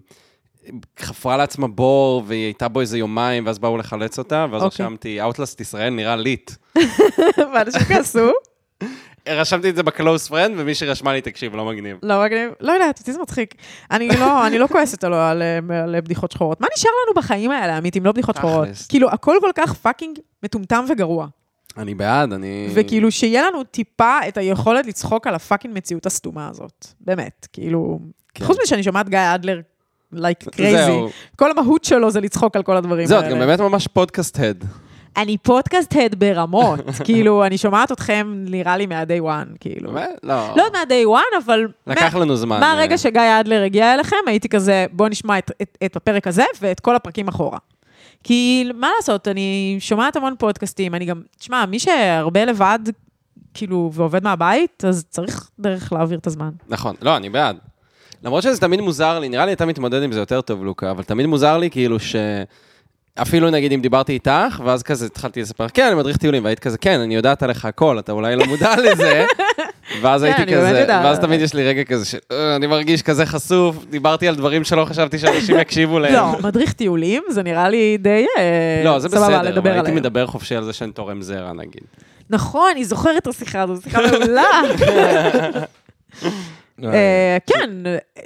חפרה 1.01 1.37
לעצמה 1.37 1.69
בור, 1.69 2.23
והיא 2.27 2.45
הייתה 2.45 2.69
בו 2.69 2.81
איזה 2.81 2.99
יומיים, 2.99 3.47
ואז 3.47 3.59
באו 3.59 3.77
לחלץ 3.79 4.19
אותה, 4.19 4.47
ואז 4.51 4.63
אוקיי. 4.63 4.87
רשמתי, 4.87 5.19
Outlast 5.23 5.57
ישראל 5.61 5.91
נראה 5.91 6.17
lit. 6.17 6.51
ואנשים 7.55 7.81
כעסו, 7.81 8.31
רשמתי 9.29 9.71
את 9.71 9.77
זה 9.77 9.83
ב-close 9.83 10.31
friend, 10.31 10.53
ומישהי 10.57 10.87
רשמה 10.87 11.13
לי, 11.13 11.21
תקשיב, 11.21 11.57
לא 11.57 11.65
מגניב. 11.65 11.97
לא 12.03 12.25
מגניב, 12.25 12.51
לא 12.61 12.73
יודעת, 12.73 12.99
אותי 12.99 13.13
זה 13.13 13.19
מצחיק. 13.23 13.55
אני 13.91 14.09
לא, 14.09 14.41
אני 14.47 14.59
לא 14.59 14.67
כועסת 14.67 15.05
על, 15.05 15.15
על, 15.15 15.43
על 15.85 16.01
בדיחות 16.01 16.33
שחורות. 16.33 16.61
מה 16.61 16.67
נשאר 16.77 16.91
לנו 17.07 17.23
בחיים 17.23 17.51
האלה, 17.51 17.77
עמית, 17.77 17.97
אם 17.97 18.05
לא 18.05 18.13
בדיחות 18.13 18.37
שחורות? 18.37 18.69
כאילו, 18.89 19.11
הכל 19.11 19.37
כל 19.41 19.51
כך 19.55 19.75
fucking 19.75 20.19
מטומטם 20.43 20.85
וגרוע. 20.89 21.27
אני 21.77 21.95
בעד, 21.95 22.33
אני... 22.33 22.69
וכאילו, 22.75 23.11
שיהיה 23.11 23.43
לנו 23.43 23.65
טיפה 23.65 24.19
את 24.29 24.37
היכולת 24.37 24.87
לצחוק 24.87 25.27
על 25.27 25.35
ה 25.35 25.40
fucking 25.40 25.77
מציאות 25.77 26.07
הסתומה 26.07 26.49
הזאת. 26.49 26.87
באמת, 27.01 27.47
כאילו... 27.53 27.99
כן. 28.35 28.45
חוץ 28.45 28.57
מזה 28.59 28.67
שאני 28.67 28.83
שומעת 28.83 29.09
גיא 29.09 29.35
אדלר, 29.35 29.61
like 30.13 30.45
crazy, 30.49 30.85
זהו. 30.85 31.09
כל 31.37 31.51
המהות 31.51 31.85
שלו 31.85 32.11
זה 32.11 32.21
לצחוק 32.21 32.57
על 32.57 32.63
כל 32.63 32.77
הדברים 32.77 33.07
זהו, 33.07 33.19
האלה. 33.19 33.29
את 33.29 33.33
גם 33.33 33.39
באמת 33.39 33.61
ממש 33.61 33.87
podcast 33.87 34.39
head. 34.39 34.65
אני 35.17 35.39
podcast 35.39 35.97
head 35.97 36.15
ברמות, 36.15 36.81
כאילו, 37.05 37.45
אני 37.45 37.59
שומעת 37.59 37.93
אתכם, 37.93 38.33
נראה 38.37 38.77
לי 38.77 38.87
מה- 38.87 39.05
day 39.05 39.23
one, 39.23 39.59
כאילו. 39.61 39.93
באמת? 39.93 40.09
לא. 40.23 40.49
לא 40.57 40.65
מה- 40.73 40.91
day 40.91 41.09
one, 41.19 41.45
אבל... 41.45 41.67
לקח 41.87 42.15
מה- 42.15 42.21
לנו 42.21 42.37
זמן. 42.37 42.61
מהרגע 42.61 42.93
אה, 42.93 42.99
שגיא 42.99 43.41
אדלר 43.41 43.63
הגיע 43.63 43.95
אליכם, 43.95 44.17
הייתי 44.27 44.49
כזה, 44.49 44.87
בוא 44.93 45.09
נשמע 45.09 45.39
את, 45.39 45.51
את, 45.63 45.79
את 45.85 45.97
הפרק 45.97 46.27
הזה 46.27 46.45
ואת 46.61 46.81
כל 46.81 46.97
הפרקים 46.97 47.29
אחורה. 47.29 47.59
כי 48.25 48.71
מה 48.75 48.89
לעשות, 48.97 49.29
אני 49.29 49.77
שומעת 49.81 50.17
המון 50.17 50.35
פודקאסטים, 50.39 50.95
אני 50.95 51.05
גם, 51.05 51.23
תשמע, 51.39 51.67
מי 51.67 51.79
שהרבה 51.79 52.45
לבד, 52.45 52.79
כאילו, 53.55 53.91
ועובד 53.95 54.25
מהבית, 54.25 54.85
אז 54.89 55.05
צריך 55.11 55.49
דרך 55.59 55.93
להעביר 55.93 56.19
את 56.19 56.27
הזמן. 56.27 56.51
נכון, 56.69 56.95
לא, 57.03 57.17
אני 57.17 57.31
בעד. 57.31 57.57
למרות 58.23 58.43
שזה 58.43 58.61
תמיד 58.61 58.81
מוזר 58.81 59.19
לי, 59.19 59.29
נראה 59.29 59.47
לי 59.47 59.53
אתה 59.53 59.67
מתמודד 59.67 60.03
עם 60.03 60.13
זה 60.13 60.21
יותר 60.21 60.41
טוב, 60.41 60.65
לוקה, 60.65 60.91
אבל 60.91 61.03
תמיד 61.03 61.27
מוזר 61.27 61.59
לי 61.59 61.71
כאילו 61.71 62.01
ש... 62.01 62.17
אפילו 63.23 63.51
נגיד 63.51 63.73
אם 63.73 63.81
דיברתי 63.81 64.13
איתך, 64.13 64.63
ואז 64.65 64.83
כזה 64.83 65.07
התחלתי 65.07 65.43
לספר, 65.43 65.69
כן, 65.69 65.87
אני 65.87 65.95
מדריך 65.95 66.17
טיולים, 66.17 66.45
והיית 66.45 66.59
כזה, 66.59 66.79
כן, 66.79 67.01
אני 67.01 67.15
יודעת 67.15 67.43
עליך 67.43 67.65
הכל, 67.65 67.99
אתה 67.99 68.13
אולי 68.13 68.37
לא 68.37 68.47
מודע 68.47 68.75
לזה. 68.77 69.25
ואז 70.03 70.23
כן, 70.23 70.27
הייתי 70.37 70.55
כזה. 70.55 70.85
ואז 70.89 71.19
תמיד 71.19 71.41
יש 71.41 71.55
לי 71.55 71.65
רגע 71.65 71.85
כזה 71.85 72.05
של, 72.05 72.19
"אה, 72.33 72.59
מרגיש 72.69 73.03
כזה 73.03 73.27
חשוף, 73.27 73.77
דיברתי 73.91 74.29
על 74.29 74.35
דברים 74.35 74.65
שלא 74.65 74.85
חשבתי 74.85 75.19
שאנשים 75.19 75.59
יקשיבו 75.61 75.99
להם. 75.99 76.13
לא, 76.13 76.37
מדריך 76.43 76.73
טיולים, 76.73 77.23
זה 77.31 77.43
נראה 77.43 77.69
לי 77.69 77.97
די 78.01 78.27
אה, 78.39 78.83
לא, 78.85 78.99
זה 78.99 79.09
סבבה 79.09 79.43
לדבר 79.43 79.71
הייתי 79.71 79.81
עליהם. 79.81 79.97
מדבר 79.97 80.27
חופשי 80.27 80.57
על 80.57 80.65
זה 80.65 80.73
שאני 80.73 80.93
תורם 80.93 81.23
זרע, 81.23 81.53
נגיד. 81.53 81.83
נכון, 82.31 82.71
אני 82.73 82.85
זוכרת 82.85 83.17
את 83.17 83.27
השיחה 83.27 83.63
הזו, 83.63 83.83
שיחה 83.83 84.01
מעולה. 84.11 84.43
אה, 86.85 87.37
כן, 87.47 87.71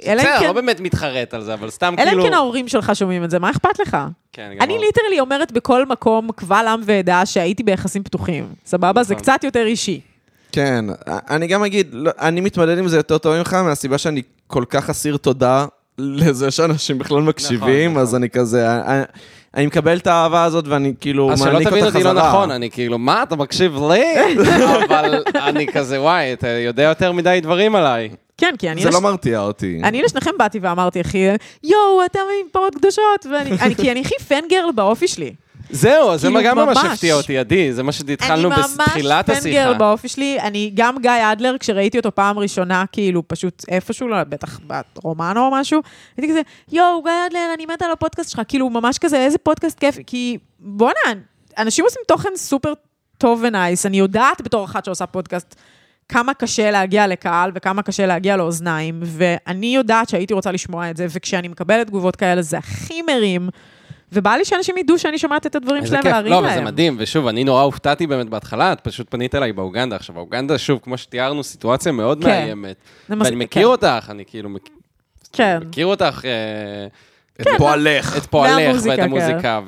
אלא 0.05 0.21
אם 0.21 0.27
בסדר, 0.27 0.39
כן- 0.39 0.47
לא 0.47 0.53
באמת 0.53 0.79
מתחרט 0.79 1.33
על 1.33 1.43
זה, 1.43 1.53
אבל 1.53 1.69
סתם 1.69 1.95
אלא 1.99 2.05
כאילו... 2.05 2.23
אם 2.23 2.27
כן 2.27 2.33
ההורים 2.33 2.67
שלך 2.67 2.91
שומעים 2.95 3.23
את 3.23 3.29
זה, 3.31 3.39
מה 3.39 3.51
אכפת 3.51 3.79
לך? 3.79 3.97
כן, 4.33 4.51
גם 4.55 4.61
אני 4.61 4.73
לא. 4.73 4.79
ליטרלי 4.79 5.19
אומרת 5.19 5.51
בכל 5.51 5.85
מקום, 5.85 6.29
קבל 6.35 6.67
עם 6.67 6.81
ועדה, 6.85 7.25
שהייתי 7.25 7.63
ביחסים 7.63 8.03
פתוחים. 8.03 8.47
סבבה? 8.65 9.03
זה 9.03 9.13
נכון. 9.13 9.23
קצת 9.23 9.43
יותר 9.43 9.65
אישי. 9.65 9.99
כן, 10.51 10.85
אני 11.29 11.47
גם 11.47 11.63
אגיד, 11.63 11.87
לא, 11.91 12.11
אני 12.19 12.41
מתמודד 12.41 12.77
עם 12.77 12.87
זה 12.87 12.97
יותר 12.97 13.17
טוב 13.17 13.37
ממך, 13.37 13.53
מהסיבה 13.53 13.97
שאני 13.97 14.21
כל 14.47 14.63
כך 14.69 14.89
אסיר 14.89 15.17
תודה 15.17 15.65
לזה 15.97 16.51
שאנשים 16.51 16.97
בכלל 16.97 17.21
מקשיבים, 17.21 17.91
נכון. 17.91 18.01
אז 18.01 18.15
אני 18.15 18.29
כזה, 18.29 18.81
אני, 18.81 19.03
אני 19.55 19.65
מקבל 19.65 19.97
את 19.97 20.07
האהבה 20.07 20.43
הזאת 20.43 20.67
ואני 20.67 20.93
כאילו 20.99 21.31
אז 21.31 21.39
שלא 21.39 21.51
מעניק 21.53 21.67
תבין 21.67 21.85
אותה 21.85 21.97
אותי 21.97 22.07
חזרה. 22.07 22.13
לא 22.23 22.29
נכון, 22.29 22.51
אני 22.51 22.69
כאילו, 22.71 22.97
מה, 22.97 23.23
אתה 23.23 23.35
מקשיב 23.35 23.77
לי? 23.91 24.03
אבל 24.89 25.23
אני 25.35 25.67
כזה, 25.67 26.01
וואי, 26.01 26.33
אתה 26.33 26.47
יודע 26.47 26.83
יותר 26.83 27.11
מדי 27.11 27.39
דברים 27.43 27.75
עליי. 27.75 28.09
כן, 28.39 28.55
כי 28.59 28.69
אני... 28.71 28.81
זה 28.83 28.89
לש- 28.89 28.95
לא 28.95 29.01
מרתיע 29.01 29.39
אותי. 29.39 29.81
אני 29.83 30.01
לשניכם 30.01 30.31
באתי 30.37 30.59
ואמרתי, 30.61 31.01
אחי, 31.01 31.17
יואו, 31.63 32.05
אתה 32.05 32.19
עם 32.19 32.49
פרות 32.51 32.75
קדושות, 32.75 33.25
ואני, 33.31 33.51
אני, 33.61 33.75
כי 33.75 33.91
אני 33.91 34.01
הכי 34.01 34.15
פנגרל 34.27 34.71
באופי 34.75 35.07
שלי. 35.07 35.33
זהו, 35.71 36.17
זה 36.17 36.27
כאילו, 36.27 36.41
גם 36.43 36.57
ממש 36.57 36.77
ממש. 36.77 36.85
הפתיע 36.93 37.15
אותי, 37.15 37.37
עדי, 37.37 37.73
זה 37.73 37.83
מה 37.83 37.91
שהתחלנו 37.91 38.51
אני 38.53 38.61
בתחילת 38.77 39.29
ממש 39.29 39.37
השיחה. 39.37 39.57
פנגרל 39.59 39.77
באופי 39.77 40.07
שלי. 40.07 40.39
אני, 40.39 40.71
גם 40.73 40.95
גיא 41.01 41.11
אדלר, 41.31 41.57
כשראיתי 41.57 41.97
אותו 41.97 42.15
פעם 42.15 42.39
ראשונה, 42.39 42.83
כאילו, 42.91 43.27
פשוט 43.27 43.65
איפשהו, 43.67 44.07
לא, 44.07 44.23
בטח 44.23 44.59
ברומנו 44.95 45.45
או 45.45 45.51
משהו, 45.51 45.81
הייתי 46.17 46.29
כזה, 46.31 46.41
יואו, 46.71 47.03
גיא 47.03 47.11
אדלר, 47.27 47.51
אני 47.53 47.65
מתה 47.65 47.85
על 47.85 47.91
הפודקאסט 47.91 48.29
שלך, 48.31 48.41
כאילו, 48.47 48.69
ממש 48.69 48.97
כזה, 48.97 49.17
איזה 49.17 49.37
פודקאסט 49.37 49.79
כיף, 49.79 49.95
כי 50.07 50.37
בואנה, 50.59 50.93
אנשים 51.57 51.85
עושים 51.85 52.01
תוכן 52.07 52.29
סופר 52.35 52.73
טוב 53.17 53.43
ונייס, 53.47 53.85
אני 53.85 53.99
יודעת 53.99 54.41
בתור 54.41 54.65
אחת 54.65 54.85
שעושה 54.85 55.05
פודקאסט, 55.05 55.55
כמה 56.09 56.33
קשה 56.33 56.71
להגיע 56.71 57.07
לקהל 57.07 57.51
וכמה 57.55 57.81
קשה 57.81 58.05
להגיע 58.05 58.37
לאוזניים, 58.37 58.99
ואני 59.03 59.75
יודעת 59.75 60.09
שהייתי 60.09 60.33
רוצה 60.33 60.51
לשמוע 60.51 60.89
את 60.89 60.97
זה, 60.97 61.05
וכשאני 61.09 61.47
מקבלת 61.47 61.87
תגובות 61.87 62.15
כאלה, 62.15 62.41
זה 62.41 62.57
הכי 62.57 63.01
מרים. 63.01 63.49
ובא 64.11 64.35
לי 64.35 64.45
שאנשים 64.45 64.77
ידעו 64.77 64.99
שאני 64.99 65.17
שומעת 65.17 65.45
את 65.45 65.55
הדברים 65.55 65.85
שלהם. 65.85 66.01
ולהרים 66.05 66.31
לא, 66.31 66.41
להם. 66.41 66.45
אבל 66.45 66.53
זה 66.55 66.61
מדהים, 66.61 66.95
ושוב, 66.99 67.27
אני 67.27 67.43
נורא 67.43 67.61
הופתעתי 67.61 68.07
באמת 68.07 68.29
בהתחלה, 68.29 68.73
את 68.73 68.79
פשוט 68.81 69.07
פנית 69.11 69.35
אליי 69.35 69.53
באוגנדה. 69.53 69.95
עכשיו, 69.95 70.17
האוגנדה, 70.17 70.57
שוב, 70.57 70.79
כמו 70.83 70.97
שתיארנו, 70.97 71.43
סיטואציה 71.43 71.91
מאוד 71.91 72.23
כן. 72.23 72.29
מאיימת. 72.29 72.75
זה 73.09 73.15
מס- 73.15 73.25
ואני 73.25 73.35
מכיר 73.35 73.67
אותך, 73.67 74.07
אני 74.09 74.23
כאילו 74.27 74.49
מכ- 74.49 74.69
כן. 75.33 75.59
מכיר 75.65 75.85
אותך, 75.85 76.21
אה, 76.25 76.87
את 77.41 77.47
פועלך. 77.57 78.17
את 78.17 78.25
פועלך 78.25 78.75
ואת 78.85 78.95
כן. 78.95 79.03
המוזיקה. 79.03 79.59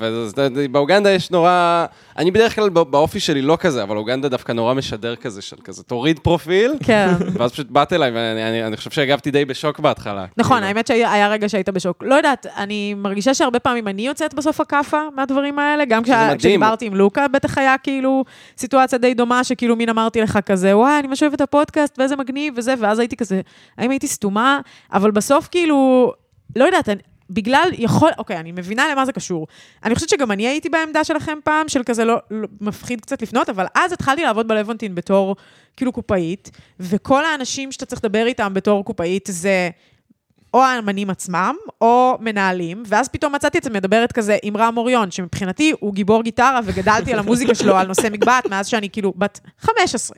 ובאוגנדה 0.56 1.12
יש 1.12 1.32
נורא... 1.32 1.86
אני 2.18 2.32
בדרך 2.32 2.56
כלל 2.56 2.70
בא- 2.70 2.84
באופי 2.84 3.20
שלי 3.20 3.42
לא 3.42 3.58
כזה, 3.60 3.84
אבל 3.84 3.98
אוגנדה 3.98 4.30
דווקא 4.30 4.52
נורא 4.52 4.74
משדר 4.74 5.16
כזה 5.16 5.42
של 5.42 5.56
כזה, 5.64 5.84
תוריד 5.84 6.20
פרופיל, 6.20 6.74
כן. 6.84 7.08
ואז 7.40 7.52
פשוט 7.52 7.68
באת 7.70 7.94
אליי, 7.94 8.12
ואני 8.12 8.50
אני- 8.50 8.68
אני 8.68 8.78
חושב 8.78 8.90
שהגבתי 8.92 9.32
די 9.32 9.46
בשוק 9.46 9.80
בהתחלה. 9.80 10.26
נכון, 10.38 10.56
כאילו. 10.58 10.68
האמת 10.68 10.88
שהיה 10.88 11.28
רגע 11.28 11.50
שהיית 11.50 11.70
בשוק. 11.70 12.04
לא 12.06 12.16
יודעת, 12.16 12.48
אני 12.58 12.94
מרגישה 12.94 13.34
שהרבה 13.34 13.60
פעמים 13.60 13.88
אני 13.88 14.08
יוצאת 14.08 14.34
בסוף 14.34 14.62
הכאפה 14.62 14.98
מהדברים 15.16 15.60
האלה, 15.60 15.86
גם. 15.86 16.04
כשדיברתי 16.38 16.86
עם 16.86 16.96
לוקה, 16.96 17.28
בטח 17.28 17.58
היה 17.58 17.76
כאילו 17.78 18.24
סיטואציה 18.58 19.00
די 19.00 19.14
דומה, 19.14 19.44
שכאילו 19.44 19.76
מין 19.76 19.90
אמרתי 19.90 20.22
לך 20.22 20.40
כזה, 20.46 20.78
וואי, 20.78 21.00
אני 21.00 21.08
ממש 21.08 21.24
אוהבת 21.24 21.36
את 21.36 21.42
הפודקאסט, 21.42 22.00
ואיזה 22.00 22.16
מגניב 22.16 22.54
וזה, 22.58 22.74
ואז 22.80 23.00
הייתי 23.00 23.16
כזה, 23.16 23.42
האם 23.78 23.90
הייתי 23.90 24.08
סתומה? 24.08 24.60
אבל 24.94 25.12
בסוף 25.12 25.48
כאילו, 25.52 26.12
לא 26.56 26.66
יודעת, 26.66 26.90
אני... 26.90 27.02
בגלל 27.32 27.70
יכול, 27.74 28.12
אוקיי, 28.18 28.38
אני 28.38 28.52
מבינה 28.52 28.92
למה 28.92 29.06
זה 29.06 29.12
קשור. 29.12 29.48
אני 29.84 29.96
חושבת 29.96 30.10
שגם 30.10 30.32
אני 30.32 30.48
הייתי 30.48 30.70
בעמדה 30.70 31.04
שלכם 31.04 31.38
פעם, 31.44 31.70
של 31.70 31.84
כזה 31.84 32.06
לא, 32.06 32.18
לא 32.32 32.48
מפחיד 32.62 33.02
קצת 33.02 33.22
לפנות, 33.22 33.50
אבל 33.50 33.66
אז 33.76 33.92
התחלתי 33.92 34.24
לעבוד 34.24 34.48
בלוונטין 34.48 34.96
בתור 34.96 35.36
כאילו 35.78 35.92
קופאית, 35.92 36.52
וכל 36.80 37.26
האנשים 37.26 37.72
שאתה 37.72 37.86
צריך 37.86 38.06
לדבר 38.06 38.26
איתם 38.26 38.54
בתור 38.54 38.86
קופאית 38.86 39.30
זה 39.32 39.70
או 40.54 40.64
האמנים 40.64 41.10
עצמם, 41.10 41.56
או 41.82 42.18
מנהלים, 42.20 42.84
ואז 42.86 43.10
פתאום 43.10 43.36
מצאתי 43.36 43.58
את 43.58 43.64
זה 43.64 43.70
מדברת 43.70 44.12
כזה 44.12 44.38
עם 44.44 44.58
רם 44.58 44.78
אוריון, 44.78 45.12
שמבחינתי 45.12 45.74
הוא 45.80 45.94
גיבור 45.94 46.24
גיטרה, 46.24 46.60
וגדלתי 46.64 47.14
על 47.14 47.20
המוזיקה 47.20 47.56
שלו, 47.56 47.78
על 47.78 47.88
נושא 47.88 48.08
מגבעת, 48.12 48.46
מאז 48.46 48.68
שאני 48.68 48.90
כאילו 48.90 49.14
בת 49.18 49.40
15. 49.60 50.18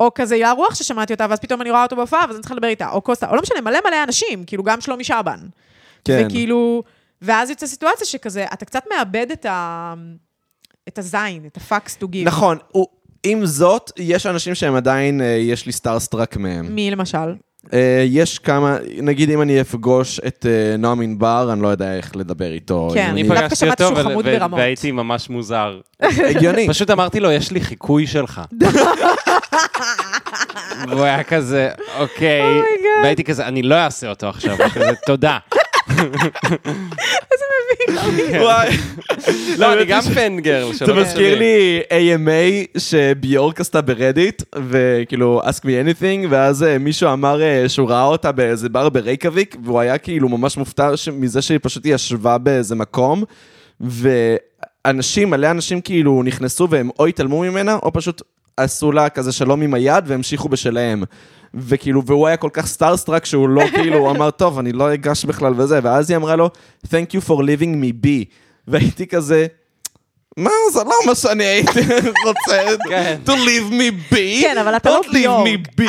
או 0.00 0.14
כזה 0.14 0.36
יער 0.36 0.54
רוח 0.54 0.74
ששמעתי 0.74 1.12
אותה, 1.12 1.26
ואז 1.30 1.40
פתאום 1.40 1.60
אני 1.60 1.70
רואה 1.70 1.82
אותו 1.82 1.96
בהופעה, 1.96 2.20
ואז 2.26 2.36
אני 2.36 2.40
צריכה 2.40 2.54
לדבר 2.54 2.68
איתה, 2.68 2.90
או 2.90 3.00
קוסטה, 3.00 3.30
או 3.30 3.36
לא 3.36 3.42
משנה, 3.42 3.60
מלא 3.60 3.78
מלא 3.86 4.02
אנשים, 4.04 4.44
כאילו 4.44 4.62
גם 4.62 4.80
שלומי 4.80 5.04
שבן. 5.04 5.38
כן. 6.04 6.22
וכאילו, 6.26 6.82
ואז 7.22 7.50
יוצא 7.50 7.66
סיטואציה 7.66 8.06
שכזה, 8.06 8.44
אתה 8.52 8.64
קצת 8.64 8.82
מאבד 8.96 9.26
את 9.32 9.46
ה... 9.46 9.94
את 10.88 10.98
הזין, 10.98 11.42
את 11.46 11.56
ה 11.56 11.63
fucks 11.63 11.96
to 12.02 12.04
give. 12.04 12.24
נכון, 12.24 12.58
הוא- 12.68 12.86
עם 13.24 13.46
זאת, 13.46 13.90
יש 13.98 14.26
אנשים 14.26 14.54
שהם 14.54 14.74
עדיין, 14.74 15.20
אה, 15.20 15.26
יש 15.26 15.66
לי 15.66 15.72
starstruck 15.72 16.36
מהם. 16.36 16.74
מי 16.74 16.90
למשל? 16.90 17.34
אה, 17.72 18.04
יש 18.08 18.38
כמה, 18.38 18.76
נגיד 19.02 19.30
אם 19.30 19.42
אני 19.42 19.60
אפגוש 19.60 20.20
את 20.26 20.46
אה, 20.48 20.76
נועם 20.76 21.00
ענבר, 21.00 21.48
אני 21.52 21.62
לא 21.62 21.68
יודע 21.68 21.96
איך 21.96 22.16
לדבר 22.16 22.52
איתו. 22.52 22.88
כן, 22.94 23.08
אני 23.10 23.28
פגשתי 23.28 23.68
אותו. 23.70 23.90
והייתי 24.52 24.92
ממש 24.92 25.30
מוזר. 25.30 25.80
הגיוני. 26.00 26.68
פשוט 26.68 26.90
אמרתי 26.90 27.20
לו, 27.20 27.30
יש 27.32 27.50
לי 27.50 27.60
חיקוי 27.60 28.06
שלך. 28.06 28.40
והוא 30.88 31.02
היה 31.04 31.24
כזה, 31.24 31.70
אוקיי, 31.98 32.40
oh 32.42 32.57
my 32.57 32.72
god. 32.72 33.02
והייתי 33.02 33.24
כזה, 33.24 33.46
אני 33.46 33.62
לא 33.62 33.74
אעשה 33.74 34.08
אותו 34.10 34.28
עכשיו, 34.28 34.56
כזה, 34.74 34.90
תודה. 35.06 35.38
וואי. 38.40 38.68
לא, 39.58 39.72
אני 39.72 39.76
האמת 39.80 39.88
גם 39.88 40.00
היא 40.04 40.10
ש- 40.12 40.14
פנגרל. 40.14 40.72
זה 40.72 40.78
שלא 40.78 40.94
מזכיר 41.00 41.34
תחשבי. 41.34 41.38
לי 41.38 41.80
AMA 42.16 42.78
שביורק 42.80 43.60
עשתה 43.60 43.80
ברדיט, 43.80 44.42
וכאילו, 44.68 45.42
ask 45.44 45.60
me 45.60 45.68
anything, 45.86 46.26
ואז 46.30 46.62
אה, 46.62 46.78
מישהו 46.78 47.12
אמר 47.12 47.42
אה, 47.42 47.68
שהוא 47.68 47.90
ראה 47.90 48.04
אותה 48.04 48.32
באיזה 48.32 48.68
בר 48.68 48.88
ברייקיאוויק, 48.88 49.56
והוא 49.64 49.80
היה 49.80 49.98
כאילו 49.98 50.28
ממש 50.28 50.56
מופתע 50.56 50.90
מזה 51.12 51.42
שהיא 51.42 51.58
פשוט 51.62 51.82
ישבה 51.86 52.38
באיזה 52.38 52.74
מקום, 52.74 53.24
ואנשים, 53.80 55.30
מלא 55.30 55.50
אנשים 55.50 55.80
כאילו 55.80 56.22
נכנסו 56.24 56.68
והם 56.70 56.90
או 56.98 57.06
התעלמו 57.06 57.40
ממנה, 57.40 57.78
או 57.82 57.92
פשוט 57.92 58.22
עשו 58.56 58.92
לה 58.92 59.08
כזה 59.08 59.32
שלום 59.32 59.62
עם 59.62 59.74
היד 59.74 60.04
והמשיכו 60.06 60.48
בשלהם. 60.48 61.02
וכאילו, 61.54 62.06
והוא 62.06 62.26
היה 62.26 62.36
כל 62.36 62.50
כך 62.52 62.66
starstruck 62.66 63.24
שהוא 63.24 63.48
לא 63.48 63.62
כאילו, 63.76 63.98
הוא 63.98 64.10
אמר, 64.10 64.30
טוב, 64.30 64.58
אני 64.58 64.72
לא 64.72 64.94
אגש 64.94 65.24
בכלל 65.24 65.52
וזה, 65.56 65.80
ואז 65.82 66.10
היא 66.10 66.16
אמרה 66.16 66.36
לו, 66.36 66.50
Thank 66.86 67.14
you 67.14 67.28
for 67.28 67.32
leaving 67.32 67.74
me 67.82 68.04
be. 68.04 68.24
והייתי 68.68 69.06
כזה, 69.06 69.46
מה, 70.36 70.50
זה 70.72 70.80
לא 70.84 70.92
מה 71.06 71.14
שאני 71.14 71.44
הייתי 71.44 71.80
רוצה, 72.26 72.62
כן. 72.88 73.18
to 73.26 73.30
leave 73.30 73.72
me 73.72 74.12
be. 74.14 74.40
כן, 74.40 74.58
אבל 74.58 74.76
אתה 74.76 74.90
לא 74.90 75.00
ביורק. 75.12 75.48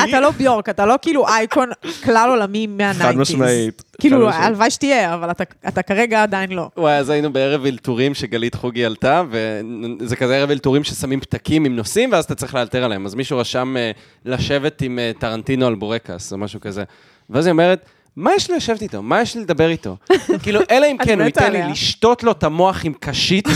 אתה 0.09 0.19
לא 0.19 0.31
ביורק, 0.31 0.69
אתה 0.69 0.85
לא 0.85 0.95
כאילו 1.01 1.27
אייקון 1.27 1.69
כלל 2.03 2.29
עולמי 2.29 2.67
מה 2.67 2.73
nineties. 2.73 3.01
חד 3.01 3.15
משמעית. 3.17 3.83
כאילו. 3.99 4.29
הלוואי 4.29 4.71
שתהיה, 4.71 5.13
אבל 5.13 5.31
אתה- 5.31 5.43
אתה 5.67 5.81
כרגע 5.81 6.23
עדיין 6.23 6.51
לא. 6.51 6.69
וואי, 6.77 6.93
אז 6.97 7.09
היינו 7.09 7.33
בערב 7.33 7.65
אלתורים 7.65 8.13
שגלית 8.13 8.55
חוגי 8.55 8.85
עלתה, 8.85 9.23
וזה 9.29 10.15
כזה 10.15 10.35
ערב 10.37 10.49
אלתורים 10.51 10.83
ששמים 10.83 11.19
פתקים 11.19 11.65
עם 11.65 11.75
נושאים, 11.75 12.11
ואז 12.11 12.25
אתה 12.25 12.35
צריך 12.35 12.55
לאלתר 12.55 12.83
עליהם. 12.83 13.05
אז 13.05 13.15
מישהו 13.15 13.37
רשם 13.37 13.77
אה, 13.77 13.91
לשבת 14.25 14.81
עם 14.81 14.99
אה, 14.99 15.11
טרנטינו 15.19 15.67
על 15.67 15.75
בורקס, 15.75 16.33
או 16.33 16.37
משהו 16.37 16.59
כזה. 16.61 16.83
ואז 17.29 17.45
היא 17.45 17.51
אומרת, 17.51 17.85
מה 18.15 18.35
יש 18.35 18.49
לי 18.49 18.57
לשבת 18.57 18.81
איתו? 18.81 19.01
מה 19.01 19.21
יש 19.21 19.35
לי 19.35 19.41
לדבר 19.41 19.69
איתו? 19.69 19.97
כאילו, 20.43 20.59
אלא 20.71 20.87
אם 20.91 20.97
כן 21.05 21.19
הוא 21.19 21.25
ייתן 21.25 21.51
לי. 21.51 21.71
לשתות 21.71 22.23
לו 22.23 22.31
את 22.31 22.43
המוח 22.43 22.85
עם 22.85 22.93
קשית, 22.99 23.47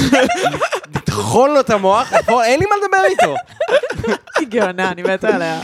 לטחון 0.95 1.53
לו 1.53 1.59
את 1.59 1.69
המוח, 1.69 2.13
אין 2.43 2.59
לי 2.59 2.65
מה 2.65 2.75
לדבר 2.83 3.05
איתו. 3.09 3.35
היא 4.39 4.47
גאונה, 4.47 4.91
אני 4.91 5.03
מתה 5.03 5.35
עליה. 5.35 5.61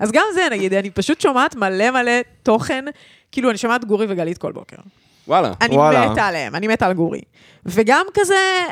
אז 0.00 0.12
גם 0.12 0.24
זה, 0.34 0.42
נגיד, 0.50 0.74
אני 0.74 0.90
פשוט 0.90 1.20
שומעת 1.20 1.54
מלא 1.54 1.90
מלא 1.90 2.12
תוכן, 2.42 2.84
כאילו, 3.32 3.50
אני 3.50 3.58
שומעת 3.58 3.84
גורי 3.84 4.06
וגלית 4.08 4.38
כל 4.38 4.52
בוקר. 4.52 4.76
וואלה. 5.28 5.52
אני 5.60 5.76
וואלה. 5.76 6.10
מתה 6.10 6.26
עליהם, 6.26 6.54
אני 6.54 6.68
מתה 6.68 6.86
על 6.86 6.92
גורי. 6.92 7.20
וגם 7.66 8.06
כזה, 8.14 8.64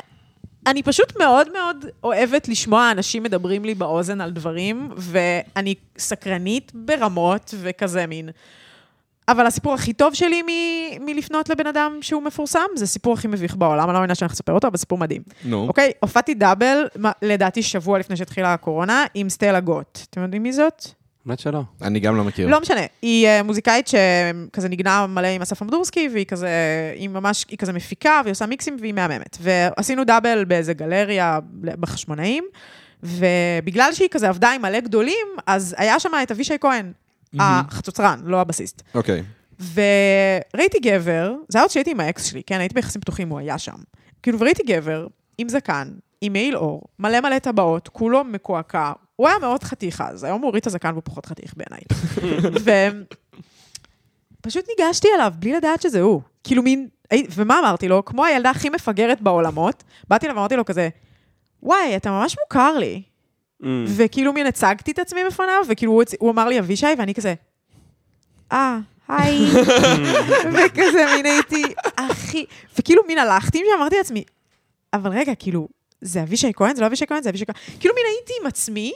אני 0.66 0.82
פשוט 0.82 1.18
מאוד 1.18 1.48
מאוד 1.52 1.84
אוהבת 2.04 2.48
לשמוע 2.48 2.90
אנשים 2.90 3.22
מדברים 3.22 3.64
לי 3.64 3.74
באוזן 3.74 4.20
על 4.20 4.30
דברים, 4.30 4.90
ואני 4.96 5.74
סקרנית 5.98 6.72
ברמות 6.74 7.54
וכזה 7.58 8.06
מין. 8.06 8.28
אבל 9.30 9.46
הסיפור 9.46 9.74
הכי 9.74 9.92
טוב 9.92 10.14
שלי 10.14 10.42
מ- 10.42 11.04
מלפנות 11.06 11.48
לבן 11.48 11.66
אדם 11.66 11.98
שהוא 12.00 12.22
מפורסם, 12.22 12.66
זה 12.74 12.84
הסיפור 12.84 13.12
הכי 13.14 13.28
מביך 13.28 13.56
בעולם, 13.56 13.82
אני 13.84 13.94
לא 13.94 13.94
מאמינה 13.94 14.14
שאני 14.14 14.24
הולכת 14.26 14.34
לספר 14.34 14.52
אותו, 14.52 14.68
אבל 14.68 14.76
סיפור 14.76 14.98
מדהים. 14.98 15.22
נו. 15.44 15.66
אוקיי, 15.68 15.92
הופעתי 16.00 16.34
דאבל, 16.34 16.84
לדעתי 17.22 17.62
שבוע 17.62 17.98
לפני 17.98 18.16
שהתחילה 18.16 18.52
הקורונה, 18.52 19.04
עם 19.14 19.28
סטלה 19.28 19.60
גוט. 19.60 19.98
אתם 20.10 20.22
יודעים 20.22 20.42
מי 20.42 20.52
זאת? 20.52 20.86
באמת 21.26 21.38
שלא. 21.38 21.62
אני 21.82 22.00
גם 22.00 22.16
לא 22.16 22.24
מכיר. 22.24 22.48
לא 22.48 22.60
משנה, 22.60 22.80
היא 23.02 23.26
אה, 23.26 23.42
מוזיקאית 23.42 23.88
שכזה 23.88 24.68
נגנה 24.68 25.06
מלא 25.06 25.26
עם 25.26 25.42
אסף 25.42 25.62
אמדורסקי, 25.62 26.08
והיא 26.12 26.26
כזה, 26.26 26.48
היא 26.96 27.08
ממש, 27.08 27.44
היא 27.48 27.58
כזה 27.58 27.72
מפיקה, 27.72 28.20
והיא 28.24 28.32
עושה 28.32 28.46
מיקסים, 28.46 28.76
והיא 28.80 28.92
מהממת. 28.94 29.38
ועשינו 29.40 30.04
דאבל 30.04 30.44
באיזה 30.44 30.74
גלריה 30.74 31.38
בחשמונאים, 31.60 32.44
ובגלל 33.02 33.92
שהיא 33.92 34.08
כזה 34.10 34.28
עבדה 34.28 34.50
עם 34.50 34.62
מלא 34.62 34.80
גדולים, 34.80 35.26
אז 35.46 35.74
היה 35.78 36.00
שם 36.00 36.10
את 36.22 36.30
אבישי 36.30 36.54
כהן, 36.60 36.92
החצוצרן, 37.38 38.20
לא 38.24 38.40
הבסיסט. 38.40 38.82
אוקיי. 38.94 39.22
וראיתי 39.60 40.78
גבר, 40.82 41.34
זה 41.48 41.58
היה 41.58 41.62
עוד 41.62 41.70
שהייתי 41.70 41.90
עם 41.90 42.00
האקס 42.00 42.24
שלי, 42.24 42.42
כן, 42.46 42.60
הייתי 42.60 42.74
ביחסים 42.74 43.00
פתוחים, 43.00 43.28
הוא 43.28 43.38
היה 43.38 43.58
שם. 43.58 43.76
כאילו, 44.22 44.40
וראיתי 44.40 44.62
גבר 44.62 45.06
עם 45.38 45.48
זקן, 45.48 45.88
עם 46.20 46.32
מעיל 46.32 46.56
אור, 46.56 46.82
מלא 46.98 47.20
מלא 47.20 47.38
טבעות, 47.38 47.88
כולו 47.88 48.24
מקועקע. 48.24 48.92
הוא 49.16 49.28
היה 49.28 49.38
מאוד 49.38 49.64
חתיך 49.64 50.00
אז, 50.00 50.24
היום 50.24 50.40
הוא 50.40 50.46
הוריד 50.46 50.60
את 50.60 50.66
הזקן 50.66 50.90
והוא 50.90 51.02
פחות 51.04 51.26
חתיך 51.26 51.54
בעיניי. 51.56 51.80
ופשוט 54.40 54.64
ניגשתי 54.78 55.08
אליו 55.14 55.32
בלי 55.38 55.52
לדעת 55.52 55.82
שזה 55.82 56.00
הוא. 56.00 56.20
כאילו 56.44 56.62
מין, 56.62 56.88
ומה 57.34 57.58
אמרתי 57.58 57.88
לו? 57.88 58.04
כמו 58.04 58.24
הילדה 58.24 58.50
הכי 58.50 58.70
מפגרת 58.70 59.20
בעולמות, 59.20 59.84
באתי 60.08 60.26
אליו 60.26 60.36
ואמרתי 60.36 60.56
לו 60.56 60.64
כזה, 60.64 60.88
וואי, 61.62 61.96
אתה 61.96 62.10
ממש 62.10 62.36
מוכר 62.42 62.78
לי. 62.78 63.02
Mm. 63.62 63.66
וכאילו 63.86 64.32
מין 64.32 64.46
הצגתי 64.46 64.90
את 64.90 64.98
עצמי 64.98 65.20
בפניו, 65.26 65.62
וכאילו 65.68 65.92
הוא, 65.92 66.02
הוא 66.18 66.30
אמר 66.30 66.48
לי 66.48 66.58
אבישי, 66.58 66.86
ואני 66.98 67.14
כזה, 67.14 67.34
אה, 68.52 68.78
היי. 69.08 69.38
וכזה 70.52 71.04
מין 71.16 71.26
הייתי, 71.26 71.62
הכי... 71.98 72.44
וכאילו 72.78 73.02
מין 73.06 73.18
הלכתי 73.18 73.62
ואמרתי 73.72 73.96
לעצמי, 73.96 74.24
אבל 74.94 75.10
רגע, 75.10 75.34
כאילו, 75.34 75.68
זה 76.00 76.22
אבישי 76.22 76.52
כהן? 76.56 76.74
זה 76.74 76.80
לא 76.80 76.86
אבישי 76.86 77.06
כהן? 77.06 77.22
זה 77.22 77.30
אבישי 77.30 77.46
כהן. 77.46 77.56
כאילו 77.80 77.94
מין 77.94 78.04
הייתי 78.06 78.32
עם 78.40 78.46
עצמי, 78.46 78.92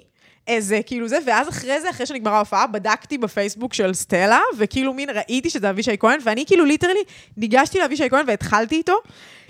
איזה, 0.48 0.80
כאילו 0.86 1.08
זה, 1.08 1.18
ואז 1.26 1.48
אחרי 1.48 1.80
זה, 1.80 1.90
אחרי 1.90 2.06
שנגמרה 2.06 2.36
ההופעה, 2.36 2.66
בדקתי 2.66 3.18
בפייסבוק 3.18 3.74
של 3.74 3.94
סטלה, 3.94 4.40
וכאילו 4.58 4.94
מין 4.94 5.10
ראיתי 5.10 5.50
שזה 5.50 5.70
אבישי 5.70 5.96
כהן, 5.98 6.18
ואני 6.24 6.46
כאילו 6.46 6.64
ליטרלי 6.64 7.00
ניגשתי 7.36 7.78
לאבישי 7.78 8.10
כהן 8.10 8.24
והתחלתי 8.26 8.74
איתו, 8.74 8.96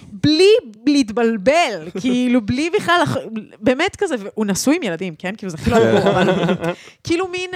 בלי 0.02 0.50
להתבלבל, 0.86 1.88
כאילו, 2.00 2.40
בלי 2.40 2.70
בכלל, 2.70 3.02
באמת 3.60 3.96
כזה, 3.96 4.14
והוא 4.18 4.46
נשוי 4.46 4.76
עם 4.76 4.82
ילדים, 4.82 5.14
כן? 5.14 5.36
כאילו, 5.36 5.50
זה 5.50 5.56
הכי 5.60 5.70
לא 5.70 5.78
ברור, 5.78 6.10
אבל... 6.10 6.54
כאילו 7.04 7.28
מין, 7.28 7.50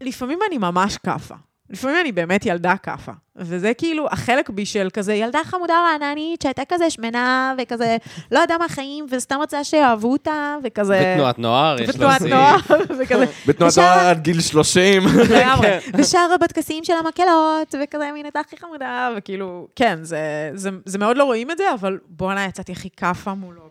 לפעמים 0.00 0.38
אני 0.48 0.58
ממש 0.58 0.96
כאפה. 0.96 1.34
לפעמים 1.70 1.96
אני 2.00 2.12
באמת 2.12 2.46
ילדה 2.46 2.76
כאפה. 2.76 3.12
וזה 3.36 3.74
כאילו 3.74 4.06
החלק 4.10 4.50
בי 4.50 4.66
של 4.66 4.88
כזה 4.92 5.14
ילדה 5.14 5.38
חמודה 5.44 5.74
רעננית 5.74 6.42
שהייתה 6.42 6.62
כזה 6.68 6.90
שמנה 6.90 7.54
וכזה 7.58 7.96
לא 8.32 8.40
ידעה 8.40 8.58
מהחיים 8.58 9.06
וסתם 9.10 9.38
רצה 9.42 9.64
שיאהבו 9.64 10.12
אותה 10.12 10.56
וכזה... 10.64 11.12
בתנועת 11.14 11.38
נוער, 11.38 11.80
יש 11.80 11.88
בתנועת 11.88 12.20
להוסיף. 12.20 12.70
נוער 12.70 12.80
וכזה. 13.00 13.24
בתנועת 13.46 13.78
נוער 13.78 14.08
עד 14.08 14.22
גיל 14.22 14.40
30. 14.40 15.02
לגמרי. 15.30 15.68
ושרה 15.98 16.38
בטקסים 16.40 16.84
של 16.84 16.92
המקהלות, 16.92 17.74
וכזה 17.84 18.10
מין 18.14 18.24
הייתה 18.24 18.40
הכי 18.40 18.56
חמודה, 18.56 19.10
וכאילו, 19.16 19.68
כן, 19.76 19.98
זה, 20.02 20.50
זה, 20.54 20.70
זה 20.84 20.98
מאוד 20.98 21.16
לא 21.16 21.24
רואים 21.24 21.50
את 21.50 21.58
זה, 21.58 21.64
אבל 21.74 21.98
בואנה, 22.08 22.44
יצאתי 22.44 22.72
הכי 22.72 22.88
כאפה 22.96 23.34
מולו. 23.34 23.65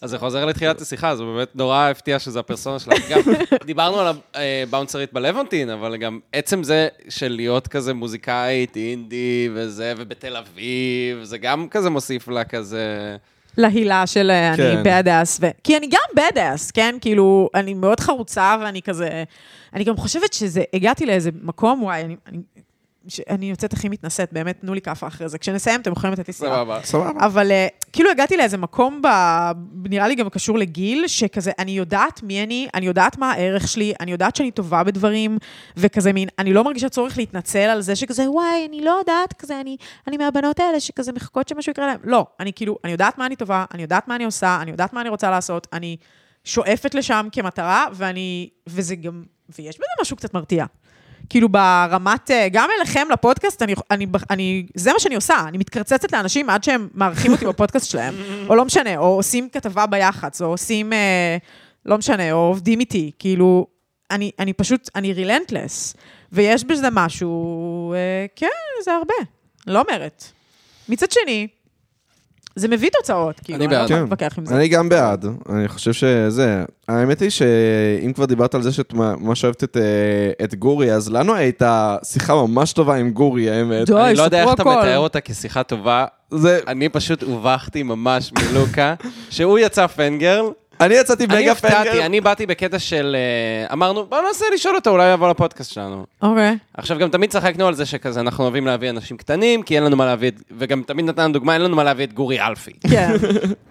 אז 0.00 0.10
זה 0.10 0.18
חוזר 0.18 0.44
לתחילת 0.44 0.80
השיחה, 0.80 1.16
זה 1.16 1.24
באמת 1.24 1.56
נורא 1.56 1.88
הפתיע 1.90 2.18
שזו 2.18 2.38
הפרסונה 2.38 2.78
שלך. 2.78 2.94
גם 3.10 3.20
דיברנו 3.66 4.00
על 4.00 4.16
הבאונסרית 4.34 5.12
בלוונטין, 5.12 5.70
אבל 5.70 5.96
גם 5.96 6.20
עצם 6.32 6.62
זה 6.62 6.88
של 7.08 7.28
להיות 7.28 7.68
כזה 7.68 7.94
מוזיקאית, 7.94 8.76
אינדי 8.76 9.48
וזה, 9.54 9.94
ובתל 9.96 10.36
אביב, 10.36 11.22
זה 11.22 11.38
גם 11.38 11.68
כזה 11.68 11.90
מוסיף 11.90 12.28
לה 12.28 12.44
כזה... 12.44 13.16
להילה 13.58 14.06
של 14.06 14.30
אה, 14.30 14.52
כן. 14.56 14.62
אני 14.62 14.82
בדאס, 14.84 15.38
ו... 15.42 15.46
כי 15.64 15.76
אני 15.76 15.86
גם 15.86 16.22
בדאס, 16.30 16.70
כן? 16.70 16.94
כאילו, 17.00 17.50
אני 17.54 17.74
מאוד 17.74 18.00
חרוצה 18.00 18.56
ואני 18.60 18.82
כזה... 18.82 19.24
אני 19.74 19.84
גם 19.84 19.96
חושבת 19.96 20.32
שזה, 20.32 20.62
הגעתי 20.74 21.06
לאיזה 21.06 21.30
מקום, 21.42 21.82
וואי, 21.82 22.02
אני... 22.04 22.16
אני... 22.26 22.38
אני 23.30 23.50
יוצאת 23.50 23.72
הכי 23.72 23.88
מתנשאת, 23.88 24.32
באמת, 24.32 24.60
תנו 24.60 24.74
לי 24.74 24.80
כאפה 24.80 25.06
אחרי 25.06 25.28
זה. 25.28 25.38
כשנסיים, 25.38 25.80
אתם 25.80 25.92
יכולים 25.92 26.12
לתת 26.12 26.28
לי 26.28 26.32
סירה. 26.32 26.56
סבבה. 26.56 26.80
סבבה. 26.84 27.26
אבל 27.26 27.50
אה, 27.50 27.66
כאילו 27.92 28.10
הגעתי 28.10 28.36
לאיזה 28.36 28.56
מקום, 28.56 29.02
ב... 29.02 29.08
נראה 29.84 30.08
לי 30.08 30.14
גם 30.14 30.28
קשור 30.28 30.58
לגיל, 30.58 31.06
שכזה, 31.06 31.52
אני 31.58 31.70
יודעת 31.70 32.22
מי 32.22 32.42
אני, 32.42 32.68
אני 32.74 32.86
יודעת 32.86 33.18
מה 33.18 33.32
הערך 33.32 33.68
שלי, 33.68 33.92
אני 34.00 34.12
יודעת 34.12 34.36
שאני 34.36 34.50
טובה 34.50 34.82
בדברים, 34.82 35.38
וכזה 35.76 36.12
מין, 36.12 36.28
אני 36.38 36.52
לא 36.52 36.64
מרגישה 36.64 36.88
צורך 36.88 37.18
להתנצל 37.18 37.58
על 37.58 37.80
זה 37.80 37.96
שכזה, 37.96 38.30
וואי, 38.30 38.66
אני 38.68 38.84
לא 38.84 38.90
יודעת, 38.90 39.32
כזה, 39.32 39.60
אני, 39.60 39.76
אני 40.06 40.16
מהבנות 40.16 40.60
האלה 40.60 40.80
שכזה 40.80 41.12
מחכות 41.12 41.48
שמשהו 41.48 41.70
יקרה 41.70 41.86
להם. 41.86 41.98
לא, 42.04 42.26
אני 42.40 42.52
כאילו, 42.52 42.78
אני 42.84 42.92
יודעת 42.92 43.18
מה 43.18 43.26
אני 43.26 43.36
טובה, 43.36 43.64
אני 43.74 43.82
יודעת 43.82 44.08
מה 44.08 44.16
אני 44.16 44.24
עושה, 44.24 44.58
אני 44.62 44.70
יודעת 44.70 44.92
מה 44.92 45.00
אני 45.00 45.08
רוצה 45.08 45.30
לעשות, 45.30 45.66
אני 45.72 45.96
שואפת 46.44 46.94
לשם 46.94 47.28
כמטרה, 47.32 47.86
ואני, 47.92 48.48
וזה 48.66 48.96
גם, 48.96 49.22
ויש 49.58 49.76
בזה 49.76 49.92
משהו 50.02 50.16
קצת 50.16 50.34
מרתיע. 50.34 50.64
כאילו 51.28 51.48
ברמת, 51.48 52.30
אה, 52.30 52.48
גם 52.52 52.68
אליכם 52.78 53.08
לפודקאסט, 53.12 53.62
אני, 53.62 53.74
אני, 53.90 54.06
אני, 54.30 54.66
זה 54.74 54.92
מה 54.92 54.98
שאני 54.98 55.14
עושה, 55.14 55.34
אני 55.48 55.58
מתקרצצת 55.58 56.12
לאנשים 56.12 56.50
עד 56.50 56.64
שהם 56.64 56.88
מארחים 56.94 57.32
אותי 57.32 57.46
בפודקאסט 57.46 57.90
שלהם, 57.90 58.14
או 58.48 58.54
לא 58.54 58.64
משנה, 58.64 58.98
או 58.98 59.06
עושים 59.06 59.48
כתבה 59.52 59.86
ביח"צ, 59.86 60.42
או 60.42 60.46
עושים, 60.46 60.92
אה, 60.92 61.36
לא 61.86 61.98
משנה, 61.98 62.32
או 62.32 62.38
עובדים 62.38 62.80
איתי, 62.80 63.10
כאילו, 63.18 63.66
אני, 64.10 64.30
אני 64.38 64.52
פשוט, 64.52 64.90
אני 64.94 65.12
רילנטלס, 65.12 65.96
ויש 66.32 66.64
בזה 66.64 66.88
משהו, 66.92 67.92
אה, 67.92 68.26
כן, 68.36 68.46
זה 68.84 68.92
הרבה, 68.92 69.14
לא 69.66 69.82
אומרת. 69.88 70.24
מצד 70.88 71.10
שני, 71.10 71.48
זה 72.58 72.68
מביא 72.68 72.90
תוצאות, 72.98 73.40
כאילו, 73.44 73.56
אני 73.58 73.66
אני 73.66 73.74
לא. 73.74 73.76
יכולה 73.76 74.16
כן. 74.16 74.26
עם 74.38 74.46
זה. 74.46 74.56
אני 74.56 74.68
גם 74.68 74.88
בעד, 74.88 75.26
אני 75.48 75.68
חושב 75.68 75.92
שזה... 75.92 76.64
האמת 76.88 77.20
היא 77.20 77.30
שאם 77.30 78.12
כבר 78.12 78.24
דיברת 78.24 78.54
על 78.54 78.62
זה 78.62 78.72
שאת 78.72 78.94
ממש 78.94 79.44
אוהבת 79.44 79.64
את, 79.64 79.76
אה, 79.76 80.44
את 80.44 80.54
גורי, 80.54 80.92
אז 80.92 81.10
לנו 81.10 81.34
הייתה 81.34 81.96
שיחה 82.04 82.34
ממש 82.34 82.72
טובה 82.72 82.94
עם 82.94 83.10
גורי, 83.10 83.50
האמת. 83.50 83.86
די, 83.86 83.94
אני 83.94 84.14
לא 84.14 84.22
יודע 84.22 84.42
איך 84.42 84.52
אתה. 84.52 84.64
מתאר 84.64 84.98
אותה 84.98 85.20
כשיחה 85.20 85.62
טובה. 85.62 86.06
זה... 86.30 86.60
אני 86.66 86.88
פשוט 86.88 87.22
הובכתי 87.22 87.82
ממש 87.82 88.32
מלוקה, 88.32 88.94
שהוא 89.30 89.58
יצא 89.58 89.86
fangirl. 89.86 90.44
אני 90.80 90.94
יצאתי 90.94 91.24
אני 91.24 91.42
מגה 91.42 91.54
fangirl. 91.54 92.06
אני 92.06 92.20
באתי 92.20 92.46
בקטע 92.46 92.78
של... 92.78 93.16
אה, 93.18 93.72
אמרנו, 93.72 94.06
בוא 94.06 94.18
ננסה 94.28 94.44
לשאול 94.54 94.76
אותו, 94.76 94.90
אולי 94.90 95.12
יבוא 95.12 95.30
לפודקאסט 95.30 95.72
שלנו. 95.72 96.06
אוקיי. 96.22 96.58
עכשיו, 96.74 96.98
גם 96.98 97.08
תמיד 97.08 97.30
צחקנו 97.30 97.66
על 97.66 97.74
זה 97.74 97.86
שכזה, 97.86 98.20
אנחנו 98.20 98.44
אוהבים 98.44 98.66
להביא 98.66 98.90
אנשים 98.90 99.16
קטנים, 99.16 99.62
כי 99.62 99.76
אין 99.76 99.84
לנו 99.84 99.96
מה 99.96 100.06
להביא 100.06 100.28
את... 100.28 100.34
וגם 100.58 100.82
תמיד 100.86 101.04
נתנו 101.04 101.32
דוגמה, 101.32 101.54
אין 101.54 101.62
לנו 101.62 101.76
מה 101.76 101.84
להביא 101.84 102.04
את 102.04 102.12
גורי 102.12 102.40
אלפי. 102.40 102.72
כן, 102.90 103.12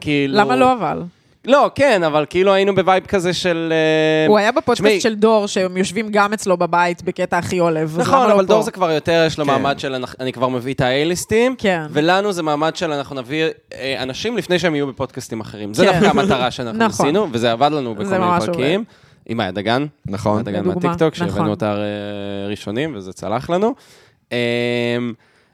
כאילו... 0.02 0.38
למה 0.38 0.56
לא 0.56 0.74
אבל? 0.74 1.04
לא, 1.48 1.72
כן, 1.76 2.04
אבל 2.04 2.26
כאילו 2.30 2.54
היינו 2.54 2.76
ב 2.76 2.82
vibe 2.82 3.06
כזה 3.06 3.34
של... 3.34 3.74
אה, 3.74 4.28
הוא 4.28 4.38
היה 4.38 4.52
בפודקאסט 4.52 5.02
של 5.02 5.16
דור, 5.16 5.48
שהם 5.48 5.78
יושבים 5.78 6.08
גם 6.12 6.34
אצלו 6.34 6.58
בבית 6.58 7.04
בקטע 7.04 7.38
הכי 7.38 7.58
עולב. 7.60 7.98
נכון, 8.00 8.28
לא 8.30 8.34
אבל? 8.34 8.46
דור 8.46 8.62
זה 8.62 8.72
כבר 8.72 8.92
יותר, 8.92 9.24
יש 9.28 9.40
לו 9.40 9.46
כן. 9.46 9.52
מעמד 9.52 9.80
של 9.80 10.06
אני 10.20 10.34
כבר 10.34 10.48
מביא 10.48 10.74
את 10.74 10.82
ה-A-ליסטים, 10.82 11.56
כן. 11.58 11.82
ולנו 11.90 12.32
זה 12.32 12.44
מעמד 12.44 12.76
של 12.76 12.92
אנחנו 12.92 13.16
נביא 13.16 13.46
אה, 13.74 14.04
אנשים 14.04 14.38
לפני 14.38 14.60
שהם 14.60 14.76
יהיו 14.76 14.88
בפודקאסטים 14.88 15.42
אחרים. 15.42 15.74
זה 15.74 15.86
כן. 15.86 15.94
דווקא 15.94 16.08
המטרה 16.08 16.52
שאנחנו 16.52 16.80
נכון. 16.86 17.06
עשינו, 17.06 17.28
וזה 17.32 17.52
עבד 17.52 17.72
לנו 17.72 17.96
בכל 17.96 18.18
מיני 18.18 18.40
פרקים. 18.40 18.84
עם 19.30 19.38
מאיה 19.38 19.52
דגן, 19.52 19.86
נכון. 20.06 20.32
מאיה 20.34 20.44
דגן 20.44 20.68
מהטיקטוק, 20.68 21.14
נכון. 21.16 21.30
שהבאנו 21.30 21.50
אותה 21.50 21.76
אה, 21.76 22.48
ראשונים, 22.50 22.96
וזה 22.96 23.14
צלח 23.14 23.50
לנו. 23.50 23.76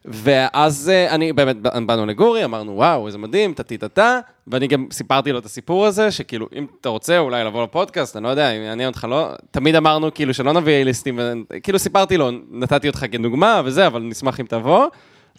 אה, 0.08 0.12
ואז 0.14 0.92
אה, 0.94 1.16
אני, 1.16 1.34
באמת, 1.34 1.56
באנו 1.62 2.06
לגורי, 2.06 2.46
אמרנו, 2.46 2.72
וואו, 2.76 3.08
איזה 3.08 3.18
מדהים, 3.18 3.54
טה-טי-טה-טה, 3.54 4.20
ואני 4.48 4.68
גם 4.68 4.86
סיפרתי 4.92 5.32
לו 5.32 5.40
את 5.40 5.46
הסיפור 5.46 5.86
הזה, 5.86 6.12
שכאילו, 6.12 6.48
אם 6.56 6.66
אתה 6.82 6.90
רוצה 6.90 7.20
אולי 7.20 7.44
לבוא 7.44 7.64
לפודקאסט, 7.64 8.16
אני 8.18 8.24
לא 8.24 8.30
יודע, 8.30 8.50
אם 8.52 8.62
יעניין 8.62 8.88
אותך, 8.90 9.08
לא... 9.10 9.30
תמיד 9.52 9.76
אמרנו, 9.76 10.14
כאילו, 10.14 10.34
שלא 10.34 10.54
נביא 10.54 10.74
אייליסטים, 10.74 11.20
ו- 11.22 11.62
כאילו, 11.64 11.80
סיפרתי 11.80 12.18
לו, 12.18 12.30
נתתי 12.52 12.88
אותך 12.88 13.06
כדוגמה 13.12 13.62
וזה, 13.66 13.88
אבל 13.88 14.02
נשמח 14.02 14.40
אם 14.40 14.46
תבוא. 14.46 14.88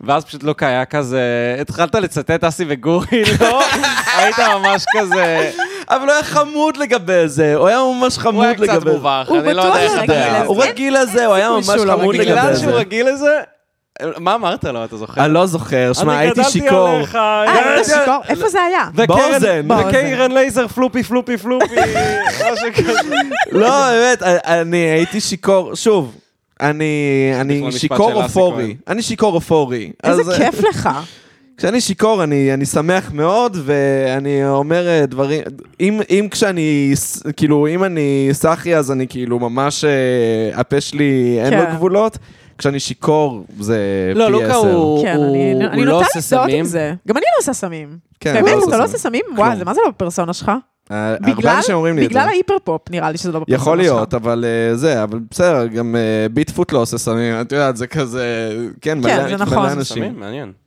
ואז 0.01 0.25
פשוט 0.25 0.43
לוקה 0.43 0.67
היה 0.67 0.85
כזה, 0.85 1.57
התחלת 1.61 1.95
לצטט 1.95 2.45
אסי 2.45 2.65
וגורי, 2.69 3.23
לא? 3.41 3.63
היית 4.17 4.37
ממש 4.39 4.85
כזה, 4.99 5.51
אבל 5.89 6.03
הוא 6.03 6.13
היה 6.13 6.23
חמוד 6.23 6.77
לגבי 6.77 7.29
זה, 7.29 7.55
הוא 7.55 7.67
היה 7.69 7.79
ממש 7.79 8.15
הוא 8.17 8.23
חמוד 8.23 8.45
היה 8.45 8.53
לגבי 8.53 8.69
קצת 8.69 8.83
זה. 8.83 8.93
מובך, 8.93 9.25
הוא 9.29 9.39
אני 9.39 9.55
לא 9.55 9.63
יודע 9.63 9.81
איך 9.81 9.93
אתה... 9.93 10.03
לזה. 10.03 10.43
הוא 10.47 10.65
רגיל 10.65 11.03
לזה, 11.03 11.27
הוא 11.27 11.35
היה 11.35 11.51
ממש 11.51 11.69
לא 11.69 11.93
חמוד 11.97 12.15
לגבי 12.15 12.31
בגלל 12.31 12.55
זה. 12.55 12.61
שהוא 12.61 12.73
רגיל 12.73 13.09
לזה, 13.09 13.41
מה 14.03 14.35
אמרת 14.35 14.65
לו, 14.65 14.85
אתה 14.85 14.97
זוכר? 14.97 15.25
אני 15.25 15.35
לא 15.35 15.47
זוכר, 15.47 15.93
שמע, 15.93 16.13
אני 16.13 16.21
הייתי 16.21 16.35
גדלתי 16.41 16.51
שיכור. 16.53 16.89
עליך, 16.89 17.15
אה, 17.17 17.45
יא- 17.47 17.51
היית 17.51 17.87
שיכור? 17.87 18.15
איפה 18.29 18.49
זה 18.49 18.59
היה? 18.63 19.07
באוזן. 19.07 19.67
וקרן 19.89 20.33
לייזר 20.33 20.69
פלופי 20.69 21.03
פלופי 21.03 21.37
פלופי, 21.37 21.75
משהו 22.53 22.67
כזה. 22.77 23.17
לא, 23.53 23.91
באמת, 23.91 24.23
אני 24.23 24.77
הייתי 24.77 25.21
שיכור, 25.21 25.75
שוב, 25.75 26.15
אני 26.61 26.85
אני 27.41 27.73
שיכור 27.73 28.23
אופורי. 28.23 28.77
אני 28.89 29.03
שיכור 29.03 29.35
אופורי. 29.35 29.91
איזה 30.05 30.23
כיף 30.37 30.61
לך. 30.65 30.89
כשאני 31.57 31.81
שיכור, 31.81 32.25
אני, 32.25 32.55
אני 32.55 32.67
שמח 32.67 33.11
מאוד, 33.13 33.57
ואני 33.65 34.47
אומר 34.47 34.89
אה, 34.89 35.07
דברים, 35.07 35.41
אם, 35.81 36.01
אם 36.11 36.29
כשאני, 36.31 36.93
כאילו, 37.37 37.67
אם 37.67 37.85
אני 37.85 38.29
סאחי, 38.33 38.77
אז 38.77 38.93
אני 38.93 39.07
כאילו 39.09 39.39
ממש, 39.39 39.85
אה, 39.85 39.91
הפה 40.61 40.81
שלי 40.81 41.39
אין 41.45 41.55
לו 41.55 41.67
כן. 41.67 41.75
גבולות. 41.75 42.19
כשאני 42.59 42.81
שיכור, 42.81 43.45
זה 43.61 43.79
לא, 44.15 44.27
פי 44.27 44.33
לוקה 44.33 44.47
עשר. 44.47 44.57
הוא 44.75 45.03
כן, 45.05 45.17
הוא- 45.17 45.27
הוא 45.27 45.37
אני 45.65 45.85
לא 45.85 45.93
נוטה 45.93 46.07
עושה 46.07 46.19
להזדהות 46.19 46.43
עם 46.45 46.51
סמים. 46.51 46.65
זה. 46.65 46.95
גם 47.09 47.17
אני 47.17 47.25
לא 47.35 47.39
עושה 47.41 47.53
סמים. 47.53 47.99
כן, 48.21 48.35
באמת, 48.35 48.47
לא 48.47 48.57
עושה 48.57 48.69
אתה 48.69 48.77
לא 48.77 48.83
סמים. 48.83 48.83
עושה 48.87 48.99
סמים? 48.99 49.23
וואי, 49.37 49.57
זה 49.57 49.65
מה 49.65 49.75
זה 49.75 49.81
לא 49.85 49.91
בפרסונה 49.91 50.33
שלך? 50.33 50.53
אה, 50.91 51.17
בגלל- 51.21 51.33
הרבה 51.35 51.57
אנשים 51.57 51.75
אומרים 51.75 51.97
לי 51.99 52.07
את 52.07 52.11
זה. 52.11 52.19
בגלל 52.19 52.29
ה 52.29 52.34
hyper-pop, 52.34 52.91
נראה 52.91 53.11
לי 53.11 53.19
שזה 53.19 53.33
לא 53.33 53.39
בפרסונה 53.41 53.57
שלך. 53.59 53.63
יכול 53.63 53.77
להיות, 53.79 54.15
אבל 54.15 54.45
אה, 54.45 54.77
זה, 54.77 55.03
אבל 55.03 55.19
בסדר, 55.31 55.67
גם 55.67 55.97
אה, 55.97 56.27
ביטפוט 56.33 56.73
לא 56.73 56.79
עושה 56.79 56.99
סמים, 56.99 57.41
את 57.41 57.53
יודעת, 57.53 57.77
זה 57.77 57.87
כזה, 57.87 58.51
כן, 58.81 58.99
כן, 59.03 59.17
מלא 59.19 59.29
זה 59.29 59.45
נכון. 59.45 59.69
אנשים. 59.69 60.23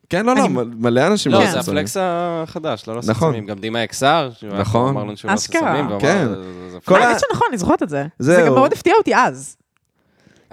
כן, 0.10 0.26
לא, 0.26 0.36
לא, 0.36 0.48
מלא 0.80 1.08
אנשים 1.08 1.32
לא, 1.32 1.40
לא 1.40 1.44
כן. 1.46 1.52
זה 1.52 1.58
עושים 1.58 1.72
סמים. 1.74 1.78
ה 1.78 1.82
flex 1.82 1.98
החדש, 2.00 2.88
לא 2.88 2.96
לעשות 2.96 3.10
נכון. 3.12 3.32
סמים. 3.34 3.46
גם 3.46 3.60
דימה 3.60 3.84
אקסר, 3.84 4.30
נכון. 4.60 4.90
אמר 4.90 5.04
לנו 5.04 5.18
שהוא 5.18 5.30
לא 5.30 5.34
עושה 5.36 5.46
אשכרה. 5.50 5.72
סמים, 5.74 5.88
ואמר, 5.88 6.00
כן. 6.00 6.26
זה- 6.28 6.36
זה- 6.36 6.44
זה 6.88 6.96
האמת 6.96 7.20
שנכון, 7.20 7.48
אני 7.50 7.58
זוכרת 7.58 7.84
את 7.84 7.90
זה. 7.90 8.06
זה 8.20 8.44
גם 8.48 8.54
מאוד 8.54 8.74
הפתיע 8.74 8.94
אותי 8.98 9.16
אז, 9.16 9.56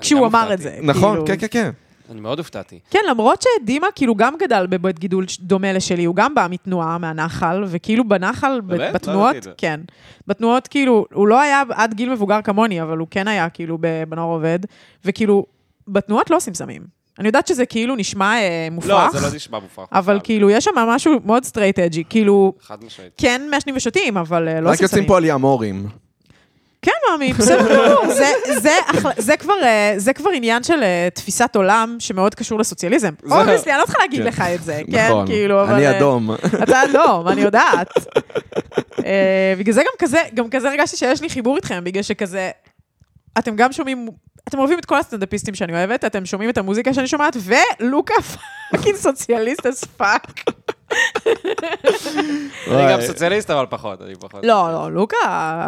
כשהוא 0.00 0.26
אמר 0.26 0.38
הופתעתי. 0.38 0.54
את 0.54 0.58
זה. 0.58 0.78
נכון, 0.82 1.10
כאילו. 1.12 1.26
כן, 1.26 1.36
כן, 1.38 1.46
כן. 1.50 1.70
אני 2.10 2.20
מאוד 2.20 2.38
הופתעתי. 2.38 2.78
כן, 2.90 2.98
למרות 3.08 3.44
שדימה 3.60 3.86
כאילו 3.94 4.14
גם 4.14 4.34
גדל 4.40 4.66
בבית 4.66 4.98
גידול 4.98 5.24
דומה 5.40 5.72
לשלי, 5.72 6.04
הוא 6.04 6.16
גם 6.16 6.34
בא 6.34 6.46
מתנועה, 6.50 6.98
מהנחל, 6.98 7.64
וכאילו 7.66 8.08
בנחל, 8.08 8.60
ב- 8.60 8.66
באמת? 8.68 8.80
לא 8.80 8.92
בתנועות, 8.92 9.42
זה. 9.42 9.50
כן. 9.56 9.80
בתנועות 10.26 10.68
כאילו, 10.68 11.06
הוא 11.12 11.28
לא 11.28 11.40
היה 11.40 11.62
עד 11.74 11.94
גיל 11.94 12.10
מבוגר 12.12 12.42
כמוני, 12.42 12.82
אבל 12.82 12.98
הוא 12.98 13.08
כן 13.10 13.28
היה 13.28 13.48
כאילו 13.48 13.78
ב- 13.80 14.04
בנוער 14.08 14.28
עובד, 14.28 14.58
וכאילו, 15.04 15.46
בתנועות 15.88 16.30
לא 16.30 16.36
עושים 16.36 16.54
סמים. 16.54 16.82
אני 17.18 17.26
יודעת 17.28 17.46
שזה 17.46 17.66
כאילו 17.66 17.96
נשמע 17.96 18.34
אה, 18.40 18.68
מופרך, 18.70 18.90
לא, 19.14 19.20
זה 19.20 19.28
לא 19.28 19.34
נשמע 19.34 19.58
מופרך. 19.58 19.88
אבל 19.92 20.14
בכלל. 20.14 20.24
כאילו, 20.24 20.50
יש 20.50 20.64
שם 20.64 20.70
משהו 20.88 21.12
מאוד 21.24 21.44
straight 21.44 21.78
edgy, 21.78 22.04
כאילו, 22.08 22.52
חד 22.62 22.84
משמעית. 22.84 23.12
כן 23.16 23.42
מעשנים 23.50 23.76
ושותים, 23.76 24.16
אבל 24.16 24.48
אה, 24.48 24.60
לא 24.60 24.66
רק 24.68 24.72
עושים 24.72 24.84
יוצאים 24.84 24.98
סמים. 24.98 25.08
פה 25.08 25.16
על 25.16 25.24
ימורים. 25.24 25.86
כן, 26.84 26.92
מאמי, 27.10 27.32
בסדר 27.32 27.68
גמור. 27.86 28.14
זה- 28.14 28.32
זה 28.60 28.70
זה 29.18 29.36
כבר, 29.36 29.54
אה, 29.62 29.94
זה 29.96 30.12
כבר 30.12 30.30
עניין 30.30 30.62
של 30.62 30.82
אה, 30.82 31.08
תפיסת 31.14 31.56
עולם 31.56 31.96
שמאוד 31.98 32.34
קשור 32.34 32.58
לסוציאליזם. 32.58 33.10
obviously, 33.30 33.72
אני 33.72 33.80
לא 33.80 33.86
צריכה 33.86 34.02
להגיד 34.02 34.20
כן. 34.20 34.26
לך 34.26 34.40
את 34.54 34.62
זה, 34.64 34.80
כן? 34.92 35.08
נכון, 35.08 35.26
כאילו, 35.26 35.62
אבל... 35.62 35.74
אני 35.74 35.86
אה, 35.86 35.98
אדום. 35.98 36.30
אתה 36.62 36.82
אדום, 36.90 37.28
אני 37.28 37.40
יודעת. 37.40 37.88
בגלל 39.58 39.74
זה 39.74 39.80
גם 39.80 39.92
כזה, 39.98 40.18
גם 40.34 40.50
כזה 40.50 40.68
הרגשתי 40.70 40.96
שיש 40.96 41.20
לי 41.22 41.28
חיבור 41.28 41.56
איתכם, 41.56 41.84
בגלל 41.84 42.02
שכזה, 42.02 42.50
אתם 43.38 43.56
גם 43.56 43.72
שומעים, 43.72 44.08
אתם 44.48 44.58
אוהבים 44.58 44.78
את 44.78 44.84
כל 44.84 44.98
הסטנדאפיסטים 44.98 45.54
שאני 45.54 45.72
אוהבת, 45.72 46.04
אתם 46.04 46.26
שומעים 46.26 46.50
את 46.50 46.58
המוזיקה 46.58 46.94
שאני 46.94 47.06
שומעת, 47.06 47.36
ולוקה 47.80 48.14
fucking 48.70 48.96
סוציאליסט 48.96 49.66
as 49.66 49.84
fuck. 49.84 50.32
אני 52.70 52.92
גם 52.92 53.00
סוציאליסט, 53.00 53.50
אבל 53.50 53.66
פחות, 53.70 54.02
אני 54.02 54.14
פחות. 54.14 54.40
לא, 54.44 54.72
לא, 54.72 54.92
לוקה 54.92 55.16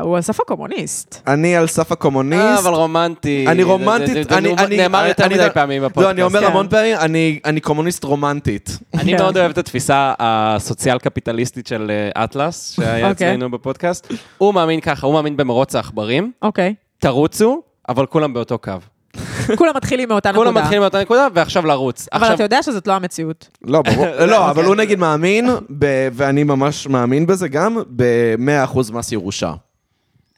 הוא 0.03 0.17
על 0.17 0.23
סף 0.23 0.41
הקומוניסט. 0.41 1.23
אני 1.27 1.57
על 1.57 1.67
סף 1.67 1.91
אה, 1.91 1.93
הקומוניסט. 1.93 2.59
אבל 2.67 2.75
רומנטי. 2.75 3.45
אני 3.49 3.63
רומנטית, 3.63 4.33
אני... 4.33 4.49
נאמר- 4.49 4.65
אני- 4.65 4.77
נאמר 4.77 5.01
אני- 5.01 5.09
יותר 5.09 5.29
מדי 5.29 5.47
פעמים 5.55 5.83
בפודקאסט. 5.83 6.05
לא, 6.07 6.11
אני 6.11 6.23
אומר 6.23 6.41
כן. 6.41 6.47
המון 6.47 6.69
פעמים, 6.69 6.97
אני- 6.97 7.41
אני 7.45 7.61
קומוניסט 7.61 8.05
רומנטית. 8.05 8.79
אני 8.95 9.13
כן. 9.17 9.23
מאוד 9.23 9.37
אוהב 9.37 9.51
את 9.51 9.59
התפיסה 9.59 10.15
הסוציאל-קפיטליסטית 10.19 11.67
של 11.67 11.91
אה, 12.15 12.25
אטלס, 12.25 12.73
שהיה 12.73 13.11
אוקיי. 13.11 13.31
אצלנו 13.35 13.51
בפודקאסט. 13.51 14.13
הוא 14.39 14.55
מאמין 14.55 14.81
ככה, 14.81 15.07
הוא 15.07 15.15
מאמין 15.15 15.37
במרוץ 15.37 15.75
העכברים. 15.75 16.33
אוקיי. 16.43 16.75
תרוצו, 16.99 17.63
אבל 17.89 18.07
כולם 18.07 18.35
באותו 18.35 18.59
קו. 18.59 18.73
כולם 19.57 19.77
מתחילים 19.77 20.09
מאותה 20.09 20.31
נקודה. 20.31 20.45
כולם 20.45 20.59
מתחילים 20.59 20.81
מאותה 20.81 21.01
נקודה, 21.01 21.29
ועכשיו 21.35 21.67
לרוץ. 21.67 22.07
אבל 22.13 22.35
אתה 22.35 22.43
יודע 22.43 22.63
שזאת 22.63 22.87
לא 22.87 22.93
המציאות. 22.93 23.49
לא, 23.65 23.83
ברור. 23.83 24.07
לא, 24.33 24.51
אבל 24.51 24.65
הוא 24.65 24.75
נגיד 24.75 24.99
מאמין, 24.99 25.49
ואני 26.13 26.45
ממש 26.45 26.87
מאמין 26.87 27.27
בזה 27.27 27.49
גם, 27.49 27.79
ב-100% 27.97 28.93
מס 28.93 29.13
ירושה. 29.13 29.53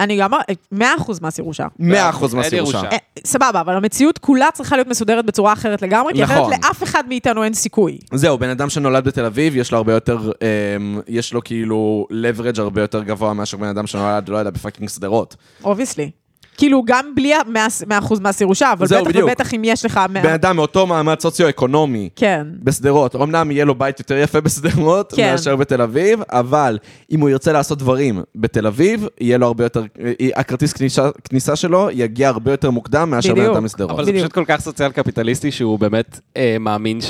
אני 0.01 0.17
גם, 0.17 0.31
100% 0.75 0.79
מס 1.23 1.39
ירושה. 1.39 1.67
100% 1.81 2.37
מס. 2.37 2.53
ירושה. 2.53 2.83
אה, 2.93 2.97
סבבה, 3.25 3.61
אבל 3.61 3.77
המציאות 3.77 4.19
כולה 4.19 4.47
צריכה 4.53 4.77
להיות 4.77 4.89
מסודרת 4.89 5.27
בצורה 5.27 5.53
אחרת 5.53 5.83
לגמרי, 5.83 6.15
כי 6.15 6.25
אחרת 6.25 6.39
נכון. 6.39 6.53
לאף 6.53 6.83
אחד 6.83 7.05
מאיתנו 7.09 7.45
אין 7.45 7.55
סיכוי. 7.55 7.99
זהו, 8.15 8.39
בן 8.39 8.49
אדם 8.49 8.71
שנולד 8.71 9.05
בתל 9.05 9.25
אביב, 9.25 9.57
יש 9.57 9.73
לו 9.73 9.79
הרבה 9.79 9.93
יותר, 9.93 10.33
אמ, 10.77 11.01
יש 11.09 11.33
לו 11.33 11.45
כאילו 11.45 12.07
leverage 12.11 12.61
הרבה 12.61 12.81
יותר 12.81 13.03
גבוה 13.03 13.35
מאשר 13.35 13.57
בן 13.57 13.69
אדם 13.69 13.87
שנולד, 13.87 14.29
לא 14.29 14.37
יודע, 14.37 14.51
ב 14.51 14.55
fucking 14.56 14.89
שדרות. 14.89 15.37
obviously. 15.65 16.11
כאילו, 16.59 16.83
גם 16.87 17.15
בלי 17.15 17.35
ה-100% 17.35 18.15
מס 18.21 18.41
ירושה, 18.41 18.73
אבל 18.73 18.87
זהו, 18.87 19.01
בטח 19.01 19.11
בדיוק. 19.11 19.29
ובטח 19.29 19.55
אם 19.55 19.63
יש 19.65 19.85
לך... 19.85 20.01
100... 20.11 20.23
בן 20.23 20.33
אדם 20.33 20.57
מאותו 20.57 20.87
מעמד 20.87 21.21
סוציו-אקונומי. 21.21 22.09
כן. 22.17 22.47
בשדרות, 22.63 23.17
אמנם 23.17 23.51
יהיה 23.51 23.65
לו 23.65 23.75
בית 23.75 23.99
יותר 23.99 24.17
יפה 24.17 24.41
בשדרות 24.41 25.13
כן. 25.17 25.31
מאשר 25.31 25.57
בתל 25.57 25.83
אביב, 25.83 26.21
אבל 26.31 26.79
אם 27.13 27.21
הוא 27.21 27.31
ירצה 27.31 27.53
לעשות 27.53 27.79
דברים 27.79 28.23
בתל 28.35 28.67
אביב, 28.67 29.07
יהיה 29.21 29.39
לו 29.39 29.47
הרבה 29.47 29.65
יותר, 29.65 29.83
אה, 30.01 30.13
הכרטיס 30.37 30.73
כניסה, 30.73 31.09
כניסה 31.25 31.57
שלו 31.57 31.89
יגיע 31.93 32.29
הרבה 32.29 32.51
יותר 32.51 32.71
מוקדם 32.71 33.11
מאשר 33.11 33.35
בן. 33.35 33.51
אדם 33.51 33.65
משדרות. 33.65 33.91
אבל 33.91 34.05
זה 34.05 34.11
בדיוק. 34.11 34.25
פשוט 34.25 34.35
כל 34.35 34.45
כך 34.47 34.61
סוציאל-קפיטליסטי, 34.61 35.51
שהוא 35.51 35.79
באמת 35.79 36.21
אה, 36.37 36.57
מאמין 36.61 37.01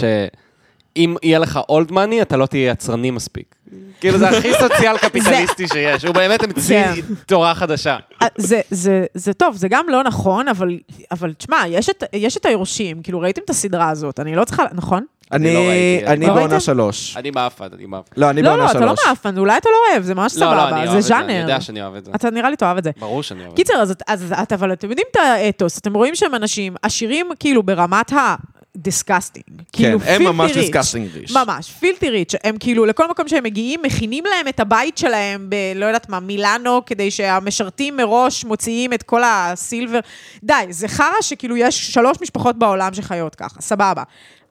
שאם 0.99 1.15
יהיה 1.23 1.39
לך 1.39 1.61
אולד 1.69 1.93
מאני, 1.93 2.23
אתה 2.23 2.37
לא 2.37 2.47
תהיה 2.47 2.71
יצרני 2.71 3.11
מספיק. 3.11 3.55
כאילו, 4.01 4.19
זה 4.19 4.29
הכי 4.29 4.53
סוציאל-קפיטליסטי 4.61 5.69
שיש. 5.73 6.05
הוא 6.05 6.15
באמת 6.15 6.43
המציא 6.43 6.85
כן. 6.85 7.01
תורה 7.27 7.55
חדשה. 7.55 7.97
אה, 8.23 8.27
זה, 8.37 8.61
זה, 8.71 9.05
זה 9.15 9.33
טוב, 9.33 9.57
זה 9.57 9.69
גם 9.69 9.85
לא 9.89 10.03
נכון, 10.03 10.49
אבל, 10.49 10.79
אבל 11.11 11.33
תשמע, 11.33 11.57
יש 11.69 11.89
את, 11.91 12.05
יש 12.13 12.37
את 12.37 12.47
היורשים, 12.47 13.03
כאילו, 13.03 13.21
ראיתם 13.21 13.43
את 13.45 13.51
הסדרה 13.51 13.91
הזאת, 13.91 14.21
אני 14.21 14.35
לא 14.35 14.45
צריכה, 14.45 14.65
נכון? 14.73 15.05
אני, 15.33 15.49
אני 15.49 15.55
לא 15.55 15.61
ראיתי, 15.71 16.07
אני 16.07 16.27
לא 16.27 16.35
בעונה? 16.35 16.61
שלוש. 16.61 17.17
אני 17.17 17.31
מאפן, 17.31 17.67
אני 17.75 17.87
מאפן. 17.87 18.21
לא, 18.21 18.31
אני 18.31 18.43
לא, 18.43 18.49
בעונה 18.51 18.65
לא, 18.65 18.71
אתה 18.71 18.81
לא 18.81 18.87
שלוש. 18.97 19.09
מאפן, 19.09 19.39
אולי 19.39 19.57
אתה 19.57 19.69
לא 19.69 19.93
אוהב, 19.93 20.03
זה 20.03 20.15
ממש 20.15 20.37
לא, 20.37 20.47
לא, 20.47 20.61
סבבה, 20.61 20.81
זה 20.81 20.87
זה, 20.87 20.93
אני 20.93 21.03
ז'אנר. 21.03 21.41
יודע 21.41 21.61
שאני 21.61 21.83
אוהב 21.83 21.95
את 21.95 22.05
זה. 22.05 22.11
אתה 22.15 22.31
נראה 22.31 22.51
לי 22.51 22.57
תאהב 22.57 22.77
את 22.77 22.85
זה. 22.85 22.91
ברור 23.01 23.23
שאני 23.23 23.41
אוהב 23.41 23.51
את 23.51 23.57
זה. 23.57 23.63
קיצר, 23.65 23.83
אז, 23.83 23.95
אז 24.07 24.33
אבל 24.55 24.73
אתם 24.73 24.91
יודעים 24.91 25.07
את 25.11 25.17
האתוס, 25.17 25.79
אתם 25.79 25.95
רואים 25.95 26.15
שהם 26.15 26.35
אנשים 26.35 26.75
עשירים 26.83 27.27
כאילו 27.41 27.63
ברמת 27.63 28.13
ה... 28.13 28.35
disgusting. 28.79 29.63
כאילו 29.73 30.01
כן, 30.01 30.07
הם 30.09 30.25
ממש 30.25 30.53
disgusting 30.53 31.29
rich. 31.29 31.35
ממש, 31.35 31.71
filthy 31.71 32.11
rich. 32.11 32.35
הם 32.45 32.57
כאילו, 32.61 32.87
לכל 32.87 33.11
מקום 33.11 33.29
שהם 33.29 33.45
מגיעים, 33.45 33.81
מכינים 33.83 34.25
להם 34.25 34.49
את 34.49 34.61
הבית 34.61 34.99
שלהם 34.99 35.47
ב... 35.51 35.55
לא 35.75 35.87
יודעת 35.87 36.09
מה, 36.09 36.21
מילאנו, 36.21 36.85
כדי 36.87 37.11
שהמשרתים 37.11 37.97
מראש 37.97 38.45
מוציאים 38.45 38.93
את 38.93 39.03
כל 39.03 39.23
ה 39.25 39.34
silver. 39.34 40.01
די, 40.43 40.55
זה 40.71 40.89
חרא 40.89 41.21
שכאילו 41.21 41.57
יש 41.57 41.93
שלוש 41.93 42.17
משפחות 42.23 42.59
בעולם 42.59 42.95
שחיות 42.95 43.35
ככה, 43.35 43.61
סבבה. 43.61 44.03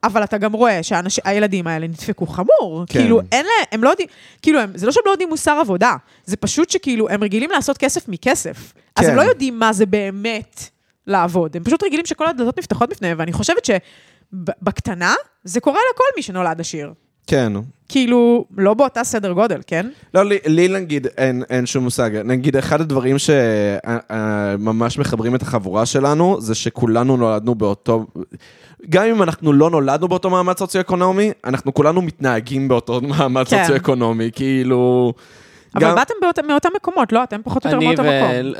אבל 0.04 0.24
אתה 0.24 0.38
גם 0.38 0.52
רואה 0.52 0.80
שהילדים 0.82 1.66
האלה 1.66 1.86
נדפקו 1.86 2.26
חמור. 2.26 2.84
כן. 2.86 3.00
כאילו, 3.00 3.20
אין 3.32 3.46
להם, 3.46 3.64
הם 3.72 3.84
לא 3.84 3.90
יודעים, 3.90 4.08
כאילו, 4.42 4.60
הם, 4.60 4.70
זה 4.74 4.86
לא 4.86 4.92
שהם 4.92 5.02
לא 5.06 5.10
יודעים 5.10 5.28
מוסר 5.28 5.58
עבודה, 5.60 5.96
זה 6.24 6.36
פשוט 6.36 6.70
שכאילו, 6.70 7.08
הם 7.08 7.24
רגילים 7.24 7.50
לעשות 7.50 7.78
כסף 7.78 8.08
מכסף. 8.08 8.72
אז 8.96 9.04
כן. 9.04 9.10
הם 9.10 9.16
לא 9.16 9.22
יודעים 9.22 9.58
מה 9.58 9.72
זה 9.72 9.86
באמת 9.86 10.70
לעבוד. 11.06 11.56
הם 11.56 11.64
פשוט 11.64 11.84
רגילים 11.84 12.06
שכל 12.06 12.26
הדלתות 12.26 12.58
נפתחות 12.58 12.90
בפניהם, 12.90 13.18
ואני 13.20 13.32
חושבת 13.32 13.64
שבקטנה, 14.32 15.14
זה 15.44 15.60
קורה 15.60 15.80
לכל 15.94 16.04
מי 16.16 16.22
שנולד 16.22 16.60
עשיר. 16.60 16.92
כן. 17.26 17.52
כאילו, 17.88 18.44
לא 18.56 18.74
באותה 18.74 19.04
סדר 19.04 19.32
גודל, 19.32 19.60
כן? 19.66 19.86
לא, 20.14 20.22
לי, 20.22 20.38
לי 20.46 20.68
נגיד 20.68 21.06
אין, 21.16 21.42
אין 21.50 21.66
שום 21.66 21.84
מושג. 21.84 22.10
נגיד, 22.24 22.56
אחד 22.56 22.80
הדברים 22.80 23.16
שממש 23.18 24.98
מחברים 24.98 25.34
את 25.34 25.42
החבורה 25.42 25.86
שלנו, 25.86 26.40
זה 26.40 26.54
שכולנו 26.54 27.16
נולדנו 27.16 27.54
באותו... 27.54 28.06
גם 28.88 29.04
אם 29.04 29.22
אנחנו 29.22 29.52
לא 29.52 29.70
נולדנו 29.70 30.08
באותו 30.08 30.30
מעמד 30.30 30.58
סוציו-אקונומי, 30.58 31.30
אנחנו 31.44 31.74
כולנו 31.74 32.02
מתנהגים 32.02 32.68
באותו 32.68 33.00
מעמד 33.00 33.48
כן. 33.48 33.62
סוציו-אקונומי, 33.62 34.30
כאילו... 34.32 35.12
אבל 35.74 35.94
באתם 35.94 36.14
באות, 36.22 36.38
מאותם 36.38 36.68
מקומות, 36.76 37.12
לא? 37.12 37.22
אתם 37.22 37.40
פחות 37.44 37.66
או 37.66 37.70
יותר 37.70 37.78
אני 37.78 37.86
מאותו 37.86 38.02
מקום. 38.02 38.52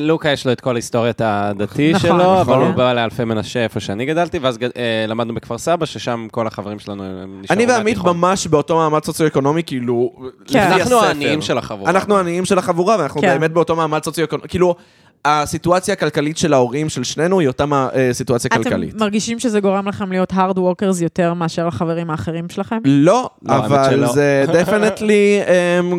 ולוקה 0.00 0.30
יש 0.30 0.46
לו 0.46 0.52
את 0.52 0.60
כל 0.60 0.76
היסטוריית 0.76 1.20
הדתי 1.24 1.92
נכון, 1.92 2.08
שלו, 2.10 2.16
נכון. 2.18 2.38
אבל 2.38 2.58
הוא 2.58 2.70
בא 2.70 2.92
לאלפי 2.92 3.24
מנשה, 3.24 3.62
איפה 3.64 3.80
שאני 3.80 4.06
גדלתי, 4.06 4.38
ואז 4.38 4.58
גד- 4.58 4.70
אה, 4.76 5.04
למדנו 5.08 5.34
בכפר 5.34 5.58
סבא, 5.58 5.86
ששם 5.86 6.26
כל 6.32 6.46
החברים 6.46 6.78
שלנו 6.78 7.04
הם 7.04 7.40
נשארו 7.42 7.60
אני 7.60 7.66
ועמית 7.72 7.96
מהתיכון. 7.96 8.16
ממש 8.16 8.46
באותו 8.46 8.76
מעמד 8.76 9.04
סוציו-אקונומי, 9.04 9.62
כאילו, 9.62 10.12
כן. 10.46 10.58
אנחנו. 10.72 11.00
העניים 11.00 11.42
של 11.42 11.58
החבורה. 11.58 11.90
אנחנו 11.90 12.16
העניים 12.16 12.44
של 12.44 12.58
החבורה, 12.58 12.96
ואנחנו 12.98 13.20
כן. 13.20 13.26
באמת 13.28 13.52
באותו 13.52 13.76
מעמד 13.76 14.04
סוציו-אקונומי. 14.04 14.48
כאילו, 14.48 14.74
הסיטואציה 15.28 15.94
הכלכלית 15.94 16.38
של 16.38 16.52
ההורים 16.52 16.88
של 16.88 17.04
שנינו 17.04 17.40
היא 17.40 17.48
אותה 17.48 17.64
אה, 17.94 18.08
סיטואציה 18.12 18.50
כלכלית. 18.50 18.90
אתם 18.90 18.98
מרגישים 18.98 19.38
שזה 19.38 19.60
גורם 19.60 19.88
לכם 19.88 20.12
להיות 20.12 20.32
hard 20.32 20.56
workers 20.56 21.02
יותר 21.02 21.34
מאשר 21.34 21.66
לחברים 21.66 22.10
האחרים 22.10 22.48
שלכם? 22.48 22.78
לא, 22.84 23.30
לא, 23.42 23.56
אבל. 23.56 24.06
זה 24.06 24.44
דפנטלי 24.54 25.40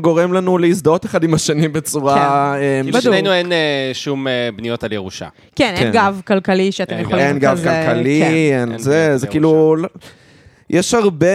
גורם 0.01 0.33
לנו 0.33 0.57
להזדהות 0.57 1.05
אחד 1.05 1.23
עם 1.23 1.33
השני 1.33 1.67
בצורה... 1.67 2.55
כי 2.83 2.91
בדיוק. 2.91 2.95
לשנינו 2.95 3.33
אין 3.33 3.51
אה, 3.51 3.91
שום 3.93 4.27
אה, 4.27 4.49
בניות 4.55 4.83
על 4.83 4.93
ירושה. 4.93 5.27
כן, 5.55 5.73
אין 5.75 5.83
כן. 5.83 5.91
גב 5.91 6.21
כלכלי 6.27 6.71
שאתם 6.71 6.99
יכולים 6.99 7.25
אין 7.25 7.39
גב 7.39 7.57
כלכלי, 7.57 8.21
כן. 8.23 8.71
אין 8.71 8.77
זה, 8.77 9.17
זה. 9.17 9.27
כאילו... 9.27 9.75
יש 10.69 10.93
הרבה, 10.93 11.27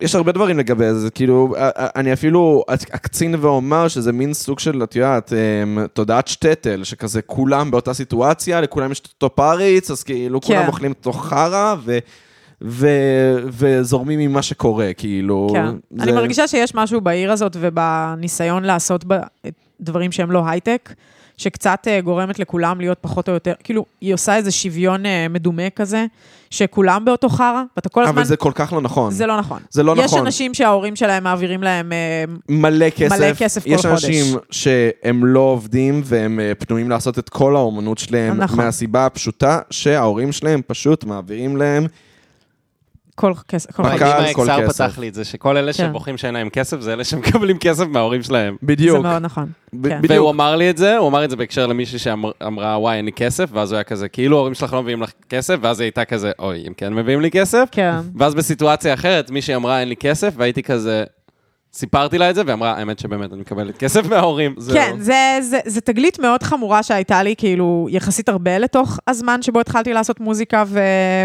יש 0.00 0.14
הרבה 0.14 0.32
דברים 0.32 0.58
לגבי 0.58 0.94
זה, 0.94 1.10
כאילו, 1.10 1.54
אני 1.96 2.12
אפילו 2.12 2.64
אקצין 2.68 3.34
ואומר 3.40 3.88
שזה 3.88 4.12
מין 4.12 4.34
סוג 4.34 4.58
של, 4.58 4.82
את 4.82 4.96
יודעת, 4.96 5.32
אמ, 5.32 5.86
תודעת 5.92 6.28
שטטל, 6.28 6.84
שכזה 6.84 7.22
כולם 7.22 7.70
באותה 7.70 7.94
סיטואציה, 7.94 8.60
לכולם 8.60 8.92
יש 8.92 9.00
את 9.00 9.06
אותו 9.06 9.34
פריץ, 9.34 9.90
אז 9.90 10.02
כאילו 10.02 10.40
כן. 10.40 10.46
כולם 10.46 10.66
אוכלים 10.66 10.92
את 10.92 11.06
אותו 11.06 11.18
חרא, 11.18 11.74
ו... 11.84 11.98
ו- 12.62 12.88
וזורמים 13.48 14.18
ממה 14.18 14.42
שקורה, 14.42 14.90
כאילו... 14.96 15.48
כן. 15.52 15.66
זה- 15.90 16.02
אני 16.02 16.12
מרגישה 16.12 16.48
שיש 16.48 16.74
משהו 16.74 17.00
בעיר 17.00 17.32
הזאת 17.32 17.56
ובניסיון 17.60 18.64
לעשות 18.64 19.04
דברים 19.80 20.12
שהם 20.12 20.30
לא 20.30 20.42
הייטק, 20.46 20.92
שקצת 21.40 21.88
אה, 21.88 22.00
גורמת 22.00 22.38
לכולם 22.38 22.80
להיות 22.80 22.98
פחות 23.00 23.28
או 23.28 23.34
יותר, 23.34 23.52
כאילו, 23.64 23.84
היא 24.00 24.14
עושה 24.14 24.36
איזה 24.36 24.50
שוויון 24.50 25.06
אה, 25.06 25.26
מדומה 25.30 25.70
כזה, 25.70 26.06
שכולם 26.50 27.04
באותו 27.04 27.28
חרא, 27.28 27.62
ואתה 27.76 27.88
כל 27.88 28.02
הזמן... 28.02 28.14
אבל 28.14 28.24
זה 28.24 28.36
כל 28.36 28.52
כך 28.54 28.72
לא 28.72 28.80
נכון. 28.80 29.12
זה 29.12 29.26
לא 29.26 29.38
נכון. 29.38 29.62
זה 29.70 29.82
לא 29.82 29.94
יש 29.98 30.04
נכון. 30.04 30.18
אנשים 30.26 30.54
שההורים 30.54 30.96
שלהם 30.96 31.24
מעבירים 31.24 31.62
להם... 31.62 31.92
אה, 31.92 32.24
מלא 32.48 32.90
כסף. 32.90 33.18
מלא 33.18 33.34
כסף 33.34 33.64
כל 33.64 33.70
יש 33.70 33.86
חודש. 33.86 34.04
אנשים 34.04 34.36
שהם 34.50 35.24
לא 35.24 35.40
עובדים 35.40 36.02
והם 36.04 36.40
פנויים 36.58 36.90
לעשות 36.90 37.18
את 37.18 37.28
כל 37.28 37.56
האומנות 37.56 37.98
שלהם, 37.98 38.36
נכון. 38.36 38.64
מהסיבה 38.64 39.06
הפשוטה 39.06 39.58
שההורים 39.70 40.32
שלהם 40.32 40.60
פשוט 40.66 41.04
מעבירים 41.04 41.56
להם. 41.56 41.86
כל 43.20 43.32
כסף, 43.48 43.72
כל 43.72 43.82
אם 43.86 43.98
כל 43.98 44.04
האקסר 44.50 44.66
כסף. 44.68 44.84
פתח 44.86 44.98
לי 44.98 45.08
את 45.08 45.14
זה, 45.14 45.24
שכל 45.24 45.56
אלה 45.56 45.72
כן. 45.72 45.78
שבוכים 45.88 46.16
שאין 46.16 46.34
להם 46.34 46.48
כסף, 46.48 46.80
זה 46.80 46.92
אלה 46.92 47.04
שמקבלים 47.04 47.58
כסף 47.58 47.84
מההורים 47.86 48.22
שלהם. 48.22 48.56
בדיוק. 48.62 48.96
זה 48.96 49.02
מאוד 49.02 49.22
נכון. 49.22 49.46
ב- 49.74 49.88
כן. 49.88 50.00
והוא 50.08 50.30
אמר 50.30 50.56
לי 50.56 50.70
את 50.70 50.76
זה, 50.76 50.96
הוא 50.96 51.08
אמר 51.08 51.24
את 51.24 51.30
זה 51.30 51.36
בהקשר 51.36 51.66
למישהי 51.66 51.98
שאמרה, 51.98 52.78
וואי, 52.78 52.96
אין 52.96 53.04
לי 53.04 53.12
כסף, 53.12 53.48
ואז 53.52 53.72
הוא 53.72 53.76
היה 53.76 53.84
כזה, 53.84 54.08
כאילו 54.08 54.36
ההורים 54.36 54.54
שלך 54.54 54.72
לא 54.72 54.82
מביאים 54.82 55.02
לך 55.02 55.10
כסף, 55.28 55.56
ואז 55.60 55.80
היא 55.80 55.86
הייתה 55.86 56.04
כזה, 56.04 56.30
אוי, 56.38 56.62
הם 56.66 56.72
כן 56.76 56.94
מביאים 56.94 57.20
לי 57.20 57.30
כסף. 57.30 57.68
כן. 57.72 57.94
ואז 58.18 58.34
בסיטואציה 58.34 58.94
אחרת, 58.94 59.30
מישהי 59.30 59.54
אמרה, 59.56 59.80
אין 59.80 59.88
לי 59.88 59.96
כסף, 59.96 60.34
והייתי 60.36 60.62
כזה, 60.62 61.04
סיפרתי 61.72 62.18
לה 62.18 62.30
את 62.30 62.34
זה, 62.34 62.42
ואמרה, 62.46 62.72
האמת 62.72 62.98
שבאמת, 62.98 63.32
אני 63.32 63.40
מקבלת 63.40 63.76
כסף 63.78 64.06
מההורים. 64.06 64.54
זהו. 64.58 64.76
כן, 64.76 64.96
זה, 64.98 65.38
זה, 65.40 65.58
זה 65.64 65.80
תגלית 65.80 66.18
מאוד 66.18 66.42
חמורה 66.42 66.82
שהייתה 66.82 67.22
לי, 67.22 67.34
כאילו, 67.38 67.86
יחסית 67.90 68.28
הרבה 68.28 68.58
לתוך 68.58 68.98
הזמן 69.08 69.42
שבו 69.42 69.60
התחלתי 69.60 69.92
לעשות 69.92 70.20
מוזיקה 70.20 70.64
ו, 70.66 70.80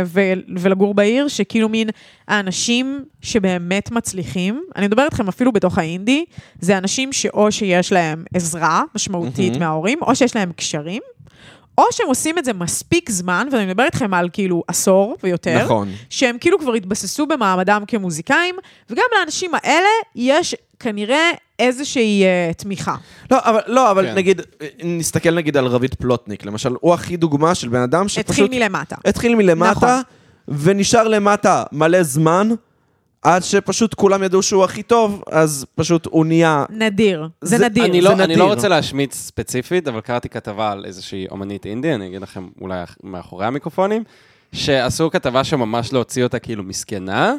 ו, 0.06 0.22
ולגור 0.58 0.94
בעיר, 0.94 1.28
שכאילו 1.28 1.70
מין 1.70 1.90
האנשים 2.28 3.04
שבאמת 3.22 3.92
מצליחים, 3.92 4.62
אני 4.76 4.88
מדברת 4.88 5.06
איתכם 5.06 5.28
אפילו 5.28 5.52
בתוך 5.52 5.78
האינדי, 5.78 6.26
זה 6.60 6.78
אנשים 6.78 7.14
שאו 7.14 7.52
שיש 7.52 7.92
להם 7.92 8.24
עזרה 8.34 8.84
משמעותית 8.96 9.54
מהמם. 9.54 9.60
מההורים, 9.60 10.00
או 10.02 10.16
שיש 10.16 10.36
להם 10.36 10.52
קשרים, 10.56 11.02
או 11.78 11.84
שהם 11.92 12.08
עושים 12.08 12.38
את 12.38 12.46
זה 12.46 12.54
מספיק 12.54 13.10
זמן, 13.10 13.48
ואני 13.52 13.66
מדברת 13.66 13.86
איתכם 13.86 14.14
על 14.14 14.30
כאילו 14.34 14.64
עשור 14.68 15.18
ויותר. 15.24 15.64
נכון. 15.64 15.90
שהם 16.10 16.38
כאילו 16.38 16.60
כבר 16.60 16.74
התבססו 16.74 17.26
במעמדם 17.26 17.84
כמוזיקאים, 17.88 18.56
וגם 18.90 19.04
לאנשים 19.20 19.52
האלה 19.54 19.90
יש 20.16 20.56
כנראה 20.80 21.32
איזושהי 21.60 22.24
uh, 22.24 22.54
תמיכה. 22.54 22.96
לא, 23.32 23.38
אבל, 23.42 23.60
לא, 23.68 23.92
אבל 23.92 24.06
כן. 24.06 24.16
נגיד, 24.16 24.42
נסתכל 24.84 25.36
נגיד 25.36 25.58
על 25.58 25.66
רביד 25.66 25.94
פלוטניק, 25.96 26.46
למשל, 26.46 26.76
הוא 26.82 26.94
הכי 26.94 27.18
דוגמה 27.18 27.56
של 27.56 27.68
בן 27.68 27.82
אדם 27.82 28.06
התחיל 28.06 28.24
שפשוט... 28.24 28.52
מלמטה. 28.52 28.96
התחיל 29.06 29.36
מלמטה, 29.36 29.72
נכון. 29.72 30.02
ונשאר 30.48 31.08
למטה 31.08 31.64
מלא 31.72 32.04
זמן, 32.04 32.50
עד 33.26 33.44
שפשוט 33.44 33.94
כולם 33.94 34.24
ידעו 34.24 34.42
שהוא 34.42 34.64
הכי 34.64 34.84
טוב, 34.84 35.24
אז 35.32 35.66
פשוט 35.76 36.06
הוא 36.12 36.26
נהיה... 36.26 36.66
נדיר, 36.70 37.28
זה, 37.42 37.58
זה- 37.58 37.66
נדיר. 37.66 37.86
אני 37.86 38.02
לא, 38.02 38.16
זה 38.16 38.24
אני 38.24 38.36
לא. 38.36 38.44
רוצה 38.54 38.68
להשמיץ 38.68 39.16
ספציפית, 39.16 39.88
אבל 39.88 40.02
קראתי 40.02 40.30
כתבה 40.30 40.72
על 40.72 40.86
איזושהי 40.86 41.28
אומנית 41.32 41.66
אינדי, 41.66 41.94
אני 41.96 42.08
אגיד 42.08 42.22
לכם 42.22 42.48
אולי 42.62 42.76
מאחורי 43.04 43.46
המיקרופונים, 43.46 44.04
שעשו 44.52 45.10
כתבה 45.12 45.44
שממש 45.44 45.94
להוציא 45.94 46.24
אותה 46.24 46.40
כאילו 46.40 46.64
מסכנה, 46.64 47.34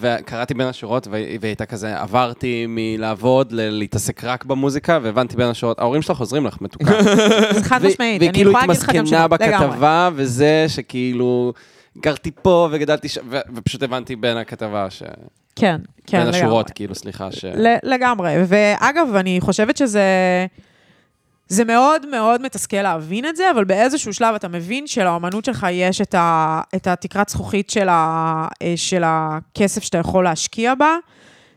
וקראתי 0.00 0.54
בין 0.54 0.66
השורות, 0.66 1.06
והיא 1.10 1.24
והיא 1.40 1.48
הייתה 1.50 1.66
כזה, 1.66 2.00
עברתי 2.00 2.64
מלעבוד 2.68 3.52
ל- 3.52 3.70
להתעסק 3.70 4.24
רק 4.24 4.44
במוזיקה, 4.44 4.98
והבנתי 5.02 5.36
בין 5.36 5.46
השורות, 5.48 5.78
ההורים 5.78 6.02
שלך 6.02 6.18
עוזרים 6.20 6.46
לך, 6.46 6.60
מתוקה. 6.60 7.02
זה 7.52 7.64
חד 7.68 7.78
והיא- 7.82 7.92
משמעית, 7.92 8.20
והיא 8.20 8.30
אני 8.30 8.34
כאילו 8.38 8.50
יכולה 8.50 8.66
להגיד 8.66 8.82
לך 8.82 8.88
גם 8.88 8.96
התמסכנה 8.96 9.28
שלא, 9.28 9.46
לגמרי. 9.46 9.68
בכתבה, 9.68 10.10
וזה 10.14 10.64
שכאילו, 10.68 11.52
גרתי 11.98 12.30
פה 12.42 12.68
וגדלתי 12.72 13.08
שם, 13.08 13.20
ופשוט 13.54 13.82
הבנתי 13.82 14.16
בין 14.16 14.36
הכתבה, 14.36 14.90
ש... 14.90 15.02
כן, 15.56 15.80
כן, 16.06 16.18
בין 16.18 16.26
לגמרי. 16.26 16.40
השורות, 16.40 16.70
כאילו, 16.70 16.94
סליחה, 16.94 17.32
ש... 17.32 17.44
לגמרי. 17.82 18.34
ואגב, 18.46 19.14
אני 19.14 19.40
חושבת 19.40 19.76
שזה... 19.76 20.02
זה 21.48 21.64
מאוד 21.64 22.06
מאוד 22.06 22.42
מתסכל 22.42 22.82
להבין 22.82 23.26
את 23.26 23.36
זה, 23.36 23.50
אבל 23.50 23.64
באיזשהו 23.64 24.12
שלב 24.12 24.34
אתה 24.34 24.48
מבין 24.48 24.86
שלאומנות 24.86 25.44
שלך 25.44 25.66
יש 25.70 26.00
את, 26.00 26.14
ה, 26.14 26.60
את 26.76 26.86
התקרת 26.86 27.28
זכוכית 27.28 27.70
של, 27.70 27.88
ה, 27.88 28.48
אה, 28.62 28.72
של 28.76 29.02
הכסף 29.06 29.82
שאתה 29.82 29.98
יכול 29.98 30.24
להשקיע 30.24 30.74
בה, 30.74 30.96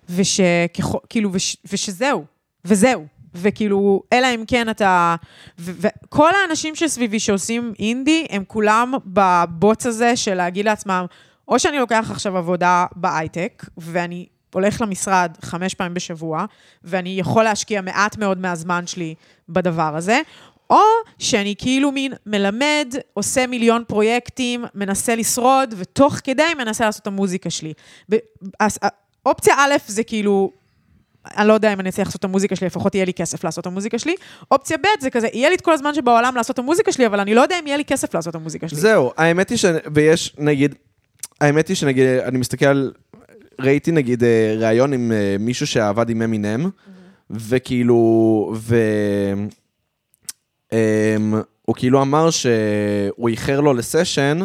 ושכאילו, 0.09 1.30
וש, 1.34 1.57
ושזהו, 1.72 2.26
וזהו. 2.65 3.05
וכאילו, 3.36 4.04
אלא 4.14 4.28
אם 4.36 4.44
כן 4.48 4.70
אתה... 4.70 5.16
וכל 5.60 6.30
האנשים 6.36 6.76
שסביבי 6.76 7.20
שעושים 7.20 7.74
אינדי, 7.80 8.26
הם 8.30 8.44
כולם 8.48 8.94
בבוץ 9.06 9.86
הזה 9.86 10.16
של 10.16 10.34
להגיד 10.34 10.66
לעצמם, 10.66 11.06
או 11.48 11.60
שאני 11.60 11.78
לוקח 11.80 12.08
עכשיו 12.12 12.38
עבודה 12.38 12.86
בהייטק, 12.95 13.66
ואני 13.78 14.26
הולך 14.54 14.82
למשרד 14.82 15.32
חמש 15.41 15.74
פעמים 15.74 15.94
בשבוע, 15.94 16.45
ואני 16.84 17.20
יכול 17.20 17.44
להשקיע 17.44 17.82
מעט 17.82 18.18
מאוד 18.18 18.38
מהזמן 18.38 18.88
שלי 18.88 19.16
בדבר 19.49 19.95
הזה, 19.95 20.22
או 20.70 20.82
שאני 21.20 21.56
כאילו 21.58 21.91
מין 21.91 22.14
מלמד, 22.26 22.94
עושה 23.14 23.48
מיליון 23.48 23.84
פרויקטים, 23.88 24.66
מנסה 24.76 25.16
לשרוד, 25.16 25.74
ותוך 25.78 26.16
כדי 26.24 26.54
מנסה 26.58 26.86
לעשות 26.86 27.02
את 27.02 27.08
המוזיקה 27.08 27.49
שלי. 27.49 27.74
אה, 28.62 28.68
אופציה 29.26 29.56
א' 29.58 29.76
זה 29.88 30.04
כאילו, 30.04 30.52
אני 31.38 31.48
לא 31.48 31.54
יודע 31.54 31.74
אם 31.74 31.80
אני 31.80 31.90
אצליח 31.90 32.08
לעשות 32.08 32.20
את 32.20 32.26
המוזיקה 32.26 32.56
שלי, 32.56 32.68
לפחות 32.68 32.95
יהיה 32.95 33.06
לי 33.06 33.14
כסף 33.14 33.44
לעשות 33.44 33.62
את 33.62 33.68
המוזיקה 33.68 33.99
שלי. 33.99 34.16
אופציה 34.52 34.78
ב' 34.78 35.02
זה 35.02 35.10
כזה, 35.10 35.28
יהיה 35.34 35.49
לי 35.49 35.56
את 35.56 35.62
כל 35.62 35.74
הזמן 35.74 35.94
שבעולם 35.94 36.36
לעשות 36.36 36.54
את 36.54 36.60
המוזיקה 36.60 36.91
שלי, 36.91 37.06
אבל 37.06 37.20
אני 37.20 37.36
לא 37.36 37.41
יודע 37.41 37.60
אם 37.60 37.68
יהיה 37.68 37.78
לי 37.78 37.86
כסף 37.86 38.16
לעשות 38.16 38.36
את 38.36 38.36
המוזיקה 38.36 38.68
שלי. 38.68 38.80
זהו, 38.80 39.12
האמת 39.18 39.49
היא 39.49 39.58
ש... 39.58 39.66
ויש, 39.94 40.36
נגיד, 40.38 40.76
האמת 41.41 41.68
היא 41.68 41.76
שנגיד, 41.76 42.06
אני 42.08 42.38
מסתכל 42.38 42.66
על... 42.66 42.91
ראיתי 43.62 43.91
נגיד 43.91 44.24
אה, 44.24 44.56
ראיון 44.58 44.94
עם 44.94 45.12
אה, 45.12 45.36
מישהו 45.40 45.68
שעבד 45.68 46.10
עם 46.10 46.22
אמינם, 46.22 46.70
וכאילו, 47.30 47.95
ו... 48.56 48.76
אמ, 50.74 51.41
הוא 51.62 51.76
כאילו 51.76 52.02
אמר 52.02 52.30
שהוא 52.30 53.30
איחר 53.30 53.62
לו 53.62 53.74
לסשן, 53.74 54.40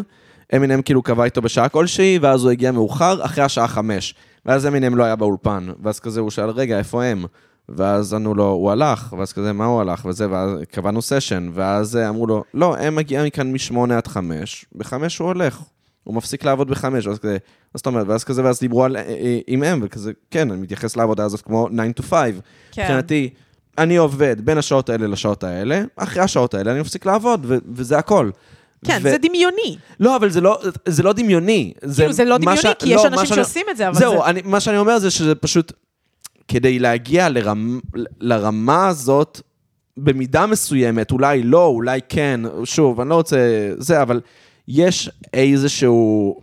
אמינם 0.57 0.83
כאילו 0.83 1.03
קבע 1.03 1.25
איתו 1.25 1.43
בשעה 1.43 1.69
כלשהי, 1.69 2.19
ואז 2.23 2.45
הוא 2.45 2.51
הגיע 2.51 2.73
מאוחר, 2.73 3.25
אחרי 3.25 3.45
השעה 3.45 3.69
חמש. 3.69 4.15
ואז 4.47 4.67
אמינם 4.67 4.95
לא 4.97 5.05
היה 5.05 5.17
באולפן, 5.17 5.67
ואז 5.83 6.01
כזה 6.01 6.21
הוא 6.21 6.31
שאל, 6.31 6.51
רגע, 6.51 6.79
איפה 6.79 7.05
הם? 7.05 7.25
ואז 7.69 8.15
ענו 8.15 8.35
לו, 8.35 8.49
הוא 8.49 8.71
הלך, 8.71 9.15
ואז 9.19 9.33
כזה, 9.33 9.53
מה 9.53 9.65
הוא 9.65 9.81
הלך? 9.81 10.05
וזה, 10.05 10.31
ואז 10.31 10.51
קבענו 10.71 11.03
סשן, 11.03 11.51
ואז 11.55 11.97
אה, 11.97 12.09
אמרו 12.09 12.27
לו, 12.27 12.45
לא, 12.55 12.77
הם 12.77 12.95
מגיעים 12.97 13.25
מכאן 13.25 13.53
משמונה 13.53 13.97
עד 13.97 14.07
חמש, 14.07 14.67
בחמש 14.77 15.19
הוא 15.19 15.29
הולך. 15.29 15.63
הוא 16.05 16.15
מפסיק 16.15 16.45
לעבוד 16.45 16.71
בחמש, 16.71 17.07
ואז 17.07 17.19
כזה, 17.19 17.33
מה 17.33 17.39
זאת 17.75 17.87
אומרת? 17.87 18.07
ואז 18.09 18.25
כזה, 18.25 18.45
ואז 18.45 18.61
דיברו 18.61 18.85
על, 18.85 18.97
אה, 18.97 19.03
אה, 19.03 19.39
עם 19.47 19.63
הם, 19.63 19.81
וכזה, 19.83 20.13
כן, 20.31 20.51
אני 20.51 20.61
מתייחס 20.61 20.97
לעבודה 20.97 21.25
הזאת 21.25 21.41
כמו 21.41 21.69
9 21.69 21.83
to 22.01 22.03
5. 22.03 22.35
כן. 22.73 22.83
מבחינתי, 22.83 23.31
אני 23.79 23.97
עובד 23.97 24.37
בין 24.41 24.59
השעות 24.59 24.89
האלה 24.89 25.07
לשעות 25.07 25.45
האלה, 25.45 25.83
אחרי 25.97 26.23
השעות 26.23 26.55
האלה 26.55 26.73
אני 26.73 26.81
מפסיק 26.81 27.07
לעבוד, 27.07 27.47
ו- 27.49 27.57
וזה 27.73 27.99
הכל. 27.99 28.31
כן, 28.87 28.99
ו- 29.03 29.11
זה 29.11 29.19
דמיוני. 29.19 29.77
לא, 30.01 30.17
אבל 30.17 30.31
זה 30.31 30.41
לא, 30.41 30.61
זה 30.89 31.03
לא 31.03 31.13
דמיוני. 31.13 31.73
כאילו, 31.95 32.13
זה 32.13 32.25
לא 32.25 32.39
דמיוני, 32.39 32.57
ש- 32.57 32.67
כי 32.79 32.89
יש 32.89 32.97
לא, 32.97 33.07
אנשים 33.07 33.11
מה 33.21 33.27
שאני- 33.27 33.37
שעושים 33.37 33.67
את 33.71 33.77
זה, 33.77 33.89
אבל 33.89 33.99
זהו, 33.99 34.13
זה... 34.13 34.25
אני, 34.25 34.43
מה 34.45 34.61
שאני 34.61 34.79
אומר 34.79 34.99
זה 34.99 35.11
שזה 35.11 35.35
פשוט, 35.35 35.73
כדי 36.49 36.79
להגיע 36.79 37.29
לרמ, 37.29 37.81
לרמה 38.21 38.89
הזאת, 38.89 39.41
במידה 39.97 40.47
מסוימת, 40.47 41.11
אולי 41.11 41.43
לא, 41.43 41.67
אולי 41.67 42.01
כן, 42.09 42.41
שוב, 42.65 43.01
אני 43.01 43.11
לא 43.11 43.15
רוצה... 43.15 43.37
זה, 43.79 44.03
אבל 44.03 44.21
יש 44.69 45.11
איזשהו 45.35 46.41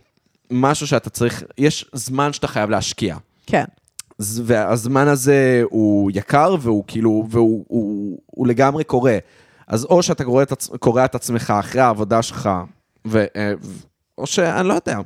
משהו 0.51 0.87
שאתה 0.87 1.09
צריך, 1.09 1.43
יש 1.57 1.85
זמן 1.93 2.33
שאתה 2.33 2.47
חייב 2.47 2.69
להשקיע. 2.69 3.15
כן. 3.45 3.63
והזמן 4.19 5.07
הזה 5.07 5.61
הוא 5.69 6.11
יקר, 6.13 6.55
והוא 6.59 6.83
כאילו, 6.87 7.25
והוא 7.29 7.65
הוא, 7.67 8.19
הוא 8.25 8.47
לגמרי 8.47 8.83
קורה. 8.83 9.17
אז 9.69 9.85
או 9.85 10.03
שאתה 10.03 10.23
קורא 10.23 10.43
את, 10.43 10.51
עצ- 10.51 10.77
קורע 10.79 11.05
את 11.05 11.15
עצמך 11.15 11.53
אחרי 11.59 11.81
העבודה 11.81 12.21
שלך, 12.21 12.49
ו, 13.07 13.25
אה, 13.35 13.53
ו- 13.61 13.73
או 14.17 14.27
שאני 14.27 14.67
לא 14.67 14.73
יודע. 14.73 14.97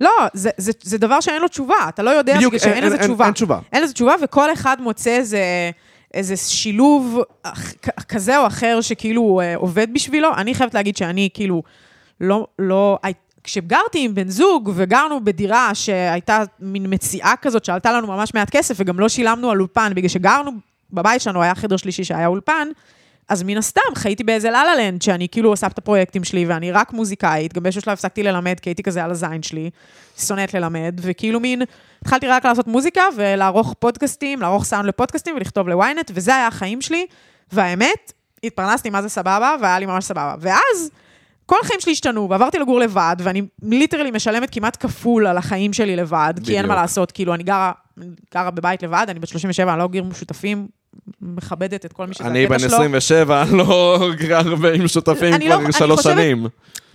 לא, 0.00 0.10
זה, 0.34 0.50
זה, 0.56 0.72
זה 0.82 0.98
דבר 0.98 1.20
שאין 1.20 1.42
לו 1.42 1.48
תשובה, 1.48 1.74
אתה 1.88 2.02
לא 2.02 2.10
יודע 2.10 2.36
בדיוק, 2.36 2.54
בגלל 2.54 2.60
שאין 2.64 2.74
אין- 2.74 2.84
לזה 2.84 2.94
אין- 2.94 3.04
תשובה. 3.04 3.24
אין 3.24 3.32
תשובה. 3.34 3.58
אין 3.72 3.82
לזה 3.82 3.92
תשובה, 3.92 4.14
וכל 4.22 4.52
אחד 4.52 4.76
מוצא 4.80 5.10
איזה, 5.10 5.40
איזה 6.14 6.36
שילוב 6.36 7.18
כזה 8.08 8.38
או 8.38 8.46
אחר 8.46 8.78
שכאילו 8.80 9.40
אה, 9.40 9.56
עובד 9.56 9.86
בשבילו. 9.94 10.28
אני 10.36 10.54
חייבת 10.54 10.74
להגיד 10.74 10.96
שאני 10.96 11.28
כאילו 11.34 11.62
לא, 12.20 12.46
לא, 12.58 12.98
כשגרתי 13.44 14.04
עם 14.04 14.14
בן 14.14 14.28
זוג 14.28 14.72
וגרנו 14.74 15.24
בדירה 15.24 15.74
שהייתה 15.74 16.42
מין 16.60 16.86
מציאה 16.94 17.34
כזאת 17.42 17.64
שעלתה 17.64 17.92
לנו 17.92 18.06
ממש 18.06 18.34
מעט 18.34 18.50
כסף, 18.50 18.74
וגם 18.78 19.00
לא 19.00 19.08
שילמנו 19.08 19.50
על 19.50 19.58
אולפן, 19.60 19.92
בגלל 19.94 20.08
שגרנו, 20.08 20.50
בבית 20.92 21.20
שלנו 21.22 21.42
היה 21.42 21.54
חדר 21.54 21.76
שלישי 21.76 22.04
שהיה 22.04 22.26
אולפן, 22.26 22.68
אז 23.32 23.42
מן 23.42 23.56
הסתם 23.56 23.80
חייתי 23.94 24.24
באיזה 24.24 24.50
la 24.50 24.62
la 24.74 24.82
land, 24.82 25.02
שאני 25.02 25.28
כאילו 25.28 25.50
עושה 25.50 25.66
את 25.66 25.78
הפרויקטים 25.78 26.24
שלי, 26.24 26.46
ואני 26.46 26.72
רק 26.72 26.92
מוזיקאית, 26.92 27.54
גם 27.54 27.62
באיזשהו 27.62 27.82
שלב 27.82 27.92
הפסקתי 27.92 28.22
ללמד, 28.22 28.60
כי 28.60 28.70
הייתי 28.70 28.82
כזה 28.82 29.04
על 29.04 29.10
הזין 29.10 29.42
שלי, 29.42 29.70
שונאת 30.18 30.54
ללמד, 30.54 31.00
וכאילו 31.02 31.40
מין, 31.40 31.62
התחלתי 32.02 32.26
רק 32.26 32.46
לעשות 32.46 32.66
מוזיקה 32.66 33.02
ולערוך 33.16 33.74
פודקאסטים, 33.78 34.40
לערוך 34.40 34.64
סאונד 34.64 34.86
לפודקאסטים 34.86 35.36
ולכתוב 35.36 35.68
ל 35.68 35.75
ynet, 35.75 36.10
וזה 36.14 36.36
היה 36.36 36.46
החיים 36.46 36.80
שלי, 36.80 37.06
והאמת, 37.52 38.12
התפרנסתי 38.44 38.90
מה 38.90 39.02
זה 39.02 39.08
סבבה, 39.08 39.54
והיה 39.60 39.78
לי 39.78 39.86
ממש 39.86 40.04
סבבה. 40.04 40.34
ואז, 40.40 40.90
כל 41.46 41.56
החיים 41.62 41.80
שלי 41.80 41.92
השתנו, 41.92 42.30
ועברתי 42.30 42.58
לגור 42.58 42.80
לבד, 42.80 43.16
ואני 43.18 43.42
literally 43.62 44.10
משלמת 44.10 44.50
כמעט 44.50 44.76
כפול 44.80 45.26
על 45.26 45.36
החיים 45.36 45.72
שלי 45.72 45.96
לבד, 45.96 46.34
כי 46.44 46.56
אין 46.56 46.66
מה 46.66 46.72
בדיוק. 46.72 46.82
לעשות, 46.82 47.12
כאילו, 47.12 47.34
אני 47.34 47.42
גרה, 47.42 47.72
גרה 48.34 48.50
בבית 48.50 48.82
לבד, 48.82 49.06
אני 49.08 49.20
בת 49.20 49.28
37, 49.28 49.72
אני 49.72 49.78
לא 49.78 49.88
גר 49.88 50.02
משותפים, 50.02 50.81
מכבדת 51.22 51.84
את 51.86 51.92
כל 51.92 52.06
מי 52.06 52.14
שזה 52.14 52.24
אני 52.24 52.44
הקטע 52.44 52.54
בן 52.54 52.58
שלו. 52.58 52.68
27, 52.76 53.44
לא 53.52 53.98
גר 54.16 54.40
עם 54.74 54.88
שותפים 54.88 55.34
אני 55.34 55.48
לא- 55.48 55.54
כבר 55.54 55.64
אני 55.64 55.72
שלוש 55.72 55.96
חושבת- 55.98 56.12
שנים. 56.12 56.46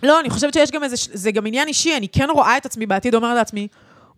לא, 0.03 0.19
אני 0.19 0.29
חושבת 0.29 0.53
שיש 0.53 0.71
גם 0.71 0.83
איזה, 0.83 0.95
זה 1.13 1.31
גם 1.31 1.45
עניין 1.45 1.67
אישי, 1.67 1.97
אני 1.97 2.07
כן 2.07 2.27
רואה 2.33 2.57
את 2.57 2.65
עצמי 2.65 2.85
בעתיד, 2.85 3.15
אומרת 3.15 3.35
לעצמי, 3.35 3.67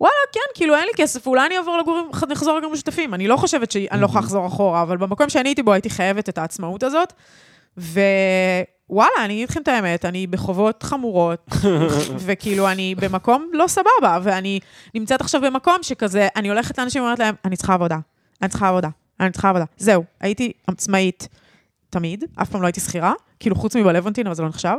וואלה, 0.02 0.14
כן, 0.34 0.40
כאילו 0.56 0.76
אין 0.76 0.84
לי 0.84 0.92
כסף, 0.96 1.28
אולי 1.28 1.46
אני 1.46 1.58
אעבור 1.58 1.78
לגור, 1.78 2.10
נחזור 2.30 2.58
לגור 2.58 2.72
משותפים. 2.72 3.14
אני 3.14 3.28
לא 3.28 3.38
חושבת 3.38 3.72
שאני 3.72 3.88
לא 4.02 4.06
יכולה 4.06 4.22
לחזור 4.22 4.48
אחורה, 4.48 4.82
אבל 4.82 4.98
במקום 4.98 5.30
שאני 5.30 5.50
הייתי 5.50 5.64
בו 5.64 5.74
הייתי 5.74 5.90
חייבת 5.90 6.30
את 6.30 6.38
העצמאות 6.38 6.84
הזאת, 6.84 7.14
ווואלה, 7.78 9.10
אני 9.26 9.34
אגיד 9.34 9.50
לכם 9.50 9.62
את 9.62 9.68
האמת, 9.68 10.06
אני 10.06 10.28
בחובות 10.28 10.84
חמורות, 10.84 11.50
וכאילו, 12.26 12.70
אני 12.72 12.96
במקום 12.96 13.50
לא 13.54 13.66
סבבה, 13.68 14.20
ואני 14.24 14.60
נמצאת 14.96 15.22
עכשיו 15.22 15.42
במקום 15.42 15.76
שכזה, 15.82 16.28
אני 16.36 16.50
הולכת 16.50 16.78
לאנשים 16.78 17.02
ואומרת 17.02 17.20
להם, 17.20 17.36
אני 17.46 17.56
צריכה 17.58 17.74
עבודה, 17.74 17.98
אני 18.42 18.50
צריכה 18.50 18.68
עבודה, 18.70 18.90
אני 19.20 19.32
צריכה 19.32 19.50
עבודה. 19.50 19.66
זהו, 19.78 20.04
הייתי 20.20 20.52
עצמאית 20.68 21.28
תמיד, 21.90 22.24
אף 22.36 22.50
פעם 22.50 22.62
לא 22.62 22.68
הייתי 22.68 22.80
שכירה, 22.80 23.14
כאילו 23.40 23.56
חוץ 23.56 23.76
מבלוונטין, 23.76 24.28
אבל 24.28 24.36
זה 24.36 24.44
לא 24.44 24.50
נחשב, 24.50 24.76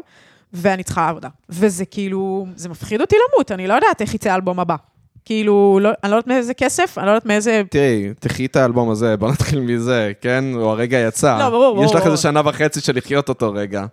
ואני 0.53 0.83
צריכה 0.83 1.09
עבודה. 1.09 1.29
וזה 1.49 1.85
כאילו, 1.85 2.47
זה 2.57 2.69
מפחיד 2.69 3.01
אותי 3.01 3.17
למות, 3.17 3.53
אני 3.53 3.67
לא 3.67 3.75
יודעת 3.75 4.01
איך 4.01 4.15
יצא 4.15 4.33
האלבום 4.33 4.61
הבא. 4.61 4.77
כאילו, 5.25 5.79
לא, 5.83 5.91
אני 6.05 6.11
לא 6.11 6.17
יודעת 6.17 6.27
מאיזה 6.27 6.55
כסף, 6.55 6.99
אני 6.99 7.07
לא 7.07 7.11
יודעת 7.11 7.27
מאיזה... 7.27 7.63
תראי, 7.71 8.09
תחי 8.21 8.47
את 8.47 8.57
האלבום 8.57 8.91
הזה, 8.91 9.17
בוא 9.17 9.31
נתחיל 9.31 9.61
מזה, 9.61 10.13
כן? 10.21 10.45
הוא 10.55 10.71
הרגע 10.71 10.99
יצא. 10.99 11.39
לא, 11.39 11.51
ברור, 11.51 11.75
ברור, 11.75 11.85
יש 11.85 11.95
לך. 11.95 12.07
איזה 12.07 12.17
שנה 12.17 12.41
וחצי 12.45 12.81
של 12.81 12.97
לחיות 12.97 13.29
אותו 13.29 13.53
רגע. 13.53 13.87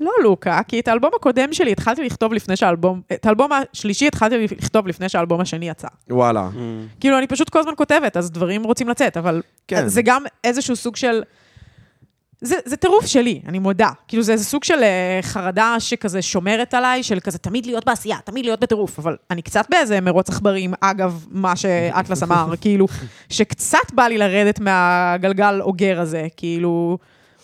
לא 0.00 0.12
לוקה, 0.22 0.60
כי 0.68 0.80
את 0.80 0.88
האלבום 0.88 1.10
הקודם 1.16 1.52
שלי 1.52 1.72
התחלתי 1.72 2.04
לכתוב 2.04 2.32
לפני 2.32 2.56
שהאלבום... 2.56 3.00
את 3.12 3.26
האלבום 3.26 3.50
השלישי 3.52 4.06
התחלתי 4.06 4.46
לכתוב 4.58 4.86
לפני 4.86 5.08
שהאלבום 5.08 5.40
השני 5.40 5.68
יצא. 5.68 5.88
וואלה. 6.10 6.48
כאילו, 7.00 7.18
אני 7.18 7.26
פשוט 7.26 7.48
כל 7.50 7.58
הזמן 7.58 7.72
כותבת, 7.76 8.16
אז 8.16 8.30
דברים 8.30 8.64
רוצים 8.64 8.88
לצאת, 8.88 9.16
אבל 9.16 9.42
כן. 9.68 9.88
זה 9.88 10.02
גם 10.02 10.24
איזשהו 10.44 10.76
סוג 10.76 10.96
של... 10.96 11.22
זה, 12.40 12.56
זה 12.64 12.76
טירוף 12.76 13.06
שלי, 13.06 13.40
אני 13.48 13.58
מודה. 13.58 13.90
כאילו, 14.08 14.22
זה 14.22 14.32
איזה 14.32 14.44
סוג 14.44 14.64
של 14.64 14.82
אה, 14.82 15.18
חרדה 15.22 15.76
שכזה 15.78 16.22
שומרת 16.22 16.74
עליי, 16.74 17.02
של 17.02 17.20
כזה 17.20 17.38
תמיד 17.38 17.66
להיות 17.66 17.84
בעשייה, 17.84 18.16
תמיד 18.24 18.44
להיות 18.44 18.60
בטירוף, 18.60 18.98
אבל 18.98 19.16
אני 19.30 19.42
קצת 19.42 19.66
באיזה 19.70 20.00
מרוץ 20.00 20.28
עכברים, 20.28 20.74
אגב, 20.80 21.26
מה 21.30 21.56
שאטלס 21.56 22.22
אמר, 22.22 22.52
כאילו, 22.60 22.86
שקצת 23.28 23.92
בא 23.94 24.02
לי 24.02 24.18
לרדת 24.18 24.60
מהגלגל 24.60 25.60
אוגר 25.60 26.00
הזה, 26.00 26.26
כאילו, 26.36 26.98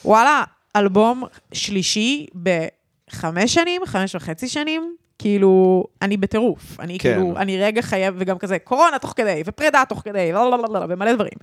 וואלה, 0.05 0.45
אלבום 0.77 1.25
שלישי 1.53 2.27
בחמש 2.43 3.55
שנים, 3.55 3.83
חמש 3.87 4.15
וחצי 4.15 4.49
שנים, 4.49 4.97
כאילו, 5.19 5.85
אני 6.03 6.17
בטירוף. 6.17 6.81
אני 6.81 6.99
כן. 6.99 7.13
כאילו, 7.15 7.37
אני 7.37 7.59
רגע 7.59 7.83
חייב, 7.83 8.15
וגם 8.19 8.39
כזה, 8.39 8.59
קורונה 8.59 8.99
תוך 8.99 9.13
כדי, 9.17 9.43
ופרידה 9.47 9.83
תוך 9.89 10.03
כדי, 10.05 10.33
לא, 10.33 10.51
לא, 10.51 10.59
לא, 10.59 10.81
לא, 10.81 10.87
ומלא 10.89 11.13
דברים. 11.13 11.39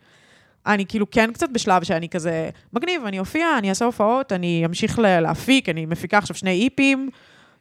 אני 0.65 0.85
כאילו 0.85 1.09
כן 1.11 1.33
קצת 1.33 1.49
בשלב 1.49 1.83
שאני 1.83 2.09
כזה, 2.09 2.49
מגניב, 2.73 3.05
אני 3.05 3.19
אופיע, 3.19 3.47
אני 3.57 3.69
אעשה 3.69 3.85
הופעות, 3.85 4.31
אני 4.31 4.63
אמשיך 4.65 4.99
להפיק, 4.99 5.69
אני 5.69 5.85
מפיקה 5.85 6.17
עכשיו 6.17 6.35
שני 6.35 6.63
איפים 6.63 7.09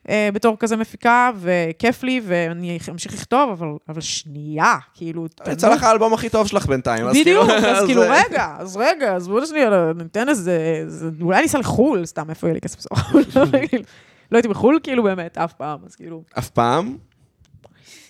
אה, 0.08 0.28
בתור 0.32 0.56
כזה 0.58 0.76
מפיקה, 0.76 1.30
וכיף 1.40 2.02
לי, 2.02 2.20
ואני 2.24 2.78
אמשיך 2.90 3.12
לכתוב, 3.14 3.50
אבל, 3.50 3.68
אבל 3.88 4.00
שנייה, 4.00 4.74
כאילו, 4.94 5.26
יצא 5.52 5.74
לך 5.74 5.82
האלבום 5.82 6.14
הכי 6.14 6.28
טוב 6.28 6.46
שלך 6.46 6.66
בינתיים. 6.66 7.06
אז 7.06 7.16
בדיוק, 7.20 7.46
כאילו- 7.50 7.66
אז 7.68 7.84
כאילו, 7.86 8.02
רגע, 8.02 8.56
אז 8.58 8.76
רגע, 8.76 9.14
אז 9.16 9.28
בואו 9.28 9.46
שנייה, 9.46 9.70
ניתן 9.96 10.28
איזה, 10.28 10.84
זה- 10.86 11.10
אולי 11.20 11.38
אני 11.38 11.46
אסע 11.46 11.58
לחו"ל, 11.58 12.04
סתם, 12.06 12.30
איפה 12.30 12.46
יהיה 12.46 12.54
לי 12.54 12.60
כסף 12.60 12.78
בסוף? 12.78 12.98
לא 14.32 14.36
הייתי 14.36 14.48
בחו"ל, 14.48 14.78
כאילו, 14.82 15.02
באמת, 15.02 15.38
אף 15.38 15.52
פעם, 15.52 15.78
אז 15.86 15.94
כאילו, 15.94 16.22
אף 16.38 16.50
פעם? 16.50 16.96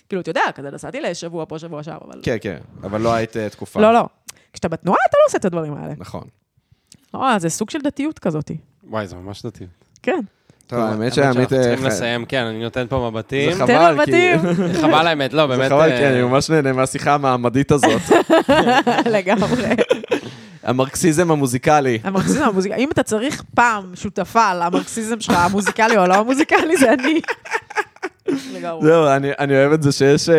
כאילו, 0.09 0.21
אתה 0.21 0.29
יודע, 0.29 0.41
כזה 0.55 0.71
נסעתי 0.71 1.01
לשבוע 1.01 1.45
פה, 1.47 1.59
שבוע 1.59 1.83
שם, 1.83 1.97
אבל... 2.07 2.19
כן, 2.23 2.37
כן. 2.41 2.57
אבל 2.83 3.01
לא 3.01 3.13
היית 3.13 3.37
אה, 3.37 3.49
תקופה. 3.49 3.81
לא, 3.81 3.93
לא. 3.93 4.05
כשאתה 4.53 4.67
בתנועה, 4.67 4.97
אתה 5.09 5.17
לא 5.21 5.27
עושה 5.27 5.37
את 5.37 5.45
הדברים 5.45 5.73
האלה. 5.73 5.93
נכון. 5.97 6.23
לא, 7.13 7.39
זה 7.39 7.49
סוג 7.49 7.69
של 7.69 7.79
דתיות 7.79 8.19
כזאת. 8.19 8.51
וואי, 8.83 9.07
זה 9.07 9.15
ממש 9.15 9.45
דתי. 9.45 9.65
כן. 10.03 10.19
טוב, 10.73 10.81
האמת 10.83 11.13
שעמית... 11.13 11.53
אה, 11.53 11.61
צריכים 11.63 11.85
ח- 11.85 11.87
לסיים, 11.87 12.25
כן, 12.25 12.43
אני 12.43 12.63
נותן 12.63 12.85
פה 12.89 13.09
מבטים. 13.11 13.51
זה 13.51 13.57
חבל. 13.59 13.97
כי... 14.05 14.29
חבל 14.81 15.07
האמת, 15.07 15.33
לא, 15.33 15.47
זה 15.47 15.57
באמת. 15.57 15.71
חבל, 15.71 15.91
אה, 15.91 15.97
כי 15.97 16.07
אני 16.07 16.21
ממש 16.21 16.49
נהנה 16.49 16.73
מהשיחה 16.73 17.13
המעמדית 17.13 17.71
הזאת. 17.71 18.01
לגמרי. 19.15 19.75
המרקסיזם 20.63 21.31
המוזיקלי. 21.31 21.99
המרקסיזם 22.03 22.43
המוזיקלי, 22.43 22.83
אם 22.83 22.89
אתה 22.91 23.03
צריך 23.03 23.43
פעם 23.55 23.83
שותפה 23.95 24.53
למרקסיזם 24.53 25.19
שלך, 25.19 25.35
המוזיקלי 25.39 25.97
או 25.97 26.07
לא 26.07 26.13
המוזיקלי, 26.15 26.77
זה 26.77 26.93
אני. 26.93 27.21
לגמרי. 28.53 28.81
זהו, 28.85 29.07
אני, 29.07 29.29
אני 29.39 29.55
אוהב 29.57 29.71
את 29.71 29.83
זה 29.83 29.91
שיש... 29.91 30.29
אה, 30.29 30.35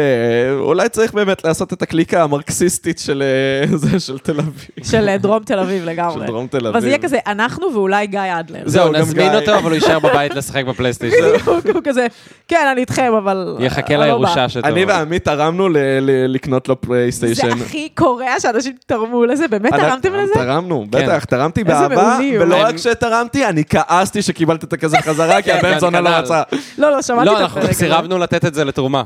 אולי 0.59 0.89
צריך 0.89 1.15
באמת 1.15 1.45
לעשות 1.45 1.73
את 1.73 1.83
הקליקה 1.83 2.23
המרקסיסטית 2.23 2.99
של, 2.99 3.23
אה, 3.23 3.77
זה, 3.77 4.01
של 4.01 4.19
תל 4.19 4.39
אביב. 4.41 4.65
של 4.83 5.09
אה, 5.09 5.19
דרום 5.19 5.43
תל 5.43 5.59
אביב 5.59 5.85
לגמרי. 5.85 6.15
של 6.15 6.27
דרום 6.27 6.47
תל 6.47 6.57
אביב. 6.57 6.69
אבל 6.71 6.81
זה 6.81 6.89
יהיה 6.89 6.99
כזה, 6.99 7.19
אנחנו 7.27 7.67
ואולי 7.75 8.07
גיא 8.07 8.21
אדלר. 8.41 8.61
זהו, 8.65 8.93
נזמין 8.93 9.31
גיא. 9.31 9.39
אותו, 9.41 9.55
אבל 9.59 9.65
הוא 9.71 9.75
יישאר 9.75 9.99
בבית 9.99 10.35
לשחק 10.35 10.65
בפלייסטיישן. 10.65 11.17
בדיוק, 11.35 11.49
הוא 11.77 11.83
כזה, 11.85 12.07
כן, 12.49 12.67
אני 12.73 12.81
איתכם, 12.81 13.13
אבל... 13.19 13.57
יחכה 13.61 13.95
לא 13.95 13.99
בא." 14.01 14.05
לירושה 14.07 14.49
שתבוא. 14.49 14.69
אני 14.69 14.85
ועמית 14.85 15.25
תרמנו 15.25 15.69
ל- 15.69 15.77
ל- 16.01 16.35
לקנות 16.35 16.69
לו 16.69 16.75
זה 16.81 16.87
פלייסטיישן. 16.87 17.49
הכי 17.63 17.89
קורע 17.95 18.41
שאנשים 18.41 18.73
תרמו 18.87 19.25
לזה, 19.25 19.49
באמת 19.49 19.73
תרמתם 19.75 20.15
לזה? 20.15 20.35
תרמנו, 20.35 20.85
כן. 20.93 20.99
בטח, 21.05 21.25
תרמתי 21.25 21.65
באהבה. 21.65 22.19
ולא 22.41 22.57
רק 22.63 22.77
שתרמתי, 22.77 23.47
אני 23.47 23.63
כעסתי 23.65 24.23
שקיבלת 24.23 24.65
את 24.65 24.73
הכסף 24.73 25.01
חזרה, 25.01 25.43
כי 25.43 25.51
כן, 25.51 25.59
הבן 25.59 25.73
גם 25.73 25.79
זונה 25.79 26.01
לא 26.01 26.09
כנ"ל. 26.11 26.19
רצה. 26.19 26.43
לא, 26.79 26.91
לא, 26.91 27.03
שמעתי 27.03 27.27
לא, 27.27 27.37
את 27.37 27.41
אנחנו 27.41 27.61
הפרק. 27.61 27.74
סירבנו 27.75 28.19
לתת 28.19 28.45
את 28.45 28.55
זה 28.55 28.65
לתרומה. 28.65 29.03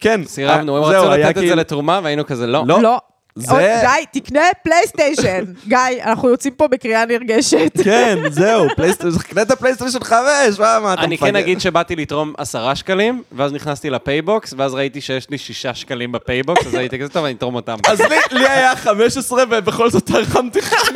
כן. 0.00 0.20
סירבנו, 0.26 0.76
הם 0.76 0.82
אה, 0.82 0.88
רצו 0.88 1.10
לתת 1.10 1.30
את 1.30 1.34
זה 1.34 1.40
כאילו- 1.40 1.56
לתרומה, 1.56 2.00
והיינו 2.02 2.26
כזה, 2.26 2.46
לא. 2.46 2.62
לא. 2.66 2.82
לא. 2.82 2.98
זה- 3.36 3.80
גיא, 4.12 4.22
תקנה 4.22 4.40
פלייסטיישן. 4.64 5.44
גיא, 5.68 5.78
אנחנו 6.04 6.28
יוצאים 6.28 6.54
פה 6.54 6.68
בקריאה 6.68 7.04
נרגשת. 7.06 7.72
כן, 7.84 8.18
זהו, 8.30 8.66
פלייסטיישן, 8.76 9.18
קנה 9.18 9.42
את 9.42 9.50
הפלייסטיישן 9.50 10.00
5, 10.04 10.18
מה, 10.58 10.78
מה 10.82 10.94
אתה 10.94 11.02
אני 11.02 11.14
מפגר? 11.14 11.26
כן 11.30 11.36
אגיד 11.36 11.60
שבאתי 11.60 11.96
לתרום 11.96 12.32
עשרה 12.38 12.76
שקלים, 12.76 13.22
ואז 13.32 13.52
נכנסתי 13.52 13.90
לפייבוקס, 13.90 14.54
ואז 14.56 14.74
ראיתי 14.74 15.00
שיש 15.00 15.30
לי 15.30 15.38
שישה 15.38 15.74
שקלים 15.74 16.12
בפייבוקס, 16.12 16.66
אז 16.66 16.74
הייתי 16.74 16.98
כזה, 16.98 17.08
טוב, 17.08 17.24
אני 17.24 17.34
אתרום 17.34 17.54
אותם. 17.54 17.76
אז 17.88 18.00
לי- 18.00 18.06
לי 18.38 18.48
היה 18.48 18.76
15 18.76 19.42
ובכל 19.50 19.90
זאת 19.90 20.06
תרמתי 20.06 20.62
5. 20.62 20.86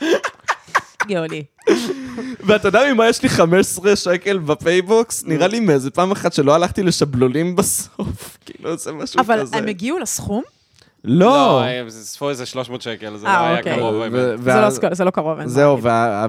גאוני. 1.08 1.44
ואתה 2.46 2.68
יודע 2.68 2.92
ממה 2.92 3.08
יש 3.08 3.22
לי 3.22 3.28
15 3.28 3.96
שקל 3.96 4.38
בפייבוקס? 4.38 5.24
נראה 5.26 5.46
לי 5.46 5.60
מאיזה 5.60 5.90
פעם 5.90 6.10
אחת 6.12 6.32
שלא 6.32 6.54
הלכתי 6.54 6.82
לשבלולים 6.82 7.56
בסוף. 7.56 8.38
כאילו, 8.46 8.76
זה 8.76 8.92
משהו 8.92 9.20
אבל 9.20 9.40
כזה. 9.40 9.56
הם 9.56 9.66
הגיעו 9.68 9.98
לסכום? 9.98 10.42
לא. 11.04 11.62
לא, 11.84 11.88
זה 11.90 12.00
אספו 12.00 12.30
איזה 12.30 12.46
300 12.46 12.82
שקל, 12.82 13.16
זה 13.16 13.24
לא 13.24 13.30
אה, 13.30 13.46
היה 13.48 13.58
אוקיי. 13.58 13.76
קרוב. 13.76 14.02
זה 14.40 14.54
לא 14.54 14.94
זה 14.94 15.04
לא 15.04 15.10
קרוב. 15.10 15.38
אין 15.38 15.48
זהו, 15.48 15.82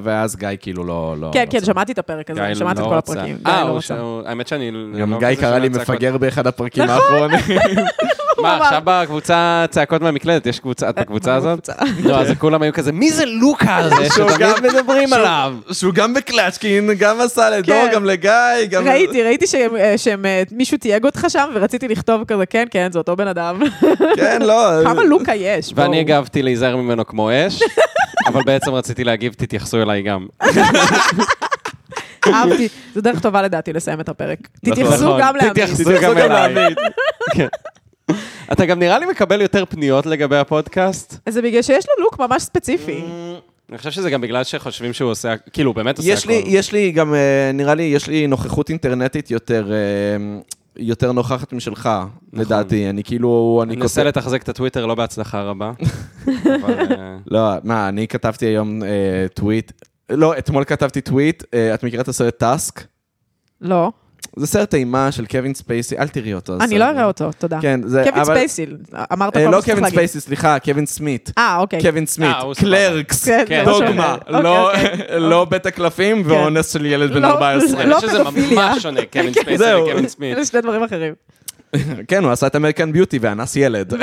ואז 0.04 0.36
גיא 0.36 0.50
כאילו 0.60 0.84
לא... 0.84 1.16
לא- 1.20 1.30
כן, 1.34 1.46
לא 1.46 1.52
כן, 1.52 1.58
רצה. 1.58 1.66
שמעתי 1.66 1.92
את 1.92 2.00
הפרק 2.00 2.30
הזה, 2.30 2.56
שמעתי 2.56 2.82
את 2.82 2.86
כל. 2.86 2.98
הפרקים. 2.98 3.38
גיא 3.38 3.54
אה, 3.54 3.64
לא 3.64 3.70
הוא 3.70 3.78
רצה. 3.78 3.96
האמת 4.26 4.48
שאני... 4.48 4.72
גם 5.00 5.12
לא 5.12 5.20
גיא 5.20 5.36
קרא 5.36 5.58
לי. 5.58 5.70
מפגר 5.70 6.18
באחד 6.18 6.48
הפרקים 6.48 6.84
נכון. 6.84 7.32
האחרונים. 7.34 7.86
מה, 8.42 8.56
אמר. 8.56 8.64
עכשיו 8.64 8.82
בקבוצה 8.86 9.66
צעקות 9.70 10.02
מהמקלדת, 10.02 10.46
יש 10.46 10.60
קבוצה, 10.60 10.90
את 10.90 11.00
בקבוצה 11.00 11.32
מה 11.32 11.36
הזאת? 11.38 11.70
לא, 12.04 12.16
אז 12.20 12.28
כולם 12.40 12.62
היו 12.62 12.74
כזה, 12.74 12.92
מי 12.92 13.12
זה 13.12 13.26
לוקה 13.26 13.76
הזה 13.78 13.96
שתמיד 14.16 14.72
מדברים 14.74 15.14
עליו? 15.14 15.54
שהוא 15.72 15.94
גם 15.94 16.14
בקלצ'קין, 16.14 16.90
גם 17.00 17.22
עשה 17.22 17.50
לדור, 17.50 17.76
כן. 17.76 17.90
גם 17.94 18.06
לגיא, 18.06 18.32
גם... 18.70 18.88
ראיתי, 18.88 19.24
ראיתי 19.24 19.48
שהם- 19.48 19.76
אה, 20.26 20.42
אה, 20.72 20.78
תייג 20.80 21.06
אותך 21.06 21.26
שם, 21.30 21.50
ורציתי 21.56 21.88
לכתוב 21.88 22.24
כזה, 22.24 22.46
כן, 22.46 22.66
כן, 22.72 22.92
זה 22.92 22.98
אותו 23.00 23.16
בן 23.16 23.28
אדם. 23.28 23.60
כן, 24.18 24.42
לא. 24.42 24.84
כמה 24.84 25.04
לוקה 25.04 25.36
יש? 25.36 25.72
ואני 25.76 25.88
בואו. 25.88 26.00
הגבתי 26.00 26.44
להיזהר 26.44 26.76
ממנו 26.78 27.06
כמו 27.06 27.30
אש, 27.32 27.60
אבל 28.28 28.42
בעצם 28.46 28.72
רציתי 28.74 29.04
להגיב, 29.04 29.34
תתייחסו 29.34 29.82
אליי 29.82 30.02
גם. 30.02 30.26
אהבתי, 32.28 32.68
זו 32.96 33.02
דרך 33.02 33.20
טובה 33.20 33.42
לדעתי 33.42 33.74
לסיים 33.74 34.00
את 34.00 34.10
הפרק. 34.10 34.40
נכון. 34.64 34.74
תתייחסו 34.84 35.18
גם 35.20 35.36
לעמית. 35.36 35.52
תתייחסו 35.52 35.92
גם. 36.02 36.18
לעמית. 36.32 36.78
אתה 38.52 38.66
גם 38.66 38.80
נראה 38.80 39.00
לי 39.00 39.06
מקבל 39.06 39.42
יותר 39.42 39.66
פניות 39.66 40.06
לגבי 40.06 40.38
הפודקאסט. 40.38 41.18
זה 41.30 41.42
בגלל 41.42 41.62
שיש 41.62 41.86
לו 41.88 42.04
לוק 42.04 42.20
ממש 42.20 42.44
ספציפי. 42.44 43.04
אני 43.70 43.78
חושב 43.78 43.92
שזה 43.92 44.10
גם 44.10 44.22
בגלל 44.22 44.44
שחושבים 44.44 44.94
שהוא 44.94 45.12
עושה, 45.12 45.38
כאילו, 45.38 45.70
הוא 45.72 45.76
באמת 45.76 45.98
עושה 45.98 46.12
יש 46.12 46.26
לי, 46.26 46.40
הכל. 46.40 46.48
יש 46.50 46.72
לי 46.72 46.92
גם, 46.92 47.14
אה, 47.14 47.52
נראה 47.54 47.76
לי, 47.76 47.84
יש 47.84 48.08
לי 48.08 48.28
נוכחות 48.28 48.70
אינטרנטית 48.70 49.32
יותר, 49.32 49.72
אה, 49.72 50.40
יותר 50.78 51.12
נוכחת 51.12 51.54
משלך, 51.54 51.90
לדעתי. 52.34 52.90
אני 52.90 53.04
כאילו, 53.04 53.60
אני 53.64 53.74
אני 53.74 53.82
מנסה 53.82 54.02
כותב... 54.02 54.08
לתחזק 54.08 54.44
את 54.44 54.50
הטוויטר, 54.50 54.86
לא 54.86 54.96
בהצלחה 54.96 55.42
רבה. 55.42 55.72
אבל, 56.62 56.80
אה, 56.80 57.18
לא, 57.28 57.50
מה, 57.64 57.90
אני 57.90 58.08
כתבתי 58.08 58.46
היום 58.46 58.84
אה, 58.84 59.26
טוויט, 59.34 59.72
לא, 60.10 60.38
אתמול 60.38 60.64
כתבתי 60.64 61.02
טוויט, 61.02 61.44
אה, 61.54 61.74
את 61.74 61.84
מכירה 61.84 62.04
את 62.04 62.08
הסרט 62.08 62.38
טאסק? 62.40 62.84
לא. 63.62 63.92
זה 64.36 64.48
סרט 64.48 64.74
אימה 64.74 65.12
של 65.12 65.26
קווין 65.26 65.54
ספייסי, 65.54 65.98
אל 65.98 66.08
תראי 66.08 66.34
אותו. 66.34 66.54
אני. 66.62 66.80
לא 66.80 66.86
אראה 66.90 67.06
אותו, 67.06 67.30
תודה. 67.38 67.60
כן, 67.62 67.80
זה... 67.86 68.04
קווין 68.08 68.22
אבל- 68.22 68.34
ספייסי, 68.36 68.66
אמרת 69.14 69.34
כל 69.34 69.40
מה 69.40 69.52
לא 69.52 69.62
שצריך 69.62 69.66
קווין 69.66 69.84
להגיד. 69.84 69.96
ספייסי, 69.98 70.20
סליחה, 70.20 70.60
קווין 70.60 70.86
סמית. 70.86 71.32
אה, 71.38 71.58
אוקיי. 71.58 71.82
קווין 71.82 72.06
סמית, 72.06 72.30
אה. 72.36 72.52
Clerks, 72.60 73.26
כן, 73.26 73.44
כן, 73.48 73.64
משהו 73.70 73.82
דוגמה. 73.88 74.16
לא- 74.28 74.72
אוקיי, 74.72 74.92
אוקיי. 74.92 75.20
לא 75.30 75.46
בית 75.46 75.66
הקלפים 75.66 76.22
ואונס 76.26 76.74
של 76.74 76.86
ילד 76.86 77.14
בן 77.14 77.22
לא, 77.22 77.28
14. 77.28 77.78
לא 77.78 77.84
אני 77.84 77.94
חושב 77.96 78.08
שזה 78.10 78.20
פדופיליה. 78.24 78.50
ממש 78.70 78.84
שונה, 78.84 79.02
קווין 79.14 79.34
ספייסי 79.34 79.58
זהו. 79.58 79.86
וקווין 79.86 80.08
סמית. 80.08 80.38
אלה 80.38 80.46
שני 80.46 80.62
דברים 80.62 80.84
אחרים. 80.84 81.14
כן, 82.08 82.24
הוא 82.24 82.32
עשה 82.32 82.48
את 82.48 82.56
American 82.56 82.92
Beauty 82.92 83.20
ואנס 83.22 83.56
ילד. 83.56 83.94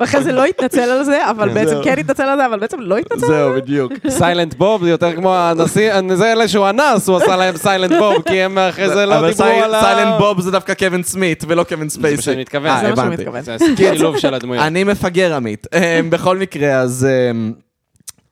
ואחרי 0.00 0.22
זה 0.22 0.32
לא 0.32 0.44
התנצל 0.44 0.80
על 0.80 1.04
זה, 1.04 1.30
אבל 1.30 1.48
כן. 1.48 1.54
בעצם. 1.54 1.76
כן 1.84 1.98
התנצל 1.98 2.22
על 2.22 2.38
זה, 2.38 2.46
אבל 2.46 2.58
בעצם 2.58 2.80
לא 2.80 2.98
התנצל. 2.98 3.26
זהו, 3.26 3.54
בדיוק. 3.54 3.92
סיילנט 4.18 4.54
בוב 4.54 4.84
זה 4.84 4.90
יותר 4.90 5.16
כמו 5.16 5.34
הנשיא, 5.36 5.92
זה 6.14 6.32
אלה 6.32 6.48
שהוא 6.48 6.70
אנס, 6.70 7.08
הוא 7.08 7.16
עשה 7.16 7.36
להם 7.36 7.56
סיילנט 7.56 7.92
בוב, 7.98 8.22
כי 8.28 8.42
הם 8.42 8.58
אחרי 8.58 8.88
זה 8.88 9.06
לא 9.06 9.18
אבל 9.18 9.28
דיברו 9.30 9.48
על 9.48 9.74
ה... 9.74 9.80
סיילנט 9.80 10.14
בוב 10.18 10.40
זה 10.40 10.50
דווקא 10.50 10.74
קווין 10.74 11.02
סמית 11.02 11.44
ולא 11.48 11.64
קווין 11.64 11.88
זה 11.88 12.00
מה 12.00 12.08
ספייסי. 12.08 12.22
שאני 12.22 12.40
מתכוון. 12.40 12.66
אה, 12.66 12.80
זה 12.80 12.88
מה 12.88 12.96
שהוא 12.96 13.04
הבנתי. 13.04 13.22
מתכוון. 13.22 13.42
זה 13.42 13.56
שילוב 13.76 14.18
של 14.18 14.34
הדמויות. 14.34 14.64
אני 14.64 14.84
מפגר 14.84 15.34
עמית. 15.34 15.66
אמ, 15.74 16.10
בכל 16.10 16.36
מקרה, 16.38 16.72
אז... 16.78 17.06
אמ, 17.30 17.52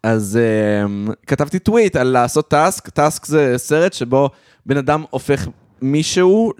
אז 0.02 0.38
אמ, 0.84 1.08
כתבתי 1.26 1.58
טוויט 1.58 1.96
על 1.96 2.06
לעשות 2.06 2.50
Tusk. 2.50 2.88
Tusk 2.88 3.26
זה 3.26 3.54
סרט 3.56 3.92
שבו 3.92 4.30
בן 4.66 4.76
אדם 4.76 5.04
הופך 5.10 5.46
מישהו 5.82 6.52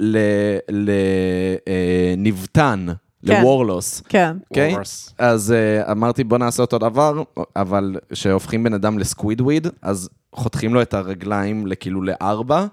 לניבתן, 2.17 2.87
כן. 2.89 2.93
ל 3.25 3.35
walrus. 3.35 4.03
כן. 4.09 4.37
אוקיי? 4.51 4.75
Wars. 4.77 5.13
אז 5.19 5.55
uh, 5.87 5.91
אמרתי, 5.91 6.25
בוא 6.25 6.39
נעשה 6.39 6.63
אותו 6.63 6.79
דבר, 6.79 7.23
אבל 7.57 7.97
שהופכים 8.13 8.65
בן 8.65 8.75
אדם 8.75 8.99
לסקווידוויד, 8.99 9.67
אז 9.83 10.09
חותכים 10.35 10.75
לו 10.75 10.83
את 10.83 10.95
הרגליים 10.95 11.67
לכאילו 11.67 12.03
לארבע, 12.03 12.65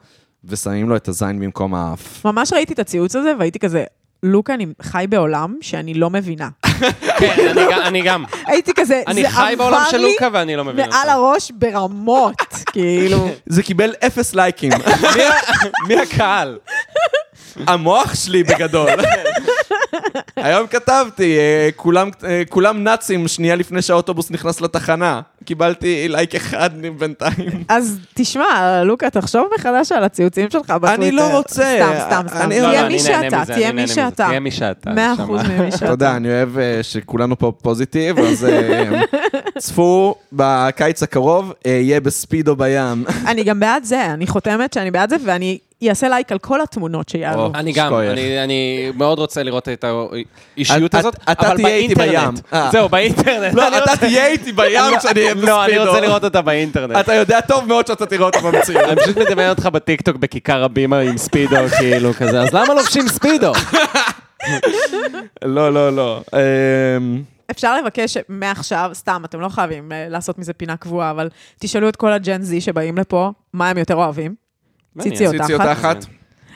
ושמים 0.45 0.89
לו 0.89 0.95
את 0.95 1.07
הזין 1.07 1.39
במקום 1.39 1.75
האף. 1.75 2.25
ממש 2.25 2.53
ראיתי 2.53 2.73
את 2.73 2.79
הציוץ 2.79 3.15
הזה, 3.15 3.33
והייתי 3.39 3.59
כזה, 3.59 3.83
לוקה 4.23 4.53
אני 4.53 4.65
חי 4.81 5.05
בעולם 5.09 5.55
שאני 5.61 5.93
לא 5.93 6.09
מבינה. 6.09 6.49
כן, 7.17 7.47
אני 7.51 7.61
גם- 7.71 7.81
אני 7.85 8.01
גם. 8.01 8.23
הייתי 8.47 8.71
כזה, 8.75 9.01
אני 9.07 9.21
זה 9.21 9.29
חי 9.29 9.53
בעולם 9.57 9.77
עבר 9.77 9.89
של 9.91 9.97
לי 9.97 10.11
לוקה 10.13 10.27
ואני 10.33 10.55
לא 10.55 10.65
מבין 10.65 10.89
מעל. 10.89 11.09
הראש 11.09 11.51
ברמות, 11.55 12.35
כאילו. 12.73 13.29
זה 13.45 13.63
קיבל 13.63 13.93
אפס 14.07 14.35
לייקים. 14.35 14.71
מי 15.87 15.95
הקהל? 15.99 16.57
המוח 17.67 18.15
שלי 18.15 18.43
בגדול. 18.43 18.89
היום 20.43 20.67
כתבתי, 20.67 21.37
אה, 21.37 21.69
אה, 22.23 22.41
כולם 22.49 22.83
נאצים 22.83 23.27
שנייה 23.27 23.55
לפני 23.55 23.81
שהאוטובוס 23.81 24.31
נכנס 24.31 24.61
לתחנה. 24.61 25.21
קיבלתי 25.45 26.05
לייק 26.09 26.35
אחד 26.35 26.69
בינתיים. 26.97 27.63
אז 27.69 27.97
תשמע, 28.13 28.81
לוקה, 28.85 29.09
תחשוב 29.09 29.47
מחדש 29.59 29.91
על 29.91 30.03
הציוצים 30.03 30.49
שלך 30.49 30.69
בטוויטר. 30.69 30.93
אני 30.93 31.11
לא 31.11 31.37
רוצה. 31.37 31.75
סתם, 31.79 31.93
סתם, 32.05 32.25
סתם. 32.27 32.37
אני- 32.41 32.59
תהיה 32.59 32.87
מי 32.89 32.99
שאתה, 32.99 33.41
מזה, 33.41 33.53
תהיה 33.53 33.71
מי. 33.71 33.87
שאתה. 33.87 34.25
תהיה 34.27 34.39
מי 34.39 34.51
שאתה. 34.51 34.89
מאה. 34.91 35.13
אחוז 35.13 35.41
ממי 35.41 35.71
שאתה. 35.71 35.85
אתה 35.85 35.93
יודע, 35.93 36.15
אני 36.15 36.29
אוהב 36.29 36.57
אה, 36.57 36.79
שכולנו 36.81 37.39
פה 37.39 37.51
פוזיטיב, 37.61 38.19
אז 38.19 38.45
אה, 38.45 39.01
צפו 39.57 40.15
בקיץ 40.33 41.03
הקרוב, 41.03 41.53
אה, 41.65 41.71
יהיה 41.71 41.99
בספידו 42.01 42.55
בים. 42.55 43.05
אני 43.29 43.43
גם 43.43 43.59
בעד 43.59 43.83
זה, 43.83 44.05
אני 44.05 44.27
חותמת 44.27 44.73
שאני 44.73 44.91
בעד 44.91 45.09
זה, 45.09 45.15
ואני 45.25 45.57
אעשה 45.89 46.09
לייק 46.09 46.31
על 46.31 46.37
כל 46.39 46.61
התמונות 46.61 47.09
שיעלו. 47.09 47.51
אני 47.55 47.71
גם. 47.73 47.93
אני, 47.95 48.43
אני 48.43 48.91
מאוד 48.97 49.19
רוצה 49.19 49.43
לראות 49.43 49.69
את 49.69 49.85
האישיות 50.57 50.89
את- 50.91 50.95
הזאת, 50.95 51.15
אתה 51.31 51.47
אבל 51.47 51.55
תהיה 51.55 51.75
איתי 51.75 51.95
בים. 51.95 52.11
באינטרנט. 52.11 52.71
זהו, 52.71 52.89
באינטרנט. 52.89 53.53
לא, 53.53 53.77
אתה 53.83 53.97
תהיה 53.97 54.27
איתי 54.27 54.51
בים 54.51 54.97
כשאני 54.99 55.30
אהיה 55.31 55.35
בספידו. 55.35 55.51
לא, 55.51 55.65
אני 55.65 55.89
רוצה 55.89 56.01
לראות 56.01 56.23
אותה 56.23 56.41
באינטרנט. 56.41 56.95
אתה 56.99 57.13
יודע 57.13 57.41
טוב 57.41 57.67
מאוד 57.67 57.87
שאתה 57.87 58.05
תראה 58.05 58.25
אותה 58.25 58.39
במציאות. 58.41 58.83
אני 58.83 58.95
פשוט 58.95 59.17
מדמיין 59.17 59.49
אותך 59.49 59.65
בטיקטוק 59.65 60.15
בכיכר 60.15 60.63
הבימה 60.63 60.99
עם 60.99 61.17
ספידו, 61.17 61.55
כאילו 61.77 62.13
כזה, 62.13 62.41
אז 62.41 62.53
למה 62.53 62.73
לובשים 62.73 63.07
ספידו? 63.07 63.51
לא, 65.45 65.73
לא, 65.73 65.93
לא. 65.95 66.21
אמ, 66.33 67.21
אפשר 67.51 67.77
לבקש 67.77 68.17
מעכשיו, 68.29 68.89
סתם, 68.93 69.21
אתם 69.25 69.39
לא 69.39 69.49
חייבים 69.49 69.91
אה, 69.91 70.05
לעשות 70.09 70.39
מזה 70.39 70.53
פינה 70.53 70.77
קבועה, 70.77 71.11
אבל 71.11 71.29
תשאלו 71.59 71.89
את 71.89 71.95
כל 71.95 72.13
הג'ן 72.13 72.41
זי 72.41 72.61
שבאים 72.61 72.97
לפה, 72.97 73.31
מה 73.53 73.69
הם 73.69 73.77
יותר 73.77 73.95
אוהבים. 73.95 74.35
ציציות 74.99 75.35
ציציות 75.35 75.61
תחת. 75.61 75.77
תחת. 75.77 76.05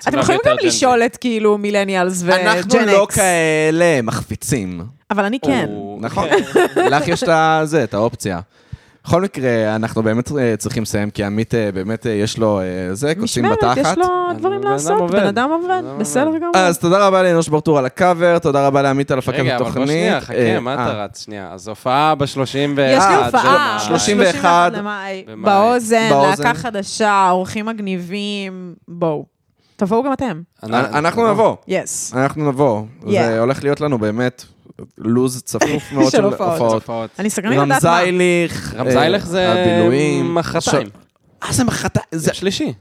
אתם 0.08 0.20
יכולים 0.20 0.40
גם 0.46 0.56
לשאול 0.62 1.04
את 1.04 1.18
כאילו 1.18 1.58
מילניאלס 1.58 2.24
וג'ן 2.24 2.48
אקס. 2.48 2.76
אנחנו 2.76 2.86
לא 2.86 3.08
כאלה 3.10 4.02
מחפיצים. 4.02 4.82
אבל 5.12 5.26
אני 5.26 5.40
כן. 5.46 5.70
נכון. 6.00 6.28
לך 6.76 7.08
יש 7.08 7.24
את 7.24 7.30
זה, 7.64 7.84
את 7.84 7.94
האופציה. 7.94 8.40
בכל 9.06 9.22
מקרה, 9.22 9.76
אנחנו 9.76 10.04
באמת 10.04 10.32
אה, 10.32 10.58
צריכים 10.58 10.84
לסיים, 10.84 11.10
כי 11.10 11.24
עמית 11.24 11.56
אה, 11.56 11.72
באמת 11.74 12.08
אה, 12.08 12.12
יש 12.12 12.38
לו 12.38 12.62
זה, 12.92 13.14
משמרת, 13.18 13.58
בתחת. 13.58 13.78
יש 13.78 13.98
לו 13.98 14.06
דברים 14.38 14.64
לעשות. 14.64 15.12
בן 15.12 15.28
אדם 15.28 15.50
עובד, 15.50 15.82
בסדר. 16.00 16.38
גמור. 16.38 16.52
אז 16.56 16.80
תודה 16.80 17.08
רבה 17.08 17.24
לאנוש 17.24 17.48
ברטור 17.48 17.78
על 17.78 17.86
הקאבר, 17.86 18.40
תודה 18.40 18.68
רבה 18.68 18.82
לעמית 18.82 19.12
על 19.12 19.20
הפקת 19.20 19.40
רגע, 19.40 19.56
אבל 19.56 19.66
התוכנית. 19.66 19.76
בוא 19.78 19.86
שנייה, 19.86 20.22
חכה, 20.22 20.60
מה. 20.60 20.74
אתה 20.74 21.04
רץ? 21.04 21.24
שנייה. 21.24 21.50
אז 21.54 21.68
הופעה 21.68 22.16
ב-31 22.16 22.26
יש 22.48 23.04
לי 23.10 23.16
הופעה, 23.26 23.80
31 23.80 24.72
למאי, 24.74 25.24
במאי. 25.28 25.44
באוזן. 25.44 26.10
להקה 26.30 26.54
חדשה, 26.54 27.30
אורחים 27.30 27.66
מגניבים, 27.66 28.76
בואו. 28.88 29.26
תבואו 29.76 30.04
גם 30.04 30.14
אתם. 30.14 30.42
אנחנו 30.64 31.32
נבוא, 31.32 31.56
יס. 31.68 32.14
אנחנו 32.16 32.52
נבוא. 32.52 32.82
זה 33.08 33.40
הולך 33.40 33.64
להיות 33.64 33.82
לנו 33.82 33.98
באמת 33.98 34.46
לוז 34.98 35.42
צפוף 35.42 35.92
מאוד 35.92 36.12
של 36.12 36.24
הופעות. 36.24 37.10
אני 37.20 37.30
סקרנית 37.30 37.60
לדעת 37.60 37.84
מה. 37.84 37.90
רמזייליך, 37.90 38.76
רמזיילך 38.78 39.22
אה, 39.22 39.28
זה 39.28 39.52
הבילויים. 39.52 40.36
מחרתיים. 40.36 40.88
אה, 41.44 41.54
זה 41.54 41.64
מחרתיים. 41.64 42.06
זה- 42.12 42.20
זה 42.20 42.34
שלישי. 42.34 42.74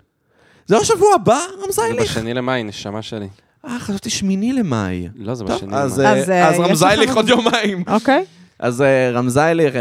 זה 0.67 0.75
לא 0.77 0.85
שבוע 0.85 1.09
הבא, 1.15 1.39
זה 1.59 1.65
רמזייליך? 1.67 2.11
בשני 2.11 2.35
למאי, 2.35 2.63
נשמה 2.63 3.03
שלי. 3.03 3.29
אה, 3.67 3.77
חשבתי 3.81 4.11
שמיני 4.11 4.53
למאי. 4.53 5.09
לא, 5.17 5.35
זה 5.35 5.45
בשני 5.45 5.69
אז, 5.77 5.99
למאי. 5.99 6.13
אה, 6.13 6.19
אז, 6.21 6.31
אה, 6.31 6.51
יש 6.53 6.59
רמזייליך 6.61 7.17
עוד 7.17 7.29
יומיים. 7.29 7.85
אוקיי. 7.87 8.25
אז 8.59 8.83
אה, 8.83 9.11
רמזייליך, 9.11 9.75
אה, 9.77 9.81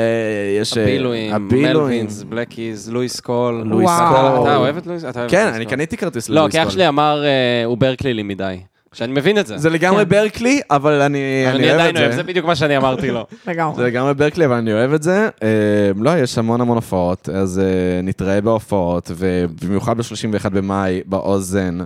יש... 0.61 0.77
אה, 0.77 0.83
הבילויים. 0.83 1.47
מלווינס, 1.51 2.23
בלקיז, 2.23 2.89
לואיס 2.89 3.19
קול. 3.19 3.63
לואיס 3.65 3.89
וואו. 3.89 4.43
אתה 4.43 4.55
אוהב 4.55 4.77
את 4.77 4.87
לואיס? 4.87 5.03
אוהב 5.03 5.17
את 5.17 5.31
כן, 5.31 5.43
לואיס 5.43 5.55
אני 5.55 5.65
קול? 5.65 5.73
קניתי 5.75 5.97
כרטיס 5.97 6.29
לא, 6.29 6.35
ללואיס 6.35 6.51
כי 6.51 6.59
אח 6.59 6.63
קול. 6.63 6.71
שלי 6.71 6.87
אמר, 6.87 7.23
אה, 7.25 7.29
הוא 7.65 7.77
ברקלי 7.77 8.13
לי 8.13 8.23
מדי. 8.23 8.55
שאני 8.93 9.13
מבין 9.13 9.37
את 9.39 9.47
זה. 9.47 9.57
זה 9.57 9.69
לגמרי 9.69 10.03
כן. 10.03 10.09
ברקלי, 10.09 10.61
אבל 10.69 11.01
אני 11.01 11.45
אבל 11.47 11.55
אני 11.55 11.63
אני 11.63 11.69
אוהב 11.69 11.79
עדיין 11.79 11.95
את 11.95 11.99
אוהב, 12.01 12.11
זה. 12.11 12.17
זה 12.17 12.23
בדיוק 12.23 12.45
מה 12.45 12.55
שאני 12.55 12.77
אמרתי 12.77 13.11
לו. 13.11 13.25
לגמרי. 13.47 13.75
זה 13.75 13.83
לגמרי 13.83 14.13
ברקלי, 14.13 14.45
אבל 14.45 14.55
אני 14.55 14.73
אוהב 14.73 14.93
את 14.93 15.03
זה. 15.03 15.29
אה, 15.43 15.47
לא, 15.95 16.17
יש 16.17 16.37
המון 16.37 16.61
המון 16.61 16.77
הופעות, 16.77 17.29
אז 17.29 17.59
אה, 17.59 17.63
נתראה 18.03 18.41
בהופעות, 18.41 19.11
ובמיוחד 19.15 19.97
ב-31 19.97 20.49
במאי, 20.49 21.01
באוזן, 21.05 21.79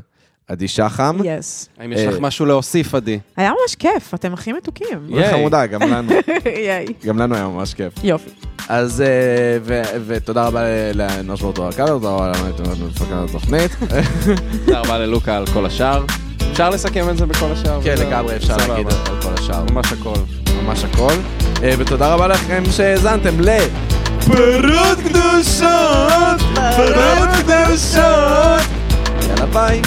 עדי 0.47 0.67
שחם. 0.67 1.17
יס. 1.23 1.69
האם 1.79 1.93
יש 1.93 2.01
לך 2.01 2.15
אה, 2.15 2.19
משהו 2.19 2.45
להוסיף, 2.45 2.95
עדי? 2.95 3.19
היה 3.37 3.51
ממש 3.51 3.75
כיף, 3.75 4.13
אתם 4.13 4.33
הכי 4.33 4.53
מתוקים. 4.53 4.99
ייי. 5.09 5.31
חמודה, 5.31 5.65
גם 5.65 5.81
לנו. 5.81 6.11
ייי. 6.67 6.85
גם 7.05 7.17
לנו 7.17 7.35
היה 7.35 7.47
ממש 7.47 7.73
כיף. 7.73 7.93
יופי. 8.03 8.29
אז, 8.69 9.01
אה, 9.01 9.57
ותודה 10.07 10.47
רבה 10.47 10.61
לאנוש 10.93 11.41
ברטור 11.41 11.67
הקאבר, 11.67 11.93
תודה 11.93 12.09
רבה 12.09 12.31
למפקד 12.81 13.11
התוכנית. 13.29 13.71
תודה 14.65 14.79
רבה 14.79 14.97
ללוקה 14.97 15.37
על 15.37 15.45
כל 15.45 15.65
השאר. 15.65 16.05
אפשר 16.51 16.69
לסכם 16.69 17.09
את 17.09 17.17
זה 17.17 17.25
בכל 17.25 17.45
השאר? 17.51 17.79
כן. 17.83 17.95
לגמרי 17.97 18.35
אפשר. 18.35 18.57
להגיד 18.57 18.87
על 18.87 19.21
כל 19.21 19.29
השאר. 19.37 19.63
ממש 19.71 19.93
הכל. 19.93 20.19
ממש 20.63 20.83
הכל. 20.83 21.13
אה, 21.63 21.73
ותודה 21.77 22.13
רבה 22.13 22.27
לכם 22.27 22.63
שהאזנתם 22.71 23.41
ל... 23.41 23.49
פרות 24.25 24.97
קדושות! 25.03 26.41
פרות 26.75 27.29
קדושות! 27.37 28.67
יאללה 29.29 29.45
ביי. 29.53 29.81